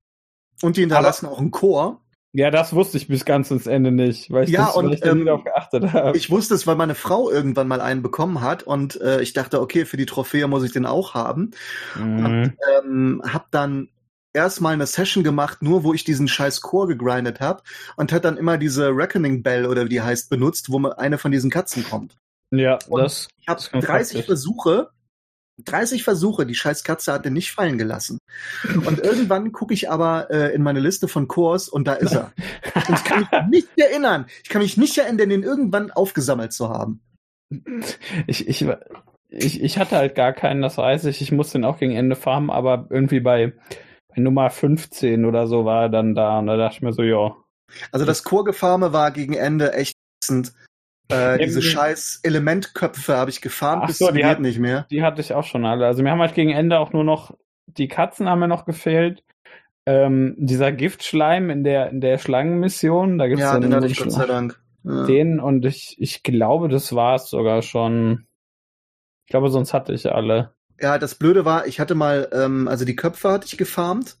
Und 0.61 0.77
die 0.77 0.81
hinterlassen 0.81 1.25
Aber, 1.25 1.35
auch 1.35 1.39
einen 1.39 1.51
Chor. 1.51 2.01
Ja, 2.31 2.51
das 2.51 2.73
wusste 2.73 2.97
ich 2.97 3.07
bis 3.07 3.23
ganz 3.23 3.49
ins 3.49 3.65
Ende 3.65 3.91
nicht, 3.91 4.29
weil 4.29 4.43
ich, 4.43 4.49
ja, 4.49 4.65
das, 4.65 4.75
und, 4.75 4.91
ich 4.91 5.05
ähm, 5.05 5.25
darauf 5.25 5.45
geachtet 5.45 5.93
habe. 5.93 6.17
Ich 6.17 6.29
wusste 6.29 6.53
es, 6.53 6.67
weil 6.67 6.75
meine 6.75 6.95
Frau 6.95 7.29
irgendwann 7.29 7.69
mal 7.69 7.79
einen 7.79 8.01
bekommen 8.01 8.41
hat 8.41 8.63
und 8.63 8.99
äh, 8.99 9.21
ich 9.21 9.31
dachte, 9.31 9.61
okay, 9.61 9.85
für 9.85 9.95
die 9.95 10.05
Trophäe 10.05 10.47
muss 10.47 10.63
ich 10.65 10.73
den 10.73 10.85
auch 10.85 11.13
haben. 11.13 11.51
Mhm. 11.97 12.25
Und 12.25 12.53
ähm, 12.83 13.21
hab 13.25 13.51
dann 13.51 13.87
erstmal 14.35 14.73
eine 14.73 14.85
Session 14.85 15.23
gemacht, 15.23 15.63
nur 15.63 15.83
wo 15.83 15.93
ich 15.93 16.03
diesen 16.03 16.27
scheiß 16.27 16.61
Core 16.61 16.89
gegrindet 16.89 17.39
habe 17.39 17.63
und 17.95 18.11
hat 18.11 18.25
dann 18.25 18.37
immer 18.37 18.57
diese 18.57 18.89
Reckoning 18.89 19.41
Bell 19.41 19.65
oder 19.65 19.85
wie 19.85 19.89
die 19.89 20.01
heißt 20.01 20.29
benutzt, 20.29 20.69
wo 20.69 20.85
eine 20.89 21.17
von 21.17 21.31
diesen 21.31 21.49
Katzen 21.49 21.83
kommt. 21.83 22.17
Ja, 22.51 22.77
und 22.87 23.01
das. 23.01 23.27
Ich 23.41 23.47
habe 23.47 23.61
30 23.61 23.81
praktisch. 23.85 24.25
Versuche, 24.25 24.89
30 25.63 26.03
Versuche, 26.03 26.45
die 26.45 26.55
scheiß 26.55 26.83
Katze 26.83 27.13
hat 27.13 27.25
den 27.25 27.33
nicht 27.33 27.51
fallen 27.51 27.77
gelassen. 27.77 28.19
Und 28.85 28.99
irgendwann 29.03 29.51
gucke 29.51 29.73
ich 29.73 29.89
aber 29.89 30.29
äh, 30.29 30.53
in 30.53 30.61
meine 30.61 30.79
Liste 30.79 31.07
von 31.07 31.27
Cores 31.27 31.69
und 31.69 31.87
da 31.87 31.93
ist 31.93 32.13
er. 32.13 32.33
Und 32.75 32.89
ich 32.89 33.03
kann 33.03 33.19
mich 33.21 33.29
nicht 33.49 33.69
erinnern. 33.77 34.25
Ich 34.43 34.49
kann 34.49 34.61
mich 34.61 34.77
nicht 34.77 34.97
erinnern, 34.97 35.29
den 35.29 35.43
irgendwann 35.43 35.91
aufgesammelt 35.91 36.53
zu 36.53 36.69
haben. 36.69 37.01
Ich, 38.27 38.47
ich, 38.47 38.65
ich, 39.29 39.63
ich 39.63 39.77
hatte 39.77 39.95
halt 39.95 40.15
gar 40.15 40.33
keinen, 40.33 40.61
das 40.61 40.77
weiß 40.77 41.05
ich. 41.05 41.21
Ich 41.21 41.31
musste 41.31 41.57
den 41.57 41.65
auch 41.65 41.77
gegen 41.77 41.95
Ende 41.95 42.15
farmen, 42.15 42.49
aber 42.49 42.87
irgendwie 42.89 43.21
bei 43.21 43.53
Nummer 44.21 44.49
15 44.49 45.25
oder 45.25 45.47
so 45.47 45.65
war 45.65 45.83
er 45.83 45.89
dann 45.89 46.15
da 46.15 46.39
und 46.39 46.47
da 46.47 46.57
dachte 46.57 46.77
ich 46.77 46.81
mir 46.81 46.93
so, 46.93 47.03
ja. 47.03 47.35
Also 47.91 48.05
das 48.05 48.23
Chorgefarme 48.23 48.93
war 48.93 49.11
gegen 49.11 49.33
Ende 49.33 49.73
echt. 49.73 49.95
Äh, 51.07 51.37
diese 51.37 51.61
scheiß 51.61 52.21
Elementköpfe 52.23 53.15
habe 53.15 53.29
ich 53.29 53.41
gefarmt 53.41 53.85
bis 53.85 53.99
so, 53.99 54.09
die 54.09 54.25
hat, 54.25 54.39
nicht 54.39 54.59
mehr. 54.59 54.87
Die 54.89 55.03
hatte 55.03 55.21
ich 55.21 55.33
auch 55.33 55.43
schon 55.43 55.65
alle. 55.65 55.85
Also 55.85 56.03
wir 56.03 56.09
haben 56.09 56.19
halt 56.21 56.33
gegen 56.33 56.51
Ende 56.51 56.79
auch 56.79 56.93
nur 56.93 57.03
noch, 57.03 57.35
die 57.67 57.87
Katzen 57.87 58.27
haben 58.27 58.39
mir 58.39 58.47
noch 58.47 58.65
gefehlt. 58.65 59.23
Ähm, 59.85 60.33
dieser 60.37 60.71
Giftschleim 60.71 61.51
in 61.51 61.63
der, 61.63 61.89
in 61.91 62.01
der 62.01 62.17
Schlangenmission, 62.17 63.19
da 63.19 63.27
gibt's 63.27 63.41
ja, 63.41 63.59
den 63.59 63.75
hatte 63.75 63.85
ich 63.85 63.97
Gott 63.97 64.11
sei 64.11 64.25
Dank. 64.25 64.59
Ja. 64.83 65.05
Den 65.05 65.39
und 65.39 65.63
ich, 65.65 65.95
ich 65.99 66.23
glaube, 66.23 66.69
das 66.69 66.95
war 66.95 67.15
es 67.15 67.29
sogar 67.29 67.61
schon. 67.61 68.25
Ich 69.25 69.29
glaube, 69.29 69.49
sonst 69.49 69.73
hatte 69.73 69.93
ich 69.93 70.11
alle. 70.11 70.54
Ja, 70.79 70.97
das 70.97 71.15
Blöde 71.15 71.45
war, 71.45 71.67
ich 71.67 71.79
hatte 71.79 71.95
mal, 71.95 72.29
ähm, 72.31 72.67
also 72.67 72.85
die 72.85 72.95
Köpfe 72.95 73.31
hatte 73.31 73.47
ich 73.47 73.57
gefarmt 73.57 74.17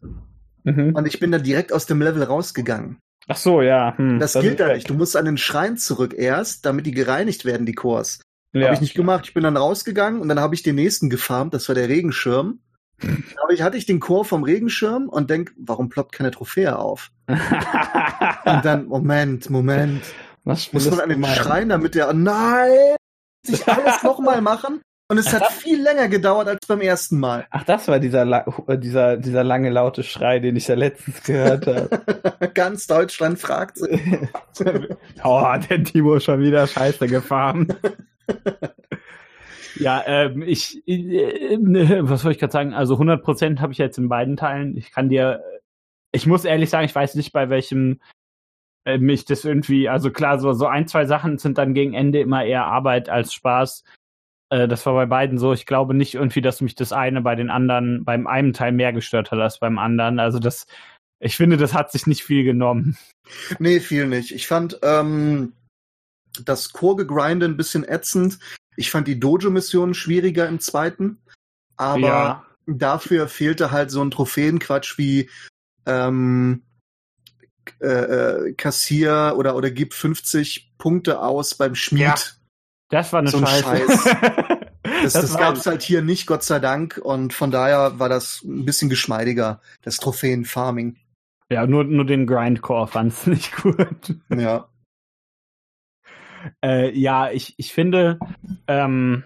mhm. 0.63 0.95
und 0.95 1.07
ich 1.07 1.19
bin 1.19 1.31
dann 1.31 1.43
direkt 1.43 1.73
aus 1.73 1.85
dem 1.85 2.01
Level 2.01 2.23
rausgegangen. 2.23 2.97
Ach 3.27 3.37
so, 3.37 3.61
ja. 3.61 3.97
Hm, 3.97 4.19
das, 4.19 4.33
das 4.33 4.43
gilt 4.43 4.59
da 4.59 4.73
nicht. 4.73 4.89
Du 4.89 4.93
musst 4.93 5.17
an 5.17 5.25
den 5.25 5.37
Schrein 5.37 5.77
zurück 5.77 6.13
erst, 6.13 6.65
damit 6.65 6.85
die 6.85 6.91
gereinigt 6.91 7.43
werden, 7.43 7.65
die 7.65 7.73
Cores. 7.73 8.21
Ja. 8.53 8.65
Habe 8.65 8.75
ich 8.75 8.81
nicht 8.81 8.95
gemacht. 8.95 9.25
Ich 9.25 9.33
bin 9.33 9.43
dann 9.43 9.57
rausgegangen 9.57 10.21
und 10.21 10.29
dann 10.29 10.39
habe 10.39 10.55
ich 10.55 10.63
den 10.63 10.75
nächsten 10.75 11.09
gefarmt, 11.09 11.53
das 11.53 11.67
war 11.67 11.75
der 11.75 11.89
Regenschirm. 11.89 12.59
Aber 13.43 13.51
ich 13.51 13.61
hatte 13.61 13.77
ich 13.77 13.85
den 13.85 13.99
Chor 13.99 14.23
vom 14.23 14.43
Regenschirm 14.43 15.09
und 15.09 15.29
denk, 15.29 15.53
warum 15.57 15.89
ploppt 15.89 16.13
keine 16.13 16.31
Trophäe 16.31 16.77
auf? 16.77 17.11
und 17.27 18.65
dann, 18.65 18.85
Moment, 18.85 19.49
Moment. 19.49 20.03
Was 20.45 20.71
muss 20.71 20.89
man 20.89 21.01
an 21.01 21.09
den 21.09 21.25
Schrein, 21.25 21.69
damit 21.69 21.95
der, 21.95 22.13
nein, 22.13 22.95
sich 23.43 23.67
alles 23.67 24.03
nochmal 24.03 24.41
machen? 24.41 24.81
Und 25.07 25.19
es 25.19 25.31
hat 25.31 25.51
viel 25.51 25.81
länger 25.81 26.07
gedauert 26.07 26.47
als 26.47 26.65
beim 26.67 26.81
ersten 26.81 27.19
Mal. 27.19 27.45
Ach, 27.51 27.63
das 27.63 27.87
war 27.87 27.99
dieser, 27.99 28.47
äh, 28.67 28.77
dieser, 28.77 29.17
dieser 29.17 29.43
lange 29.43 29.69
laute 29.69 30.01
Schrei, 30.01 30.39
den 30.39 30.55
ich 30.55 30.67
ja 30.67 30.73
letztens 30.73 31.21
gehört 31.21 31.67
habe. 31.67 32.49
Ganz 32.55 32.87
Deutschland 32.87 33.37
fragt 33.37 33.77
sich. 33.77 34.01
oh, 35.23 35.53
der 35.69 35.83
Timo 35.83 36.19
schon 36.19 36.41
wieder 36.41 36.65
Scheiße 36.65 37.05
gefahren. 37.05 37.67
ja, 39.75 40.03
ähm, 40.07 40.41
ich, 40.41 40.81
äh, 40.87 41.59
was 42.01 42.21
soll 42.21 42.31
ich 42.31 42.39
gerade 42.39 42.53
sagen? 42.53 42.73
Also 42.73 42.95
100 42.95 43.23
Prozent 43.23 43.61
habe 43.61 43.73
ich 43.73 43.77
jetzt 43.77 43.99
in 43.99 44.09
beiden 44.09 44.37
Teilen. 44.37 44.75
Ich 44.75 44.91
kann 44.91 45.09
dir, 45.09 45.43
ich 46.11 46.25
muss 46.25 46.45
ehrlich 46.45 46.71
sagen, 46.71 46.85
ich 46.85 46.95
weiß 46.95 47.13
nicht, 47.13 47.31
bei 47.31 47.49
welchem 47.51 47.99
äh, 48.85 48.97
mich 48.97 49.25
das 49.25 49.45
irgendwie, 49.45 49.87
also 49.87 50.09
klar, 50.09 50.39
so, 50.39 50.53
so 50.53 50.65
ein, 50.65 50.87
zwei 50.87 51.05
Sachen 51.05 51.37
sind 51.37 51.59
dann 51.59 51.75
gegen 51.75 51.93
Ende 51.93 52.21
immer 52.21 52.43
eher 52.43 52.65
Arbeit 52.65 53.07
als 53.07 53.35
Spaß. 53.35 53.83
Äh, 54.49 54.67
das 54.67 54.85
war 54.85 54.93
bei 54.93 55.05
beiden 55.05 55.37
so. 55.37 55.53
Ich 55.53 55.65
glaube 55.65 55.93
nicht 55.93 56.15
irgendwie, 56.15 56.41
dass 56.41 56.61
mich 56.61 56.75
das 56.75 56.91
eine 56.91 57.21
bei 57.21 57.35
den 57.35 57.49
anderen, 57.49 58.05
beim 58.05 58.27
einen 58.27 58.53
Teil 58.53 58.71
mehr 58.71 58.93
gestört 58.93 59.31
hat 59.31 59.39
als 59.39 59.59
beim 59.59 59.77
anderen. 59.77 60.19
Also 60.19 60.39
das, 60.39 60.67
ich 61.19 61.35
finde, 61.37 61.57
das 61.57 61.73
hat 61.73 61.91
sich 61.91 62.07
nicht 62.07 62.23
viel 62.23 62.43
genommen. 62.43 62.97
Nee, 63.57 63.79
viel 63.79 64.05
nicht. 64.05 64.31
Ich 64.31 64.47
fand 64.47 64.77
ähm, 64.83 65.53
das 66.43 66.73
Core-Gegrinde 66.73 67.47
ein 67.47 67.57
bisschen 67.57 67.83
ätzend. 67.83 68.37
Ich 68.75 68.91
fand 68.91 69.07
die 69.07 69.19
Dojo-Mission 69.19 69.95
schwieriger 69.95 70.47
im 70.47 70.59
zweiten. 70.59 71.17
Aber 71.75 71.99
ja. 71.99 72.45
dafür 72.67 73.27
fehlte 73.27 73.71
halt 73.71 73.89
so 73.89 74.03
ein 74.03 74.11
Trophäenquatsch 74.11 74.99
wie 74.99 75.31
ähm, 75.87 76.61
äh, 77.81 77.87
äh 77.87 78.53
Kassier 78.53 79.33
oder, 79.37 79.55
oder 79.55 79.71
gib 79.71 79.95
50 79.95 80.73
Punkte 80.77 81.19
aus 81.19 81.55
beim 81.55 81.73
Schmied. 81.73 82.01
Ja. 82.01 82.15
Das 82.89 83.11
war 83.13 83.19
eine 83.19 83.29
so 83.29 83.37
ein 83.37 83.47
Scheiße. 83.47 83.97
Scheiß. 83.97 84.15
Das, 85.01 85.13
das, 85.13 85.21
das 85.23 85.37
gab 85.37 85.55
es 85.55 85.65
halt 85.65 85.81
hier 85.81 86.03
nicht, 86.03 86.27
Gott 86.27 86.43
sei 86.43 86.59
Dank. 86.59 86.99
Und 87.03 87.33
von 87.33 87.49
daher 87.49 87.99
war 87.99 88.07
das 88.07 88.43
ein 88.43 88.65
bisschen 88.65 88.89
geschmeidiger, 88.89 89.59
das 89.81 89.97
Trophäen-Farming. 89.97 90.95
Ja, 91.49 91.67
nur, 91.67 91.83
nur 91.83 92.05
den 92.05 92.27
Grindcore 92.27 92.87
fand's 92.87 93.27
nicht 93.27 93.55
gut. 93.55 94.15
Ja. 94.29 94.67
Äh, 96.63 96.97
ja, 96.97 97.31
ich, 97.31 97.55
ich 97.57 97.73
finde, 97.73 98.19
ähm, 98.67 99.23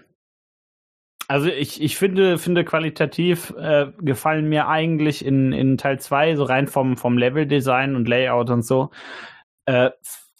also 1.28 1.48
ich, 1.48 1.80
ich 1.80 1.96
finde, 1.96 2.38
finde 2.38 2.64
qualitativ 2.64 3.54
äh, 3.58 3.92
gefallen 4.00 4.48
mir 4.48 4.68
eigentlich 4.68 5.24
in, 5.24 5.52
in 5.52 5.78
Teil 5.78 6.00
2, 6.00 6.36
so 6.36 6.44
rein 6.44 6.66
vom, 6.66 6.96
vom 6.96 7.18
Level-Design 7.18 7.94
und 7.94 8.08
Layout 8.08 8.50
und 8.50 8.62
so, 8.62 8.90
äh, 9.66 9.90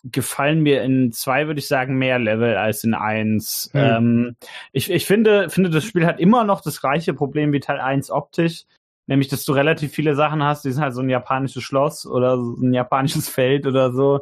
gefallen 0.05 0.61
mir 0.61 0.83
in 0.83 1.13
zwei, 1.13 1.47
würde 1.47 1.61
ich 1.61 1.69
sagen, 1.69 1.99
mehr 1.99 2.19
Level 2.19 2.57
als 2.57 2.85
in 2.85 2.95
eins. 2.95 3.71
Hm. 3.73 3.81
Ähm, 3.81 4.37
ich, 4.73 4.91
ich 4.91 5.07
finde, 5.07 5.51
finde, 5.51 5.71
das 5.71 5.85
Spiel 5.85 6.07
hat 6.07 6.21
immer 6.21 6.45
noch 6.45 6.61
das 6.61 6.81
gleiche 6.81 7.15
Problem 7.15 7.53
wie 7.53 7.61
Teil 7.61 7.81
1 7.81 8.11
optisch, 8.11 8.65
nämlich, 9.07 9.29
dass 9.29 9.45
du 9.45 9.53
relativ 9.53 9.93
viele 9.93 10.15
Sachen 10.15 10.43
hast, 10.43 10.65
die 10.65 10.73
sind 10.73 10.83
halt 10.83 10.95
so 10.95 11.03
ein 11.03 11.11
japanisches 11.11 11.63
Schloss 11.63 12.07
oder 12.07 12.37
so 12.37 12.57
ein 12.61 12.73
japanisches 12.73 13.29
Feld 13.31 13.67
oder 13.67 13.93
so. 13.93 14.21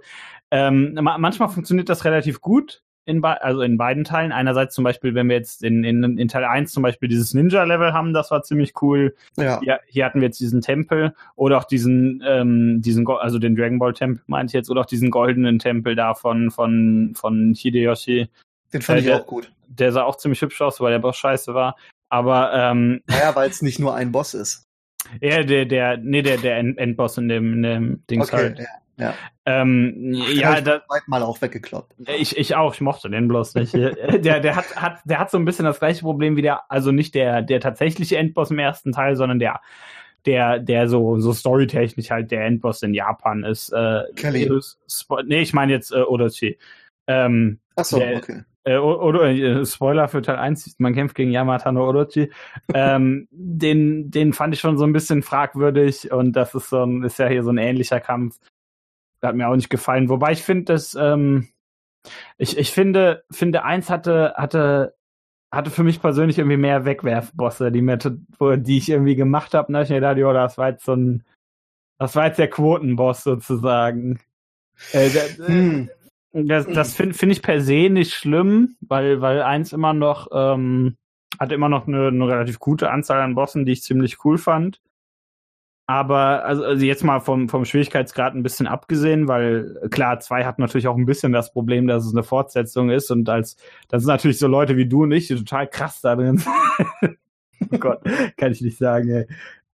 Ähm, 0.50 0.98
manchmal 1.00 1.48
funktioniert 1.48 1.88
das 1.88 2.04
relativ 2.04 2.40
gut, 2.40 2.82
in 3.08 3.24
also 3.24 3.62
in 3.62 3.78
beiden 3.78 4.04
Teilen. 4.04 4.32
Einerseits 4.32 4.74
zum 4.74 4.84
Beispiel, 4.84 5.14
wenn 5.14 5.28
wir 5.28 5.36
jetzt 5.36 5.64
in, 5.64 5.82
in, 5.82 6.18
in 6.18 6.28
Teil 6.28 6.44
1 6.44 6.72
zum 6.72 6.82
Beispiel 6.82 7.08
dieses 7.08 7.32
Ninja-Level 7.32 7.92
haben, 7.92 8.12
das 8.12 8.30
war 8.30 8.42
ziemlich 8.42 8.74
cool. 8.82 9.14
Ja. 9.36 9.60
Hier, 9.60 9.80
hier 9.86 10.04
hatten 10.04 10.20
wir 10.20 10.28
jetzt 10.28 10.40
diesen 10.40 10.60
Tempel 10.60 11.14
oder 11.34 11.58
auch 11.58 11.64
diesen, 11.64 12.22
ähm, 12.26 12.82
diesen, 12.82 13.08
also 13.08 13.38
den 13.38 13.56
Dragon 13.56 13.78
Ball 13.78 13.94
Tempel 13.94 14.22
meinte 14.26 14.50
ich 14.50 14.54
jetzt, 14.54 14.70
oder 14.70 14.82
auch 14.82 14.86
diesen 14.86 15.10
goldenen 15.10 15.58
Tempel 15.58 15.96
da 15.96 16.14
von, 16.14 16.50
von, 16.50 17.14
von 17.16 17.54
Hideyoshi. 17.54 18.28
Den 18.72 18.82
fand 18.82 18.98
äh, 18.98 19.00
ich 19.00 19.06
der, 19.06 19.16
auch 19.16 19.26
gut. 19.26 19.50
Der 19.66 19.90
sah 19.92 20.02
auch 20.02 20.16
ziemlich 20.16 20.42
hübsch 20.42 20.60
aus, 20.60 20.80
weil 20.80 20.92
der 20.92 20.98
Boss 20.98 21.16
scheiße 21.16 21.54
war. 21.54 21.76
Aber 22.10 22.52
ähm, 22.52 23.00
naja, 23.06 23.34
weil 23.34 23.48
es 23.48 23.62
nicht 23.62 23.78
nur 23.78 23.94
ein 23.94 24.12
Boss 24.12 24.34
ist. 24.34 24.64
Ja, 25.22 25.42
der, 25.42 25.64
der, 25.64 25.96
nee, 25.96 26.20
der, 26.20 26.36
der 26.36 26.58
Endboss 26.58 27.16
in 27.16 27.28
dem, 27.28 27.54
in 27.54 27.62
dem 27.62 28.02
Dings 28.10 28.28
okay, 28.28 28.36
halt. 28.36 28.58
Ja. 28.58 28.66
Ja, 28.98 29.14
ähm, 29.46 30.12
ja 30.32 30.60
da, 30.60 30.82
mal 31.06 31.22
auch 31.22 31.40
weggekloppt. 31.40 31.94
Ich, 32.18 32.36
ich 32.36 32.56
auch, 32.56 32.74
ich 32.74 32.80
mochte 32.80 33.08
den 33.08 33.28
bloß 33.28 33.54
nicht. 33.54 33.72
der, 33.72 34.40
der 34.40 34.56
hat, 34.56 34.76
hat, 34.76 35.00
der 35.04 35.18
hat 35.20 35.30
so 35.30 35.38
ein 35.38 35.44
bisschen 35.44 35.64
das 35.64 35.78
gleiche 35.78 36.02
Problem 36.02 36.36
wie 36.36 36.42
der, 36.42 36.70
also 36.70 36.90
nicht 36.90 37.14
der, 37.14 37.42
der 37.42 37.60
tatsächliche 37.60 38.18
Endboss 38.18 38.50
im 38.50 38.58
ersten 38.58 38.92
Teil, 38.92 39.16
sondern 39.16 39.38
der, 39.38 39.60
der, 40.26 40.58
der 40.58 40.88
so, 40.88 41.18
so 41.18 41.32
storytechnisch 41.32 42.10
halt 42.10 42.30
der 42.30 42.44
Endboss 42.44 42.82
in 42.82 42.92
Japan 42.92 43.44
ist. 43.44 43.72
Äh, 43.72 44.02
Kelly. 44.16 44.50
Nee, 45.24 45.40
ich 45.40 45.54
meine 45.54 45.72
jetzt 45.72 45.92
äh, 45.92 46.02
Orochi. 46.02 46.58
Ähm, 47.06 47.60
Ach 47.76 47.84
so, 47.84 47.98
der, 47.98 48.16
okay. 48.16 48.42
Äh, 48.64 48.76
oder 48.76 49.30
äh, 49.30 49.64
Spoiler 49.64 50.08
für 50.08 50.20
Teil 50.20 50.36
1, 50.36 50.76
man 50.78 50.92
kämpft 50.92 51.14
gegen 51.14 51.30
Yamata 51.30 51.72
no 51.72 51.86
Orochi. 51.86 52.30
ähm, 52.74 53.28
den, 53.30 54.10
den 54.10 54.34
fand 54.34 54.52
ich 54.52 54.60
schon 54.60 54.76
so 54.76 54.84
ein 54.84 54.92
bisschen 54.92 55.22
fragwürdig 55.22 56.12
und 56.12 56.32
das 56.32 56.54
ist 56.54 56.68
so 56.68 56.84
ein, 56.84 57.02
ist 57.02 57.18
ja 57.18 57.28
hier 57.28 57.42
so 57.42 57.50
ein 57.50 57.58
ähnlicher 57.58 58.00
Kampf. 58.00 58.38
Hat 59.22 59.34
mir 59.34 59.48
auch 59.48 59.56
nicht 59.56 59.70
gefallen. 59.70 60.08
Wobei 60.08 60.32
ich 60.32 60.42
finde, 60.42 60.72
dass 60.72 60.94
ähm, 60.94 61.48
ich, 62.36 62.56
ich 62.56 62.70
finde, 62.70 63.24
finde 63.30 63.64
eins 63.64 63.90
hatte, 63.90 64.34
hatte, 64.36 64.94
hatte 65.50 65.70
für 65.70 65.82
mich 65.82 66.00
persönlich 66.00 66.38
irgendwie 66.38 66.56
mehr 66.56 66.84
Wegwerfbosse, 66.84 67.72
die 67.72 67.82
Methode, 67.82 68.58
die 68.58 68.78
ich 68.78 68.88
irgendwie 68.88 69.16
gemacht 69.16 69.54
habe. 69.54 69.72
Da 69.72 69.82
ich 69.82 69.88
mir 69.88 69.96
gedacht, 69.96 70.18
jo, 70.18 70.32
das 70.32 70.58
war 70.58 70.70
jetzt 70.70 70.84
so 70.84 70.94
ein, 70.94 71.24
das 71.98 72.14
war 72.14 72.26
jetzt 72.26 72.38
der 72.38 72.50
Quotenboss 72.50 73.24
sozusagen. 73.24 74.20
Äh, 74.92 75.10
der, 75.10 75.46
hm. 75.46 75.90
Das, 76.32 76.66
das 76.66 76.94
finde 76.94 77.14
find 77.14 77.32
ich 77.32 77.42
per 77.42 77.60
se 77.60 77.88
nicht 77.88 78.12
schlimm, 78.12 78.76
weil, 78.80 79.20
weil 79.22 79.42
eins 79.42 79.72
immer 79.72 79.94
noch, 79.94 80.28
ähm, 80.32 80.96
hat 81.38 81.52
immer 81.52 81.68
noch 81.68 81.88
eine, 81.88 82.08
eine 82.08 82.28
relativ 82.28 82.58
gute 82.58 82.90
Anzahl 82.90 83.20
an 83.20 83.34
Bossen, 83.34 83.64
die 83.64 83.72
ich 83.72 83.82
ziemlich 83.82 84.24
cool 84.24 84.38
fand. 84.38 84.80
Aber 85.90 86.44
also, 86.44 86.64
also 86.64 86.84
jetzt 86.84 87.02
mal 87.02 87.18
vom, 87.18 87.48
vom 87.48 87.64
Schwierigkeitsgrad 87.64 88.34
ein 88.34 88.42
bisschen 88.42 88.66
abgesehen, 88.66 89.26
weil 89.26 89.88
klar, 89.90 90.20
zwei 90.20 90.44
hat 90.44 90.58
natürlich 90.58 90.86
auch 90.86 90.98
ein 90.98 91.06
bisschen 91.06 91.32
das 91.32 91.50
Problem, 91.50 91.86
dass 91.86 92.04
es 92.04 92.12
eine 92.12 92.22
Fortsetzung 92.22 92.90
ist 92.90 93.10
und 93.10 93.26
als 93.30 93.56
das 93.88 94.02
sind 94.02 94.08
natürlich 94.08 94.38
so 94.38 94.48
Leute 94.48 94.76
wie 94.76 94.86
du 94.86 95.04
und 95.04 95.12
ich, 95.12 95.28
die 95.28 95.36
total 95.36 95.66
krass 95.66 96.02
da 96.02 96.14
drin 96.14 96.36
sind. 96.36 96.52
oh 97.72 97.78
Gott, 97.78 98.02
kann 98.36 98.52
ich 98.52 98.60
nicht 98.60 98.76
sagen, 98.76 99.08
ey. 99.08 99.26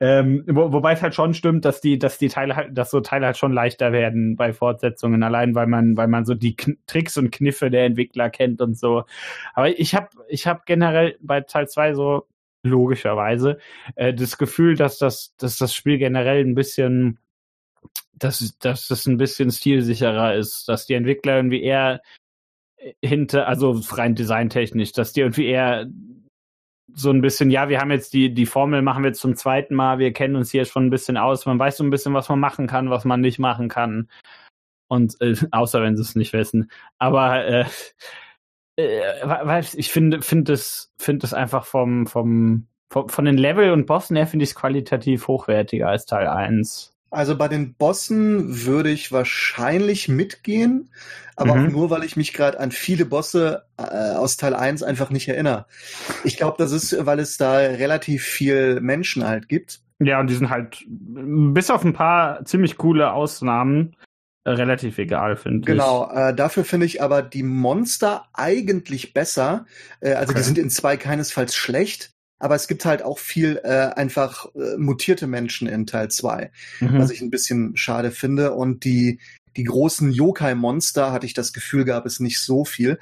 Ähm, 0.01 0.45
wo, 0.49 0.71
wobei 0.73 0.93
es 0.93 1.01
halt 1.01 1.15
schon 1.15 1.33
stimmt, 1.33 1.65
dass 1.65 1.81
die, 1.81 1.99
dass 1.99 2.19
die 2.19 2.29
Teile 2.29 2.57
halt, 2.57 2.77
dass 2.77 2.91
so 2.91 3.01
Teile 3.01 3.25
halt 3.25 3.39
schon 3.39 3.53
leichter 3.53 3.93
werden 3.93 4.37
bei 4.37 4.53
Fortsetzungen, 4.53 5.23
allein 5.23 5.55
weil 5.55 5.67
man, 5.67 5.97
weil 5.97 6.09
man 6.09 6.27
so 6.27 6.35
die 6.35 6.57
Kn 6.57 6.77
Tricks 6.87 7.17
und 7.17 7.31
Kniffe 7.31 7.71
der 7.71 7.87
Entwickler 7.87 8.29
kennt 8.29 8.61
und 8.61 8.77
so. 8.77 9.05
Aber 9.55 9.69
ich 9.79 9.95
habe, 9.95 10.09
ich 10.29 10.47
habe 10.47 10.61
generell 10.67 11.17
bei 11.23 11.41
Teil 11.41 11.69
2 11.69 11.95
so 11.95 12.27
logischerweise 12.63 13.59
äh, 13.97 14.15
das 14.15 14.39
Gefühl, 14.39 14.77
dass 14.77 14.99
das, 14.99 15.35
dass 15.37 15.59
das 15.59 15.75
Spiel 15.75 15.99
generell 15.99 16.45
ein 16.45 16.55
bisschen, 16.55 17.19
dass, 18.15 18.57
dass 18.59 18.89
das 18.89 19.07
ein 19.07 19.17
bisschen 19.17 19.51
stilsicherer 19.51 20.35
ist, 20.35 20.69
dass 20.69 20.87
die 20.87 20.95
Entwickler 20.95 21.37
irgendwie 21.37 21.63
eher 21.63 22.03
hinter, 23.03 23.47
also 23.47 23.81
rein 23.91 24.15
designtechnisch, 24.15 24.93
dass 24.93 25.13
die 25.13 25.21
irgendwie 25.21 25.47
eher 25.47 25.87
so 26.95 27.11
ein 27.11 27.23
bisschen, 27.23 27.51
ja, 27.51 27.69
wir 27.69 27.81
haben 27.81 27.91
jetzt 27.91 28.13
die, 28.13 28.35
die 28.35 28.47
Formel 28.47 28.83
machen 28.83 29.05
wir 29.05 29.13
zum 29.13 29.37
zweiten 29.37 29.75
Mal, 29.75 29.99
wir 29.99 30.13
kennen 30.13 30.37
uns 30.37 30.51
hier 30.51 30.65
schon 30.65 30.87
ein 30.87 30.91
bisschen 30.91 31.17
aus, 31.17 31.47
man 31.47 31.59
weiß 31.59 31.79
so 31.79 31.85
ein 31.85 31.91
bisschen, 31.91 32.13
was 32.15 32.29
man 32.29 32.41
machen 32.41 32.67
kann, 32.67 32.91
was 32.91 33.05
man 33.05 33.21
nicht 33.21 33.39
machen 33.39 33.69
kann. 33.69 34.09
Und 34.89 35.19
äh, 35.21 35.35
außer 35.51 35.83
wenn 35.83 35.97
sie 35.97 36.03
es 36.03 36.17
nicht 36.17 36.33
wissen. 36.33 36.71
Aber 36.99 37.47
äh, 37.47 37.65
äh, 38.83 39.63
ich 39.75 39.91
finde, 39.91 40.23
finde 40.23 40.53
es, 40.53 40.93
finde 40.99 41.27
es 41.27 41.35
einfach 41.35 41.65
vom, 41.65 42.07
vom, 42.07 42.67
vom, 42.91 43.09
von 43.09 43.25
den 43.25 43.39
Level 43.39 43.73
und 43.73 43.87
Bossen 43.87 44.17
her 44.17 44.27
finde 44.27 44.45
ich 44.45 44.51
es 44.51 44.57
qualitativ 44.57 45.29
hochwertiger 45.29 45.89
als 45.89 46.07
Teil 46.07 46.27
1. 46.27 46.93
Also 47.11 47.37
bei 47.37 47.49
den 47.49 47.75
Bossen 47.75 48.65
würde 48.65 48.91
ich 48.91 49.13
wahrscheinlich 49.13 50.09
mitgehen, 50.09 50.91
aber 51.37 51.55
mhm. 51.55 51.67
auch 51.67 51.71
nur, 51.71 51.91
weil 51.91 52.05
ich 52.05 52.17
mich 52.17 52.33
gerade 52.33 52.59
an 52.59 52.71
viele 52.71 53.05
Bosse 53.05 53.65
äh, 53.77 54.15
aus 54.15 54.39
Teil 54.39 54.55
1 54.55 54.83
einfach 54.83 55.11
nicht 55.11 55.29
erinnere. 55.29 55.67
Ich 56.25 56.39
glaube, 56.39 56.57
das 56.59 56.73
ist, 56.73 56.97
weil 57.05 57.19
es 57.19 57.37
da 57.37 57.57
relativ 57.57 58.23
viel 58.23 58.81
Menschen 58.81 59.29
halt 59.29 59.49
gibt. 59.49 59.81
Ja, 59.99 60.21
und 60.21 60.29
die 60.29 60.35
sind 60.35 60.49
halt 60.49 60.85
bis 60.89 61.71
auf 61.71 61.85
ein 61.85 61.93
paar 61.93 62.45
ziemlich 62.47 62.79
coole 62.79 63.13
Ausnahmen 63.13 63.95
relativ 64.47 64.99
egal, 64.99 65.37
finde 65.37 65.61
ich. 65.61 65.67
Genau, 65.67 66.11
äh, 66.11 66.35
dafür 66.35 66.65
finde 66.65 66.87
ich 66.87 67.03
aber 67.03 67.23
die 67.23 67.43
Monster 67.43 68.27
eigentlich 68.33 69.15
besser. 69.15 69.67
Äh, 70.01 70.15
also 70.15 70.31
okay. 70.31 70.41
die 70.41 70.45
sind 70.45 70.59
in 70.59 70.71
zwei 70.71 70.97
keinesfalls 70.97 71.55
schlecht, 71.55 72.11
aber 72.39 72.57
es 72.57 72.67
gibt 72.67 72.85
halt 72.85 73.03
auch 73.03 73.19
viel 73.19 73.61
äh, 73.63 73.69
einfach 73.95 74.47
äh, 74.55 74.77
mutierte 74.77 75.27
Menschen 75.27 75.69
in 75.69 75.87
Teil 75.87 76.11
2, 76.11 76.51
mhm. 76.81 76.99
was 76.99 77.11
ich 77.11 77.21
ein 77.21 77.31
bisschen 77.31 77.77
schade 77.77 78.11
finde. 78.11 78.53
Und 78.53 78.85
die, 78.85 79.21
die 79.57 79.65
großen 79.65 80.11
Yokai-Monster, 80.11 81.13
hatte 81.13 81.27
ich 81.27 81.35
das 81.35 81.53
Gefühl, 81.53 81.85
gab 81.85 82.05
es 82.05 82.19
nicht 82.19 82.41
so 82.41 82.65
viel. 82.65 82.99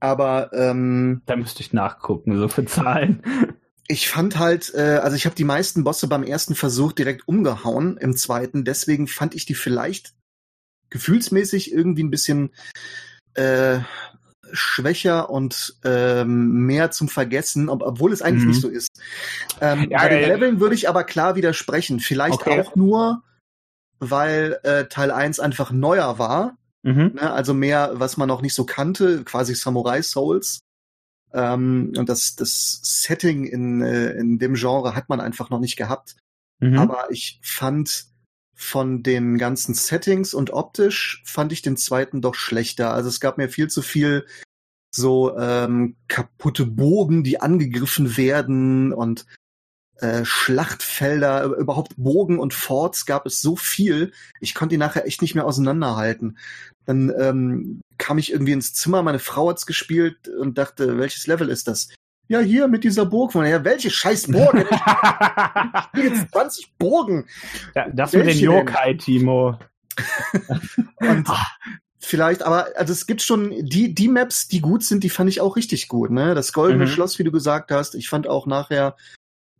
Aber 0.00 0.52
ähm, 0.52 1.22
da 1.24 1.36
müsste 1.36 1.60
ich 1.60 1.72
nachgucken, 1.72 2.36
so 2.36 2.48
für 2.48 2.64
Zahlen. 2.64 3.22
Ich 3.86 4.08
fand 4.08 4.38
halt, 4.38 4.72
äh, 4.74 4.98
also 5.02 5.14
ich 5.14 5.26
habe 5.26 5.36
die 5.36 5.44
meisten 5.44 5.84
Bosse 5.84 6.08
beim 6.08 6.22
ersten 6.22 6.54
Versuch 6.54 6.92
direkt 6.92 7.28
umgehauen, 7.28 7.98
im 7.98 8.16
zweiten. 8.16 8.64
Deswegen 8.64 9.06
fand 9.06 9.34
ich 9.34 9.44
die 9.44 9.54
vielleicht 9.54 10.14
gefühlsmäßig 10.94 11.72
irgendwie 11.72 12.04
ein 12.04 12.10
bisschen 12.10 12.50
äh, 13.34 13.80
schwächer 14.52 15.28
und 15.28 15.76
ähm, 15.84 16.66
mehr 16.66 16.92
zum 16.92 17.08
Vergessen, 17.08 17.68
ob, 17.68 17.82
obwohl 17.82 18.12
es 18.12 18.22
eigentlich 18.22 18.44
mhm. 18.44 18.50
nicht 18.50 18.60
so 18.60 18.68
ist. 18.68 18.88
Ähm, 19.60 19.88
ja, 19.90 19.98
bei 19.98 20.08
den 20.08 20.28
Leveln 20.28 20.60
würde 20.60 20.76
ich 20.76 20.88
aber 20.88 21.02
klar 21.02 21.34
widersprechen. 21.34 21.98
Vielleicht 21.98 22.34
okay. 22.34 22.60
auch 22.60 22.76
nur, 22.76 23.24
weil 23.98 24.60
äh, 24.62 24.84
Teil 24.84 25.10
1 25.10 25.40
einfach 25.40 25.72
neuer 25.72 26.20
war. 26.20 26.56
Mhm. 26.82 27.14
Ne? 27.14 27.32
Also 27.32 27.54
mehr, 27.54 27.90
was 27.94 28.16
man 28.16 28.28
noch 28.28 28.40
nicht 28.40 28.54
so 28.54 28.64
kannte, 28.64 29.24
quasi 29.24 29.56
Samurai 29.56 30.00
Souls. 30.00 30.60
Ähm, 31.32 31.92
und 31.96 32.08
das, 32.08 32.36
das 32.36 32.78
Setting 32.84 33.44
in, 33.46 33.82
äh, 33.82 34.12
in 34.12 34.38
dem 34.38 34.54
Genre 34.54 34.94
hat 34.94 35.08
man 35.08 35.20
einfach 35.20 35.50
noch 35.50 35.58
nicht 35.58 35.76
gehabt. 35.76 36.14
Mhm. 36.60 36.78
Aber 36.78 37.08
ich 37.10 37.40
fand 37.42 38.13
von 38.54 39.02
den 39.02 39.38
ganzen 39.38 39.74
Settings 39.74 40.34
und 40.34 40.50
optisch 40.52 41.22
fand 41.24 41.52
ich 41.52 41.62
den 41.62 41.76
zweiten 41.76 42.20
doch 42.20 42.34
schlechter. 42.34 42.92
Also 42.92 43.08
es 43.08 43.20
gab 43.20 43.38
mir 43.38 43.48
viel 43.48 43.68
zu 43.68 43.82
viel 43.82 44.26
so 44.94 45.36
ähm, 45.36 45.96
kaputte 46.08 46.66
Bogen, 46.66 47.24
die 47.24 47.40
angegriffen 47.40 48.16
werden 48.16 48.92
und 48.92 49.26
äh, 49.96 50.24
Schlachtfelder, 50.24 51.44
überhaupt 51.44 51.94
Bogen 51.96 52.38
und 52.38 52.54
Forts 52.54 53.06
gab 53.06 53.26
es 53.26 53.40
so 53.40 53.56
viel, 53.56 54.12
ich 54.40 54.54
konnte 54.54 54.74
die 54.74 54.78
nachher 54.78 55.06
echt 55.06 55.22
nicht 55.22 55.34
mehr 55.34 55.46
auseinanderhalten. 55.46 56.38
Dann 56.84 57.12
ähm, 57.18 57.80
kam 57.98 58.18
ich 58.18 58.32
irgendwie 58.32 58.52
ins 58.52 58.74
Zimmer, 58.74 59.02
meine 59.02 59.18
Frau 59.18 59.48
hat's 59.48 59.66
gespielt 59.66 60.28
und 60.28 60.58
dachte, 60.58 60.98
welches 60.98 61.26
Level 61.26 61.48
ist 61.48 61.68
das? 61.68 61.88
Ja, 62.34 62.40
hier 62.40 62.66
mit 62.66 62.82
dieser 62.82 63.06
Burg. 63.06 63.30
Von 63.30 63.46
ja, 63.46 63.62
welche 63.62 63.90
scheiß 63.90 64.26
Burg? 64.26 64.56
ich 64.56 65.82
spiele 65.84 66.08
jetzt 66.08 66.32
20 66.32 66.74
Burgen. 66.78 67.26
Ja, 67.76 67.88
das 67.90 68.12
welche 68.12 68.26
mit 68.26 68.34
den 68.34 68.44
Yokai, 68.44 68.94
Timo. 68.94 69.56
und 70.96 71.28
vielleicht, 72.00 72.42
aber 72.42 72.70
also 72.74 72.92
es 72.92 73.06
gibt 73.06 73.22
schon 73.22 73.50
die 73.64 73.94
die 73.94 74.08
Maps, 74.08 74.48
die 74.48 74.60
gut 74.60 74.82
sind, 74.82 75.04
die 75.04 75.10
fand 75.10 75.30
ich 75.30 75.40
auch 75.40 75.54
richtig 75.54 75.86
gut. 75.86 76.10
Ne, 76.10 76.34
das 76.34 76.52
Goldene 76.52 76.86
mhm. 76.86 76.88
Schloss, 76.88 77.20
wie 77.20 77.24
du 77.24 77.30
gesagt 77.30 77.70
hast. 77.70 77.94
Ich 77.94 78.08
fand 78.08 78.26
auch 78.26 78.46
nachher 78.46 78.96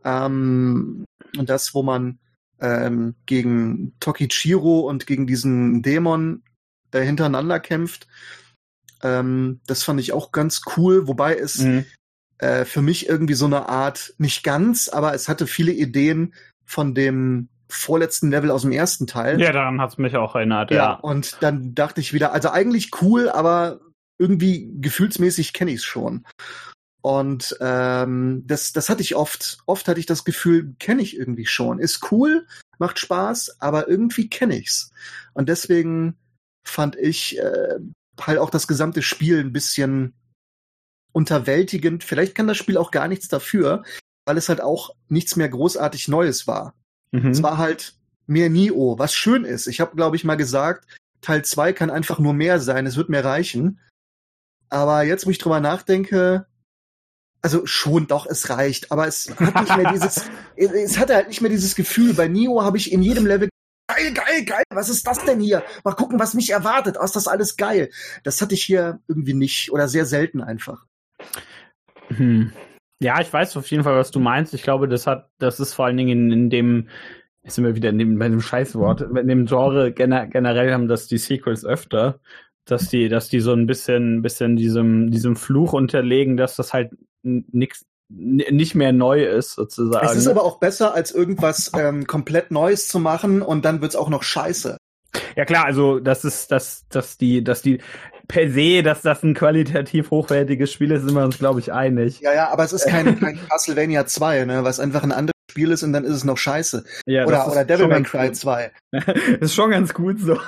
ähm, 0.05 1.05
das, 1.33 1.75
wo 1.75 1.85
man 1.85 2.19
ähm, 2.61 3.15
gegen 3.27 3.95
Tokichiro 4.01 4.81
und 4.81 5.07
gegen 5.07 5.29
diesen 5.29 5.81
Dämon 5.83 6.43
äh, 6.91 7.03
hintereinander 7.03 7.61
kämpft. 7.61 8.09
Ähm, 9.01 9.61
das 9.69 9.85
fand 9.85 10.01
ich 10.01 10.13
auch 10.13 10.33
ganz 10.33 10.63
cool, 10.77 11.07
wobei 11.07 11.37
es 11.37 11.59
mhm. 11.59 11.87
Äh, 12.39 12.65
für 12.65 12.82
mich 12.82 13.09
irgendwie 13.09 13.35
so 13.35 13.47
eine 13.47 13.69
Art, 13.69 14.15
nicht 14.19 14.43
ganz, 14.43 14.89
aber 14.89 15.15
es 15.15 15.28
hatte 15.28 15.47
viele 15.47 15.73
Ideen 15.73 16.35
von 16.65 16.94
dem 16.94 17.48
vorletzten 17.69 18.31
Level 18.31 18.51
aus 18.51 18.62
dem 18.62 18.73
ersten 18.73 19.06
Teil. 19.06 19.40
Ja, 19.40 19.52
daran 19.52 19.81
hat's 19.81 19.98
mich 19.98 20.16
auch 20.16 20.35
erinnert, 20.35 20.70
ja. 20.70 20.77
ja. 20.77 20.93
Und 20.94 21.39
dann 21.40 21.74
dachte 21.74 22.01
ich 22.01 22.12
wieder, 22.12 22.32
also 22.32 22.51
eigentlich 22.51 22.90
cool, 23.02 23.28
aber 23.28 23.81
irgendwie 24.19 24.70
gefühlsmäßig 24.81 25.52
kenne 25.52 25.73
ich 25.73 25.78
es 25.78 25.85
schon. 25.85 26.24
Und 27.02 27.55
ähm, 27.61 28.44
das, 28.47 28.73
das 28.73 28.89
hatte 28.89 29.02
ich 29.02 29.15
oft. 29.15 29.59
Oft 29.66 29.89
hatte 29.89 30.01
ich 30.01 30.06
das 30.06 30.24
Gefühl, 30.24 30.74
kenne 30.78 31.02
ich 31.02 31.19
irgendwie 31.19 31.44
schon. 31.44 31.78
Ist 31.78 32.11
cool, 32.11 32.47
macht 32.78 32.98
Spaß, 32.98 33.61
aber 33.61 33.89
irgendwie 33.89 34.31
kenne 34.31 34.56
ich's. 34.56 34.90
Und 35.35 35.48
deswegen 35.48 36.16
fand 36.66 36.97
ich 36.97 37.39
äh, 37.39 37.78
halt 38.20 38.39
auch 38.39 38.51
das 38.51 38.66
gesamte 38.66 39.02
Spiel 39.02 39.40
ein 39.40 39.52
bisschen 39.52 40.15
unterwältigend. 41.15 42.05
Vielleicht 42.05 42.35
kann 42.35 42.49
das 42.49 42.59
Spiel 42.59 42.77
auch 42.77 42.91
gar 42.91 43.09
nichts 43.09 43.28
dafür, 43.28 43.85
weil 44.27 44.36
es 44.36 44.49
halt 44.49 44.61
auch 44.61 44.95
nichts 45.09 45.36
mehr 45.36 45.49
großartig 45.49 46.09
Neues 46.09 46.47
war. 46.47 46.74
Mhm. 47.12 47.31
Es 47.31 47.43
war 47.43 47.57
halt 47.57 47.95
mehr 48.27 48.51
Nio, 48.51 48.99
was 48.99 49.15
schön 49.15 49.45
ist. 49.45 49.66
Ich 49.66 49.81
habe, 49.81 49.97
glaube 49.97 50.16
ich, 50.16 50.24
mal 50.24 50.36
gesagt, 50.36 50.86
Teil 51.20 51.45
2 51.45 51.73
kann 51.73 51.91
einfach 51.91 52.19
nur 52.19 52.35
mehr 52.35 52.59
sein, 52.61 52.86
es 52.86 52.97
wird 52.97 53.09
mir 53.09 53.24
reichen. 53.24 53.81
Aber 54.69 55.03
jetzt, 55.05 55.27
wo 55.27 55.31
ich 55.31 55.39
drüber 55.39 55.61
nachdenke, 55.61 56.47
also 57.43 57.65
schon 57.66 58.07
doch, 58.07 58.27
es 58.27 58.51
reicht, 58.51 58.91
aber 58.91 59.07
es 59.07 59.31
hat 59.39 59.61
nicht 59.61 59.77
mehr 59.77 59.93
dieses, 59.93 60.24
es 60.57 60.99
hatte 60.99 61.15
halt 61.15 61.28
nicht 61.28 61.43
mehr 61.43 61.51
dieses 61.51 61.74
Gefühl. 61.74 62.15
Bei 62.15 62.27
Nio 62.27 62.62
habe 62.62 62.77
ich 62.77 62.91
in 62.91 63.03
jedem 63.03 63.27
Level 63.27 63.49
geil, 63.86 64.12
geil, 64.15 64.45
geil, 64.45 64.65
was 64.70 64.89
ist 64.89 65.07
das 65.07 65.24
denn 65.24 65.41
hier? 65.41 65.62
Mal 65.85 65.95
gucken, 65.95 66.19
was 66.19 66.35
mich 66.35 66.51
erwartet. 66.51 66.97
Oh, 66.99 67.05
ist 67.05 67.16
das 67.16 67.28
alles 67.28 67.57
geil? 67.57 67.91
Das 68.24 68.41
hatte 68.41 68.55
ich 68.55 68.65
hier 68.65 69.01
irgendwie 69.07 69.35
nicht 69.35 69.70
oder 69.70 69.89
sehr 69.89 70.07
selten 70.07 70.41
einfach. 70.41 70.86
Hm. 72.16 72.53
Ja, 73.01 73.20
ich 73.20 73.32
weiß 73.32 73.57
auf 73.57 73.70
jeden 73.70 73.85
Fall, 73.85 73.97
was 73.97 74.11
du 74.11 74.20
meinst. 74.20 74.55
Ich 74.55 74.62
glaube, 74.62 74.89
das 74.89 75.07
hat, 75.07 75.28
das 75.39 75.61
ist 75.61 75.74
vor 75.74 75.86
allen 75.86 75.97
Dingen 75.97 76.11
in, 76.11 76.32
in 76.32 76.51
dem, 76.51 76.89
jetzt 77.43 77.57
sind 77.57 77.65
wir 77.65 77.74
wieder 77.74 77.91
in 77.91 77.99
dem, 77.99 78.19
bei 78.19 78.28
dem 78.28 78.41
Scheißwort, 78.41 79.03
in 79.03 79.28
dem 79.28 79.47
Genre 79.47 79.93
gener 79.93 80.27
generell 80.27 80.73
haben 80.73 80.89
das 80.89 81.07
die 81.07 81.19
Sequels 81.19 81.65
öfter, 81.65 82.20
dass 82.65 82.89
die, 82.89 83.09
dass 83.09 83.28
die 83.28 83.41
so 83.41 83.53
ein 83.53 83.66
bisschen, 83.66 84.23
bisschen 84.23 84.57
diesem, 84.57 85.11
diesem 85.11 85.36
Fluch 85.36 85.73
unterlegen, 85.73 86.36
dass 86.36 86.57
das 86.57 86.73
halt 86.73 86.93
nix, 87.23 87.85
nicht 88.09 88.74
mehr 88.74 88.93
neu 88.93 89.24
ist, 89.24 89.55
sozusagen. 89.55 90.07
Es 90.07 90.16
ist 90.16 90.28
aber 90.28 90.45
auch 90.45 90.59
besser, 90.59 90.95
als 90.95 91.12
irgendwas 91.12 91.73
ähm, 91.77 92.07
komplett 92.07 92.51
Neues 92.51 92.89
zu 92.89 93.01
machen 93.01 93.43
und 93.43 93.65
dann 93.65 93.82
wird's 93.82 93.97
auch 93.97 94.09
noch 94.09 94.23
scheiße. 94.23 94.77
Ja 95.36 95.45
klar, 95.45 95.65
also 95.65 96.01
das 96.01 96.24
ist, 96.24 96.51
dass, 96.51 96.86
dass 96.89 97.19
die, 97.19 97.43
dass 97.43 97.62
die 97.62 97.81
per 98.29 98.51
se, 98.51 98.83
dass 98.83 99.03
das 99.03 99.23
ein 99.23 99.35
qualitativ 99.35 100.11
hochwertiges 100.11 100.73
Spiel 100.73 100.91
ist, 100.93 101.03
sind 101.03 101.15
wir 101.15 101.25
uns, 101.25 101.39
glaube 101.39 101.61
ich, 101.61 101.73
einig. 101.73 102.21
Ja, 102.21 102.35
ja, 102.35 102.51
aber 102.51 102.65
es 102.65 102.73
ist 102.73 102.87
kein, 102.87 103.19
kein 103.21 103.39
Castlevania 103.49 104.07
2, 104.07 104.45
ne, 104.45 104.65
was 104.65 104.81
einfach 104.81 105.03
ein 105.03 105.13
anderes 105.13 105.35
Spiel 105.51 105.71
ist 105.71 105.83
und 105.83 105.93
dann 105.93 106.05
ist 106.05 106.13
es 106.13 106.25
noch 106.25 106.39
scheiße. 106.39 106.85
Ja, 107.07 107.27
oder, 107.27 107.51
oder 107.51 107.65
Devil 107.65 107.89
May 107.89 108.03
Cry 108.03 108.33
2. 108.33 108.73
das 108.91 109.05
ist 109.41 109.55
schon 109.55 109.71
ganz 109.71 109.95
gut 109.95 110.21
so. 110.21 110.39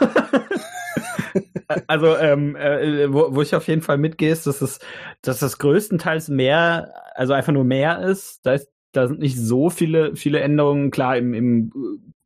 also, 1.86 2.16
ähm, 2.16 2.56
äh, 2.56 3.12
wo, 3.12 3.34
wo 3.34 3.42
ich 3.42 3.54
auf 3.54 3.68
jeden 3.68 3.82
Fall 3.82 3.98
mitgehe, 3.98 4.32
ist, 4.32 4.46
dass 4.46 4.62
es, 4.62 4.78
dass 5.22 5.38
das 5.38 5.58
größtenteils 5.58 6.28
mehr, 6.28 6.92
also 7.14 7.32
einfach 7.32 7.52
nur 7.52 7.64
mehr 7.64 8.00
ist. 8.02 8.40
Da 8.44 8.54
ist 8.54 8.68
da 8.96 9.08
sind 9.08 9.20
nicht 9.20 9.38
so 9.38 9.68
viele, 9.70 10.16
viele 10.16 10.40
Änderungen. 10.40 10.90
Klar, 10.90 11.18
im, 11.18 11.34
im 11.34 11.70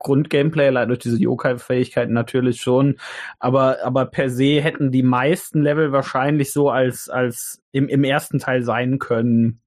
Grundgameplay, 0.01 0.71
leider 0.71 0.89
durch 0.89 0.99
diese 0.99 1.19
Yokai-Fähigkeiten 1.19 2.13
natürlich 2.13 2.61
schon. 2.61 2.99
Aber, 3.39 3.85
aber 3.85 4.07
per 4.07 4.31
se 4.31 4.61
hätten 4.61 4.91
die 4.91 5.05
meisten 5.05 5.63
Level 5.63 5.93
wahrscheinlich 5.93 6.53
so 6.53 6.71
als, 6.71 7.09
als 7.09 7.63
im, 7.71 7.89
im 7.89 8.03
ersten 8.03 8.41
Teil 8.41 8.65
sein 8.65 8.99
können. 8.99 9.61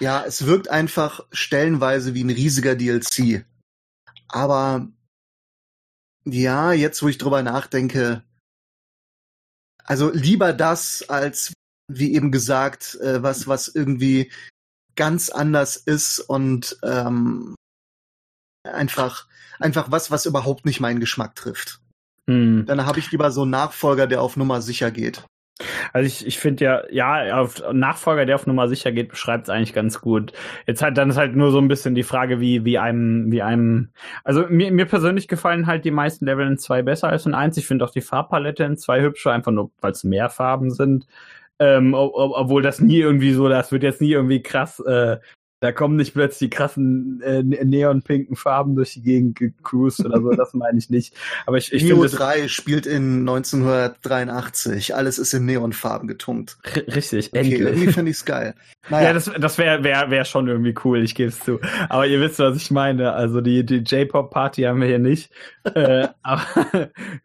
Ja, 0.00 0.24
es 0.26 0.46
wirkt 0.46 0.68
einfach 0.68 1.20
stellenweise 1.30 2.14
wie 2.14 2.24
ein 2.24 2.30
riesiger 2.30 2.74
DLC. 2.74 3.44
Aber 4.28 4.88
ja, 6.24 6.72
jetzt 6.72 7.02
wo 7.02 7.08
ich 7.08 7.18
drüber 7.18 7.42
nachdenke, 7.42 8.24
also 9.84 10.10
lieber 10.12 10.52
das 10.52 11.08
als 11.08 11.52
wie 11.92 12.14
eben 12.14 12.30
gesagt, 12.30 12.94
äh, 13.00 13.22
was 13.22 13.48
was 13.48 13.68
irgendwie 13.68 14.30
ganz 14.94 15.28
anders 15.30 15.76
ist 15.76 16.20
und 16.20 16.78
ähm, 16.82 17.56
einfach 18.64 19.26
einfach 19.60 19.90
was, 19.90 20.10
was 20.10 20.26
überhaupt 20.26 20.66
nicht 20.66 20.80
meinen 20.80 21.00
Geschmack 21.00 21.34
trifft. 21.34 21.80
Hm. 22.26 22.64
Dann 22.66 22.86
habe 22.86 22.98
ich 22.98 23.10
lieber 23.10 23.30
so 23.30 23.42
einen 23.42 23.50
Nachfolger, 23.50 24.06
der 24.06 24.22
auf 24.22 24.36
Nummer 24.36 24.62
sicher 24.62 24.90
geht. 24.90 25.24
Also 25.92 26.06
ich, 26.06 26.26
ich 26.26 26.38
finde 26.38 26.64
ja, 26.64 26.82
ja, 26.90 27.38
auf 27.40 27.62
Nachfolger, 27.72 28.24
der 28.26 28.36
auf 28.36 28.46
Nummer 28.46 28.68
sicher 28.68 28.92
geht, 28.92 29.10
beschreibt 29.10 29.44
es 29.44 29.50
eigentlich 29.50 29.74
ganz 29.74 30.00
gut. 30.00 30.32
Jetzt 30.66 30.82
halt, 30.82 30.96
dann 30.96 31.10
ist 31.10 31.16
halt 31.16 31.36
nur 31.36 31.50
so 31.50 31.58
ein 31.58 31.68
bisschen 31.68 31.94
die 31.94 32.02
Frage, 32.02 32.40
wie, 32.40 32.64
wie 32.64 32.78
einem, 32.78 33.30
wie 33.30 33.42
einem, 33.42 33.90
also 34.24 34.46
mir, 34.48 34.72
mir 34.72 34.86
persönlich 34.86 35.28
gefallen 35.28 35.66
halt 35.66 35.84
die 35.84 35.90
meisten 35.90 36.24
Level 36.24 36.46
in 36.46 36.58
zwei 36.58 36.82
besser 36.82 37.08
als 37.08 37.26
in 37.26 37.34
eins. 37.34 37.56
Ich 37.56 37.66
finde 37.66 37.84
auch 37.84 37.90
die 37.90 38.00
Farbpalette 38.00 38.64
in 38.64 38.76
zwei 38.76 39.02
hübscher, 39.02 39.32
einfach 39.32 39.52
nur, 39.52 39.70
weil 39.80 39.92
es 39.92 40.04
mehr 40.04 40.30
Farben 40.30 40.70
sind. 40.70 41.06
Ähm, 41.58 41.92
ob, 41.92 42.12
obwohl 42.14 42.62
das 42.62 42.80
nie 42.80 42.98
irgendwie 42.98 43.32
so, 43.32 43.48
das 43.48 43.70
wird 43.70 43.82
jetzt 43.82 44.00
nie 44.00 44.12
irgendwie 44.12 44.42
krass 44.42 44.80
äh, 44.80 45.18
da 45.60 45.72
kommen 45.72 45.96
nicht 45.96 46.14
plötzlich 46.14 46.50
die 46.50 46.56
krassen 46.56 47.20
äh, 47.22 47.42
neonpinken 47.42 48.34
Farben 48.34 48.76
durch 48.76 48.94
die 48.94 49.02
Gegend 49.02 49.38
gecruised 49.38 50.04
oder 50.04 50.20
so, 50.20 50.30
das 50.36 50.54
meine 50.54 50.78
ich 50.78 50.88
nicht. 50.88 51.14
Aber 51.46 51.58
ich, 51.58 51.72
ich 51.72 51.84
Neo 51.84 52.06
3 52.06 52.48
spielt 52.48 52.86
in 52.86 53.20
1983, 53.20 54.94
alles 54.94 55.18
ist 55.18 55.34
in 55.34 55.44
Neonfarben 55.44 56.08
getunkt. 56.08 56.58
Richtig, 56.64 57.28
okay, 57.28 57.38
endlich. 57.38 57.60
Irgendwie 57.60 57.92
finde 57.92 58.10
ich's 58.10 58.24
geil. 58.24 58.54
Naja. 58.88 59.08
Ja, 59.08 59.12
das, 59.12 59.30
das 59.38 59.58
wäre 59.58 59.84
wär, 59.84 60.10
wär 60.10 60.24
schon 60.24 60.48
irgendwie 60.48 60.74
cool, 60.84 61.02
ich 61.02 61.14
gebe 61.14 61.28
es 61.28 61.38
zu. 61.40 61.60
Aber 61.90 62.06
ihr 62.06 62.20
wisst, 62.20 62.38
was 62.38 62.56
ich 62.56 62.70
meine. 62.70 63.12
Also 63.12 63.42
die, 63.42 63.64
die 63.64 63.78
J-Pop-Party 63.78 64.62
haben 64.62 64.80
wir 64.80 64.88
hier 64.88 64.98
nicht. 64.98 65.30
äh, 65.74 66.08
aber, 66.22 66.42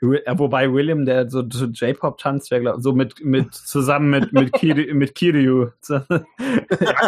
wobei 0.01 0.71
William, 0.73 1.05
der 1.05 1.29
so 1.29 1.43
zu 1.43 1.67
J-Pop 1.67 2.17
tanzt, 2.17 2.51
wäre 2.51 2.81
so 2.81 2.91
mit, 2.91 3.23
mit 3.23 3.53
zusammen 3.53 4.09
mit, 4.09 4.33
mit, 4.33 4.51
Kiri, 4.51 4.93
mit 4.93 5.15
Kiryu. 5.15 5.69
ja, 5.89 6.03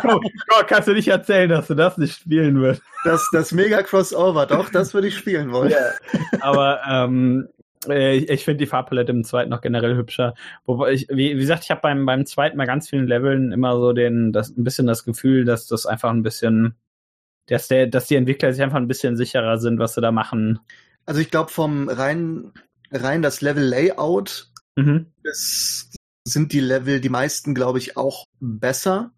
komm, 0.01 0.21
komm, 0.47 0.65
kannst 0.67 0.87
du 0.87 0.93
nicht 0.93 1.07
erzählen, 1.17 1.49
dass 1.49 1.67
du 1.67 1.75
das 1.75 1.97
nicht 1.97 2.19
spielen 2.19 2.61
wirst. 2.61 2.81
Das, 3.03 3.27
das 3.31 3.51
mega 3.51 3.83
Crossover, 3.83 4.45
doch, 4.45 4.69
das 4.69 4.93
würde 4.93 5.07
ich 5.07 5.17
spielen 5.17 5.51
wollen. 5.51 5.71
Ja. 5.71 6.39
Aber 6.41 6.81
ähm, 6.87 7.47
äh, 7.87 8.17
ich, 8.17 8.29
ich 8.29 8.45
finde 8.45 8.63
die 8.63 8.69
Farbpalette 8.69 9.11
im 9.11 9.23
zweiten 9.23 9.49
noch 9.49 9.61
generell 9.61 9.95
hübscher. 9.95 10.33
Wobei 10.65 10.93
ich, 10.93 11.07
wie, 11.09 11.35
wie 11.35 11.39
gesagt, 11.39 11.63
ich 11.63 11.71
habe 11.71 11.81
beim, 11.81 12.05
beim 12.05 12.25
zweiten 12.25 12.57
mal 12.57 12.65
ganz 12.65 12.89
vielen 12.89 13.07
Leveln 13.07 13.51
immer 13.51 13.77
so 13.79 13.93
den, 13.93 14.31
das, 14.33 14.49
ein 14.55 14.63
bisschen 14.63 14.87
das 14.87 15.03
Gefühl, 15.03 15.45
dass 15.45 15.67
das 15.67 15.85
einfach 15.85 16.09
ein 16.09 16.23
bisschen, 16.23 16.75
dass 17.47 17.67
der, 17.67 17.87
dass 17.87 18.07
die 18.07 18.15
Entwickler 18.15 18.51
sich 18.53 18.63
einfach 18.63 18.77
ein 18.77 18.87
bisschen 18.87 19.15
sicherer 19.15 19.57
sind, 19.57 19.79
was 19.79 19.93
sie 19.93 20.01
da 20.01 20.11
machen. 20.11 20.59
Also 21.05 21.21
ich 21.21 21.31
glaube, 21.31 21.51
vom 21.51 21.87
rein, 21.89 22.51
rein 22.91 23.21
das 23.21 23.41
Level-Layout 23.41 24.51
mhm. 24.75 25.07
sind 25.23 26.51
die 26.51 26.59
Level, 26.59 26.99
die 26.99 27.09
meisten, 27.09 27.55
glaube 27.55 27.79
ich, 27.79 27.95
auch 27.95 28.25
besser 28.39 29.11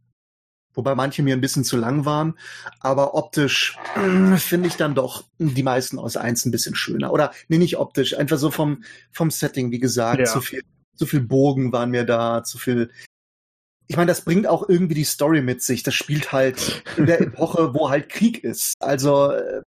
wobei 0.74 0.96
manche 0.96 1.24
mir 1.24 1.36
ein 1.36 1.42
bisschen 1.42 1.64
zu 1.64 1.78
lang 1.78 2.06
waren. 2.06 2.38
Aber 2.80 3.16
optisch 3.16 3.78
äh, 3.96 4.38
finde 4.38 4.68
ich 4.68 4.76
dann 4.76 4.96
doch 4.96 5.24
die 5.38 5.64
meisten 5.64 6.00
aus 6.00 6.18
eins 6.18 6.46
ein 6.46 6.52
bisschen 6.52 6.76
schöner. 6.76 7.12
Oder 7.12 7.32
nee, 7.48 7.58
nicht 7.58 7.78
optisch, 7.78 8.18
einfach 8.18 8.38
so 8.38 8.52
vom, 8.52 8.84
vom 9.12 9.32
Setting, 9.32 9.72
wie 9.72 9.80
gesagt, 9.80 10.20
ja. 10.20 10.26
zu 10.26 10.42
viel, 10.42 10.62
zu 10.96 11.06
viel 11.06 11.22
Bogen 11.22 11.72
waren 11.72 11.92
mir 11.92 12.06
da, 12.06 12.44
zu 12.44 12.58
viel. 12.58 12.92
Ich 13.88 13.98
meine, 13.98 14.08
das 14.08 14.22
bringt 14.22 14.48
auch 14.48 14.70
irgendwie 14.70 14.96
die 14.96 15.04
Story 15.04 15.42
mit 15.42 15.64
sich. 15.64 15.84
Das 15.84 15.96
spielt 15.96 16.32
halt 16.32 16.84
in 16.98 17.08
der 17.08 17.22
Epoche, 17.22 17.74
wo 17.74 17.90
halt 17.90 18.10
Krieg 18.10 18.44
ist. 18.44 18.76
Also, 18.80 19.32
äh, 19.32 19.62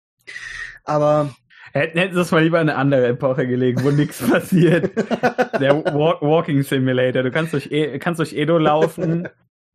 aber 0.85 1.35
Hätten 1.73 2.15
sie 2.15 2.21
es 2.21 2.31
mal 2.31 2.43
lieber 2.43 2.61
in 2.61 2.69
eine 2.69 2.79
andere 2.79 3.09
Epoche 3.09 3.47
gelegt, 3.47 3.85
wo 3.85 3.91
nichts 3.91 4.27
passiert. 4.27 4.91
Der 5.61 5.85
Walk 5.85 6.23
Walking 6.23 6.63
Simulator. 6.63 7.23
Du 7.23 7.31
kannst 7.31 7.53
durch, 7.53 7.71
e 7.71 7.99
kannst 7.99 8.19
durch 8.19 8.33
Edo 8.33 8.59
laufen, 8.59 9.29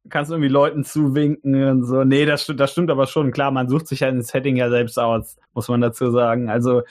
kannst 0.09 0.31
irgendwie 0.31 0.49
Leuten 0.49 0.83
zuwinken 0.83 1.63
und 1.63 1.83
so. 1.85 2.03
Nee, 2.03 2.25
das 2.25 2.43
stimmt, 2.43 2.59
das 2.59 2.71
stimmt 2.71 2.91
aber 2.91 3.07
schon. 3.07 3.31
Klar, 3.31 3.51
man 3.51 3.69
sucht 3.69 3.87
sich 3.87 4.01
ja 4.01 4.07
ein 4.07 4.21
Setting 4.21 4.55
ja 4.55 4.69
selbst 4.69 4.99
aus, 4.99 5.37
muss 5.53 5.67
man 5.67 5.81
dazu 5.81 6.11
sagen. 6.11 6.49
Also, 6.49 6.83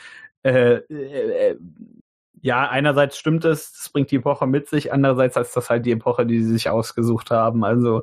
äh, 0.42 0.76
äh, 0.76 1.50
äh, 1.50 1.56
ja, 2.40 2.68
einerseits 2.68 3.16
stimmt 3.16 3.44
es, 3.44 3.72
das 3.72 3.88
bringt 3.90 4.10
die 4.10 4.16
Epoche 4.16 4.46
mit 4.46 4.68
sich, 4.68 4.92
andererseits 4.92 5.36
ist 5.36 5.56
das 5.56 5.70
halt 5.70 5.86
die 5.86 5.92
Epoche, 5.92 6.26
die 6.26 6.42
sie 6.42 6.52
sich 6.52 6.68
ausgesucht 6.68 7.30
haben. 7.30 7.64
Also 7.64 8.02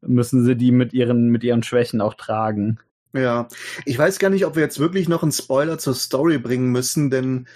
müssen 0.00 0.44
sie 0.44 0.56
die 0.56 0.72
mit 0.72 0.94
ihren, 0.94 1.28
mit 1.28 1.44
ihren 1.44 1.62
Schwächen 1.62 2.00
auch 2.00 2.14
tragen. 2.14 2.78
Ja, 3.12 3.48
ich 3.84 3.98
weiß 3.98 4.18
gar 4.18 4.30
nicht, 4.30 4.46
ob 4.46 4.56
wir 4.56 4.62
jetzt 4.62 4.80
wirklich 4.80 5.08
noch 5.08 5.22
einen 5.22 5.32
Spoiler 5.32 5.78
zur 5.78 5.94
Story 5.94 6.38
bringen 6.38 6.72
müssen, 6.72 7.10
denn 7.10 7.46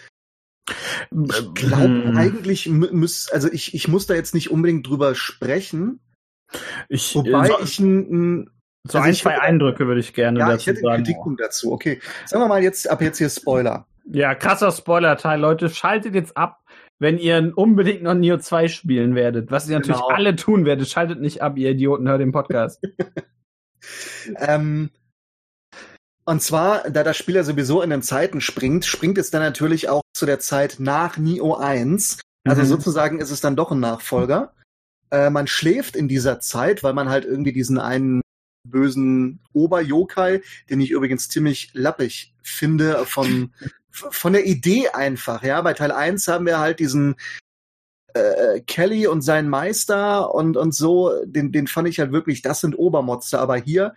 ich 1.10 1.54
glaube 1.54 2.04
hm. 2.04 2.16
eigentlich 2.16 2.68
muss, 2.68 3.30
also 3.30 3.50
ich, 3.50 3.74
ich 3.74 3.88
muss 3.88 4.06
da 4.06 4.14
jetzt 4.14 4.34
nicht 4.34 4.50
unbedingt 4.50 4.86
drüber 4.86 5.14
sprechen, 5.14 6.00
ich, 6.88 7.14
Wobei 7.14 7.46
so, 7.46 7.60
ich 7.62 7.78
ein, 7.78 8.50
so 8.84 8.98
also 8.98 9.08
ein, 9.08 9.14
zwei 9.14 9.40
Eindrücke 9.40 9.86
würde 9.86 10.00
ich 10.00 10.14
gerne 10.14 10.38
ja, 10.38 10.48
dazu 10.48 10.60
ich 10.60 10.66
hätte 10.66 10.80
sagen. 10.80 11.04
Kritikpunkt 11.04 11.40
dazu. 11.40 11.72
Okay, 11.72 12.00
sagen 12.26 12.42
wir 12.42 12.48
mal 12.48 12.62
jetzt 12.62 12.90
ab 12.90 13.02
jetzt 13.02 13.18
hier 13.18 13.28
Spoiler. 13.28 13.86
Ja, 14.10 14.34
krasser 14.34 14.72
Spoiler-Teil, 14.72 15.38
Leute. 15.38 15.68
Schaltet 15.68 16.14
jetzt 16.14 16.36
ab, 16.36 16.62
wenn 16.98 17.18
ihr 17.18 17.52
unbedingt 17.56 18.02
noch 18.02 18.14
Neo 18.14 18.38
2 18.38 18.68
spielen 18.68 19.14
werdet. 19.14 19.50
Was 19.50 19.68
ihr 19.68 19.76
natürlich 19.76 20.00
genau. 20.00 20.14
alle 20.14 20.34
tun 20.34 20.64
werdet. 20.64 20.88
Schaltet 20.88 21.20
nicht 21.20 21.42
ab, 21.42 21.58
ihr 21.58 21.70
Idioten, 21.70 22.08
hört 22.08 22.20
den 22.20 22.32
Podcast. 22.32 22.82
ähm, 24.36 24.90
und 26.24 26.42
zwar, 26.42 26.90
da 26.90 27.04
das 27.04 27.16
Spiel 27.16 27.36
ja 27.36 27.42
sowieso 27.42 27.82
in 27.82 27.90
den 27.90 28.02
Zeiten 28.02 28.40
springt, 28.40 28.84
springt 28.84 29.18
es 29.18 29.30
dann 29.30 29.42
natürlich 29.42 29.88
auch 29.88 30.02
zu 30.14 30.26
der 30.26 30.40
Zeit 30.40 30.76
nach 30.78 31.18
Neo 31.18 31.54
1. 31.54 32.18
Also 32.44 32.62
mhm. 32.62 32.66
sozusagen 32.66 33.20
ist 33.20 33.30
es 33.30 33.40
dann 33.40 33.56
doch 33.56 33.72
ein 33.72 33.80
Nachfolger. 33.80 34.52
Äh, 35.10 35.30
man 35.30 35.46
schläft 35.46 35.96
in 35.96 36.08
dieser 36.08 36.40
Zeit, 36.40 36.82
weil 36.82 36.94
man 36.94 37.08
halt 37.08 37.24
irgendwie 37.24 37.52
diesen 37.52 37.78
einen 37.78 38.20
bösen 38.64 39.40
Ober-Yokai, 39.52 40.42
den 40.70 40.80
ich 40.80 40.90
übrigens 40.90 41.28
ziemlich 41.28 41.70
lappig 41.72 42.34
finde, 42.42 43.04
von, 43.06 43.52
von 43.90 44.32
der 44.32 44.46
Idee 44.46 44.88
einfach, 44.90 45.42
ja. 45.42 45.60
Bei 45.62 45.74
Teil 45.74 45.92
1 45.92 46.28
haben 46.28 46.46
wir 46.46 46.58
halt 46.58 46.80
diesen 46.80 47.16
äh, 48.14 48.60
Kelly 48.60 49.06
und 49.06 49.22
seinen 49.22 49.48
Meister 49.48 50.34
und, 50.34 50.56
und 50.56 50.74
so, 50.74 51.24
den, 51.24 51.52
den 51.52 51.66
fand 51.66 51.88
ich 51.88 52.00
halt 52.00 52.12
wirklich, 52.12 52.42
das 52.42 52.60
sind 52.60 52.78
Obermotze, 52.78 53.38
aber 53.38 53.56
hier 53.56 53.94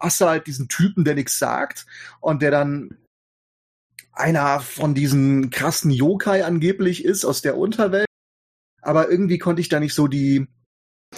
hast 0.00 0.20
du 0.20 0.26
halt 0.26 0.46
diesen 0.46 0.68
Typen, 0.68 1.04
der 1.04 1.14
nichts 1.14 1.38
sagt 1.38 1.86
und 2.20 2.42
der 2.42 2.50
dann 2.50 2.98
einer 4.12 4.60
von 4.60 4.94
diesen 4.94 5.50
krassen 5.50 5.90
Yokai 5.90 6.44
angeblich 6.44 7.04
ist 7.04 7.24
aus 7.24 7.40
der 7.40 7.56
Unterwelt. 7.56 8.06
Aber 8.82 9.10
irgendwie 9.10 9.38
konnte 9.38 9.60
ich 9.60 9.68
da 9.68 9.80
nicht 9.80 9.94
so 9.94 10.08
die, 10.08 10.46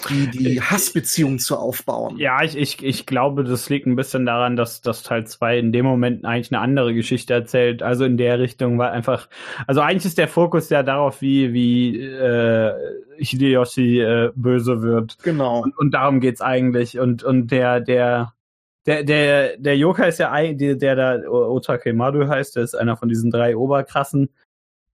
die, 0.09 0.29
die 0.29 0.61
Hassbeziehung 0.61 1.39
zu 1.39 1.57
aufbauen. 1.57 2.17
Ja, 2.17 2.43
ich, 2.43 2.55
ich, 2.57 2.83
ich 2.83 3.05
glaube, 3.05 3.43
das 3.43 3.69
liegt 3.69 3.87
ein 3.87 3.95
bisschen 3.95 4.25
daran, 4.25 4.55
dass, 4.55 4.81
dass 4.81 5.03
Teil 5.03 5.25
2 5.25 5.57
in 5.57 5.71
dem 5.71 5.85
Moment 5.85 6.25
eigentlich 6.25 6.51
eine 6.51 6.61
andere 6.61 6.93
Geschichte 6.93 7.33
erzählt. 7.33 7.81
Also 7.81 8.05
in 8.05 8.17
der 8.17 8.39
Richtung 8.39 8.77
war 8.77 8.91
einfach, 8.91 9.29
also 9.67 9.81
eigentlich 9.81 10.05
ist 10.05 10.17
der 10.17 10.27
Fokus 10.27 10.69
ja 10.69 10.83
darauf, 10.83 11.21
wie, 11.21 11.53
wie 11.53 11.99
äh, 12.01 12.73
Hideyoshi 13.17 13.99
äh, 14.01 14.31
böse 14.35 14.81
wird. 14.81 15.17
Genau. 15.23 15.61
Und, 15.63 15.77
und 15.77 15.91
darum 15.91 16.19
geht's 16.19 16.41
eigentlich. 16.41 16.99
Und, 16.99 17.23
und 17.23 17.51
der, 17.51 17.79
der, 17.79 18.33
der, 18.85 19.03
der, 19.03 19.57
der 19.57 19.77
Yokai 19.77 20.09
ist 20.09 20.19
ja, 20.19 20.31
der, 20.53 20.75
der 20.75 20.95
da 20.95 21.29
Otake 21.29 21.93
Madu 21.93 22.27
heißt, 22.27 22.55
der 22.55 22.63
ist 22.63 22.75
einer 22.75 22.97
von 22.97 23.09
diesen 23.09 23.31
drei 23.31 23.55
Oberkrassen 23.55 24.29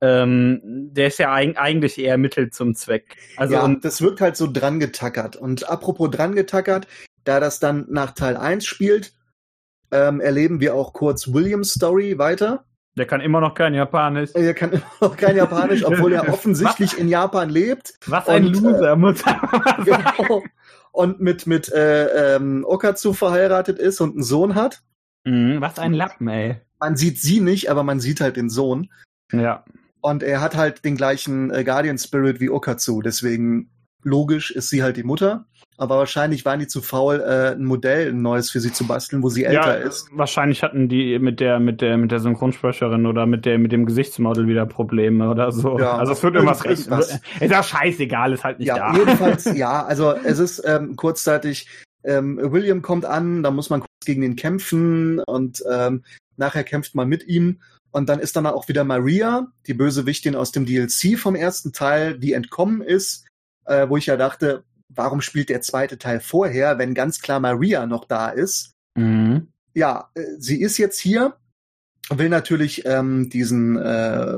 ähm, 0.02 0.61
der 0.64 1.07
ist 1.07 1.19
ja 1.19 1.32
eigentlich 1.32 1.99
eher 1.99 2.18
Mittel 2.18 2.49
zum 2.49 2.76
Zweck. 2.76 3.15
Also 3.38 3.53
ja, 3.56 3.64
und 3.64 3.86
das 3.86 4.02
wirkt 4.02 4.19
halt 4.19 4.36
so 4.36 4.52
dran 4.52 4.80
getackert. 4.80 5.36
Und 5.36 5.69
apropos 5.69 6.10
dran 6.10 6.36
getackert, 6.36 6.88
da 7.23 7.40
das 7.40 7.60
dann 7.60 7.86
nach 7.90 8.11
Teil 8.11 8.36
1 8.36 8.65
spielt, 8.65 9.14
ähm, 9.91 10.19
erleben 10.19 10.60
wir 10.60 10.73
auch 10.73 10.94
kurz 10.94 11.32
Williams 11.34 11.73
Story 11.73 12.18
weiter. 12.18 12.65
Der 12.98 13.06
kann 13.06 13.22
immer 13.22 13.40
noch 13.40 13.53
kein 13.53 13.73
Japanisch. 13.73 14.32
Er 14.34 14.53
kann 14.53 14.72
immer 14.73 14.91
noch 14.99 15.15
kein 15.15 15.36
Japanisch, 15.36 15.86
obwohl 15.86 16.14
er 16.14 16.28
offensichtlich 16.34 16.98
in 16.98 17.07
Japan 17.07 17.49
lebt. 17.49 17.94
Was 18.07 18.28
ein 18.28 18.48
und, 18.48 18.61
Loser, 18.61 18.94
äh, 18.94 18.95
muss 18.95 19.23
man 19.23 19.40
genau. 19.86 20.44
Und 20.91 21.22
mit, 21.22 21.48
mit 21.48 21.72
äh, 21.72 22.36
ähm, 22.36 22.65
Okatsu 22.68 23.14
verheiratet 23.14 23.80
ist 23.80 24.02
und 24.02 24.15
einen 24.15 24.23
Sohn 24.23 24.56
hat. 24.56 24.82
Mhm, 25.23 25.61
was 25.61 25.80
ein 25.80 25.94
Lappen, 25.94 26.28
ey. 26.28 26.60
Man 26.80 26.98
sieht 26.98 27.19
sie 27.22 27.40
nicht, 27.40 27.69
aber 27.69 27.84
man 27.84 27.99
sieht 27.99 28.19
halt 28.19 28.36
den 28.36 28.49
Sohn. 28.49 28.90
Ja. 29.32 29.64
Und 30.02 30.23
er 30.23 30.41
hat 30.41 30.56
halt 30.56 30.84
den 30.84 30.98
gleichen 30.98 31.52
äh, 31.52 31.64
Guardian 31.64 31.98
Spirit 31.98 32.40
wie 32.40 32.49
Okatsu. 32.49 33.02
Deswegen 33.02 33.69
logisch 34.03 34.52
ist 34.52 34.69
sie 34.69 34.84
halt 34.84 34.98
die 34.98 35.03
Mutter. 35.03 35.45
Aber 35.78 35.98
wahrscheinlich 35.98 36.45
waren 36.45 36.60
die 36.60 36.68
zu 36.68 36.82
faul, 36.82 37.22
äh, 37.22 37.53
ein 37.53 37.65
Modell, 37.65 38.10
ein 38.10 38.22
neues 38.22 38.52
für 38.52 38.60
sie 38.60 38.72
zu 38.72 38.86
basteln, 38.86 39.23
wo 39.23 39.30
sie 39.30 39.45
älter 39.45 39.80
ja, 39.80 39.88
ist. 39.88 40.10
Wahrscheinlich 40.11 40.61
hatten 40.61 40.90
die 40.90 41.18
mit 41.18 41.40
der, 41.40 41.60
mit 41.60 41.82
der, 41.82 41.98
mit 41.98 42.11
der 42.11 42.19
Synchronsprecherin 42.19 43.07
oder 43.07 43.26
mit 43.26 43.45
der, 43.45 43.57
mit 43.57 43.72
dem 43.72 43.88
Gesichtsmodel 43.88 44.48
wieder 44.48 44.68
Probleme 44.68 45.30
oder 45.30 45.52
so. 45.52 45.80
Ja, 45.80 45.98
also 45.98 46.11
es 46.11 46.22
wird 46.22 46.36
irgendwas 46.36 46.64
recht. 46.65 46.88
Ist 46.88 47.22
ja 47.52 47.64
scheißegal, 47.64 48.34
ist 48.34 48.44
halt 48.44 48.60
nicht 48.60 48.68
ja, 48.68 48.78
da. 48.78 48.98
Jedenfalls, 48.98 49.45
ja, 49.56 49.84
also 49.84 50.11
es 50.11 50.38
ist 50.38 50.61
ähm, 50.68 50.95
kurzzeitig, 50.95 51.68
ähm, 52.03 52.40
William 52.40 52.84
kommt 52.84 53.06
an, 53.06 53.41
da 53.41 53.49
muss 53.49 53.72
man 53.72 53.80
kurz 53.80 54.06
gegen 54.06 54.22
ihn 54.22 54.36
kämpfen 54.36 55.19
und 55.19 55.64
ähm, 55.72 56.03
nachher 56.38 56.64
kämpft 56.64 56.94
man 56.94 57.07
mit 57.07 57.28
ihm 57.28 57.60
und 57.92 58.10
dann 58.10 58.20
ist 58.20 58.36
dann 58.36 58.46
auch 58.48 58.68
wieder 58.68 58.84
Maria, 58.84 59.48
die 59.68 59.74
Bösewichtin 59.74 60.36
aus 60.36 60.52
dem 60.52 60.66
DLC 60.66 61.18
vom 61.18 61.36
ersten 61.36 61.74
Teil, 61.74 62.18
die 62.18 62.34
entkommen 62.34 62.82
ist, 62.82 63.26
äh, 63.66 63.88
wo 63.90 63.98
ich 63.98 64.06
ja 64.06 64.18
dachte, 64.18 64.64
warum 64.90 65.22
spielt 65.22 65.50
der 65.50 65.62
zweite 65.62 65.98
Teil 65.98 66.20
vorher, 66.20 66.78
wenn 66.78 66.94
ganz 66.94 67.22
klar 67.22 67.40
Maria 67.40 67.86
noch 67.86 68.06
da 68.06 68.30
ist? 68.30 68.72
Mhm. 68.96 69.48
Ja, 69.74 70.10
äh, 70.16 70.24
sie 70.38 70.62
ist 70.62 70.78
jetzt 70.78 71.00
hier, 71.00 71.36
will 72.10 72.30
natürlich 72.30 72.86
ähm, 72.86 73.30
diesen 73.30 73.78
äh, 73.78 74.36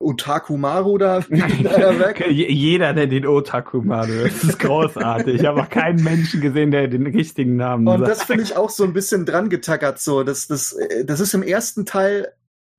Otaku 0.00 0.56
Maru 0.56 0.98
da 0.98 1.18
weg. 1.28 2.24
Jeder 2.30 2.92
nennt 2.92 3.12
den 3.12 3.26
Otaku 3.26 3.82
Maru. 3.82 4.24
Das 4.24 4.44
ist 4.44 4.58
großartig. 4.60 5.40
Ich 5.40 5.46
habe 5.46 5.62
auch 5.62 5.68
keinen 5.68 6.02
Menschen 6.02 6.40
gesehen, 6.40 6.70
der 6.70 6.86
den 6.86 7.06
richtigen 7.06 7.56
Namen 7.56 7.86
Und 7.88 8.00
sagt. 8.00 8.10
das 8.10 8.22
finde 8.24 8.44
ich 8.44 8.56
auch 8.56 8.70
so 8.70 8.84
ein 8.84 8.92
bisschen 8.92 9.26
dran 9.26 9.48
getackert. 9.48 9.98
So, 10.00 10.22
das, 10.22 10.46
das, 10.46 10.72
äh, 10.72 11.04
das 11.04 11.20
ist 11.20 11.34
im 11.34 11.42
ersten 11.42 11.84
Teil 11.84 12.32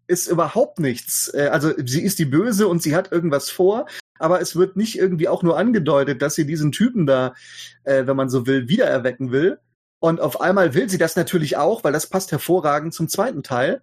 ist 0.10 0.28
überhaupt 0.28 0.80
nichts. 0.80 1.32
Äh, 1.34 1.50
also 1.52 1.72
sie 1.86 2.04
ist 2.04 2.20
die 2.20 2.26
Böse 2.26 2.68
und 2.68 2.82
sie 2.82 2.96
hat 2.96 3.12
irgendwas 3.12 3.50
vor, 3.50 3.86
aber 4.18 4.42
es 4.42 4.56
wird 4.56 4.76
nicht 4.76 4.98
irgendwie 4.98 5.28
auch 5.28 5.44
nur 5.44 5.58
angedeutet, 5.58 6.22
dass 6.22 6.36
sie 6.36 6.46
diesen 6.46 6.72
Typen 6.72 7.06
da, 7.06 7.36
äh, 7.84 8.08
wenn 8.08 8.16
man 8.16 8.30
so 8.30 8.48
will, 8.48 8.68
wiedererwecken 8.68 9.32
will. 9.32 9.60
Und 10.00 10.20
auf 10.20 10.42
einmal 10.42 10.74
will 10.74 10.90
sie 10.90 10.98
das 10.98 11.16
natürlich 11.16 11.58
auch, 11.58 11.84
weil 11.84 11.94
das 11.94 12.08
passt 12.08 12.32
hervorragend 12.32 12.94
zum 12.94 13.08
zweiten 13.08 13.44
Teil. 13.44 13.82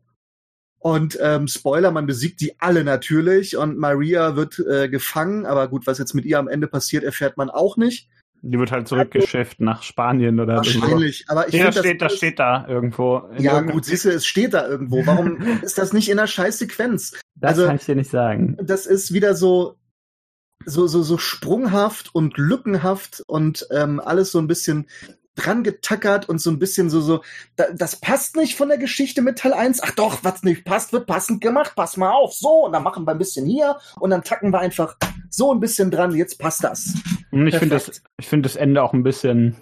Und 0.78 1.18
ähm, 1.20 1.48
Spoiler, 1.48 1.90
man 1.90 2.06
besiegt 2.06 2.40
die 2.40 2.58
alle 2.60 2.84
natürlich 2.84 3.56
und 3.56 3.78
Maria 3.78 4.36
wird 4.36 4.58
äh, 4.58 4.88
gefangen, 4.88 5.46
aber 5.46 5.68
gut, 5.68 5.86
was 5.86 5.98
jetzt 5.98 6.14
mit 6.14 6.24
ihr 6.24 6.38
am 6.38 6.48
Ende 6.48 6.68
passiert, 6.68 7.04
erfährt 7.04 7.36
man 7.36 7.50
auch 7.50 7.76
nicht. 7.76 8.08
Die 8.48 8.58
wird 8.58 8.70
halt 8.70 8.86
zurückgeschifft 8.86 9.60
nach 9.60 9.82
Spanien 9.82 10.38
oder 10.38 10.62
so. 10.62 10.80
Wahrscheinlich, 10.80 11.24
aber 11.28 11.48
ich 11.48 11.54
ja, 11.54 11.66
das 11.66 11.78
steht, 11.78 12.00
das, 12.00 12.12
das 12.12 12.18
steht 12.18 12.38
da 12.38 12.66
irgendwo. 12.68 13.28
Ja, 13.38 13.60
gut, 13.60 13.84
siehst 13.84 14.04
du, 14.04 14.10
es 14.10 14.24
steht 14.24 14.54
da 14.54 14.68
irgendwo. 14.68 15.04
Warum 15.04 15.40
ist 15.62 15.78
das 15.78 15.92
nicht 15.92 16.08
in 16.08 16.18
einer 16.18 16.28
Scheißsequenz? 16.28 17.18
Das 17.34 17.50
also, 17.50 17.66
kann 17.66 17.76
ich 17.76 17.84
dir 17.84 17.96
nicht 17.96 18.10
sagen. 18.10 18.56
Das 18.62 18.86
ist 18.86 19.12
wieder 19.12 19.34
so, 19.34 19.76
so, 20.64 20.86
so, 20.86 21.02
so 21.02 21.18
sprunghaft 21.18 22.14
und 22.14 22.38
lückenhaft 22.38 23.22
und 23.26 23.66
ähm, 23.70 24.00
alles 24.00 24.30
so 24.30 24.38
ein 24.38 24.46
bisschen 24.46 24.86
dran 25.36 25.62
getackert 25.62 26.28
und 26.28 26.40
so 26.40 26.50
ein 26.50 26.58
bisschen 26.58 26.90
so, 26.90 27.00
so, 27.00 27.22
da, 27.54 27.66
das 27.72 27.96
passt 27.96 28.36
nicht 28.36 28.56
von 28.56 28.68
der 28.68 28.78
Geschichte 28.78 29.22
mit 29.22 29.38
Teil 29.38 29.52
1. 29.52 29.82
Ach 29.82 29.92
doch, 29.92 30.24
was 30.24 30.42
nicht 30.42 30.64
passt, 30.64 30.92
wird 30.92 31.06
passend 31.06 31.40
gemacht. 31.40 31.72
Pass 31.76 31.96
mal 31.96 32.10
auf. 32.10 32.32
So, 32.34 32.66
und 32.66 32.72
dann 32.72 32.82
machen 32.82 33.06
wir 33.06 33.12
ein 33.12 33.18
bisschen 33.18 33.46
hier 33.46 33.78
und 34.00 34.10
dann 34.10 34.22
tacken 34.22 34.52
wir 34.52 34.58
einfach 34.58 34.96
so 35.30 35.52
ein 35.52 35.60
bisschen 35.60 35.90
dran. 35.90 36.14
Jetzt 36.14 36.38
passt 36.38 36.64
das. 36.64 36.94
Und 37.30 37.46
ich 37.46 37.56
finde 37.56 37.74
das, 37.76 38.02
ich 38.18 38.26
finde 38.26 38.48
das 38.48 38.56
Ende 38.56 38.82
auch 38.82 38.92
ein 38.92 39.02
bisschen, 39.02 39.56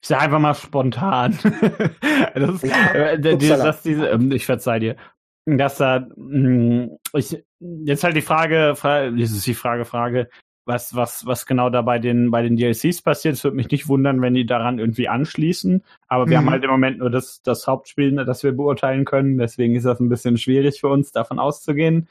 ich 0.00 0.08
sage 0.08 0.22
einfach 0.22 0.38
mal 0.38 0.54
spontan. 0.54 1.38
das 2.34 2.50
ist, 2.50 2.64
ja, 2.64 2.92
äh, 2.92 3.18
die, 3.18 3.48
das, 3.48 3.82
diese, 3.82 4.08
ähm, 4.08 4.30
ich 4.32 4.46
verzeih 4.46 4.78
dir. 4.78 4.96
Dass 5.46 5.76
da, 5.76 6.00
mh, 6.00 6.16
hm, 6.16 6.98
ich, 7.14 7.44
jetzt 7.60 8.04
halt 8.04 8.16
die 8.16 8.22
Frage, 8.22 8.74
Frage, 8.76 9.16
das 9.16 9.30
ist 9.30 9.46
die 9.46 9.54
Frage, 9.54 9.84
Frage, 9.84 10.28
was, 10.66 10.94
was, 10.94 11.26
was 11.26 11.46
genau 11.46 11.70
da 11.70 11.82
bei 11.82 11.98
den, 11.98 12.30
bei 12.30 12.42
den 12.42 12.56
DLCs 12.56 13.02
passiert. 13.02 13.34
Es 13.34 13.44
würde 13.44 13.56
mich 13.56 13.70
nicht 13.70 13.88
wundern, 13.88 14.20
wenn 14.22 14.34
die 14.34 14.46
daran 14.46 14.78
irgendwie 14.78 15.08
anschließen. 15.08 15.82
Aber 16.08 16.26
wir 16.26 16.40
mhm. 16.40 16.46
haben 16.46 16.50
halt 16.50 16.64
im 16.64 16.70
Moment 16.70 16.98
nur 16.98 17.10
das, 17.10 17.42
das 17.42 17.66
Hauptspiel, 17.66 18.12
ne, 18.12 18.24
das 18.24 18.42
wir 18.42 18.52
beurteilen 18.52 19.04
können. 19.04 19.38
Deswegen 19.38 19.74
ist 19.74 19.84
das 19.84 20.00
ein 20.00 20.08
bisschen 20.08 20.38
schwierig 20.38 20.80
für 20.80 20.88
uns, 20.88 21.12
davon 21.12 21.38
auszugehen. 21.38 22.08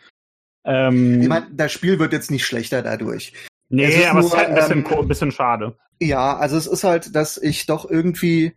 Ähm, 0.65 1.21
ich 1.21 1.27
meine, 1.27 1.47
das 1.51 1.71
Spiel 1.71 1.99
wird 1.99 2.13
jetzt 2.13 2.31
nicht 2.31 2.45
schlechter 2.45 2.81
dadurch. 2.81 3.34
Nee, 3.69 3.85
es 3.85 4.05
aber 4.05 4.19
nur, 4.19 4.27
es 4.27 4.34
ist 4.34 4.38
halt 4.38 4.49
ein 4.49 4.55
bisschen, 4.55 4.85
ähm, 4.85 4.99
ein 4.99 5.07
bisschen 5.07 5.31
schade. 5.31 5.75
Ja, 5.99 6.38
also 6.38 6.57
es 6.57 6.67
ist 6.67 6.84
halt, 6.84 7.15
dass 7.15 7.38
ich 7.38 7.65
doch 7.65 7.89
irgendwie 7.89 8.53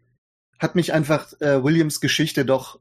hat 0.59 0.75
mich 0.75 0.93
einfach 0.93 1.33
äh, 1.41 1.63
Williams 1.63 2.01
Geschichte 2.01 2.45
doch 2.45 2.81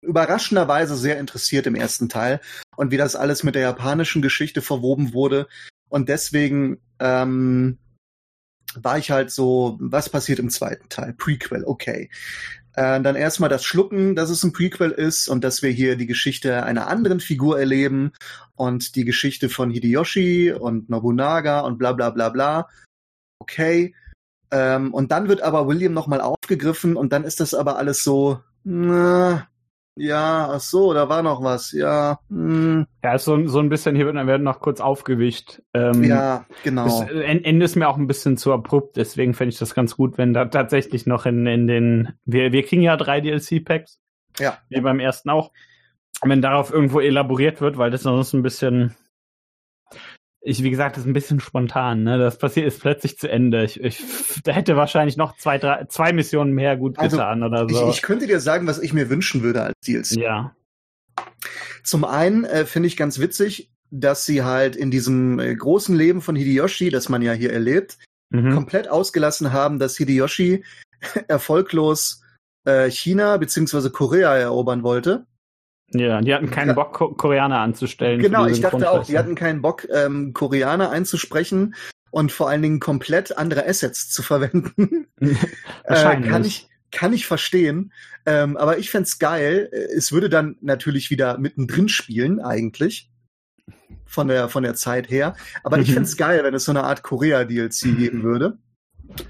überraschenderweise 0.00 0.96
sehr 0.96 1.18
interessiert 1.18 1.66
im 1.66 1.74
ersten 1.74 2.08
Teil 2.08 2.40
und 2.76 2.90
wie 2.90 2.96
das 2.96 3.16
alles 3.16 3.42
mit 3.42 3.54
der 3.54 3.62
japanischen 3.62 4.22
Geschichte 4.22 4.62
verwoben 4.62 5.12
wurde. 5.12 5.48
Und 5.88 6.08
deswegen 6.08 6.80
ähm, 6.98 7.78
war 8.74 8.98
ich 8.98 9.10
halt 9.10 9.30
so, 9.30 9.76
was 9.80 10.08
passiert 10.08 10.38
im 10.38 10.50
zweiten 10.50 10.88
Teil? 10.88 11.14
Prequel, 11.14 11.64
okay. 11.64 12.10
Äh, 12.74 13.00
dann 13.00 13.16
erstmal 13.16 13.48
das 13.50 13.64
Schlucken, 13.64 14.14
dass 14.14 14.30
es 14.30 14.44
ein 14.44 14.52
Prequel 14.52 14.90
ist 14.90 15.28
und 15.28 15.42
dass 15.42 15.62
wir 15.62 15.70
hier 15.70 15.96
die 15.96 16.06
Geschichte 16.06 16.62
einer 16.62 16.86
anderen 16.86 17.18
Figur 17.18 17.58
erleben 17.58 18.12
und 18.54 18.94
die 18.94 19.04
Geschichte 19.04 19.48
von 19.48 19.70
Hideyoshi 19.70 20.52
und 20.52 20.88
Nobunaga 20.88 21.60
und 21.60 21.78
bla 21.78 21.92
bla 21.92 22.10
bla 22.10 22.28
bla. 22.28 22.68
Okay. 23.40 23.94
Ähm, 24.50 24.94
und 24.94 25.10
dann 25.10 25.28
wird 25.28 25.42
aber 25.42 25.66
William 25.66 25.92
nochmal 25.92 26.20
aufgegriffen 26.20 26.96
und 26.96 27.12
dann 27.12 27.24
ist 27.24 27.40
das 27.40 27.52
aber 27.52 27.76
alles 27.76 28.04
so, 28.04 28.40
na, 28.64 29.48
ja, 29.98 30.48
ach 30.52 30.60
so, 30.60 30.94
da 30.94 31.08
war 31.08 31.22
noch 31.22 31.42
was, 31.42 31.72
ja. 31.72 32.18
Hm. 32.28 32.86
Ja, 33.02 33.14
ist 33.14 33.24
so, 33.24 33.46
so 33.46 33.58
ein 33.58 33.68
bisschen, 33.68 33.96
hier 33.96 34.06
wird, 34.06 34.14
werden 34.14 34.44
noch 34.44 34.60
kurz 34.60 34.80
aufgewicht. 34.80 35.62
Ähm, 35.74 36.04
ja, 36.04 36.46
genau. 36.62 36.84
Das 36.84 37.10
Ende 37.10 37.64
ist 37.64 37.76
mir 37.76 37.88
auch 37.88 37.96
ein 37.96 38.06
bisschen 38.06 38.36
zu 38.36 38.52
abrupt, 38.52 38.96
deswegen 38.96 39.34
fände 39.34 39.52
ich 39.52 39.58
das 39.58 39.74
ganz 39.74 39.96
gut, 39.96 40.18
wenn 40.18 40.32
da 40.32 40.46
tatsächlich 40.46 41.06
noch 41.06 41.26
in, 41.26 41.46
in 41.46 41.66
den, 41.66 42.12
wir, 42.24 42.52
wir 42.52 42.62
kriegen 42.62 42.82
ja 42.82 42.96
drei 42.96 43.20
DLC-Packs. 43.20 44.00
Ja. 44.38 44.58
Wie 44.68 44.80
beim 44.80 45.00
ersten 45.00 45.30
auch. 45.30 45.52
Wenn 46.22 46.42
darauf 46.42 46.72
irgendwo 46.72 47.00
elaboriert 47.00 47.60
wird, 47.60 47.78
weil 47.78 47.90
das 47.90 48.02
sonst 48.02 48.32
ein 48.32 48.42
bisschen, 48.42 48.94
ich, 50.40 50.62
wie 50.62 50.70
gesagt, 50.70 50.96
das 50.96 51.04
ist 51.04 51.08
ein 51.08 51.12
bisschen 51.12 51.40
spontan, 51.40 52.04
ne? 52.04 52.18
Das 52.18 52.38
passiert 52.38 52.66
ist 52.66 52.80
plötzlich 52.80 53.18
zu 53.18 53.28
Ende. 53.28 53.64
Ich, 53.64 53.80
ich 53.82 54.02
da 54.44 54.52
hätte 54.52 54.76
wahrscheinlich 54.76 55.16
noch 55.16 55.36
zwei, 55.36 55.58
drei, 55.58 55.84
zwei 55.88 56.12
Missionen 56.12 56.52
mehr 56.52 56.76
gut 56.76 56.98
also, 56.98 57.16
getan 57.16 57.42
oder 57.42 57.68
so. 57.68 57.88
Ich, 57.88 57.96
ich 57.96 58.02
könnte 58.02 58.26
dir 58.26 58.40
sagen, 58.40 58.66
was 58.66 58.78
ich 58.78 58.92
mir 58.92 59.10
wünschen 59.10 59.42
würde 59.42 59.62
als 59.62 59.74
DLC. 59.86 60.12
Ja. 60.12 60.54
Zum 61.82 62.04
einen 62.04 62.44
äh, 62.44 62.64
finde 62.64 62.86
ich 62.86 62.96
ganz 62.96 63.18
witzig, 63.18 63.72
dass 63.90 64.26
sie 64.26 64.44
halt 64.44 64.76
in 64.76 64.90
diesem 64.90 65.38
äh, 65.40 65.54
großen 65.54 65.96
Leben 65.96 66.20
von 66.20 66.36
Hideyoshi, 66.36 66.90
das 66.90 67.08
man 67.08 67.22
ja 67.22 67.32
hier 67.32 67.52
erlebt, 67.52 67.98
Mhm. 68.30 68.52
komplett 68.52 68.88
ausgelassen 68.88 69.52
haben, 69.52 69.78
dass 69.78 69.96
Hideyoshi 69.96 70.64
erfolglos 71.28 72.22
äh, 72.64 72.90
China 72.90 73.36
beziehungsweise 73.36 73.90
Korea 73.90 74.36
erobern 74.36 74.82
wollte. 74.82 75.26
Ja, 75.92 76.20
die 76.20 76.34
hatten 76.34 76.50
keinen. 76.50 76.74
Bock, 76.74 76.92
Ko 76.92 77.14
Koreaner 77.14 77.60
anzustellen. 77.60 78.20
Genau, 78.20 78.46
ich 78.46 78.60
dachte 78.60 78.90
auch, 78.90 79.06
die 79.06 79.18
hatten 79.18 79.34
keinen 79.34 79.62
Bock, 79.62 79.86
ähm, 79.92 80.32
Koreaner 80.34 80.90
einzusprechen 80.90 81.74
und 82.10 82.30
vor 82.32 82.48
allen 82.50 82.62
Dingen 82.62 82.80
komplett 82.80 83.36
andere 83.38 83.66
Assets 83.66 84.10
zu 84.10 84.22
verwenden. 84.22 85.06
äh, 85.84 86.20
kann 86.20 86.44
ich 86.44 86.68
kann 86.90 87.12
ich 87.12 87.26
verstehen, 87.26 87.92
ähm, 88.26 88.56
aber 88.56 88.78
ich 88.78 88.90
fänd's 88.90 89.18
geil. 89.18 89.68
Äh, 89.72 89.94
Es 89.96 90.10
würde 90.12 90.28
dann 90.28 90.56
natürlich 90.60 91.10
wieder 91.10 91.38
mittendrin 91.38 91.88
spielen, 91.88 92.40
eigentlich. 92.40 93.10
Von 94.06 94.28
der, 94.28 94.48
von 94.48 94.62
der 94.62 94.74
Zeit 94.74 95.10
her. 95.10 95.36
Aber 95.62 95.78
ich 95.78 95.88
Mhm. 95.90 95.94
fänd's 95.94 96.16
geil, 96.16 96.42
wenn 96.42 96.54
es 96.54 96.64
so 96.64 96.72
eine 96.72 96.84
Art 96.84 97.02
Korea-DLC 97.02 97.94
geben 97.96 98.22
würde. 98.22 98.56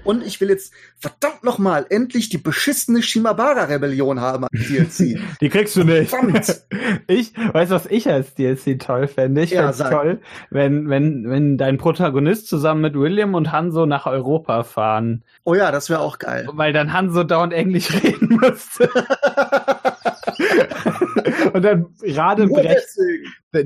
Und 0.03 0.25
ich 0.25 0.41
will 0.41 0.49
jetzt 0.49 0.73
verdammt 0.97 1.43
nochmal 1.43 1.85
endlich 1.89 2.29
die 2.29 2.37
beschissene 2.37 3.01
Shimabara-Rebellion 3.01 4.19
haben 4.19 4.43
als 4.45 4.67
DLC. 4.67 5.19
Die 5.41 5.49
kriegst 5.49 5.75
du 5.75 5.83
nicht. 5.83 6.09
Verdammt! 6.09 6.63
Ich, 7.07 7.33
weißt 7.35 7.71
du, 7.71 7.75
was 7.75 7.85
ich 7.87 8.07
als 8.09 8.35
DLC 8.35 8.79
toll 8.79 9.07
fände? 9.07 9.41
Ich 9.41 9.51
Ja, 9.51 9.63
fänd's 9.63 9.77
sag. 9.79 9.91
toll, 9.91 10.21
wenn, 10.49 10.89
wenn, 10.89 11.29
wenn 11.29 11.57
dein 11.57 11.77
Protagonist 11.77 12.47
zusammen 12.47 12.81
mit 12.81 12.93
William 12.95 13.33
und 13.35 13.51
Hanso 13.51 13.85
nach 13.85 14.05
Europa 14.05 14.63
fahren. 14.63 15.23
Oh 15.43 15.55
ja, 15.55 15.71
das 15.71 15.89
wäre 15.89 16.01
auch 16.01 16.19
geil. 16.19 16.47
Weil 16.53 16.73
dann 16.73 16.93
Hanso 16.93 17.23
dauernd 17.23 17.53
Englisch 17.53 17.91
reden 18.03 18.39
müsste. 18.41 18.89
Und 21.59 21.63
dann 21.63 21.85
gerade 22.01 22.47
Brecht. 22.47 22.97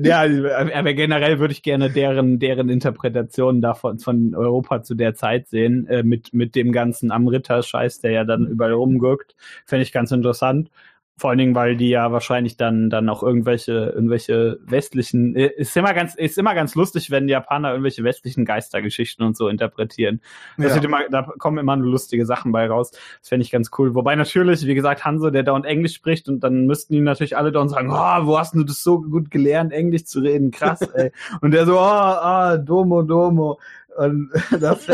Ja, 0.02 0.22
aber 0.22 0.94
generell 0.94 1.38
würde 1.38 1.52
ich 1.52 1.62
gerne 1.62 1.90
deren, 1.90 2.38
deren 2.38 2.68
Interpretationen 2.68 3.60
davon 3.60 3.98
von 3.98 4.34
Europa 4.34 4.82
zu 4.82 4.94
der 4.94 5.14
Zeit 5.14 5.48
sehen, 5.48 5.86
äh, 5.86 6.02
mit, 6.02 6.32
mit 6.32 6.54
dem 6.54 6.72
ganzen 6.72 7.10
Amrita-Scheiß, 7.10 8.00
der 8.00 8.10
ja 8.12 8.24
dann 8.24 8.46
überall 8.46 8.72
rumguckt. 8.72 9.36
Fände 9.66 9.82
ich 9.82 9.92
ganz 9.92 10.10
interessant. 10.10 10.70
Vor 11.16 11.30
allen 11.30 11.38
Dingen, 11.38 11.54
weil 11.54 11.76
die 11.76 11.90
ja 11.90 12.10
wahrscheinlich 12.10 12.56
dann, 12.56 12.90
dann 12.90 13.08
auch 13.08 13.22
irgendwelche, 13.22 13.92
irgendwelche 13.94 14.58
westlichen, 14.64 15.36
äh, 15.36 15.46
ist 15.46 15.76
immer 15.76 15.94
ganz, 15.94 16.16
ist 16.16 16.38
immer 16.38 16.54
ganz 16.56 16.74
lustig, 16.74 17.10
wenn 17.12 17.28
die 17.28 17.32
Japaner 17.32 17.70
irgendwelche 17.70 18.02
westlichen 18.02 18.44
Geistergeschichten 18.44 19.24
und 19.24 19.36
so 19.36 19.48
interpretieren. 19.48 20.20
Das 20.58 20.74
Ja. 20.74 20.82
immer, 20.82 21.08
da 21.08 21.22
kommen 21.38 21.58
immer 21.58 21.76
nur 21.76 21.88
lustige 21.90 22.26
Sachen 22.26 22.50
bei 22.50 22.66
raus. 22.66 22.90
Das 23.20 23.28
fände 23.28 23.44
ich 23.44 23.52
ganz 23.52 23.70
cool. 23.78 23.94
Wobei 23.94 24.16
natürlich, 24.16 24.66
wie 24.66 24.74
gesagt, 24.74 25.04
Hanso, 25.04 25.30
der 25.30 25.44
dauernd 25.44 25.66
Englisch 25.66 25.94
spricht 25.94 26.28
und 26.28 26.40
dann 26.40 26.66
müssten 26.66 26.94
die 26.94 27.00
natürlich 27.00 27.36
alle 27.36 27.52
dauernd 27.52 27.70
sagen, 27.70 27.90
oh, 27.92 28.26
wo 28.26 28.38
hast 28.38 28.54
du 28.54 28.64
das 28.64 28.82
so 28.82 29.00
gut 29.00 29.30
gelernt, 29.30 29.72
Englisch 29.72 30.06
zu 30.06 30.18
reden? 30.20 30.50
Krass, 30.50 30.80
ey. 30.94 31.12
Und 31.40 31.52
der 31.52 31.64
so, 31.66 31.74
oh, 31.76 31.80
ah, 31.80 32.56
Domo, 32.56 33.02
Domo. 33.02 33.60
Und 33.96 34.30
das, 34.60 34.86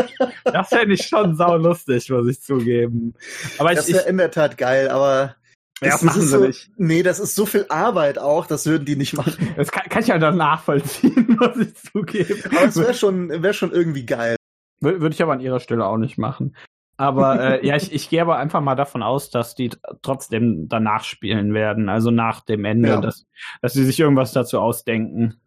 das 0.43 0.69
fände 0.69 0.93
ich 0.93 1.07
schon 1.07 1.35
saulustig, 1.35 2.09
muss 2.11 2.27
ich 2.27 2.39
zugeben. 2.41 3.15
Aber 3.57 3.73
Das 3.73 3.91
wäre 3.91 4.07
in 4.07 4.17
der 4.17 4.29
Tat 4.29 4.57
geil, 4.59 4.89
aber 4.89 5.35
Ja, 5.83 5.89
das 5.91 5.95
es 5.95 6.01
machen 6.03 6.21
sie 6.21 6.27
so, 6.27 6.39
nicht. 6.45 6.71
Nee, 6.77 7.01
das 7.03 7.19
ist 7.19 7.35
so 7.35 7.45
viel 7.45 7.65
Arbeit 7.69 8.19
auch, 8.19 8.45
das 8.45 8.65
würden 8.67 8.85
die 8.85 8.95
nicht 8.95 9.13
machen. 9.17 9.53
das 9.57 9.71
kann, 9.71 9.89
kann 9.89 10.03
ich 10.03 10.11
halt 10.11 10.23
auch 10.23 10.33
nachvollziehen, 10.35 11.35
muss 11.39 11.57
ich 11.57 11.73
zugeben. 11.75 12.41
Aber 12.55 12.65
es 12.65 12.77
wäre 12.77 12.93
schon, 12.93 13.29
wär 13.43 13.53
schon 13.53 13.71
irgendwie 13.71 14.05
geil. 14.05 14.35
Wür- 14.83 14.99
Würde 15.01 15.13
ich 15.13 15.21
aber 15.23 15.33
an 15.33 15.39
ihrer 15.39 15.59
Stelle 15.59 15.85
auch 15.85 15.97
nicht 15.97 16.17
machen. 16.17 16.55
Aber 16.97 17.61
äh, 17.61 17.65
ja, 17.67 17.75
ich, 17.77 17.91
ich 17.93 18.09
gehe 18.09 18.21
aber 18.21 18.37
einfach 18.37 18.61
mal 18.61 18.75
davon 18.75 19.01
aus, 19.01 19.31
dass 19.31 19.55
die 19.55 19.71
trotzdem 20.03 20.67
danach 20.69 21.03
spielen 21.03 21.53
werden, 21.55 21.89
also 21.89 22.11
nach 22.11 22.41
dem 22.41 22.63
Ende, 22.65 22.89
Ja. 22.89 23.01
dass, 23.01 23.25
dass 23.63 23.73
sie 23.73 23.83
sich 23.85 23.99
irgendwas 23.99 24.33
dazu 24.33 24.59
ausdenken. 24.59 25.41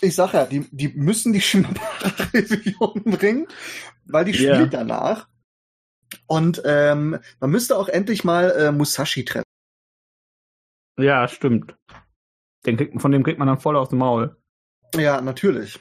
Ich 0.00 0.14
sag 0.16 0.32
ja, 0.34 0.44
die, 0.44 0.66
die 0.72 0.88
müssen 0.88 1.32
die 1.32 1.40
Shimabara-Revision 1.40 3.02
bringen, 3.04 3.46
weil 4.06 4.24
die 4.24 4.32
Ja. 4.32 4.54
spielt 4.56 4.74
danach. 4.74 5.28
Und 6.26 6.62
ähm, 6.64 7.18
man 7.40 7.50
müsste 7.50 7.76
auch 7.76 7.88
endlich 7.88 8.24
mal 8.24 8.50
äh, 8.52 8.72
Musashi 8.72 9.24
treffen. 9.24 9.44
Ja, 10.98 11.28
stimmt. 11.28 11.74
Den 12.64 12.76
kriegt, 12.76 13.00
von 13.00 13.12
dem 13.12 13.22
kriegt 13.22 13.38
man 13.38 13.48
dann 13.48 13.58
voll 13.60 13.76
aus 13.76 13.90
dem 13.90 13.98
Maul. 13.98 14.36
Ja, 14.96 15.20
natürlich. 15.20 15.78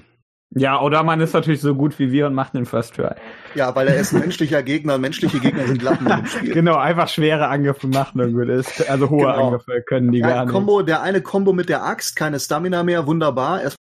Ja, 0.58 0.80
oder 0.82 1.04
man 1.04 1.20
ist 1.20 1.34
natürlich 1.34 1.60
so 1.60 1.76
gut 1.76 1.98
wie 2.00 2.12
wir 2.12 2.28
und 2.28 2.34
macht 2.34 2.54
den 2.54 2.66
First 2.66 2.96
Try. 2.96 3.16
Ja, 3.56 3.76
weil 3.76 3.88
er 3.88 3.98
ist 3.98 4.14
ein 4.14 4.20
menschlicher 4.20 4.64
Gegner 4.64 4.96
und 4.96 5.02
menschliche 5.02 5.40
Gegner 5.40 5.68
sind 5.68 5.82
Lappen 5.82 6.06
dem 6.08 6.26
Spiel. 6.26 6.54
Genau, 6.54 6.78
einfach 6.78 7.10
schwere 7.10 7.48
Angriffe 7.48 7.88
machen 7.88 8.22
und 8.22 8.34
gut 8.34 8.48
ist. 8.50 8.88
Also 8.90 9.10
hohe 9.10 9.20
Genau. 9.26 9.48
Angriffe 9.48 9.82
können 9.82 10.12
die 10.12 10.20
Ja, 10.20 10.46
gar 10.46 10.46
nicht. 10.46 10.88
Der 10.88 11.02
eine 11.02 11.22
Combo 11.22 11.52
mit 11.52 11.68
der 11.68 11.84
Axt, 11.84 12.16
keine 12.16 12.40
Stamina 12.40 12.84
mehr, 12.84 13.06
wunderbar. 13.08 13.64
Erst 13.64 13.76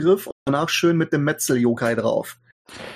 Griff 0.00 0.26
und 0.26 0.32
danach 0.46 0.68
schön 0.68 0.96
mit 0.96 1.12
dem 1.12 1.24
Metzel-Yokai 1.24 1.94
drauf. 1.94 2.38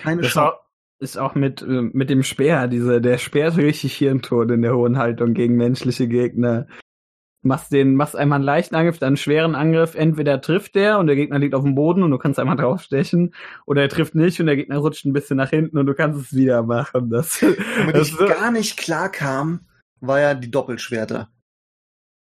Keine 0.03 0.23
Das 0.23 0.33
Chance. 0.33 0.57
Ist 0.99 1.19
auch 1.19 1.35
mit, 1.35 1.63
äh, 1.63 1.83
mit 1.93 2.11
dem 2.11 2.23
Speer, 2.23 2.69
diese, 2.69 3.01
der 3.01 3.19
Speer 3.19 3.49
ist 3.49 3.57
richtig 3.57 3.97
Hirntod 3.97 4.51
in 4.51 4.63
der 4.63 4.75
hohen 4.75 4.99
Haltung 4.99 5.35
gegen 5.35 5.57
menschliche 5.57 6.09
Gegner. 6.09 6.67
Machst 7.43 7.73
den, 7.73 7.95
machst 7.95 8.17
einmal 8.17 8.37
einen 8.37 8.45
leichten 8.45 8.75
Angriff, 8.75 8.99
dann 8.99 9.09
einen 9.09 9.17
schweren 9.19 9.55
Angriff, 9.55 9.95
entweder 9.95 10.41
trifft 10.41 10.75
der 10.77 10.99
und 10.99 11.09
der 11.09 11.17
Gegner 11.17 11.39
liegt 11.39 11.55
auf 11.55 11.63
dem 11.63 11.75
Boden 11.75 12.03
und 12.03 12.11
du 12.11 12.17
kannst 12.17 12.39
einmal 12.39 12.57
draufstechen, 12.57 13.35
oder 13.67 13.83
er 13.83 13.89
trifft 13.91 14.15
nicht 14.15 14.41
und 14.41 14.47
der 14.47 14.57
Gegner 14.57 14.79
rutscht 14.79 15.05
ein 15.05 15.13
bisschen 15.13 15.37
nach 15.37 15.51
hinten 15.51 15.77
und 15.77 15.87
du 15.87 15.95
kannst 15.95 16.19
es 16.19 16.35
wieder 16.35 16.63
machen. 16.63 17.11
Das, 17.11 17.43
Womit 17.43 17.95
das 17.95 18.09
ich 18.09 18.19
ist 18.19 18.29
gar 18.29 18.51
nicht 18.51 18.79
klar 18.79 19.11
kam, 19.11 19.67
war 20.01 20.21
ja 20.21 20.35
die 20.35 20.51
Doppelschwerter. 20.51 21.31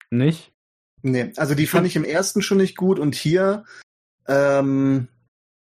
nicht. 0.09 0.51
Nee, 1.03 1.33
also 1.35 1.53
die 1.53 1.67
fand 1.67 1.85
ich 1.85 1.95
im 1.95 2.03
ersten 2.03 2.41
schon 2.41 2.57
nicht 2.57 2.75
gut 2.75 2.97
und 2.97 3.13
hier, 3.13 3.63
ähm, 4.27 5.07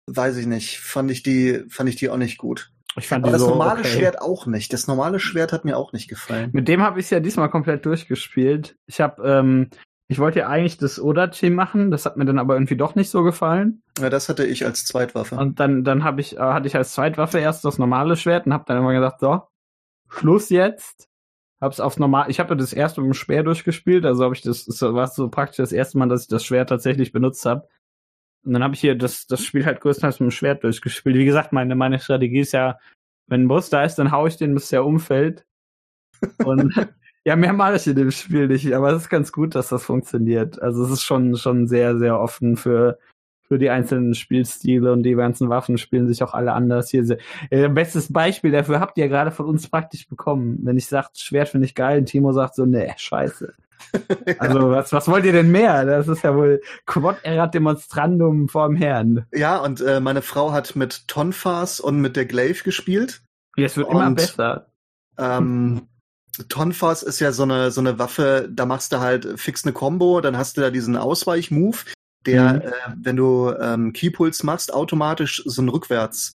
weiß 0.05 0.37
ich 0.37 0.45
nicht, 0.45 0.79
fand 0.79 1.09
ich 1.09 1.23
die, 1.23 1.63
fand 1.69 1.89
ich 1.89 1.95
die 1.95 2.09
auch 2.09 2.17
nicht 2.17 2.37
gut. 2.37 2.72
Ich 2.95 3.07
fand 3.07 3.25
Aber 3.25 3.31
das 3.31 3.41
so 3.41 3.49
normale 3.49 3.79
okay. 3.79 3.89
Schwert 3.89 4.21
auch 4.21 4.45
nicht. 4.45 4.71
Das 4.73 4.87
normale 4.87 5.19
Schwert 5.19 5.51
hat 5.51 5.65
mir 5.65 5.77
auch 5.77 5.93
nicht 5.93 6.09
gefallen. 6.09 6.49
Mit 6.53 6.67
dem 6.67 6.81
habe 6.81 6.99
ich 6.99 7.09
ja 7.09 7.19
diesmal 7.19 7.49
komplett 7.49 7.85
durchgespielt. 7.85 8.75
Ich 8.85 9.01
habe, 9.01 9.27
ähm, 9.27 9.69
ich 10.07 10.19
wollte 10.19 10.39
ja 10.39 10.47
eigentlich 10.47 10.77
das 10.77 11.01
Odachi 11.01 11.49
machen, 11.49 11.89
das 11.89 12.05
hat 12.05 12.17
mir 12.17 12.25
dann 12.25 12.39
aber 12.39 12.53
irgendwie 12.55 12.77
doch 12.77 12.95
nicht 12.95 13.09
so 13.09 13.23
gefallen. 13.23 13.81
Ja, 13.99 14.09
das 14.09 14.29
hatte 14.29 14.45
ich 14.45 14.65
als 14.65 14.85
Zweitwaffe. 14.85 15.35
Und 15.35 15.59
dann, 15.59 15.83
dann 15.83 16.03
habe 16.03 16.21
ich, 16.21 16.37
äh, 16.37 16.39
hatte 16.39 16.67
ich 16.67 16.75
als 16.75 16.93
Zweitwaffe 16.93 17.39
erst 17.39 17.65
das 17.65 17.77
normale 17.77 18.15
Schwert 18.15 18.45
und 18.45 18.53
habe 18.53 18.65
dann 18.67 18.77
immer 18.77 18.93
gesagt, 18.93 19.21
so, 19.21 19.41
Schluss 20.09 20.49
jetzt. 20.49 21.09
Hab's 21.59 21.79
auf 21.79 21.97
normal, 21.97 22.29
ich 22.29 22.39
habe 22.41 22.49
ja 22.49 22.55
das 22.55 22.73
erste 22.73 22.99
mit 22.99 23.11
dem 23.11 23.13
Speer 23.13 23.41
durchgespielt, 23.41 24.05
also 24.05 24.25
habe 24.25 24.35
ich 24.35 24.41
das, 24.41 24.65
das 24.65 24.81
war 24.81 25.07
so 25.07 25.29
praktisch 25.29 25.57
das 25.57 25.71
erste 25.71 25.97
Mal, 25.97 26.09
dass 26.09 26.23
ich 26.23 26.27
das 26.27 26.43
Schwert 26.43 26.67
tatsächlich 26.67 27.13
benutzt 27.13 27.45
habe. 27.45 27.69
Und 28.45 28.53
dann 28.53 28.63
habe 28.63 28.75
ich 28.75 28.81
hier 28.81 28.95
das, 28.95 29.27
das 29.27 29.43
Spiel 29.43 29.65
halt 29.65 29.79
größtenteils 29.81 30.19
mit 30.19 30.29
dem 30.29 30.31
Schwert 30.31 30.63
durchgespielt. 30.63 31.15
Wie 31.15 31.25
gesagt, 31.25 31.53
meine, 31.53 31.75
meine 31.75 31.99
Strategie 31.99 32.39
ist 32.41 32.51
ja, 32.51 32.77
wenn 33.27 33.43
ein 33.43 33.47
Boss 33.47 33.69
da 33.69 33.83
ist, 33.83 33.95
dann 33.95 34.11
hau 34.11 34.27
ich 34.27 34.35
den, 34.37 34.53
bis 34.53 34.69
der 34.69 34.85
umfällt. 34.85 35.45
Und 36.43 36.73
ja, 37.25 37.35
mehr 37.35 37.53
mache 37.53 37.77
ich 37.77 37.87
in 37.87 37.95
dem 37.95 38.11
Spiel 38.11 38.47
nicht, 38.47 38.73
aber 38.73 38.91
es 38.91 39.03
ist 39.03 39.09
ganz 39.09 39.31
gut, 39.31 39.55
dass 39.55 39.69
das 39.69 39.85
funktioniert. 39.85 40.61
Also 40.61 40.83
es 40.83 40.91
ist 40.91 41.03
schon, 41.03 41.37
schon 41.37 41.67
sehr, 41.67 41.97
sehr 41.97 42.19
offen 42.19 42.57
für, 42.57 42.99
für 43.47 43.57
die 43.57 43.69
einzelnen 43.69 44.13
Spielstile 44.13 44.91
und 44.91 45.03
die 45.03 45.15
ganzen 45.15 45.47
Waffen 45.49 45.77
spielen 45.77 46.07
sich 46.07 46.21
auch 46.21 46.33
alle 46.33 46.51
anders. 46.51 46.89
Hier 46.89 47.05
se- 47.05 47.19
äh, 47.49 47.69
bestes 47.69 48.11
Beispiel 48.11 48.51
dafür 48.51 48.81
habt 48.81 48.97
ihr 48.97 49.07
gerade 49.07 49.31
von 49.31 49.45
uns 49.45 49.69
praktisch 49.69 50.07
bekommen. 50.07 50.59
Wenn 50.63 50.77
ich 50.77 50.87
sage, 50.87 51.07
Schwert 51.13 51.49
finde 51.49 51.65
ich 51.65 51.75
geil, 51.75 51.99
und 51.99 52.05
Timo 52.07 52.33
sagt 52.33 52.55
so, 52.55 52.65
nee, 52.65 52.91
scheiße. 52.97 53.53
Also 54.39 54.69
was, 54.71 54.91
was 54.93 55.07
wollt 55.07 55.25
ihr 55.25 55.31
denn 55.31 55.51
mehr? 55.51 55.85
Das 55.85 56.07
ist 56.07 56.23
ja 56.23 56.35
wohl 56.35 56.61
Quod 56.85 57.17
erat 57.23 57.53
demonstrandum 57.53 58.49
vorm 58.49 58.75
Herrn. 58.75 59.25
Ja, 59.33 59.57
und 59.57 59.81
äh, 59.81 59.99
meine 59.99 60.21
Frau 60.21 60.51
hat 60.51 60.75
mit 60.75 61.07
Tonfas 61.07 61.79
und 61.79 61.99
mit 62.01 62.15
der 62.15 62.25
Glaive 62.25 62.63
gespielt. 62.63 63.21
Es 63.55 63.77
wird 63.77 63.89
immer 63.89 64.07
Und- 64.07 64.15
besser. 64.15 64.67
Ähm, 65.17 65.87
Tonfas 66.49 67.03
ist 67.03 67.19
ja 67.19 67.31
so 67.31 67.43
eine, 67.43 67.69
so 67.69 67.79
eine 67.81 67.99
Waffe, 67.99 68.49
da 68.51 68.65
machst 68.65 68.91
du 68.91 68.99
halt 68.99 69.39
fix 69.39 69.63
eine 69.63 69.73
Combo, 69.73 70.19
dann 70.21 70.35
hast 70.37 70.57
du 70.57 70.61
da 70.61 70.71
diesen 70.71 70.97
Ausweich-Move, 70.97 71.77
der, 72.25 72.53
Mhm. 72.53 72.61
äh, 72.61 72.71
wenn 73.03 73.15
du 73.15 73.51
ähm, 73.59 73.93
Keypuls 73.93 74.41
machst, 74.41 74.73
automatisch 74.73 75.43
so 75.45 75.61
ein 75.61 75.69
Rückwärts 75.69 76.31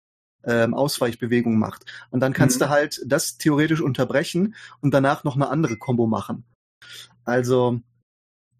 ähm, 0.46 0.74
Ausweichbewegung 0.74 1.58
macht. 1.60 1.86
Und 2.10 2.20
dann 2.22 2.34
kannst 2.34 2.56
Mhm. 2.60 2.64
du 2.66 2.70
halt 2.70 3.02
das 3.06 3.38
theoretisch 3.38 3.82
unterbrechen 3.82 4.56
und 4.82 4.94
danach 4.96 5.24
noch 5.24 5.36
eine 5.36 5.50
andere 5.50 5.78
Combo 5.78 6.08
machen. 6.08 6.44
Also, 7.26 7.80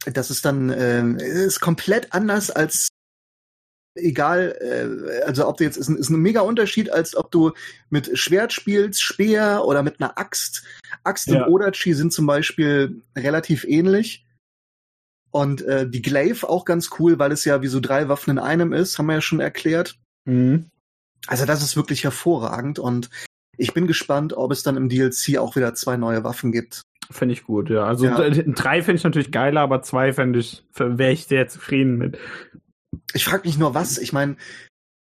das 0.06 0.32
ist 0.32 0.46
dann 0.46 0.70
ähm, 0.70 1.18
ist 1.18 1.60
komplett 1.60 2.14
anders 2.14 2.50
als 2.52 2.90
egal, 3.96 4.58
äh, 4.60 5.24
also 5.24 5.48
ob 5.48 5.58
du 5.58 5.64
jetzt 5.64 5.78
ist 5.78 5.88
ein, 5.88 5.98
ist 5.98 6.10
ein 6.10 6.20
mega 6.20 6.42
Unterschied, 6.42 6.92
als 6.92 7.16
ob 7.16 7.32
du 7.32 7.52
mit 7.90 8.18
Schwert 8.18 8.54
spielst, 8.54 9.02
Speer 9.02 9.64
oder 9.66 9.84
mit 9.84 10.02
einer 10.02 10.18
Axt. 10.18 10.64
Axt 11.04 11.28
Ja. 11.28 11.46
und 11.46 11.52
Odachi 11.52 11.94
sind 11.94 12.14
zum 12.14 12.26
Beispiel 12.26 13.02
relativ 13.16 13.64
ähnlich. 13.66 14.26
Und 15.32 15.64
äh, 15.64 15.90
die 15.90 16.02
Glaive 16.02 16.48
auch 16.48 16.64
ganz 16.64 16.92
cool, 17.00 17.18
weil 17.18 17.32
es 17.32 17.44
ja 17.46 17.62
wie 17.62 17.68
so 17.68 17.80
drei 17.80 18.08
Waffen 18.08 18.32
in 18.32 18.40
einem 18.40 18.72
ist, 18.72 18.98
haben 18.98 19.08
wir 19.08 19.16
ja 19.16 19.22
schon 19.22 19.40
erklärt. 19.40 19.98
Mhm. 20.26 20.70
Also 21.26 21.46
das 21.46 21.64
ist 21.64 21.76
wirklich 21.76 22.04
hervorragend 22.04 22.80
und 22.80 23.10
ich 23.58 23.74
bin 23.74 23.88
gespannt, 23.88 24.34
ob 24.34 24.52
es 24.52 24.64
dann 24.64 24.78
im 24.78 24.90
DLC 24.90 25.38
auch 25.38 25.56
wieder 25.56 25.74
zwei 25.74 25.96
neue 25.96 26.24
Waffen 26.24 26.52
gibt. 26.52 26.82
Finde 27.12 27.34
ich 27.34 27.44
gut, 27.44 27.70
ja. 27.70 27.84
Also 27.86 28.06
Ja. 28.06 28.30
drei 28.30 28.82
finde 28.82 28.98
ich 28.98 29.04
natürlich 29.04 29.32
geiler, 29.32 29.62
aber 29.62 29.82
zwei 29.82 30.14
fände 30.14 30.40
ich, 30.40 30.66
wäre 30.76 31.12
ich 31.12 31.26
sehr 31.26 31.48
zufrieden 31.48 31.98
mit. 31.98 32.18
Ich 33.14 33.26
frage 33.26 33.48
mich 33.48 33.58
nur 33.58 33.74
was. 33.74 33.98
Ich 33.98 34.14
meine, 34.14 34.36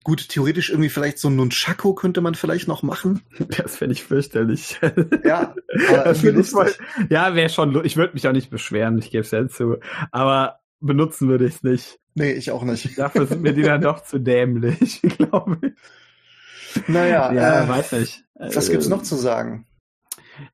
gut, 0.05 0.29
theoretisch 0.29 0.71
irgendwie 0.71 0.89
vielleicht 0.89 1.19
so 1.19 1.29
ein 1.29 1.37
Nunchaku 1.37 1.95
könnte 1.95 2.21
man 2.21 2.35
vielleicht 2.35 2.69
noch 2.69 2.83
machen. 2.83 3.23
Das 3.57 3.77
fände 3.77 3.95
ich 3.95 4.05
fürchterlich. 4.05 4.79
Ja, 5.25 5.55
aber 5.89 6.05
das 6.05 6.23
ich 6.25 6.51
voll, 6.51 6.73
ja, 7.09 7.35
wäre 7.35 7.49
schon, 7.49 7.85
ich 7.85 7.97
würde 7.97 8.15
mich 8.15 8.27
auch 8.27 8.33
nicht 8.33 8.51
beschweren, 8.51 8.99
ich 8.99 9.11
gebe 9.11 9.23
es 9.23 9.31
ja 9.31 9.47
zu. 9.49 9.79
Aber 10.11 10.61
benutzen 10.81 11.29
würde 11.29 11.47
ich 11.47 11.57
es 11.57 11.63
nicht. 11.63 11.99
Nee, 12.15 12.33
ich 12.33 12.51
auch 12.51 12.65
nicht. 12.65 12.99
Dafür 12.99 13.27
sind 13.27 13.43
mir 13.43 13.53
die 13.53 13.63
dann 13.63 13.83
doch 13.83 14.03
zu 14.03 14.19
dämlich, 14.19 15.01
glaube 15.19 15.59
ich. 15.63 15.73
Naja, 16.89 17.33
ja, 17.33 17.65
äh, 17.65 17.69
weiß 17.69 17.93
nicht. 17.93 18.25
Was 18.35 18.71
gibt's 18.71 18.89
noch 18.89 19.03
zu 19.03 19.17
sagen? 19.17 19.67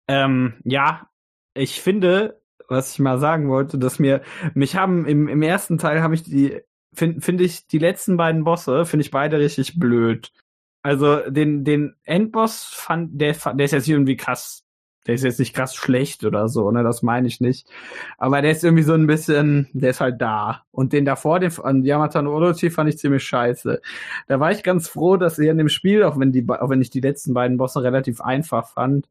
Ähm, 0.09 0.55
ja, 0.65 1.09
ich 1.57 1.81
finde, 1.81 2.41
was 2.69 2.93
ich 2.93 2.99
mal 2.99 3.19
sagen 3.19 3.49
wollte, 3.49 3.79
dass 3.79 3.99
mir, 3.99 4.23
mich 4.55 4.77
haben 4.77 5.07
im, 5.07 5.29
im 5.29 5.43
ersten 5.43 5.79
Teil 5.79 6.03
habe 6.03 6.15
ich 6.15 6.23
die, 6.23 6.61
finde 6.93 7.21
find 7.21 7.41
ich, 7.41 7.67
die 7.67 7.79
letzten 7.79 8.17
beiden 8.17 8.45
Bosse, 8.45 8.85
finde 8.85 9.05
ich 9.05 9.11
beide 9.11 9.39
richtig 9.39 9.79
blöd. 9.79 10.33
Also 10.83 11.19
den, 11.31 11.65
den 11.65 11.97
Endboss 12.05 12.65
fand, 12.65 13.21
der, 13.21 13.35
der 13.35 13.65
ist 13.65 13.73
jetzt 13.73 13.89
irgendwie 13.89 14.17
krass 14.17 14.67
der 15.07 15.15
ist 15.15 15.25
jetzt 15.25 15.39
nicht 15.39 15.55
krass 15.55 15.75
schlecht 15.75 16.25
oder 16.25 16.49
so, 16.49 16.71
ne, 16.71 16.83
das 16.83 17.03
meine 17.03 17.29
ich 17.29 17.41
nicht. 17.41 17.69
Aber 18.19 18.43
der 18.43 18.51
ist 18.51 18.65
irgendwie 18.65 18.83
so 18.83 18.95
ein 18.95 19.07
bisschen, 19.07 19.69
der 19.73 19.91
ist 19.91 20.01
halt 20.01 20.21
da. 20.21 20.65
Und 20.73 20.93
den 20.93 21.05
davor, 21.05 21.39
den 21.39 21.53
an 21.63 21.85
Yamata 21.85 22.23
no 22.23 22.35
Orochi 22.35 22.71
fand 22.71 22.89
ich 22.89 22.99
ziemlich 22.99 23.23
scheiße. 23.25 23.81
Da 24.27 24.41
war 24.41 24.51
ich 24.51 24.63
ganz 24.63 24.89
froh, 24.89 25.17
dass 25.17 25.39
er 25.39 25.53
in 25.53 25.59
dem 25.59 25.69
Spiel, 25.69 26.03
auch 26.03 26.19
wenn 26.19 26.33
die, 26.33 26.45
auch 26.49 26.71
wenn 26.71 26.83
ich 26.83 26.91
die 26.91 27.01
letzten 27.01 27.35
beiden 27.35 27.57
Bosse 27.57 27.83
relativ 27.83 28.21
einfach 28.21 28.69
fand, 28.69 29.09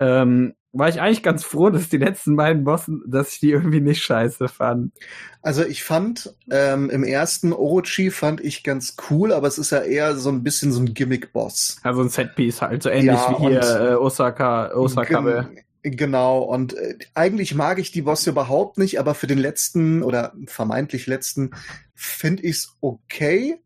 ähm, 0.00 0.54
war 0.72 0.88
ich 0.88 1.00
eigentlich 1.00 1.22
ganz 1.22 1.44
froh, 1.44 1.70
dass 1.70 1.88
die 1.88 1.96
letzten 1.96 2.36
beiden 2.36 2.64
Bossen, 2.64 3.02
dass 3.06 3.32
ich 3.32 3.40
die 3.40 3.50
irgendwie 3.50 3.80
nicht 3.80 4.02
scheiße 4.02 4.48
fand. 4.48 4.92
Also 5.40 5.64
ich 5.64 5.82
fand 5.82 6.34
ähm, 6.50 6.90
im 6.90 7.04
ersten 7.04 7.52
Orochi 7.52 8.10
fand 8.10 8.40
ich 8.42 8.64
ganz 8.64 8.96
cool, 9.10 9.32
aber 9.32 9.48
es 9.48 9.58
ist 9.58 9.70
ja 9.70 9.80
eher 9.80 10.16
so 10.16 10.28
ein 10.30 10.42
bisschen 10.42 10.72
so 10.72 10.80
ein 10.80 10.92
Gimmick-Boss. 10.92 11.78
Also 11.82 12.02
ein 12.02 12.10
Setpiece 12.10 12.60
halt, 12.60 12.82
so 12.82 12.90
ähnlich 12.90 13.06
ja, 13.06 13.30
wie 13.38 13.48
hier 13.48 13.60
äh, 13.62 13.94
Osaka, 13.94 14.72
Osaka. 14.74 15.48
Genau, 15.82 16.40
und 16.40 16.74
äh, 16.74 16.98
eigentlich 17.14 17.54
mag 17.54 17.78
ich 17.78 17.92
die 17.92 18.02
Bosse 18.02 18.30
überhaupt 18.30 18.78
nicht, 18.78 18.98
aber 18.98 19.14
für 19.14 19.28
den 19.28 19.38
letzten 19.38 20.02
oder 20.02 20.34
vermeintlich 20.46 21.06
letzten 21.06 21.52
finde 21.94 22.42
ich's 22.42 22.76
okay. 22.80 23.58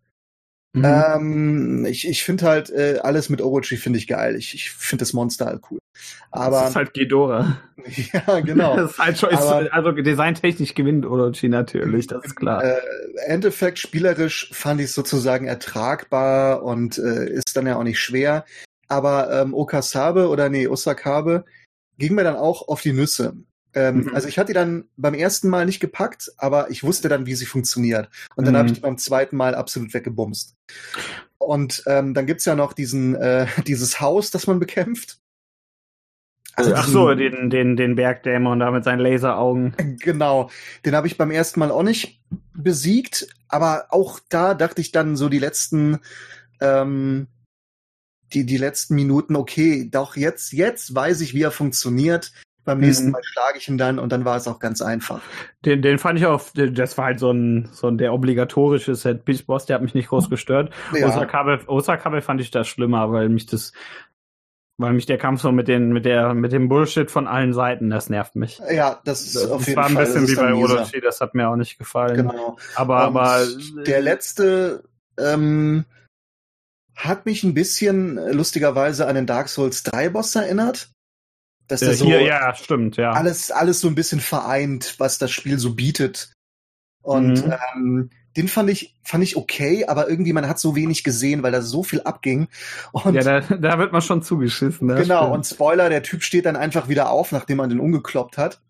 Mhm. 0.74 0.84
Ähm, 0.84 1.86
ich 1.86 2.08
ich 2.08 2.22
finde 2.22 2.46
halt 2.46 2.70
äh, 2.70 2.98
alles 3.02 3.28
mit 3.28 3.42
Orochi 3.42 3.76
finde 3.76 3.98
ich 3.98 4.06
geil. 4.06 4.36
Ich, 4.36 4.54
ich 4.54 4.70
finde 4.70 5.02
das 5.02 5.12
Monster 5.12 5.46
halt 5.46 5.60
cool. 5.70 5.78
Aber 6.30 6.60
das 6.60 6.70
ist 6.70 6.76
halt 6.76 6.94
Ghidorah. 6.94 7.58
ja, 8.12 8.40
genau. 8.40 8.76
das 8.76 8.92
ist 8.92 8.98
halt 8.98 9.18
schon, 9.18 9.34
Aber, 9.34 9.62
ist, 9.62 9.72
also 9.72 9.92
designtechnisch 9.92 10.74
gewinnt 10.74 11.04
Orochi 11.04 11.48
natürlich, 11.48 12.06
das 12.06 12.24
ist 12.24 12.36
klar. 12.36 12.64
Äh, 12.64 12.80
Endeffekt 13.26 13.78
spielerisch 13.78 14.50
fand 14.52 14.80
ich 14.80 14.86
es 14.86 14.94
sozusagen 14.94 15.46
ertragbar 15.46 16.62
und 16.62 16.96
äh, 16.96 17.30
ist 17.30 17.54
dann 17.54 17.66
ja 17.66 17.76
auch 17.76 17.84
nicht 17.84 18.00
schwer. 18.00 18.46
Aber 18.88 19.30
ähm, 19.30 19.52
Okasabe 19.52 20.28
oder 20.28 20.48
nee, 20.48 20.68
Osakabe 20.68 21.44
ging 21.98 22.14
mir 22.14 22.24
dann 22.24 22.36
auch 22.36 22.68
auf 22.68 22.80
die 22.80 22.94
Nüsse. 22.94 23.34
Ähm, 23.74 24.02
mhm. 24.02 24.14
Also 24.14 24.28
ich 24.28 24.38
hatte 24.38 24.48
die 24.48 24.52
dann 24.52 24.84
beim 24.96 25.14
ersten 25.14 25.48
Mal 25.48 25.66
nicht 25.66 25.80
gepackt, 25.80 26.32
aber 26.36 26.70
ich 26.70 26.82
wusste 26.82 27.08
dann, 27.08 27.26
wie 27.26 27.34
sie 27.34 27.46
funktioniert. 27.46 28.08
Und 28.36 28.44
dann 28.44 28.54
mhm. 28.54 28.58
habe 28.58 28.68
ich 28.68 28.74
die 28.74 28.80
beim 28.80 28.98
zweiten 28.98 29.36
Mal 29.36 29.54
absolut 29.54 29.94
weggebumst. 29.94 30.56
Und 31.38 31.82
ähm, 31.86 32.14
dann 32.14 32.26
gibt's 32.26 32.44
ja 32.44 32.54
noch 32.54 32.72
diesen, 32.72 33.14
äh, 33.14 33.46
dieses 33.66 34.00
Haus, 34.00 34.30
das 34.30 34.46
man 34.46 34.58
bekämpft. 34.58 35.18
Also 36.54 36.74
Ach 36.74 36.86
so, 36.86 37.14
den, 37.14 37.48
den, 37.48 37.76
den 37.76 37.94
Bergdämon 37.94 38.58
da 38.58 38.70
mit 38.70 38.84
seinen 38.84 39.00
Laseraugen. 39.00 39.74
Genau. 40.00 40.50
Den 40.84 40.94
habe 40.94 41.06
ich 41.06 41.16
beim 41.16 41.30
ersten 41.30 41.60
Mal 41.60 41.70
auch 41.70 41.82
nicht 41.82 42.20
besiegt, 42.52 43.26
aber 43.48 43.86
auch 43.88 44.20
da 44.28 44.52
dachte 44.52 44.82
ich 44.82 44.92
dann 44.92 45.16
so 45.16 45.30
die 45.30 45.38
letzten, 45.38 46.00
ähm, 46.60 47.28
die, 48.34 48.44
die 48.44 48.58
letzten 48.58 48.94
Minuten, 48.96 49.34
okay, 49.34 49.88
doch 49.90 50.16
jetzt, 50.16 50.52
jetzt 50.52 50.94
weiß 50.94 51.22
ich, 51.22 51.32
wie 51.32 51.42
er 51.42 51.50
funktioniert. 51.50 52.32
Beim 52.64 52.78
nächsten 52.78 53.06
mhm. 53.06 53.12
Mal 53.12 53.24
schlage 53.24 53.58
ich 53.58 53.68
ihn 53.68 53.78
dann 53.78 53.98
und 53.98 54.12
dann 54.12 54.24
war 54.24 54.36
es 54.36 54.46
auch 54.46 54.60
ganz 54.60 54.82
einfach. 54.82 55.20
Den, 55.64 55.82
den 55.82 55.98
fand 55.98 56.18
ich 56.18 56.26
auch, 56.26 56.42
das 56.54 56.96
war 56.96 57.06
halt 57.06 57.18
so 57.18 57.30
ein, 57.30 57.68
so 57.72 57.88
ein 57.88 57.98
der 57.98 58.12
obligatorische 58.12 58.94
Set 58.94 59.24
Beast 59.24 59.46
Boss, 59.46 59.66
der 59.66 59.74
hat 59.74 59.82
mich 59.82 59.94
nicht 59.94 60.08
groß 60.08 60.30
gestört. 60.30 60.72
Ja. 60.94 61.08
Osakabe, 61.08 61.60
Osakabe 61.66 62.22
fand 62.22 62.40
ich 62.40 62.50
das 62.50 62.68
schlimmer, 62.68 63.10
weil 63.10 63.28
mich 63.28 63.46
das, 63.46 63.72
weil 64.78 64.92
mich 64.92 65.06
der 65.06 65.18
Kampf 65.18 65.42
so 65.42 65.50
mit 65.50 65.66
den, 65.66 65.92
mit 65.92 66.04
der, 66.04 66.34
mit 66.34 66.52
dem 66.52 66.68
Bullshit 66.68 67.10
von 67.10 67.26
allen 67.26 67.52
Seiten, 67.52 67.90
das 67.90 68.08
nervt 68.10 68.36
mich. 68.36 68.60
Ja, 68.70 69.00
das 69.04 69.22
ist 69.22 69.34
das 69.34 69.50
auf 69.50 69.66
jeden 69.66 69.80
Fall. 69.80 69.90
Das 69.90 69.94
war 69.94 70.16
ein 70.16 70.26
bisschen 70.26 70.28
wie 70.28 70.36
bei 70.36 70.54
Orochi, 70.54 71.00
das 71.00 71.20
hat 71.20 71.34
mir 71.34 71.48
auch 71.48 71.56
nicht 71.56 71.78
gefallen. 71.78 72.28
Genau. 72.28 72.56
Aber, 72.76 73.08
und 73.08 73.16
aber. 73.16 73.46
Der 73.86 74.00
letzte, 74.00 74.84
ähm, 75.18 75.84
hat 76.94 77.26
mich 77.26 77.42
ein 77.42 77.54
bisschen 77.54 78.16
lustigerweise 78.32 79.06
an 79.06 79.14
den 79.14 79.26
Dark 79.26 79.48
Souls 79.48 79.82
3 79.82 80.10
Boss 80.10 80.34
erinnert. 80.34 80.91
Dass 81.72 81.80
äh, 81.82 81.94
so 81.94 82.04
hier, 82.04 82.22
ja, 82.22 82.54
stimmt, 82.54 82.98
ja. 82.98 83.12
Alles, 83.12 83.50
alles 83.50 83.80
so 83.80 83.88
ein 83.88 83.94
bisschen 83.94 84.20
vereint, 84.20 84.96
was 84.98 85.18
das 85.18 85.30
Spiel 85.30 85.58
so 85.58 85.74
bietet. 85.74 86.32
Und 87.02 87.46
mhm. 87.46 87.54
ähm, 87.74 88.10
den 88.36 88.48
fand 88.48 88.68
ich, 88.70 88.94
fand 89.02 89.24
ich 89.24 89.36
okay, 89.36 89.86
aber 89.86 90.08
irgendwie 90.08 90.32
man 90.32 90.46
hat 90.48 90.58
so 90.58 90.76
wenig 90.76 91.02
gesehen, 91.02 91.42
weil 91.42 91.52
da 91.52 91.62
so 91.62 91.82
viel 91.82 92.02
abging. 92.02 92.48
Und 92.92 93.14
ja, 93.14 93.22
da, 93.22 93.40
da 93.40 93.78
wird 93.78 93.92
man 93.92 94.02
schon 94.02 94.22
zugeschissen. 94.22 94.86
Genau, 94.88 95.22
stimmt. 95.22 95.34
und 95.34 95.46
Spoiler, 95.46 95.88
der 95.88 96.02
Typ 96.02 96.22
steht 96.22 96.44
dann 96.44 96.56
einfach 96.56 96.88
wieder 96.88 97.10
auf, 97.10 97.32
nachdem 97.32 97.56
man 97.56 97.70
den 97.70 97.80
umgekloppt 97.80 98.36
hat. 98.36 98.60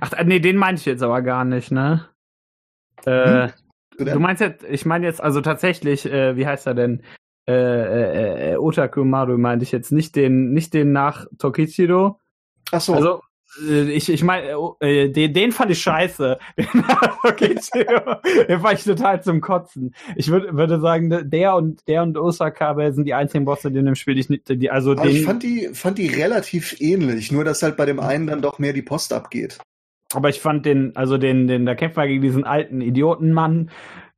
Ach, 0.00 0.12
nee, 0.24 0.40
den 0.40 0.56
meinte 0.56 0.80
ich 0.80 0.86
jetzt 0.86 1.02
aber 1.02 1.22
gar 1.22 1.44
nicht, 1.44 1.70
ne? 1.70 2.08
Äh, 3.04 3.48
hm? 3.48 3.52
du, 3.98 4.04
du 4.04 4.20
meinst 4.20 4.40
jetzt, 4.40 4.64
ich 4.64 4.86
meine 4.86 5.06
jetzt 5.06 5.20
also 5.20 5.40
tatsächlich, 5.40 6.06
äh, 6.06 6.36
wie 6.36 6.46
heißt 6.46 6.66
er 6.66 6.74
denn? 6.74 7.02
Äh, 7.48 7.52
äh, 7.52 8.52
äh, 8.52 8.56
Otaku 8.56 9.04
Maru 9.04 9.38
meinte 9.38 9.62
ich 9.62 9.72
jetzt 9.72 9.90
nicht 9.90 10.16
den, 10.16 10.52
nicht 10.52 10.74
den 10.74 10.92
nach 10.92 11.26
Tokichiro. 11.38 12.20
Ach 12.72 12.80
so. 12.80 12.94
Also 12.94 13.20
äh, 13.66 13.90
ich, 13.90 14.10
ich 14.10 14.22
meine, 14.22 14.56
äh, 14.80 15.10
den, 15.10 15.32
den 15.32 15.52
fand 15.52 15.70
ich 15.70 15.80
scheiße. 15.80 16.38
den 16.56 16.66
fand 18.60 18.78
ich 18.78 18.84
total 18.84 19.22
zum 19.22 19.40
Kotzen. 19.40 19.94
Ich 20.16 20.30
würd, 20.30 20.54
würde 20.54 20.80
sagen, 20.80 21.30
der 21.30 21.54
und 21.54 21.86
der 21.88 22.02
und 22.02 22.16
Osaka 22.16 22.92
sind 22.92 23.04
die 23.04 23.14
einzigen 23.14 23.44
Bosse, 23.44 23.70
die 23.70 23.78
in 23.78 23.86
dem 23.86 23.94
Spiel 23.94 24.18
ich 24.18 24.28
nicht, 24.28 24.48
die, 24.48 24.70
also 24.70 24.92
Aber 24.92 25.04
den, 25.04 25.16
ich 25.16 25.24
fand 25.24 25.42
die, 25.42 25.70
fand 25.72 25.98
die 25.98 26.08
relativ 26.08 26.80
ähnlich, 26.80 27.32
nur 27.32 27.44
dass 27.44 27.62
halt 27.62 27.76
bei 27.76 27.86
dem 27.86 28.00
einen 28.00 28.26
dann 28.26 28.42
doch 28.42 28.58
mehr 28.58 28.72
die 28.72 28.82
Post 28.82 29.12
abgeht. 29.12 29.58
Aber 30.14 30.30
ich 30.30 30.40
fand 30.40 30.64
den, 30.64 30.96
also 30.96 31.18
den, 31.18 31.48
den, 31.48 31.66
da 31.66 31.74
kämpft 31.74 31.96
man 31.96 32.08
gegen 32.08 32.22
diesen 32.22 32.44
alten 32.44 32.80
Idiotenmann. 32.80 33.70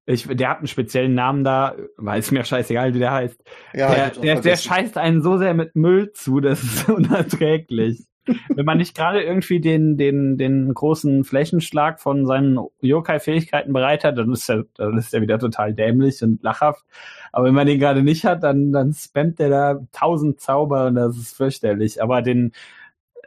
Ich, 0.07 0.27
der 0.27 0.49
hat 0.49 0.59
einen 0.59 0.67
speziellen 0.67 1.15
Namen 1.15 1.45
da, 1.45 1.77
weil 1.97 2.21
es 2.21 2.31
mir 2.31 2.45
scheißegal, 2.45 2.95
wie 2.95 2.99
der 2.99 3.13
heißt. 3.13 3.43
Ja, 3.75 3.95
der, 3.95 4.11
der, 4.11 4.41
der 4.41 4.57
scheißt 4.57 4.97
einen 4.97 5.23
so 5.23 5.39
sehr 5.39 5.55
mit 5.55 5.77
Müll 5.77 6.13
zu, 6.13 6.41
das 6.41 6.63
ist 6.63 6.89
unerträglich. 6.89 8.07
Wenn 8.49 8.65
man 8.65 8.79
nicht 8.79 8.97
gerade 8.97 9.23
irgendwie 9.23 9.61
den, 9.61 9.97
den, 9.97 10.37
den 10.37 10.73
großen 10.73 11.25
Flächenschlag 11.25 12.01
von 12.01 12.27
seinen 12.27 12.59
Yokai-Fähigkeiten 12.81 13.73
bereit 13.73 14.05
hat, 14.05 14.19
dann 14.19 14.33
ist 14.33 14.49
er, 14.49 14.65
dann 14.77 14.99
ist 14.99 15.15
er 15.15 15.21
wieder 15.21 15.39
total 15.39 15.75
dämlich 15.75 16.23
und 16.23 16.43
lachhaft. 16.43 16.85
Aber 17.33 17.47
wenn 17.47 17.55
man 17.55 17.67
den 17.67 17.79
gerade 17.79 18.03
nicht 18.03 18.25
hat, 18.25 18.43
dann, 18.43 18.73
dann 18.73 18.93
spammt 18.93 19.39
der 19.39 19.49
da 19.49 19.81
tausend 19.93 20.41
Zauber 20.41 20.87
und 20.87 20.97
das 20.97 21.17
ist 21.17 21.37
fürchterlich. 21.37 22.03
Aber 22.03 22.23
den, 22.23 22.53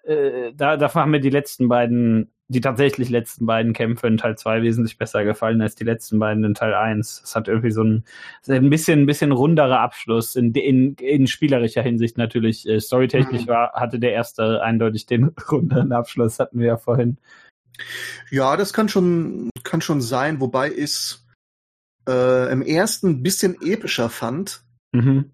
äh, 0.03 0.51
da, 0.55 0.77
dafür 0.77 1.01
haben 1.01 1.11
mir 1.11 1.21
die 1.21 1.29
letzten 1.29 1.67
beiden 1.67 2.31
die 2.53 2.61
tatsächlich 2.61 3.09
letzten 3.09 3.45
beiden 3.45 3.73
Kämpfe 3.73 4.07
in 4.07 4.17
Teil 4.17 4.37
2 4.37 4.61
wesentlich 4.61 4.97
besser 4.97 5.23
gefallen 5.25 5.61
als 5.61 5.75
die 5.75 5.83
letzten 5.83 6.19
beiden 6.19 6.43
in 6.43 6.53
Teil 6.53 6.73
1. 6.73 7.21
Es 7.23 7.35
hat 7.35 7.47
irgendwie 7.47 7.71
so 7.71 7.83
ein, 7.83 8.05
ein 8.47 8.69
bisschen, 8.69 9.01
ein 9.01 9.05
bisschen 9.05 9.31
runderer 9.31 9.79
Abschluss 9.79 10.35
in, 10.35 10.53
in, 10.53 10.95
in 10.95 11.27
spielerischer 11.27 11.81
Hinsicht 11.81 12.17
natürlich. 12.17 12.67
Äh, 12.67 12.79
storytechnisch 12.79 13.45
mhm. 13.45 13.49
war, 13.49 13.73
hatte 13.73 13.99
der 13.99 14.13
erste 14.13 14.61
eindeutig 14.61 15.05
den 15.05 15.25
runderen 15.51 15.91
Abschluss, 15.91 16.39
hatten 16.39 16.59
wir 16.59 16.67
ja 16.67 16.77
vorhin. 16.77 17.17
Ja, 18.29 18.55
das 18.55 18.71
kann 18.71 18.87
schon, 18.87 19.49
kann 19.63 19.81
schon 19.81 20.01
sein, 20.01 20.39
wobei 20.39 20.71
ich 20.71 20.77
es 20.77 21.27
äh, 22.07 22.51
im 22.51 22.61
ersten 22.61 23.09
ein 23.09 23.23
bisschen 23.23 23.57
epischer 23.61 24.09
fand. 24.09 24.63
Mhm. 24.93 25.31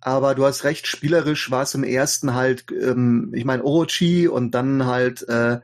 Aber 0.00 0.34
du 0.34 0.44
hast 0.44 0.64
recht, 0.64 0.86
spielerisch 0.86 1.50
war 1.50 1.62
es 1.62 1.74
im 1.74 1.82
ersten 1.82 2.34
halt, 2.34 2.66
ähm, 2.70 3.32
ich 3.34 3.44
meine, 3.44 3.64
Orochi 3.64 4.28
und 4.28 4.52
dann 4.52 4.86
halt 4.86 5.28
äh, 5.28 5.60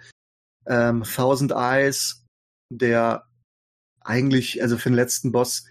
ähm, 0.66 1.02
Thousand 1.02 1.52
Eyes, 1.52 2.24
der 2.70 3.24
eigentlich, 4.00 4.62
also 4.62 4.76
für 4.76 4.90
den 4.90 4.96
letzten 4.96 5.32
Boss 5.32 5.66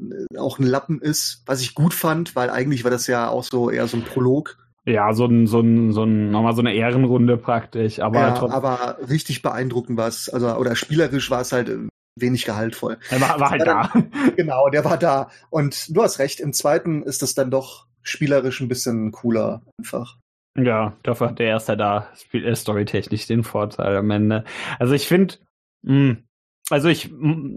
äh, 0.00 0.38
auch 0.38 0.58
ein 0.58 0.66
Lappen 0.66 1.00
ist, 1.00 1.42
was 1.46 1.60
ich 1.60 1.74
gut 1.74 1.94
fand, 1.94 2.36
weil 2.36 2.50
eigentlich 2.50 2.84
war 2.84 2.90
das 2.90 3.06
ja 3.06 3.28
auch 3.28 3.44
so 3.44 3.70
eher 3.70 3.86
so 3.86 3.96
ein 3.96 4.04
Prolog. 4.04 4.58
Ja, 4.84 5.12
so 5.12 5.26
ein, 5.26 5.46
so 5.46 5.60
ein, 5.60 5.92
so 5.92 6.02
ein, 6.02 6.30
nochmal 6.30 6.54
so 6.54 6.60
eine 6.60 6.74
Ehrenrunde 6.74 7.36
praktisch, 7.36 8.00
aber. 8.00 8.18
Ja, 8.18 8.48
aber 8.50 8.98
richtig 9.08 9.42
beeindruckend 9.42 9.96
war 9.96 10.08
es, 10.08 10.28
also, 10.28 10.52
oder 10.56 10.74
spielerisch 10.74 11.30
war 11.30 11.40
es 11.40 11.52
halt 11.52 11.68
äh, 11.68 11.88
wenig 12.16 12.44
gehaltvoll. 12.44 12.98
Er 13.10 13.20
war, 13.20 13.38
war 13.38 13.50
halt 13.50 13.66
da. 13.66 13.92
genau, 14.36 14.68
der 14.70 14.84
war 14.84 14.98
da. 14.98 15.30
Und 15.50 15.94
du 15.94 16.02
hast 16.02 16.18
recht, 16.18 16.40
im 16.40 16.52
zweiten 16.52 17.02
ist 17.04 17.22
es 17.22 17.34
dann 17.34 17.50
doch 17.50 17.86
spielerisch 18.02 18.60
ein 18.60 18.68
bisschen 18.68 19.12
cooler 19.12 19.62
einfach. 19.78 20.18
Ja, 20.56 20.96
dafür 21.02 21.30
hat 21.30 21.38
der 21.38 21.46
erste 21.46 21.76
da 21.76 22.08
storytechnisch 22.54 23.26
den 23.26 23.42
Vorteil 23.42 23.96
am 23.96 24.10
Ende. 24.10 24.44
Also 24.78 24.92
ich 24.92 25.06
finde, 25.06 25.36
hm, 25.84 26.24
also 26.70 26.88
ich, 26.88 27.10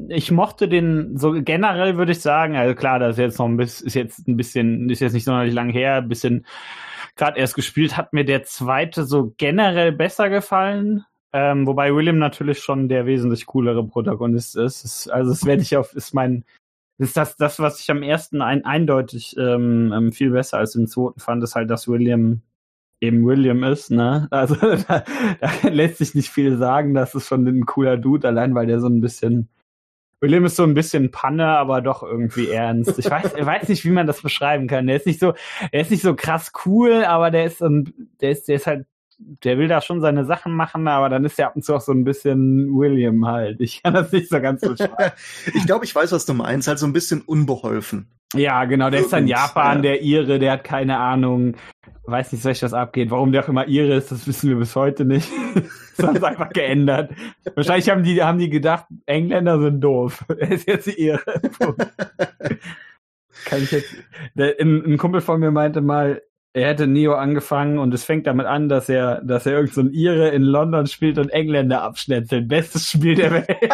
ich 0.09 0.31
mochte 0.31 0.67
den, 0.67 1.17
so 1.17 1.33
generell 1.41 1.97
würde 1.97 2.13
ich 2.13 2.21
sagen, 2.21 2.55
also 2.55 2.73
klar, 2.73 2.99
das 2.99 3.15
ist 3.15 3.19
jetzt 3.19 3.39
noch 3.39 3.47
ein 3.47 3.57
bisschen, 3.57 3.87
ist 3.87 3.93
jetzt 3.95 4.27
ein 4.27 4.37
bisschen, 4.37 4.89
ist 4.89 5.01
jetzt 5.01 5.13
nicht 5.13 5.25
sonderlich 5.25 5.53
lang 5.53 5.69
her, 5.69 5.95
ein 5.95 6.09
bisschen 6.09 6.45
gerade 7.15 7.39
erst 7.39 7.55
gespielt, 7.55 7.97
hat 7.97 8.13
mir 8.13 8.25
der 8.25 8.43
zweite 8.43 9.05
so 9.05 9.33
generell 9.37 9.91
besser 9.91 10.29
gefallen. 10.29 11.05
Ähm, 11.33 11.67
wobei 11.67 11.93
William 11.93 12.17
natürlich 12.17 12.59
schon 12.59 12.87
der 12.87 13.05
wesentlich 13.05 13.45
coolere 13.45 13.85
Protagonist 13.85 14.55
ist. 14.55 14.85
ist 14.85 15.09
also 15.09 15.31
es 15.31 15.45
werde 15.45 15.61
ich 15.61 15.75
auf, 15.77 15.93
ist 15.93 16.13
mein, 16.13 16.45
ist 16.97 17.17
das, 17.17 17.35
das, 17.35 17.59
was 17.59 17.79
ich 17.81 17.91
am 17.91 18.03
ersten 18.03 18.41
ein, 18.41 18.65
eindeutig 18.65 19.35
ähm, 19.37 19.93
ähm 19.93 20.11
viel 20.13 20.31
besser 20.31 20.59
als 20.59 20.75
im 20.75 20.87
zweiten 20.87 21.19
fand, 21.19 21.43
ist 21.43 21.55
halt, 21.55 21.69
dass 21.69 21.87
William 21.87 22.41
eben 23.01 23.25
William 23.25 23.63
ist, 23.63 23.91
ne? 23.91 24.27
Also 24.31 24.55
da, 24.87 25.03
da 25.41 25.69
lässt 25.69 25.97
sich 25.97 26.15
nicht 26.15 26.29
viel 26.29 26.57
sagen. 26.57 26.93
Das 26.93 27.15
ist 27.15 27.27
schon 27.27 27.45
ein 27.45 27.65
cooler 27.65 27.97
Dude, 27.97 28.27
allein 28.27 28.55
weil 28.55 28.67
der 28.67 28.79
so 28.79 28.87
ein 28.87 29.01
bisschen 29.01 29.49
William 30.21 30.45
ist 30.45 30.55
so 30.55 30.63
ein 30.63 30.73
bisschen 30.73 31.11
Panne, 31.11 31.45
aber 31.45 31.81
doch 31.81 32.01
irgendwie 32.01 32.49
ernst. 32.49 32.97
Ich 32.97 33.09
weiß, 33.09 33.35
ich 33.37 33.45
weiß 33.45 33.69
nicht, 33.69 33.85
wie 33.85 33.91
man 33.91 34.07
das 34.07 34.21
beschreiben 34.21 34.67
kann. 34.67 34.87
Der 34.87 34.95
ist 34.95 35.05
nicht 35.05 35.19
so, 35.19 35.33
er 35.71 35.81
ist 35.81 35.91
nicht 35.91 36.01
so 36.01 36.15
krass 36.15 36.51
cool, 36.65 37.03
aber 37.03 37.31
der 37.31 37.45
ist, 37.45 37.61
ein, 37.61 37.93
der 38.21 38.31
ist, 38.31 38.47
der 38.47 38.55
ist 38.55 38.65
halt 38.65 38.87
der 39.17 39.57
will 39.57 39.67
da 39.67 39.81
schon 39.81 40.01
seine 40.01 40.25
Sachen 40.25 40.53
machen, 40.53 40.87
aber 40.87 41.09
dann 41.09 41.25
ist 41.25 41.39
er 41.39 41.47
ab 41.47 41.55
und 41.55 41.63
zu 41.63 41.75
auch 41.75 41.81
so 41.81 41.91
ein 41.91 42.03
bisschen 42.03 42.77
William 42.77 43.25
halt. 43.25 43.61
Ich 43.61 43.81
kann 43.81 43.93
das 43.93 44.11
nicht 44.11 44.29
so 44.29 44.41
ganz 44.41 44.61
beschreiben. 44.61 45.13
ich 45.53 45.65
glaube, 45.65 45.85
ich 45.85 45.95
weiß, 45.95 46.11
was 46.11 46.25
du 46.25 46.33
meinst. 46.33 46.67
Halt 46.67 46.79
so 46.79 46.85
ein 46.85 46.93
bisschen 46.93 47.21
unbeholfen. 47.21 48.09
Ja, 48.33 48.65
genau. 48.65 48.89
Der 48.89 49.01
ist 49.01 49.13
in 49.13 49.27
Japan, 49.27 49.77
ja. 49.77 49.81
der 49.81 50.01
Ire, 50.01 50.39
der 50.39 50.53
hat 50.53 50.63
keine 50.63 50.97
Ahnung. 50.97 51.55
Weiß 52.03 52.31
nicht, 52.31 52.43
was 52.45 52.59
das 52.59 52.73
abgeht. 52.73 53.09
Warum 53.09 53.31
der 53.31 53.43
auch 53.43 53.49
immer 53.49 53.67
Ire 53.67 53.95
ist, 53.95 54.11
das 54.11 54.27
wissen 54.27 54.49
wir 54.49 54.57
bis 54.57 54.75
heute 54.75 55.05
nicht. 55.05 55.29
das 55.97 56.07
hat 56.07 56.23
einfach 56.23 56.49
geändert. 56.49 57.11
Wahrscheinlich 57.55 57.89
haben 57.89 58.03
die, 58.03 58.21
haben 58.21 58.37
die 58.37 58.49
gedacht, 58.49 58.85
Engländer 59.05 59.59
sind 59.61 59.81
doof. 59.81 60.25
Er 60.37 60.51
ist 60.51 60.67
jetzt 60.67 60.87
die 60.87 60.99
Ire. 60.99 61.21
Kann 63.45 63.63
ich 63.63 63.71
jetzt. 63.71 63.95
Der, 64.33 64.55
ein, 64.59 64.83
ein 64.85 64.97
Kumpel 64.97 65.21
von 65.21 65.39
mir 65.39 65.51
meinte 65.51 65.81
mal, 65.81 66.21
er 66.55 66.69
hätte 66.69 66.87
Neo 66.87 67.13
angefangen 67.15 67.79
und 67.79 67.93
es 67.93 68.05
fängt 68.05 68.27
damit 68.27 68.45
an, 68.45 68.69
dass 68.69 68.87
er, 68.87 69.21
dass 69.21 69.45
er 69.45 69.51
irgend 69.51 69.73
so 69.73 69.81
ein 69.81 69.91
Ire 69.91 70.29
in 70.29 70.41
London 70.41 70.87
spielt 70.87 71.17
und 71.17 71.27
Engländer 71.27 71.81
abschnetzelt. 71.81 72.47
Bestes 72.47 72.89
Spiel 72.89 73.15
der 73.15 73.33
Welt. 73.33 73.49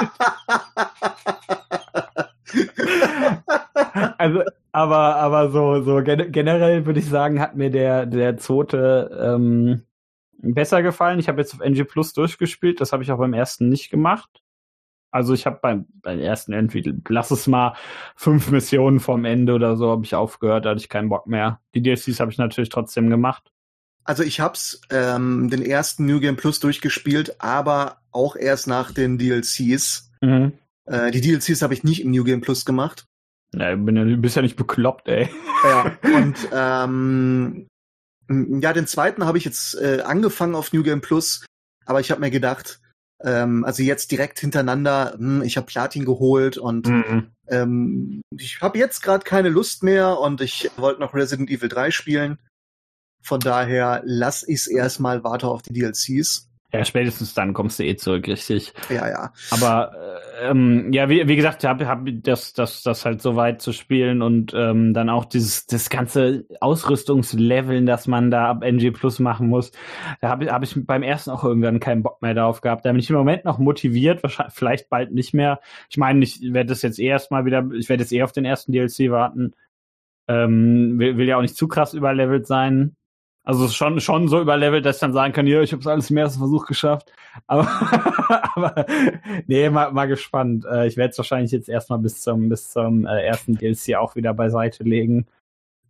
also, 4.18 4.42
aber, 4.72 5.16
aber 5.18 5.52
so, 5.52 5.84
so 5.84 6.02
generell 6.02 6.88
würde 6.88 7.00
ich 7.00 7.08
sagen, 7.08 7.40
hat 7.40 7.56
mir 7.56 7.70
der, 7.70 8.08
der 8.08 8.38
Zote 8.38 9.16
ähm, 9.22 9.84
besser 10.40 10.82
gefallen. 10.82 11.20
Ich 11.20 11.28
habe 11.28 11.40
jetzt 11.40 11.54
auf 11.54 11.62
NG 11.62 11.84
Plus 11.84 12.14
durchgespielt, 12.14 12.82
das 12.82 12.94
habe 12.94 13.04
ich 13.04 13.12
auch 13.12 13.20
beim 13.20 13.36
ersten 13.36 13.70
nicht 13.70 13.92
gemacht. 13.92 14.42
Also 15.12 15.34
ich 15.34 15.46
habe 15.46 15.60
beim, 15.62 15.86
beim 16.02 16.20
ersten 16.20 16.54
irgendwie, 16.54 16.94
lass 17.08 17.32
es 17.32 17.46
mal 17.46 17.76
fünf 18.16 18.50
Missionen 18.50 19.00
vom 19.00 19.26
Ende 19.26 19.54
oder 19.54 19.76
so, 19.76 19.92
habe 19.92 20.06
ich 20.06 20.16
aufgehört, 20.16 20.66
da 20.66 20.70
hatte 20.72 20.80
ich 20.80 20.90
keinen 20.90 21.10
Bock 21.10 21.28
mehr. 21.28 21.60
Die 21.76 21.82
DLCs 21.82 22.20
habe 22.20 22.32
ich 22.32 22.38
natürlich 22.38 22.70
trotzdem 22.70 23.10
gemacht. 23.10 23.52
Also 24.04 24.24
ich 24.24 24.40
hab's 24.40 24.82
ähm, 24.90 25.50
den 25.50 25.64
ersten 25.64 26.06
New 26.06 26.20
Game 26.20 26.38
Plus 26.38 26.60
durchgespielt, 26.60 27.36
aber 27.40 27.98
auch 28.12 28.36
erst 28.36 28.68
nach 28.68 28.92
den 28.92 29.18
DLCs. 29.18 30.12
Mhm. 30.22 30.54
Äh, 30.86 31.12
die 31.12 31.22
DLCs 31.22 31.62
habe 31.62 31.74
ich 31.74 31.84
nicht 31.84 32.02
im 32.02 32.12
New 32.12 32.24
Game 32.24 32.42
Plus 32.42 32.66
gemacht. 32.66 33.06
Ja, 33.54 33.76
du 33.76 34.18
bist 34.18 34.36
ja 34.36 34.42
nicht 34.42 34.56
bekloppt, 34.56 35.08
ey. 35.08 35.30
Ja, 35.64 35.98
und 36.16 36.36
ähm, 36.54 37.68
ja, 38.30 38.74
den 38.74 38.88
zweiten 38.88 39.26
habe 39.26 39.38
ich 39.38 39.46
jetzt 39.46 39.76
äh, 39.76 40.02
angefangen 40.04 40.56
auf 40.56 40.72
New 40.74 40.84
Game 40.84 41.02
Plus, 41.02 41.46
aber 41.86 42.00
ich 42.00 42.12
habe 42.12 42.22
mir 42.22 42.32
gedacht, 42.32 42.81
ähm, 43.24 43.64
also 43.66 43.84
jetzt 43.84 44.12
direkt 44.12 44.40
hintereinander, 44.40 45.16
hm, 45.18 45.42
ich 45.44 45.58
habe 45.58 45.68
Platin 45.68 46.06
geholt 46.06 46.58
und 46.58 46.88
mhm. 46.88 47.32
ähm, 47.48 48.22
ich 48.38 48.62
habe 48.62 48.78
jetzt 48.78 49.02
gerade 49.02 49.24
keine 49.24 49.50
Lust 49.50 49.84
mehr 49.84 50.20
und 50.20 50.42
ich 50.42 50.70
wollte 50.78 51.02
noch 51.02 51.14
Resident 51.14 51.50
Evil 51.50 51.70
3 51.70 51.92
spielen. 51.92 52.38
Von 53.24 53.40
daher 53.40 54.02
lass 54.04 54.48
ich 54.48 54.62
es 54.62 54.68
erstmal, 54.68 55.24
warte 55.24 55.48
auf 55.48 55.62
die 55.62 55.74
DLCs. 55.74 56.50
Ja, 56.74 56.86
spätestens 56.86 57.34
dann 57.34 57.54
kommst 57.54 57.80
du 57.80 57.84
eh 57.84 57.96
zurück, 57.98 58.28
richtig. 58.28 58.74
Ja, 58.90 59.08
ja. 59.08 59.34
Aber 59.52 59.94
ähm, 60.42 60.92
ja, 60.92 61.08
wie, 61.08 61.28
wie 61.28 61.36
gesagt, 61.36 61.64
habe 61.64 61.88
hab 61.88 62.02
das, 62.24 62.54
das, 62.54 62.82
das 62.82 63.06
halt 63.06 63.22
so 63.22 63.36
weit 63.36 63.62
zu 63.62 63.74
spielen 63.74 64.24
und 64.24 64.54
ähm, 64.56 64.92
dann 64.94 65.10
auch 65.10 65.26
dieses 65.26 65.68
das 65.68 65.90
ganze 65.92 66.46
Ausrüstungsleveln, 66.60 67.86
das 67.86 68.08
man 68.08 68.32
da 68.32 68.50
ab 68.50 68.64
NG 68.64 68.92
Plus 68.92 69.20
machen 69.20 69.48
muss. 69.48 69.72
Da 70.20 70.30
habe 70.30 70.52
hab 70.52 70.64
ich 70.64 70.76
beim 70.86 71.04
ersten 71.04 71.30
auch 71.30 71.44
irgendwann 71.44 71.80
keinen 71.80 72.02
Bock 72.02 72.24
mehr 72.24 72.34
drauf 72.34 72.62
gehabt. 72.62 72.86
Da 72.86 72.92
bin 72.92 73.00
ich 73.00 73.10
im 73.12 73.18
Moment 73.18 73.46
noch 73.46 73.60
motiviert, 73.60 74.24
wahrscheinlich 74.24 74.56
vielleicht 74.56 74.90
bald 74.90 75.12
nicht 75.12 75.34
mehr. 75.34 75.60
Ich 75.90 75.98
meine, 75.98 76.24
ich 76.24 76.42
werde 76.42 76.70
das 76.70 76.82
jetzt 76.82 76.98
eh 76.98 77.06
erstmal 77.06 77.46
wieder, 77.46 77.70
ich 77.74 77.88
werde 77.88 78.02
jetzt 78.02 78.12
eh 78.12 78.24
auf 78.24 78.32
den 78.32 78.46
ersten 78.46 78.72
DLC 78.72 79.12
warten. 79.12 79.54
Ähm, 80.28 80.98
will, 80.98 81.18
will 81.18 81.28
ja 81.28 81.38
auch 81.38 81.42
nicht 81.42 81.56
zu 81.56 81.68
krass 81.68 81.94
überlevelt 81.94 82.48
sein. 82.48 82.96
Also 83.44 83.68
schon, 83.70 84.00
schon 84.00 84.28
so 84.28 84.40
überlevelt, 84.40 84.86
dass 84.86 84.98
ich 84.98 85.02
dann 85.02 85.14
sagen 85.14 85.34
kann, 85.34 85.48
ja, 85.48 85.62
ich 85.62 85.72
habe 85.72 85.82
es 85.82 85.88
alles 85.88 86.12
im 86.12 86.18
ersten 86.18 86.40
Versuch 86.40 86.68
geschafft. 86.68 87.12
Aber, 87.48 87.68
aber 88.56 88.86
nee, 89.48 89.70
mal, 89.70 89.92
mal 89.92 90.08
gespannt. 90.08 90.66
Äh, 90.66 90.88
ich 90.88 90.96
werde 90.96 91.12
es 91.12 91.18
wahrscheinlich 91.18 91.52
jetzt 91.52 91.68
erstmal 91.68 92.00
bis 92.00 92.22
zum, 92.22 92.50
bis 92.50 92.70
zum 92.70 93.06
äh, 93.06 93.26
ersten 93.26 93.56
DLC 93.56 93.96
auch 93.96 94.16
wieder 94.16 94.34
beiseite 94.34 94.84
legen. 94.84 95.26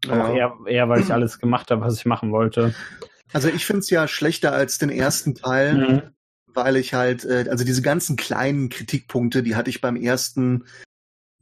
Ja. 0.06 0.26
Auch 0.26 0.34
eher, 0.34 0.54
eher, 0.66 0.90
weil 0.90 1.02
ich 1.02 1.12
alles 1.12 1.40
gemacht 1.40 1.72
habe, 1.72 1.82
was 1.82 1.98
ich 1.98 2.06
machen 2.06 2.32
wollte. 2.32 2.74
Also 3.34 3.50
ich 3.50 3.66
finde 3.66 3.80
es 3.80 3.90
ja 3.90 4.08
schlechter 4.08 4.54
als 4.54 4.78
den 4.78 4.90
ersten 4.90 5.36
Teil, 5.36 5.74
mhm. 5.74 6.02
weil 6.48 6.78
ich 6.78 6.94
halt, 6.94 7.26
äh, 7.26 7.48
also 7.50 7.66
diese 7.66 7.82
ganzen 7.82 8.16
kleinen 8.16 8.70
Kritikpunkte, 8.70 9.44
die 9.44 9.56
hatte 9.56 9.70
ich 9.70 9.82
beim 9.82 9.98
ersten 9.98 10.64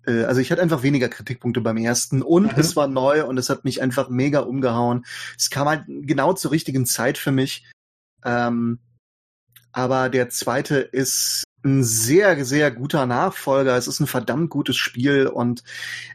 äh, 0.09 0.23
also 0.25 0.41
ich 0.41 0.51
hatte 0.51 0.61
einfach 0.61 0.83
weniger 0.83 1.09
Kritikpunkte 1.09 1.61
beim 1.61 1.77
ersten 1.77 2.21
und 2.21 2.53
mhm. 2.53 2.59
es 2.59 2.75
war 2.75 2.87
neu 2.87 3.25
und 3.25 3.37
es 3.37 3.49
hat 3.49 3.63
mich 3.63 3.81
einfach 3.81 4.09
mega 4.09 4.39
umgehauen. 4.39 5.05
Es 5.37 5.49
kam 5.49 5.67
halt 5.67 5.83
genau 5.87 6.33
zur 6.33 6.51
richtigen 6.51 6.85
Zeit 6.85 7.17
für 7.17 7.31
mich. 7.31 7.69
Ähm, 8.23 8.79
aber 9.71 10.09
der 10.09 10.29
zweite 10.29 10.77
ist 10.77 11.43
ein 11.63 11.83
sehr, 11.83 12.43
sehr 12.45 12.71
guter 12.71 13.05
Nachfolger. 13.05 13.77
Es 13.77 13.87
ist 13.87 13.99
ein 13.99 14.07
verdammt 14.07 14.49
gutes 14.49 14.77
Spiel 14.77 15.27
und 15.27 15.63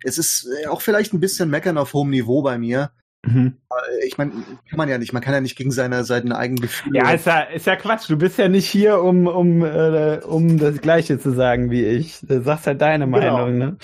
es 0.02 0.18
ist 0.18 0.48
auch 0.68 0.80
vielleicht 0.80 1.12
ein 1.12 1.20
bisschen 1.20 1.50
meckern 1.50 1.78
auf 1.78 1.92
hohem 1.92 2.10
Niveau 2.10 2.42
bei 2.42 2.58
mir. 2.58 2.90
Mhm. 3.26 3.56
Ich 4.04 4.18
meine, 4.18 4.32
kann 4.68 4.76
man 4.76 4.88
ja 4.88 4.98
nicht. 4.98 5.12
Man 5.12 5.22
kann 5.22 5.34
ja 5.34 5.40
nicht 5.40 5.56
gegen 5.56 5.72
seine, 5.72 6.04
seine 6.04 6.36
eigenen 6.36 6.60
Gefühle. 6.60 6.98
Ja, 6.98 7.10
ist 7.10 7.26
ja, 7.26 7.40
ist 7.40 7.66
ja 7.66 7.76
Quatsch. 7.76 8.08
Du 8.08 8.16
bist 8.16 8.38
ja 8.38 8.48
nicht 8.48 8.68
hier, 8.68 9.00
um, 9.00 9.26
um, 9.26 9.64
äh, 9.64 10.20
um 10.24 10.58
das 10.58 10.80
Gleiche 10.80 11.18
zu 11.18 11.32
sagen 11.32 11.70
wie 11.70 11.84
ich. 11.84 12.20
Du 12.22 12.42
sagst 12.42 12.66
halt 12.66 12.80
deine 12.80 13.06
genau. 13.06 13.18
Meinung, 13.18 13.58
ne? 13.58 13.76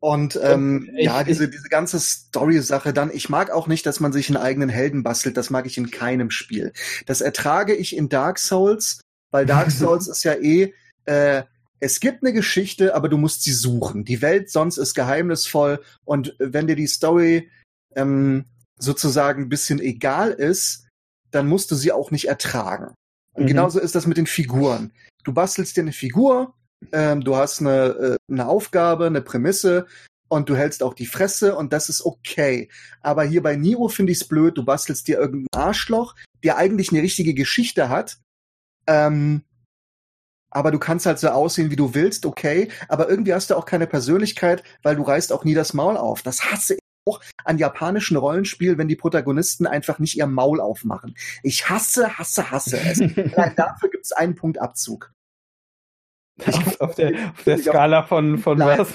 Und 0.00 0.38
ähm, 0.42 0.90
ich, 0.96 1.06
ja, 1.06 1.24
diese, 1.24 1.48
diese 1.48 1.68
ganze 1.68 1.98
Story-Sache 1.98 2.92
dann, 2.92 3.10
ich 3.12 3.28
mag 3.28 3.50
auch 3.50 3.66
nicht, 3.66 3.84
dass 3.84 4.00
man 4.00 4.12
sich 4.12 4.28
einen 4.28 4.36
eigenen 4.36 4.68
Helden 4.68 5.02
bastelt, 5.02 5.36
das 5.36 5.50
mag 5.50 5.66
ich 5.66 5.76
in 5.76 5.90
keinem 5.90 6.30
Spiel. 6.30 6.72
Das 7.06 7.20
ertrage 7.20 7.74
ich 7.74 7.96
in 7.96 8.08
Dark 8.08 8.38
Souls, 8.38 9.00
weil 9.30 9.44
Dark 9.44 9.70
Souls 9.72 10.06
ist 10.06 10.24
ja 10.24 10.34
eh, 10.34 10.72
äh, 11.04 11.42
es 11.80 12.00
gibt 12.00 12.22
eine 12.22 12.32
Geschichte, 12.32 12.94
aber 12.94 13.08
du 13.08 13.16
musst 13.18 13.42
sie 13.42 13.52
suchen. 13.52 14.04
Die 14.04 14.22
Welt 14.22 14.50
sonst 14.50 14.78
ist 14.78 14.94
geheimnisvoll 14.94 15.80
und 16.04 16.34
wenn 16.38 16.66
dir 16.66 16.76
die 16.76 16.88
Story 16.88 17.50
ähm, 17.94 18.44
sozusagen 18.78 19.44
ein 19.44 19.48
bisschen 19.48 19.80
egal 19.80 20.30
ist, 20.30 20.86
dann 21.30 21.46
musst 21.46 21.70
du 21.70 21.74
sie 21.74 21.92
auch 21.92 22.10
nicht 22.10 22.28
ertragen. 22.28 22.94
Und 23.34 23.44
mhm. 23.44 23.48
genauso 23.48 23.80
ist 23.80 23.94
das 23.94 24.06
mit 24.06 24.16
den 24.16 24.26
Figuren. 24.26 24.92
Du 25.24 25.32
bastelst 25.32 25.76
dir 25.76 25.82
eine 25.82 25.92
Figur, 25.92 26.54
ähm, 26.92 27.22
du 27.22 27.36
hast 27.36 27.60
eine, 27.60 27.86
äh, 27.86 28.16
eine 28.30 28.48
Aufgabe, 28.48 29.06
eine 29.06 29.20
Prämisse 29.20 29.86
und 30.28 30.48
du 30.48 30.56
hältst 30.56 30.82
auch 30.82 30.94
die 30.94 31.06
Fresse 31.06 31.56
und 31.56 31.72
das 31.72 31.88
ist 31.88 32.04
okay. 32.04 32.68
Aber 33.00 33.24
hier 33.24 33.42
bei 33.42 33.56
Niro 33.56 33.88
finde 33.88 34.12
ich 34.12 34.20
es 34.20 34.28
blöd, 34.28 34.56
du 34.56 34.64
bastelst 34.64 35.08
dir 35.08 35.18
irgendein 35.18 35.48
Arschloch, 35.54 36.14
der 36.44 36.56
eigentlich 36.56 36.90
eine 36.90 37.02
richtige 37.02 37.34
Geschichte 37.34 37.88
hat, 37.88 38.18
ähm, 38.86 39.42
aber 40.50 40.70
du 40.70 40.78
kannst 40.78 41.04
halt 41.04 41.18
so 41.18 41.28
aussehen, 41.28 41.70
wie 41.70 41.76
du 41.76 41.94
willst, 41.94 42.24
okay, 42.24 42.70
aber 42.88 43.08
irgendwie 43.08 43.34
hast 43.34 43.50
du 43.50 43.54
auch 43.54 43.66
keine 43.66 43.86
Persönlichkeit, 43.86 44.62
weil 44.82 44.96
du 44.96 45.02
reißt 45.02 45.32
auch 45.32 45.44
nie 45.44 45.54
das 45.54 45.74
Maul 45.74 45.96
auf. 45.96 46.22
Das 46.22 46.50
hasse 46.50 46.74
ich 46.74 46.80
auch 47.08 47.20
an 47.44 47.58
japanischen 47.58 48.16
Rollenspielen, 48.16 48.78
wenn 48.78 48.88
die 48.88 48.96
Protagonisten 48.96 49.66
einfach 49.66 49.98
nicht 49.98 50.16
ihr 50.16 50.26
Maul 50.26 50.60
aufmachen. 50.60 51.14
Ich 51.42 51.68
hasse, 51.68 52.18
hasse, 52.18 52.50
hasse 52.50 52.78
es. 52.78 52.98
dafür 53.56 53.90
gibt 53.90 54.04
es 54.04 54.12
einen 54.12 54.34
Punkt 54.34 54.60
Abzug. 54.60 55.12
Auf, 56.46 56.80
auf, 56.80 56.94
der, 56.94 57.12
auf 57.32 57.44
der 57.44 57.58
Skala 57.58 58.02
von, 58.04 58.38
von 58.38 58.58
was? 58.58 58.88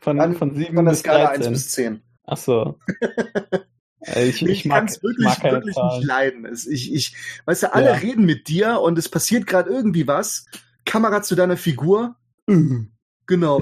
Von, 0.00 0.20
an, 0.20 0.34
von 0.34 0.54
7 0.54 0.74
von 0.74 0.84
der 0.84 0.92
bis 0.92 1.00
Skala 1.00 1.26
13. 1.26 1.46
1 1.46 1.48
bis 1.48 1.70
10. 1.70 2.02
Ach 2.24 2.36
so. 2.36 2.78
Ich, 4.00 4.42
ich, 4.42 4.48
ich 4.48 4.64
mag 4.64 4.88
es 4.88 5.02
wirklich, 5.02 5.26
mag 5.26 5.42
wirklich 5.42 5.76
nicht 5.76 6.04
leiden. 6.04 6.46
Ich, 6.70 6.94
ich, 6.94 7.16
weißt 7.46 7.64
du, 7.64 7.74
alle 7.74 7.90
ja. 7.90 7.94
reden 7.94 8.24
mit 8.24 8.46
dir 8.46 8.80
und 8.80 8.96
es 8.96 9.08
passiert 9.08 9.46
gerade 9.46 9.70
irgendwie 9.70 10.06
was. 10.06 10.46
Kamera 10.86 11.20
zu 11.22 11.34
deiner 11.34 11.56
Figur. 11.56 12.14
Mhm. 12.46 12.92
Genau. 13.26 13.56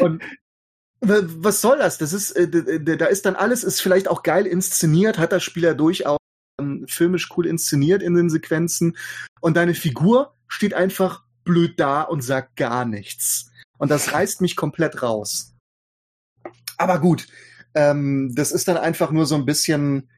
und 0.00 0.22
was 1.00 1.60
soll 1.60 1.78
das? 1.78 1.98
Das 1.98 2.12
ist, 2.12 2.32
äh, 2.32 2.48
da 2.80 3.06
ist 3.06 3.24
dann 3.24 3.36
alles, 3.36 3.64
ist 3.64 3.80
vielleicht 3.80 4.08
auch 4.08 4.22
geil 4.22 4.46
inszeniert, 4.46 5.18
hat 5.18 5.32
das 5.32 5.42
Spieler 5.42 5.74
durchaus 5.74 6.18
ähm, 6.60 6.84
filmisch 6.88 7.28
cool 7.36 7.46
inszeniert 7.46 8.02
in 8.02 8.14
den 8.14 8.30
Sequenzen. 8.30 8.96
Und 9.40 9.56
deine 9.56 9.74
Figur 9.74 10.34
steht 10.48 10.74
einfach 10.74 11.24
blöd 11.44 11.80
da 11.80 12.02
und 12.02 12.22
sagt 12.22 12.56
gar 12.56 12.84
nichts. 12.84 13.50
Und 13.78 13.90
das 13.90 14.12
reißt 14.12 14.42
mich 14.42 14.56
komplett 14.56 15.02
raus. 15.02 15.56
Aber 16.76 16.98
gut, 17.00 17.26
ähm, 17.74 18.32
das 18.34 18.52
ist 18.52 18.68
dann 18.68 18.76
einfach 18.76 19.10
nur 19.10 19.26
so 19.26 19.34
ein 19.36 19.46
bisschen, 19.46 20.10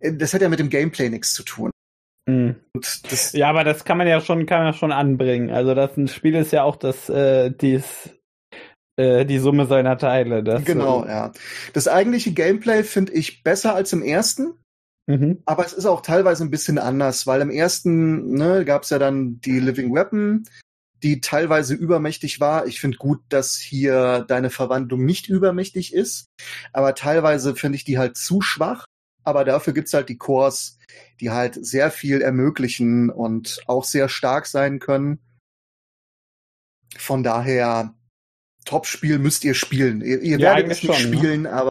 äh, 0.00 0.12
das 0.12 0.34
hat 0.34 0.42
ja 0.42 0.48
mit 0.48 0.58
dem 0.58 0.70
Gameplay 0.70 1.08
nichts 1.08 1.32
zu 1.32 1.44
tun. 1.44 1.70
Mhm. 2.26 2.56
ja, 3.32 3.50
aber 3.50 3.64
das 3.64 3.84
kann 3.84 3.98
man 3.98 4.06
ja 4.06 4.20
schon, 4.20 4.46
kann 4.46 4.58
man 4.58 4.72
ja 4.72 4.78
schon 4.78 4.92
anbringen. 4.92 5.50
Also 5.50 5.74
das 5.74 5.96
ein 5.96 6.08
Spiel 6.08 6.34
ist 6.34 6.52
ja 6.52 6.62
auch 6.62 6.76
das, 6.76 7.08
äh, 7.08 7.50
dies, 7.50 8.10
äh, 8.96 9.24
die 9.24 9.38
Summe 9.38 9.66
seiner 9.66 9.98
Teile. 9.98 10.42
Das, 10.42 10.64
genau, 10.64 11.04
äh, 11.04 11.08
ja. 11.08 11.32
Das 11.72 11.88
eigentliche 11.88 12.32
Gameplay 12.32 12.84
finde 12.84 13.12
ich 13.12 13.42
besser 13.42 13.74
als 13.74 13.92
im 13.92 14.02
ersten. 14.02 14.54
Mhm. 15.06 15.42
Aber 15.44 15.66
es 15.66 15.72
ist 15.72 15.86
auch 15.86 16.00
teilweise 16.00 16.44
ein 16.44 16.50
bisschen 16.50 16.78
anders, 16.78 17.26
weil 17.26 17.40
im 17.40 17.50
ersten 17.50 18.34
ne, 18.34 18.64
gab 18.64 18.84
es 18.84 18.90
ja 18.90 18.98
dann 18.98 19.40
die 19.40 19.60
Living 19.60 19.94
Weapon, 19.94 20.44
die 21.02 21.20
teilweise 21.20 21.74
übermächtig 21.74 22.40
war. 22.40 22.66
Ich 22.66 22.80
finde 22.80 22.96
gut, 22.96 23.20
dass 23.28 23.56
hier 23.56 24.24
deine 24.26 24.48
Verwandlung 24.48 25.04
nicht 25.04 25.28
übermächtig 25.28 25.92
ist, 25.92 26.26
aber 26.72 26.94
teilweise 26.94 27.54
finde 27.54 27.76
ich 27.76 27.84
die 27.84 27.98
halt 27.98 28.16
zu 28.16 28.40
schwach. 28.40 28.86
Aber 29.26 29.44
dafür 29.44 29.72
gibt's 29.72 29.94
halt 29.94 30.10
die 30.10 30.18
Cores, 30.18 30.78
die 31.20 31.30
halt 31.30 31.54
sehr 31.64 31.90
viel 31.90 32.20
ermöglichen 32.20 33.10
und 33.10 33.62
auch 33.66 33.84
sehr 33.84 34.08
stark 34.08 34.46
sein 34.46 34.80
können. 34.80 35.18
Von 36.96 37.22
daher, 37.22 37.94
Top-Spiel 38.64 39.18
müsst 39.18 39.44
ihr 39.44 39.54
spielen. 39.54 40.00
Ihr, 40.00 40.20
ihr 40.20 40.38
ja, 40.38 40.56
werdet 40.56 40.72
es 40.72 40.82
nicht 40.82 40.94
schon, 40.94 41.10
ne? 41.10 41.16
spielen, 41.16 41.42
ne? 41.42 41.52
aber 41.52 41.68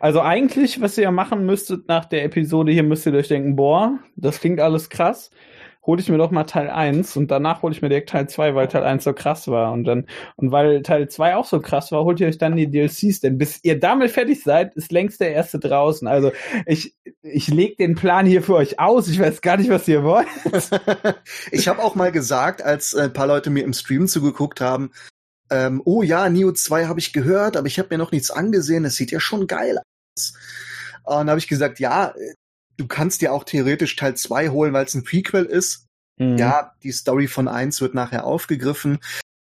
also 0.00 0.20
eigentlich, 0.20 0.80
was 0.80 0.96
ihr 0.96 1.04
ja 1.04 1.10
machen 1.10 1.44
müsstet 1.44 1.88
nach 1.88 2.04
der 2.04 2.24
Episode 2.24 2.72
hier, 2.72 2.82
müsst 2.82 3.06
ihr 3.06 3.12
euch 3.12 3.28
denken, 3.28 3.56
boah, 3.56 3.98
das 4.16 4.40
klingt 4.40 4.60
alles 4.60 4.88
krass 4.88 5.30
hole 5.88 6.02
ich 6.02 6.10
mir 6.10 6.18
doch 6.18 6.30
mal 6.30 6.44
Teil 6.44 6.68
1 6.68 7.16
und 7.16 7.30
danach 7.30 7.62
hole 7.62 7.74
ich 7.74 7.80
mir 7.80 7.88
direkt 7.88 8.10
Teil 8.10 8.28
2, 8.28 8.54
weil 8.54 8.68
Teil 8.68 8.84
1 8.84 9.02
so 9.04 9.14
krass 9.14 9.48
war. 9.48 9.72
Und 9.72 9.84
dann, 9.84 10.06
und 10.36 10.52
weil 10.52 10.82
Teil 10.82 11.08
2 11.08 11.34
auch 11.34 11.46
so 11.46 11.60
krass 11.60 11.90
war, 11.92 12.04
holt 12.04 12.20
ihr 12.20 12.28
euch 12.28 12.36
dann 12.36 12.56
die 12.56 12.70
DLCs, 12.70 13.20
denn 13.20 13.38
bis 13.38 13.60
ihr 13.62 13.80
damit 13.80 14.10
fertig 14.10 14.42
seid, 14.42 14.74
ist 14.76 14.92
längst 14.92 15.18
der 15.18 15.32
erste 15.32 15.58
draußen. 15.58 16.06
Also 16.06 16.30
ich, 16.66 16.94
ich 17.22 17.48
leg 17.48 17.78
den 17.78 17.94
Plan 17.94 18.26
hier 18.26 18.42
für 18.42 18.56
euch 18.56 18.78
aus. 18.78 19.08
Ich 19.08 19.18
weiß 19.18 19.40
gar 19.40 19.56
nicht, 19.56 19.70
was 19.70 19.88
ihr 19.88 20.04
wollt. 20.04 20.28
ich 21.52 21.68
habe 21.68 21.82
auch 21.82 21.94
mal 21.94 22.12
gesagt, 22.12 22.60
als 22.60 22.94
ein 22.94 23.14
paar 23.14 23.26
Leute 23.26 23.48
mir 23.48 23.64
im 23.64 23.72
Stream 23.72 24.08
zugeguckt 24.08 24.60
haben, 24.60 24.90
ähm, 25.50 25.82
oh 25.84 26.02
ja, 26.02 26.28
Neo 26.28 26.52
2 26.52 26.86
habe 26.86 27.00
ich 27.00 27.12
gehört, 27.12 27.56
aber 27.56 27.66
ich 27.66 27.78
habe 27.78 27.88
mir 27.90 27.98
noch 27.98 28.12
nichts 28.12 28.30
angesehen. 28.30 28.84
Es 28.84 28.96
sieht 28.96 29.10
ja 29.10 29.20
schon 29.20 29.46
geil 29.46 29.78
aus. 29.78 30.34
Und 31.04 31.14
dann 31.14 31.30
habe 31.30 31.38
ich 31.38 31.48
gesagt, 31.48 31.80
ja, 31.80 32.14
du 32.76 32.86
kannst 32.86 33.22
dir 33.22 33.32
auch 33.32 33.44
theoretisch 33.44 33.96
Teil 33.96 34.14
2 34.14 34.50
holen, 34.50 34.72
weil 34.72 34.84
es 34.84 34.94
ein 34.94 35.04
Prequel 35.04 35.44
ist. 35.44 35.86
Mhm. 36.18 36.36
Ja, 36.36 36.74
die 36.82 36.92
Story 36.92 37.28
von 37.28 37.48
1 37.48 37.80
wird 37.80 37.94
nachher 37.94 38.24
aufgegriffen. 38.24 38.98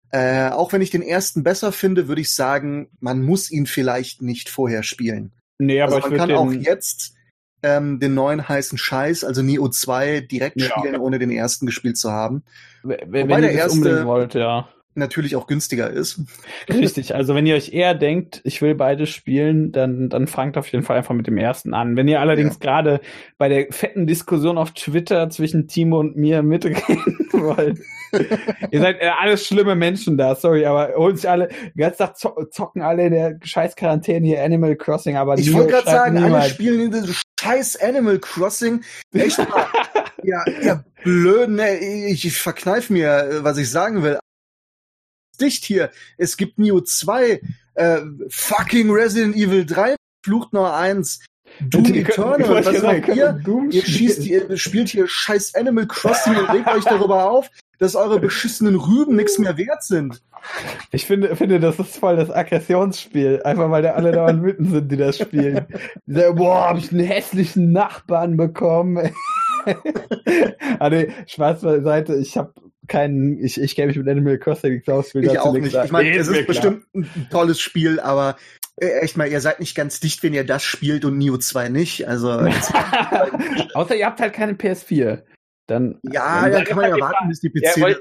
Äh, 0.09 0.49
auch 0.49 0.73
wenn 0.73 0.81
ich 0.81 0.91
den 0.91 1.01
ersten 1.01 1.43
besser 1.43 1.71
finde, 1.71 2.07
würde 2.07 2.21
ich 2.21 2.33
sagen, 2.33 2.89
man 2.99 3.21
muss 3.21 3.51
ihn 3.51 3.65
vielleicht 3.65 4.21
nicht 4.21 4.49
vorher 4.49 4.83
spielen. 4.83 5.31
Nee, 5.59 5.81
aber 5.81 5.95
also 5.95 6.09
man 6.09 6.17
kann 6.17 6.31
auch 6.31 6.51
jetzt 6.51 7.15
ähm, 7.63 7.99
den 7.99 8.13
neuen 8.13 8.47
heißen 8.47 8.77
Scheiß, 8.77 9.23
also 9.23 9.41
Neo 9.41 9.69
2, 9.69 10.21
direkt 10.21 10.59
ja. 10.59 10.67
spielen, 10.67 10.97
ohne 10.97 11.19
den 11.19 11.31
ersten 11.31 11.65
gespielt 11.65 11.97
zu 11.97 12.11
haben. 12.11 12.43
Wenn, 12.83 12.99
Wobei 13.07 13.27
wenn 13.27 13.41
der 13.41 13.53
erste, 13.53 14.05
wollt, 14.05 14.33
ja 14.33 14.67
natürlich 14.95 15.35
auch 15.35 15.47
günstiger 15.47 15.89
ist. 15.89 16.21
Richtig, 16.69 17.15
also 17.15 17.35
wenn 17.35 17.45
ihr 17.45 17.55
euch 17.55 17.73
eher 17.73 17.95
denkt, 17.95 18.41
ich 18.43 18.61
will 18.61 18.75
beides 18.75 19.09
spielen, 19.09 19.71
dann, 19.71 20.09
dann 20.09 20.27
fangt 20.27 20.57
auf 20.57 20.67
jeden 20.67 20.83
Fall 20.83 20.97
einfach 20.97 21.15
mit 21.15 21.27
dem 21.27 21.37
ersten 21.37 21.73
an. 21.73 21.95
Wenn 21.95 22.07
ihr 22.07 22.19
allerdings 22.19 22.55
ja. 22.55 22.59
gerade 22.59 23.01
bei 23.37 23.49
der 23.49 23.67
fetten 23.71 24.07
Diskussion 24.07 24.57
auf 24.57 24.71
Twitter 24.71 25.29
zwischen 25.29 25.67
Timo 25.67 25.99
und 25.99 26.15
mir 26.15 26.43
mitreden 26.43 26.81
wollt, 27.31 27.79
ihr 28.71 28.79
seid 28.79 29.01
äh, 29.01 29.09
alles 29.19 29.45
schlimme 29.45 29.75
Menschen 29.75 30.17
da, 30.17 30.35
sorry, 30.35 30.65
aber 30.65 30.93
holen 30.95 31.15
sich 31.15 31.29
alle, 31.29 31.47
den 31.47 31.77
ganzen 31.77 31.97
Tag 31.97 32.17
zocken 32.51 32.81
alle 32.81 33.05
in 33.05 33.13
der 33.13 33.39
scheiß 33.41 33.75
Quarantäne 33.75 34.25
hier 34.25 34.43
Animal 34.43 34.75
Crossing, 34.75 35.17
aber 35.17 35.37
Ich 35.37 35.53
wollte 35.53 35.71
gerade 35.71 35.89
sagen, 35.89 36.15
niemand. 36.15 36.35
alle 36.35 36.49
spielen 36.49 36.81
in 36.81 36.91
diesem 36.91 37.15
scheiß 37.39 37.81
Animal 37.81 38.19
Crossing. 38.19 38.81
Echt 39.13 39.37
mal. 39.37 39.65
ja, 40.23 40.43
ja, 40.61 40.83
blöd, 41.03 41.49
ne, 41.49 41.77
ich, 41.77 42.25
ich 42.25 42.37
verkneif 42.37 42.89
mir, 42.89 43.39
was 43.41 43.57
ich 43.57 43.69
sagen 43.69 44.03
will 44.03 44.17
dicht 45.39 45.65
hier. 45.65 45.91
Es 46.17 46.37
gibt 46.37 46.59
Neo 46.59 46.81
2, 46.81 47.41
äh, 47.75 47.99
fucking 48.29 48.91
Resident 48.91 49.35
Evil 49.35 49.65
3, 49.65 49.95
Flucht 50.23 50.53
nur 50.53 50.73
1. 50.73 51.19
Doom 51.59 51.83
die 51.83 51.99
Eternal, 51.99 52.49
was 52.49 52.81
macht 52.81 53.07
ihr? 53.09 53.39
Ihr, 53.69 53.85
schießt, 53.85 54.25
ihr 54.25 54.57
spielt 54.57 54.89
hier 54.89 55.07
scheiß 55.07 55.53
Animal 55.55 55.85
Crossing 55.87 56.35
und 56.35 56.49
regt 56.49 56.67
euch 56.67 56.83
darüber 56.83 57.29
auf, 57.29 57.49
dass 57.77 57.95
eure 57.95 58.19
beschissenen 58.19 58.75
Rüben 58.75 59.15
nichts 59.15 59.37
mehr 59.37 59.57
wert 59.57 59.83
sind. 59.83 60.21
Ich 60.91 61.05
finde, 61.05 61.35
finde, 61.35 61.59
das 61.59 61.79
ist 61.79 61.97
voll 61.97 62.15
das 62.15 62.29
Aggressionsspiel. 62.29 63.41
Einfach 63.43 63.69
weil 63.69 63.83
da 63.83 63.91
alle 63.91 64.11
dauernd 64.11 64.43
wütend 64.43 64.71
sind, 64.71 64.91
die 64.91 64.97
das 64.97 65.17
spielen. 65.17 65.65
Boah, 66.05 66.69
hab 66.69 66.77
ich 66.77 66.91
einen 66.91 67.05
hässlichen 67.05 67.71
Nachbarn 67.71 68.37
bekommen. 68.37 69.11
ah, 70.79 70.89
nee, 70.89 71.11
Spaß 71.27 71.61
beiseite. 71.61 72.15
Ich 72.15 72.37
habe 72.37 72.53
keinen, 72.87 73.43
ich, 73.43 73.59
ich 73.59 73.75
kenne 73.75 73.87
mich 73.87 73.97
mit 73.97 74.07
Animal 74.07 74.37
Crossing 74.37 74.73
nichts 74.73 74.89
aus. 74.89 75.13
Will 75.15 75.23
ich 75.23 75.39
auch 75.39 75.53
nicht. 75.53 75.71
Sagen. 75.71 75.85
Ich 75.85 75.91
meine, 75.91 76.15
es 76.15 76.27
ist 76.27 76.47
bestimmt 76.47 76.85
ein 76.93 77.27
tolles 77.31 77.59
Spiel, 77.59 77.99
aber 77.99 78.37
äh, 78.77 78.99
echt 79.01 79.17
mal, 79.17 79.27
ihr 79.27 79.41
seid 79.41 79.59
nicht 79.59 79.75
ganz 79.75 79.99
dicht, 79.99 80.23
wenn 80.23 80.33
ihr 80.33 80.45
das 80.45 80.63
spielt 80.63 81.05
und 81.05 81.17
Neo 81.17 81.37
2 81.37 81.69
nicht. 81.69 82.07
Also 82.07 82.29
Außer 83.73 83.95
ihr 83.95 84.05
habt 84.05 84.19
halt 84.19 84.33
keine 84.33 84.53
PS4. 84.53 85.23
Dann, 85.67 85.99
ja, 86.03 86.41
dann, 86.41 86.51
dann 86.51 86.63
kann 86.65 86.77
man 86.77 86.89
ja 86.89 86.99
warten, 86.99 87.29
bis 87.29 87.39
die 87.39 87.49
PC. 87.49 87.77
Ja, 87.77 87.95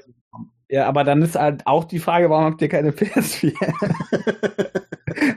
ja, 0.68 0.86
aber 0.86 1.05
dann 1.05 1.20
ist 1.20 1.36
halt 1.36 1.66
auch 1.66 1.84
die 1.84 1.98
Frage, 1.98 2.30
warum 2.30 2.47
habt 2.47 2.62
ihr 2.62 2.68
keine 2.68 2.93
PS4? 2.93 3.52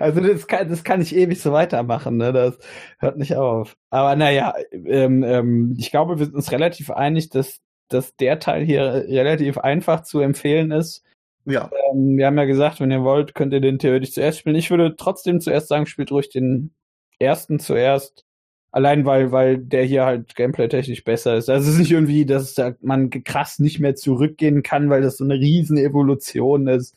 also 0.06 0.22
das 0.22 0.48
kann, 0.48 0.70
das 0.70 0.84
kann 0.84 1.02
ich 1.02 1.16
ewig 1.16 1.42
so 1.42 1.52
weitermachen, 1.52 2.18
ne? 2.18 2.32
Das 2.32 2.58
hört 3.00 3.18
nicht 3.18 3.36
auf. 3.36 3.76
Aber 3.90 4.16
naja, 4.16 4.54
ähm, 4.72 5.24
ähm, 5.24 5.76
ich 5.78 5.92
glaube, 5.92 6.20
wir 6.20 6.26
sind 6.26 6.36
uns 6.36 6.52
relativ 6.52 6.92
einig, 6.92 7.30
dass 7.30 7.62
dass 7.90 8.16
der 8.16 8.40
Teil 8.40 8.66
hier 8.66 8.82
relativ 9.08 9.58
einfach 9.58 10.04
zu 10.04 10.20
empfehlen 10.20 10.72
ist. 10.72 11.04
Ja. 11.46 11.70
Ähm, 11.92 12.18
wir 12.18 12.26
haben 12.26 12.38
ja 12.38 12.46
gesagt, 12.46 12.80
wenn 12.80 12.92
ihr 12.92 13.04
wollt, 13.04 13.36
könnt 13.36 13.54
ihr 13.54 13.62
den 13.62 13.80
theoretisch 13.80 14.14
zuerst 14.14 14.40
spielen. 14.40 14.56
Ich 14.56 14.72
würde 14.72 14.96
trotzdem 14.96 15.40
zuerst 15.40 15.68
sagen, 15.68 15.86
spielt 15.86 16.12
ruhig 16.12 16.30
den 16.30 16.72
ersten 17.20 17.60
zuerst. 17.60 18.26
Allein 18.72 19.06
weil, 19.06 19.32
weil 19.32 19.60
der 19.60 19.84
hier 19.84 20.06
halt 20.06 20.36
gameplay-technisch 20.36 21.04
besser 21.04 21.38
ist. 21.38 21.50
Also 21.50 21.68
es 21.68 21.76
ist 21.76 21.80
nicht 21.80 21.92
irgendwie, 21.92 22.26
dass 22.26 22.56
da 22.56 22.74
man 22.82 23.10
krass 23.10 23.60
nicht 23.60 23.80
mehr 23.80 23.96
zurückgehen 23.96 24.64
kann, 24.64 24.90
weil 24.90 25.02
das 25.02 25.18
so 25.18 25.24
eine 25.24 25.36
riesen 25.36 25.78
Evolution 25.78 26.68
ist. 26.68 26.96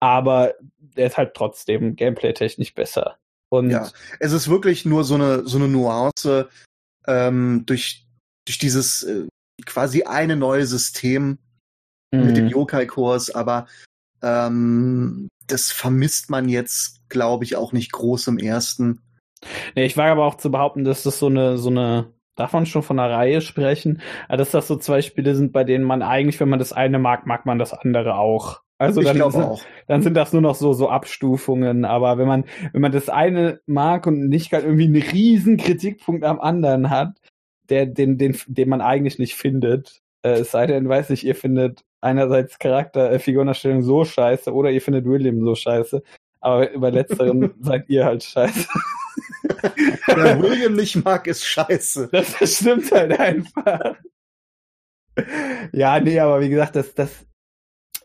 Aber 0.00 0.54
der 0.96 1.06
ist 1.06 1.16
halt 1.16 1.34
trotzdem 1.34 1.96
gameplay-technisch 1.96 2.74
besser. 2.74 3.18
Und 3.48 3.70
ja, 3.70 3.88
es 4.18 4.32
ist 4.32 4.48
wirklich 4.48 4.84
nur 4.84 5.04
so 5.04 5.14
eine, 5.14 5.46
so 5.46 5.58
eine 5.58 5.68
Nuance 5.68 6.48
ähm, 7.06 7.64
durch, 7.66 8.06
durch 8.44 8.58
dieses 8.58 9.04
äh, 9.04 9.26
quasi 9.64 10.02
eine 10.02 10.36
neue 10.36 10.66
System 10.66 11.38
mhm. 12.12 12.26
mit 12.26 12.36
dem 12.36 12.44
mhm. 12.46 12.50
Yokai-Kurs, 12.50 13.30
aber 13.34 13.66
ähm, 14.22 15.28
das 15.46 15.70
vermisst 15.70 16.30
man 16.30 16.48
jetzt, 16.48 17.08
glaube 17.08 17.44
ich, 17.44 17.56
auch 17.56 17.72
nicht 17.72 17.92
groß 17.92 18.26
im 18.28 18.38
ersten. 18.38 19.00
Nee, 19.74 19.86
ich 19.86 19.96
wage 19.96 20.12
aber 20.12 20.24
auch 20.24 20.36
zu 20.36 20.50
behaupten, 20.50 20.84
dass 20.84 21.02
das 21.02 21.18
so 21.18 21.26
eine, 21.26 21.56
so 21.58 21.70
eine, 21.70 22.12
darf 22.34 22.52
man 22.52 22.66
schon 22.66 22.82
von 22.82 22.98
einer 22.98 23.14
Reihe 23.14 23.40
sprechen, 23.40 24.02
dass 24.28 24.50
das 24.50 24.66
so 24.66 24.76
zwei 24.76 25.02
Spiele 25.02 25.34
sind, 25.34 25.52
bei 25.52 25.62
denen 25.62 25.84
man 25.84 26.02
eigentlich, 26.02 26.40
wenn 26.40 26.48
man 26.48 26.58
das 26.58 26.72
eine 26.72 26.98
mag, 26.98 27.26
mag 27.26 27.46
man 27.46 27.58
das 27.58 27.72
andere 27.72 28.16
auch. 28.16 28.62
Also 28.78 29.00
dann, 29.00 29.30
sind, 29.30 29.66
dann 29.86 30.02
sind 30.02 30.14
das 30.14 30.32
nur 30.32 30.42
noch 30.42 30.54
so, 30.54 30.74
so 30.74 30.90
Abstufungen. 30.90 31.84
Aber 31.84 32.18
wenn 32.18 32.28
man, 32.28 32.44
wenn 32.72 32.82
man 32.82 32.92
das 32.92 33.08
eine 33.08 33.60
mag 33.66 34.06
und 34.06 34.28
nicht 34.28 34.50
gerade 34.50 34.64
irgendwie 34.64 34.84
einen 34.84 35.02
riesen 35.02 35.56
Kritikpunkt 35.56 36.24
am 36.24 36.40
anderen 36.40 36.90
hat, 36.90 37.18
der, 37.70 37.86
den, 37.86 38.18
den, 38.18 38.38
den 38.46 38.68
man 38.68 38.80
eigentlich 38.80 39.18
nicht 39.18 39.34
findet. 39.34 40.02
Äh, 40.22 40.40
es 40.40 40.50
sei 40.50 40.66
denn, 40.66 40.88
weiß 40.88 41.10
ich, 41.10 41.24
ihr 41.24 41.34
findet 41.34 41.84
einerseits 42.00 42.58
Charakter, 42.58 43.10
äh, 43.10 43.18
Figurenerstellung 43.18 43.82
so 43.82 44.04
scheiße 44.04 44.52
oder 44.52 44.70
ihr 44.70 44.82
findet 44.82 45.06
William 45.06 45.40
so 45.40 45.54
scheiße. 45.54 46.02
Aber 46.40 46.70
über 46.70 46.90
letzteren 46.90 47.54
seid 47.60 47.88
ihr 47.88 48.04
halt 48.04 48.22
scheiße. 48.22 48.68
Wer 50.06 50.40
William 50.40 50.74
nicht 50.74 51.02
mag, 51.02 51.26
ist 51.26 51.44
scheiße. 51.44 52.08
Das, 52.12 52.38
das 52.38 52.56
stimmt 52.56 52.92
halt 52.92 53.18
einfach. 53.18 53.96
Ja, 55.72 55.98
nee, 55.98 56.20
aber 56.20 56.40
wie 56.40 56.50
gesagt, 56.50 56.76
das, 56.76 56.94
das, 56.94 57.26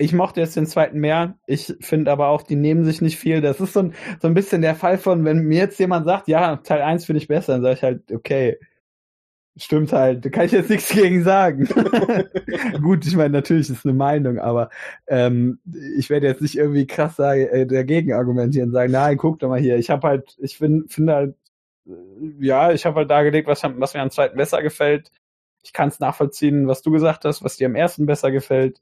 ich 0.02 0.14
mochte 0.14 0.42
jetzt 0.42 0.56
den 0.56 0.68
zweiten 0.68 1.00
mehr. 1.00 1.38
Ich 1.48 1.74
finde 1.82 2.12
aber 2.12 2.28
auch, 2.30 2.42
die 2.42 2.56
nehmen 2.56 2.86
sich 2.86 3.02
nicht 3.02 3.18
viel. 3.18 3.42
Das 3.42 3.60
ist 3.60 3.74
so 3.74 3.82
ein, 3.82 3.94
so 4.22 4.28
ein 4.28 4.34
bisschen 4.34 4.62
der 4.62 4.76
Fall 4.76 4.98
von, 4.98 5.26
wenn 5.26 5.44
mir 5.44 5.60
jetzt 5.60 5.80
jemand 5.80 6.06
sagt, 6.06 6.28
ja, 6.28 6.58
Teil 6.58 6.82
1 6.82 7.06
finde 7.06 7.20
ich 7.20 7.28
besser, 7.28 7.54
dann 7.54 7.62
sage 7.64 7.76
ich 7.76 7.84
halt, 7.84 8.12
okay, 8.12 8.58
Stimmt 9.58 9.92
halt, 9.92 10.24
da 10.24 10.30
kann 10.30 10.46
ich 10.46 10.54
jetzt 10.54 10.70
nichts 10.70 10.90
gegen 10.94 11.24
sagen. 11.24 11.66
Gut, 12.82 13.06
ich 13.06 13.18
meine, 13.18 13.32
natürlich 13.32 13.70
ist 13.70 13.86
eine 13.86 13.94
Meinung, 13.94 14.40
aber 14.40 14.70
ähm, 15.08 15.60
ich 15.98 16.10
werde 16.10 16.28
jetzt 16.28 16.42
nicht 16.42 16.58
irgendwie 16.58 16.88
krass 16.88 17.18
sagen, 17.18 17.42
äh, 17.42 17.68
dagegen 17.68 18.14
argumentieren 18.14 18.70
und 18.70 18.74
sagen, 18.74 18.94
nein, 18.94 19.18
guck 19.18 19.40
doch 19.40 19.50
mal 19.50 19.60
hier, 19.60 19.78
ich 19.78 19.90
habe 19.90 20.08
halt, 20.08 20.38
ich 20.40 20.58
finde 20.58 20.88
find 20.88 21.10
halt, 21.10 21.36
äh, 21.86 21.92
ja, 22.40 22.72
ich 22.72 22.86
habe 22.86 23.02
halt 23.02 23.12
dargelegt, 23.12 23.48
was, 23.48 23.62
was 23.64 23.94
mir 23.94 24.02
am 24.02 24.10
zweiten 24.12 24.38
besser 24.38 24.62
gefällt. 24.64 25.12
Ich 25.64 25.74
kann 25.74 25.90
es 25.90 26.00
nachvollziehen, 26.00 26.68
was 26.68 26.82
du 26.82 26.92
gesagt 26.92 27.26
hast, 27.26 27.44
was 27.44 27.58
dir 27.58 27.68
am 27.68 27.76
ersten 27.76 28.06
besser 28.06 28.32
gefällt. 28.32 28.80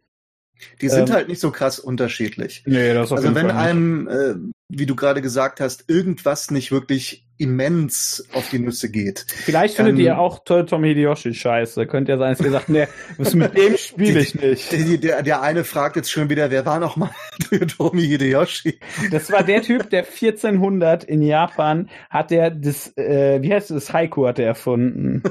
Die 0.81 0.90
sind 0.90 1.10
Ähm, 1.10 1.15
halt 1.15 1.27
nicht 1.27 1.41
so 1.41 1.52
krass 1.52 1.80
unterschiedlich. 1.80 2.64
Nee, 2.65 2.94
das 2.94 3.11
Also 3.11 3.36
wenn 3.36 3.52
einem, 3.52 4.07
äh, 4.07 4.36
wie 4.69 4.86
du 4.86 4.95
gerade 4.95 5.22
gesagt 5.22 5.60
hast, 5.60 5.86
irgendwas 5.88 6.52
nicht 6.52 6.72
wirklich 6.72 7.26
immens 7.40 8.27
auf 8.34 8.49
die 8.49 8.60
Nüsse 8.60 8.91
geht. 8.91 9.26
Vielleicht 9.27 9.76
findet 9.76 9.95
ähm, 9.95 10.02
ihr 10.02 10.19
auch 10.19 10.44
Toyotomi 10.44 10.90
Hideyoshi 10.90 11.34
scheiße. 11.34 11.88
Könnte 11.88 12.11
ja 12.11 12.18
sein, 12.18 12.36
dass 12.36 12.45
ihr 12.45 12.52
sagt, 12.52 12.68
nee, 12.68 12.88
was 13.18 13.34
mit 13.34 13.57
dem 13.57 13.77
spiele 13.77 14.19
ich 14.19 14.36
nicht. 14.36 14.72
Der, 14.72 14.98
der, 14.98 15.23
der 15.23 15.41
eine 15.41 15.64
fragt 15.64 15.95
jetzt 15.95 16.11
schon 16.11 16.30
wieder, 16.30 16.52
wer 16.52 16.65
war 16.65 16.80
noch 16.80 16.98
mal 16.98 17.11
Toyotomi 17.49 18.02
Hideyoshi? 18.02 18.80
Das 19.11 19.31
war 19.31 19.44
der 19.44 19.61
Typ, 19.61 19.90
der 19.90 20.03
1400 20.22 21.06
in 21.06 21.22
Japan 21.22 21.90
hat 22.10 22.31
der 22.31 22.52
das, 22.52 22.95
äh, 22.98 23.41
wie 23.41 23.53
heißt 23.53 23.72
das, 23.72 23.94
Haiku 23.94 24.27
hat 24.27 24.38
er 24.38 24.48
erfunden. 24.48 25.23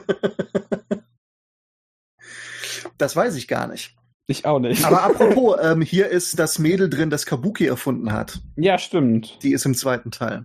Das 2.97 3.15
weiß 3.15 3.37
ich 3.37 3.49
gar 3.49 3.69
nicht. 3.69 3.95
Ich 4.29 4.45
auch 4.45 4.61
nicht. 4.61 4.85
Aber 4.85 5.03
apropos, 5.05 5.57
ähm, 5.63 5.81
hier 5.81 6.09
ist 6.09 6.39
das 6.39 6.59
Mädel 6.59 6.89
drin, 6.89 7.11
das 7.11 7.27
Kabuki 7.27 7.67
erfunden 7.67 8.13
hat. 8.13 8.41
ja, 8.57 8.79
stimmt. 8.79 9.43
Die 9.43 9.53
ist 9.53 9.65
im 9.67 9.75
zweiten 9.75 10.11
Teil. 10.11 10.45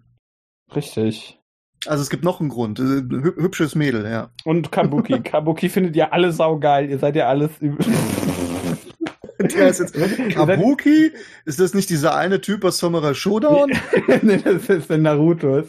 Richtig. 0.74 1.40
Also 1.86 2.02
es 2.02 2.10
gibt 2.10 2.24
noch 2.24 2.40
einen 2.40 2.50
Grund. 2.50 2.80
Äh, 2.80 2.84
Hü 2.84 3.34
hübsches 3.36 3.76
Mädel, 3.76 4.06
ja. 4.10 4.30
Und 4.46 4.72
Kabuki. 4.72 5.20
Kabuki 5.24 5.68
findet 5.70 5.96
ihr 5.98 6.14
alle 6.14 6.32
saugeil. 6.32 6.90
Ihr 6.90 6.98
seid 6.98 7.16
ja 7.18 7.28
alles. 7.28 7.52
Der 9.40 9.68
ist 9.70 9.80
jetzt 9.80 9.94
Kabuki? 10.34 11.12
Ist 11.46 11.60
das 11.60 11.74
nicht 11.74 11.90
dieser 11.90 12.16
eine 12.16 12.42
Typ 12.42 12.64
aus 12.66 12.78
Samurai 12.78 13.14
Shodown? 13.14 13.72
nee, 14.22 14.38
das 14.44 14.70
ist 14.70 14.90
der 14.90 14.98
Naruto. 15.00 15.64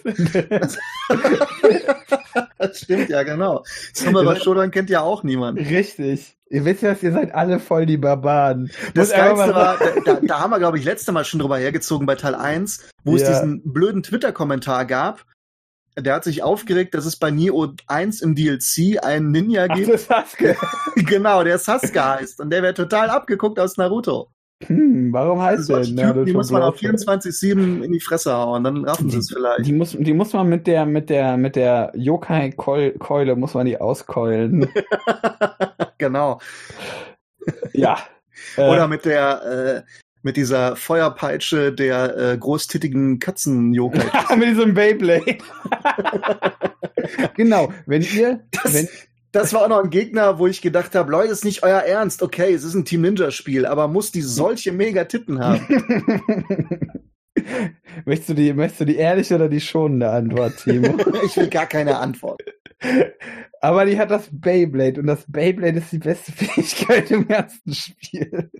Das 2.59 2.81
stimmt, 2.81 3.09
ja, 3.11 3.23
genau. 3.23 3.65
Samurai 3.93 4.36
Shodown 4.36 4.70
kennt 4.70 4.91
ja 4.91 5.01
auch 5.03 5.23
niemand. 5.23 5.59
Richtig. 5.59 6.36
Ihr 6.51 6.65
wisst 6.65 6.82
ja, 6.82 6.95
ihr 7.01 7.12
seid 7.12 7.35
alle 7.35 7.59
voll 7.59 7.86
die 7.86 7.97
Barbaren. 7.97 8.70
Das 8.95 9.09
Muss 9.09 9.16
Geilste 9.16 9.55
war, 9.55 9.78
da, 10.05 10.19
da 10.23 10.41
haben 10.41 10.51
wir, 10.51 10.59
glaube 10.59 10.78
ich, 10.78 10.85
letzte 10.85 11.11
Mal 11.11 11.24
schon 11.24 11.41
drüber 11.41 11.59
hergezogen 11.59 12.07
bei 12.07 12.15
Teil 12.15 12.35
1, 12.35 12.89
wo 13.03 13.16
es 13.16 13.23
Ja. 13.23 13.31
diesen 13.31 13.62
blöden 13.73 14.03
Twitter-Kommentar 14.03 14.85
gab. 14.85 15.24
Der 15.98 16.14
hat 16.14 16.24
sich 16.24 16.42
aufgeregt, 16.42 16.94
dass 16.94 17.06
es 17.06 17.16
bei 17.16 17.30
Neo 17.30 17.72
1 17.86 18.20
im 18.22 18.34
DLC 18.34 19.02
einen 19.02 19.30
Ninja 19.30 19.66
Ach, 19.70 19.76
gibt. 19.76 19.92
das 19.92 20.06
Sasuke. 20.06 20.56
genau, 20.96 21.44
der 21.44 21.58
Sasuke 21.58 22.04
heißt. 22.04 22.40
Und 22.40 22.50
der 22.50 22.62
wäre 22.62 22.74
total 22.74 23.10
abgeguckt 23.10 23.60
aus 23.60 23.76
Naruto. 23.76 24.28
Hm, 24.66 25.12
warum 25.12 25.40
heißt 25.40 25.68
der 25.68 25.84
Solche 25.84 25.94
Typen, 25.94 26.24
die 26.26 26.32
muss 26.32 26.50
man 26.50 26.62
auf 26.62 26.80
Naruto? 26.82 27.04
24-7 27.04 27.82
in 27.82 27.92
die 27.92 28.00
Fresse 28.00 28.32
hauen, 28.32 28.64
dann 28.64 28.84
raffen 28.84 29.10
sie 29.10 29.18
es 29.18 29.30
vielleicht. 29.30 29.66
Die 29.66 29.72
muss, 29.72 29.96
die 29.98 30.14
muss 30.14 30.32
man 30.32 30.48
mit 30.48 30.66
der, 30.66 30.84
mit 30.86 31.10
der, 31.10 31.36
mit 31.36 31.54
der 31.54 31.92
Yokai-Keule, 31.94 33.36
muss 33.36 33.54
man 33.54 33.66
die 33.66 33.80
auskeulen. 33.80 34.68
genau. 35.98 36.40
ja. 37.72 37.98
Äh, 38.56 38.68
Oder 38.68 38.88
mit 38.88 39.04
der, 39.04 39.84
äh, 39.86 40.03
mit 40.24 40.38
dieser 40.38 40.74
Feuerpeitsche 40.74 41.70
der 41.72 42.16
äh, 42.16 42.38
großtittigen 42.38 43.18
Katzen-Yokai. 43.18 44.06
mit 44.36 44.48
diesem 44.48 44.72
Beyblade. 44.72 45.36
genau. 47.36 47.72
Wenn 47.84 48.01
ihr, 48.02 48.40
wenn, 48.64 48.88
Das 49.32 49.52
war 49.52 49.64
auch 49.64 49.68
noch 49.68 49.84
ein 49.84 49.90
Gegner, 49.90 50.38
wo 50.38 50.46
ich 50.46 50.62
gedacht 50.62 50.94
habe, 50.94 51.12
Leute, 51.12 51.30
ist 51.30 51.44
nicht 51.44 51.62
euer 51.62 51.80
Ernst. 51.80 52.22
Okay, 52.22 52.55
es 52.55 52.64
ist 52.64 52.72
ein 52.72 52.86
Team 52.86 53.02
Ninja 53.02 53.30
Spiel, 53.30 53.66
aber 53.66 53.86
muss 53.86 54.12
die 54.12 54.22
solche 54.22 54.72
mega 54.72 55.05
Titten 55.05 55.40
haben? 55.40 55.60
möchtest 58.06 58.30
du 58.30 58.34
die, 58.34 58.55
möchtest 58.55 58.80
du 58.80 58.84
die 58.86 58.96
ehrliche 58.96 59.34
oder 59.34 59.51
die 59.51 59.60
schonende 59.60 60.09
Antwort, 60.09 60.56
Timo? 60.56 60.96
ich 61.26 61.36
will 61.36 61.51
gar 61.51 61.66
keine 61.66 61.98
Antwort. 61.98 62.40
Aber 63.60 63.84
die 63.84 63.98
hat 63.98 64.10
das 64.10 64.30
Beyblade 64.32 65.01
und 65.01 65.06
das 65.06 65.26
Beyblade 65.28 65.80
ist 65.80 65.92
die 65.92 65.98
beste 65.98 66.32
Fähigkeit 66.32 67.10
im 67.10 67.28
ganzen 67.28 67.74
Spiel. 67.74 68.51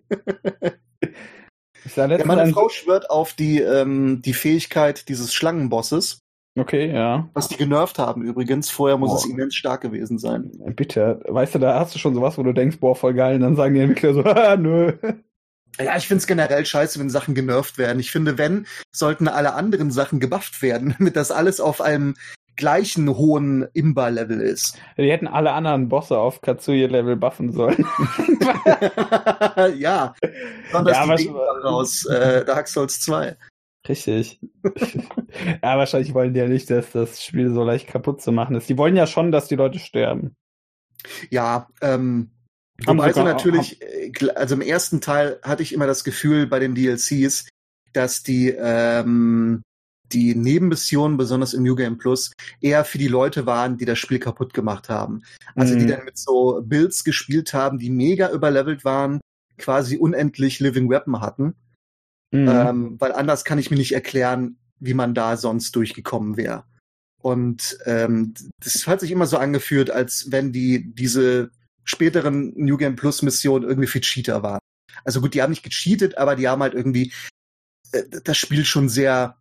Ja, 1.97 2.07
meine 2.25 2.43
ein- 2.43 2.53
Frau 2.53 2.69
schwört 2.69 3.11
auf 3.11 3.33
die, 3.35 3.61
ähm, 3.61 4.23
die 4.23 4.35
Fähigkeit 4.35 5.09
dieses 5.09 5.33
Schlangenbosses, 5.35 6.21
Okay, 6.59 6.93
ja. 6.93 7.29
was 7.35 7.49
die 7.49 7.57
genervt 7.57 7.99
haben 7.99 8.23
übrigens. 8.23 8.71
Vorher 8.71 8.97
muss 8.97 9.11
Oh. 9.13 9.17
es 9.17 9.27
immens 9.27 9.55
stark 9.55 9.81
gewesen 9.81 10.19
sein. 10.19 10.51
Bitte. 10.77 11.21
Weißt 11.27 11.55
du, 11.55 11.59
da 11.59 11.79
hast 11.81 11.95
du 11.95 11.99
schon 11.99 12.15
sowas, 12.15 12.39
wo 12.39 12.43
du 12.43 12.53
denkst, 12.53 12.79
boah, 12.79 12.95
voll 12.97 13.15
geil. 13.15 13.35
Und 13.37 13.41
dann 13.43 13.57
sagen 13.57 13.75
die 13.75 13.81
Entwickler 13.81 14.15
so, 14.15 14.25
ah, 14.25 14.57
nö. 14.57 14.93
Ja, 15.81 15.97
ich 15.97 16.07
find's 16.07 16.29
generell 16.29 16.65
scheiße, 16.65 17.01
wenn 17.01 17.11
Sachen 17.11 17.35
genervt 17.35 17.79
werden. 17.79 17.99
Ich 17.99 18.13
finde, 18.13 18.39
wenn, 18.39 18.67
sollten 18.93 19.27
alle 19.27 19.55
anderen 19.55 19.91
Sachen 19.91 20.21
gebufft 20.21 20.63
werden, 20.63 20.95
damit 20.99 21.17
das 21.17 21.33
alles 21.33 21.61
auf 21.61 21.81
einem 21.81 22.15
gleichen 22.57 23.09
hohen 23.17 23.67
Imba-Level 23.73 24.41
ist. 24.41 24.79
Die 24.97 25.11
hätten 25.11 25.27
alle 25.27 25.53
anderen 25.53 25.89
Bosse 25.89 26.19
auf 26.19 26.41
Katsuye-Level 26.41 27.17
buffen 27.17 27.53
sollen. 27.53 27.85
ja. 29.79 30.15
Besonders 30.67 30.97
Ja, 30.97 31.05
die 31.05 31.11
aber- 31.11 31.17
Gegner 31.17 31.65
aus 31.65 32.05
äh, 32.07 32.45
Dark 32.45 32.69
Souls 32.69 33.01
2. 33.01 33.37
Richtig. 33.89 34.41
ja, 35.63 35.77
wahrscheinlich 35.79 36.15
wollen 36.15 36.33
die 36.33 36.41
ja 36.41 36.49
nicht, 36.49 36.71
dass 36.71 36.91
das 36.93 37.23
Spiel 37.23 37.53
so 37.53 37.63
leicht 37.65 37.87
kaputt 37.87 38.23
zu 38.23 38.33
machen 38.33 38.57
ist. 38.57 38.69
Die 38.69 38.79
wollen 38.79 38.97
ja 38.97 39.07
schon, 39.07 39.31
dass 39.31 39.49
die 39.49 39.57
Leute 39.57 39.79
sterben. 39.79 40.35
Ja, 41.31 41.69
ähm, 41.83 42.31
Haben 42.87 42.99
sogar- 43.01 43.25
natürlich, 43.25 43.83
äh, 43.83 44.11
also 44.35 44.55
im 44.55 44.63
ersten 44.63 45.01
Teil 45.03 45.39
hatte 45.43 45.63
ich 45.63 45.75
immer 45.75 45.87
das 45.87 46.03
Gefühl 46.03 46.47
bei 46.47 46.61
den 46.61 46.75
DLCs, 46.75 47.47
dass 47.93 48.23
die, 48.23 48.49
ähm, 48.59 49.63
die 50.13 50.35
Nebenmissionen, 50.35 51.17
besonders 51.17 51.55
im 51.55 51.63
New 51.63 51.75
Game 51.75 51.99
Plus, 51.99 52.33
eher 52.61 52.85
für 52.85 52.99
die 52.99 53.09
Leute 53.09 53.47
waren, 53.47 53.79
die 53.79 53.85
das 53.85 53.99
Spiel 53.99 54.19
kaputt 54.19 54.55
gemacht 54.55 54.89
haben. 54.89 55.23
Also 55.55 55.75
die 55.75 55.85
Mhm. 55.85 55.89
dann 55.89 56.05
mit 56.05 56.19
so 56.19 56.63
Builds 56.65 57.05
gespielt 57.05 57.55
haben, 57.55 57.79
die 57.79 57.91
mega 57.91 58.31
überlevelt 58.31 58.85
waren, 58.85 59.21
quasi 59.59 59.97
unendlich 59.97 60.61
Living 60.61 60.89
Weapon 60.91 61.21
hatten. 61.21 61.55
Mhm. 62.33 62.49
Ähm, 62.49 63.01
weil 63.01 63.13
anders 63.13 63.45
kann 63.45 63.59
ich 63.59 63.71
mir 63.71 63.77
nicht 63.77 63.93
erklären, 63.93 64.59
wie 64.81 64.95
man 64.95 65.15
da 65.15 65.37
sonst 65.37 65.75
durchgekommen 65.77 66.37
wäre. 66.37 66.65
Und 67.23 67.79
ähm, 67.87 68.35
das 68.63 68.87
hat 68.87 69.01
sich 69.01 69.11
immer 69.11 69.27
so 69.27 69.39
angefühlt, 69.39 69.91
als 69.91 70.27
wenn 70.31 70.53
die 70.53 70.93
diese 70.93 71.51
späteren 71.85 72.53
New 72.57 72.77
Game 72.77 72.97
Plus 72.97 73.23
Missionen 73.23 73.67
irgendwie 73.67 73.87
für 73.87 74.01
Cheater 74.01 74.43
waren. 74.43 74.61
Also 75.05 75.21
gut, 75.21 75.35
die 75.35 75.43
haben 75.43 75.51
nicht 75.51 75.63
gecheatet, 75.63 76.19
aber 76.19 76.37
die 76.37 76.49
haben 76.49 76.63
halt 76.63 76.75
irgendwie 76.75 77.13
äh, 77.93 78.03
das 78.25 78.37
Spiel 78.37 78.65
schon 78.65 78.89
sehr, 78.89 79.39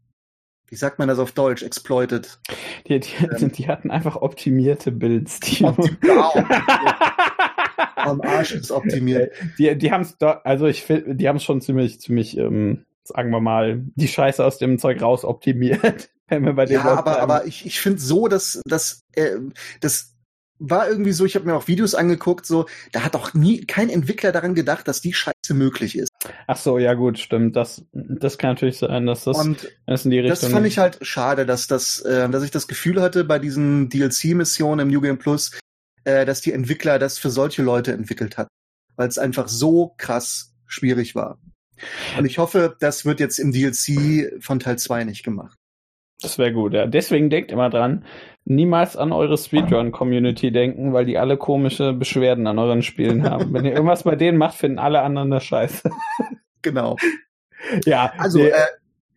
wie 0.68 0.76
sagt 0.76 1.00
man 1.00 1.08
das 1.08 1.20
auf 1.20 1.32
Deutsch, 1.32 1.64
exploited. 1.64 2.40
die, 2.88 3.00
die, 3.00 3.48
die 3.50 3.68
hatten 3.68 3.92
einfach 3.92 4.16
optimierte 4.16 4.92
Builds. 4.92 5.40
Die, 5.42 5.64
Am 7.96 8.22
Arsch 8.22 8.54
ist 8.54 8.72
optimiert. 8.72 9.34
die, 9.58 9.78
die 9.78 9.92
haben 9.92 10.02
es 10.02 10.20
also 10.22 10.66
ich 10.68 10.84
finde, 10.84 11.16
die 11.16 11.28
haben 11.30 11.38
es 11.38 11.44
schon 11.44 11.62
ziemlich, 11.62 12.02
ziemlich, 12.02 12.38
ähm, 12.38 12.86
sagen 13.04 13.30
wir 13.30 13.40
mal, 13.40 13.84
die 13.96 14.08
Scheiße 14.08 14.44
aus 14.44 14.58
dem 14.58 14.80
Zeug 14.80 15.02
raus 15.02 15.24
optimiert. 15.26 16.10
Wenn 16.28 16.46
wir 16.46 16.54
bei 16.54 16.66
den 16.66 16.76
Ja, 16.76 16.86
aber, 16.86 17.20
aber 17.20 17.46
ich, 17.46 17.66
ich 17.66 17.80
finde 17.80 18.00
so, 18.00 18.28
dass, 18.28 18.62
dass 18.66 19.04
äh, 19.14 19.36
das 19.82 20.13
war 20.66 20.88
irgendwie 20.88 21.12
so, 21.12 21.26
ich 21.26 21.36
habe 21.36 21.46
mir 21.46 21.56
auch 21.56 21.68
Videos 21.68 21.94
angeguckt, 21.94 22.46
so, 22.46 22.68
da 22.94 23.04
hat 23.04 23.16
auch 23.16 23.34
nie 23.34 23.66
kein 23.66 23.90
Entwickler 23.90 24.32
daran 24.32 24.56
gedacht, 24.56 24.88
dass 24.88 25.02
die 25.02 25.14
Scheiße 25.14 25.54
möglich 25.54 25.98
ist. 25.98 26.10
Ach 26.48 26.58
so, 26.58 26.78
ja 26.78 26.94
gut, 26.94 27.20
stimmt. 27.20 27.56
Das, 27.56 27.84
das 27.92 28.38
kann 28.38 28.52
natürlich 28.52 28.78
sein, 28.78 29.06
dass 29.06 29.26
das, 29.26 29.38
Und 29.38 29.70
das 29.86 30.06
in 30.06 30.12
die 30.12 30.20
Richtung. 30.20 30.40
das 30.40 30.52
fand 30.52 30.66
ich 30.66 30.78
halt 30.78 31.00
schade, 31.02 31.46
dass 31.46 31.68
das, 31.68 32.00
äh, 32.02 32.30
dass 32.30 32.44
ich 32.44 32.52
das 32.52 32.68
Gefühl 32.68 33.02
hatte 33.02 33.26
bei 33.26 33.40
diesen 33.40 33.90
DLC-Missionen 33.90 34.88
im 34.88 34.94
New 34.94 35.02
Game 35.02 35.18
Plus, 35.18 35.52
äh, 36.06 36.26
dass 36.26 36.40
die 36.40 36.54
Entwickler 36.54 36.98
das 36.98 37.18
für 37.18 37.30
solche 37.30 37.62
Leute 37.62 37.92
entwickelt 37.92 38.38
hat, 38.38 38.48
weil 38.96 39.10
es 39.10 39.18
einfach 39.18 39.50
so 39.50 39.94
krass 39.98 40.54
schwierig 40.66 41.14
war. 41.14 41.40
Und 42.18 42.26
ich 42.26 42.38
hoffe, 42.38 42.78
das 42.80 43.04
wird 43.04 43.20
jetzt 43.20 43.38
im 43.38 43.52
DLC 43.52 44.42
von 44.42 44.60
Teil 44.60 44.80
2 44.80 45.04
nicht 45.04 45.24
gemacht. 45.24 45.58
Das 46.24 46.38
wäre 46.38 46.54
gut, 46.54 46.74
ja. 46.74 46.86
Deswegen 46.88 47.30
denkt 47.30 47.52
immer 47.52 47.70
dran, 47.70 48.06
niemals 48.46 48.98
an 48.98 49.12
eure 49.12 49.38
Speedrun-Community 49.38 50.52
denken, 50.52 50.94
weil 50.94 51.06
die 51.06 51.18
alle 51.18 51.38
komische 51.38 51.94
Beschwerden 51.94 52.48
an 52.48 52.58
euren 52.60 52.82
Spielen 52.82 53.24
haben. 53.30 53.54
Wenn 53.54 53.66
ihr 53.66 53.74
irgendwas 53.74 54.04
bei 54.04 54.16
denen 54.16 54.38
macht, 54.38 54.56
finden 54.56 54.80
alle 54.80 55.02
anderen 55.02 55.30
das 55.32 55.44
scheiße. 55.44 55.90
Genau. 56.62 56.98
ja, 57.86 58.12
Also, 58.18 58.40
nee, 58.40 58.52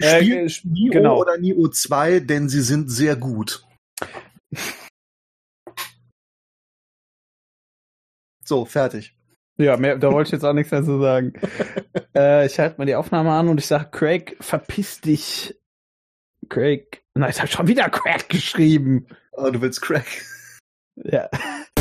äh, 0.02 0.20
äh, 0.20 0.46
sp- 0.50 0.68
Nio 0.68 0.92
genau. 0.92 1.20
oder 1.20 1.38
Nio 1.38 1.68
2, 1.68 2.20
denn 2.20 2.48
sie 2.48 2.60
sind 2.62 2.90
sehr 2.90 3.16
gut. 3.16 3.64
So, 8.44 8.64
fertig. 8.64 9.12
Ja, 9.58 9.76
mehr, 9.76 9.96
da 9.98 10.12
wollte 10.12 10.28
ich 10.28 10.32
jetzt 10.32 10.44
auch 10.44 10.52
nichts 10.52 10.70
mehr 10.70 10.84
zu 10.84 11.00
sagen. 11.00 11.32
äh, 12.14 12.46
ich 12.46 12.58
halte 12.60 12.78
mal 12.78 12.84
die 12.84 12.94
Aufnahme 12.94 13.32
an 13.32 13.48
und 13.48 13.58
ich 13.58 13.66
sage, 13.66 13.88
Craig, 13.90 14.36
verpiss 14.40 15.00
dich. 15.00 15.56
Craig. 16.48 17.02
Nein, 17.14 17.30
ich 17.30 17.38
habe 17.38 17.48
schon 17.48 17.66
wieder 17.66 17.88
Craig 17.88 18.28
geschrieben. 18.28 19.06
Oh, 19.32 19.50
du 19.50 19.60
willst 19.60 19.82
Crack. 19.82 20.06
Ja. 20.96 21.28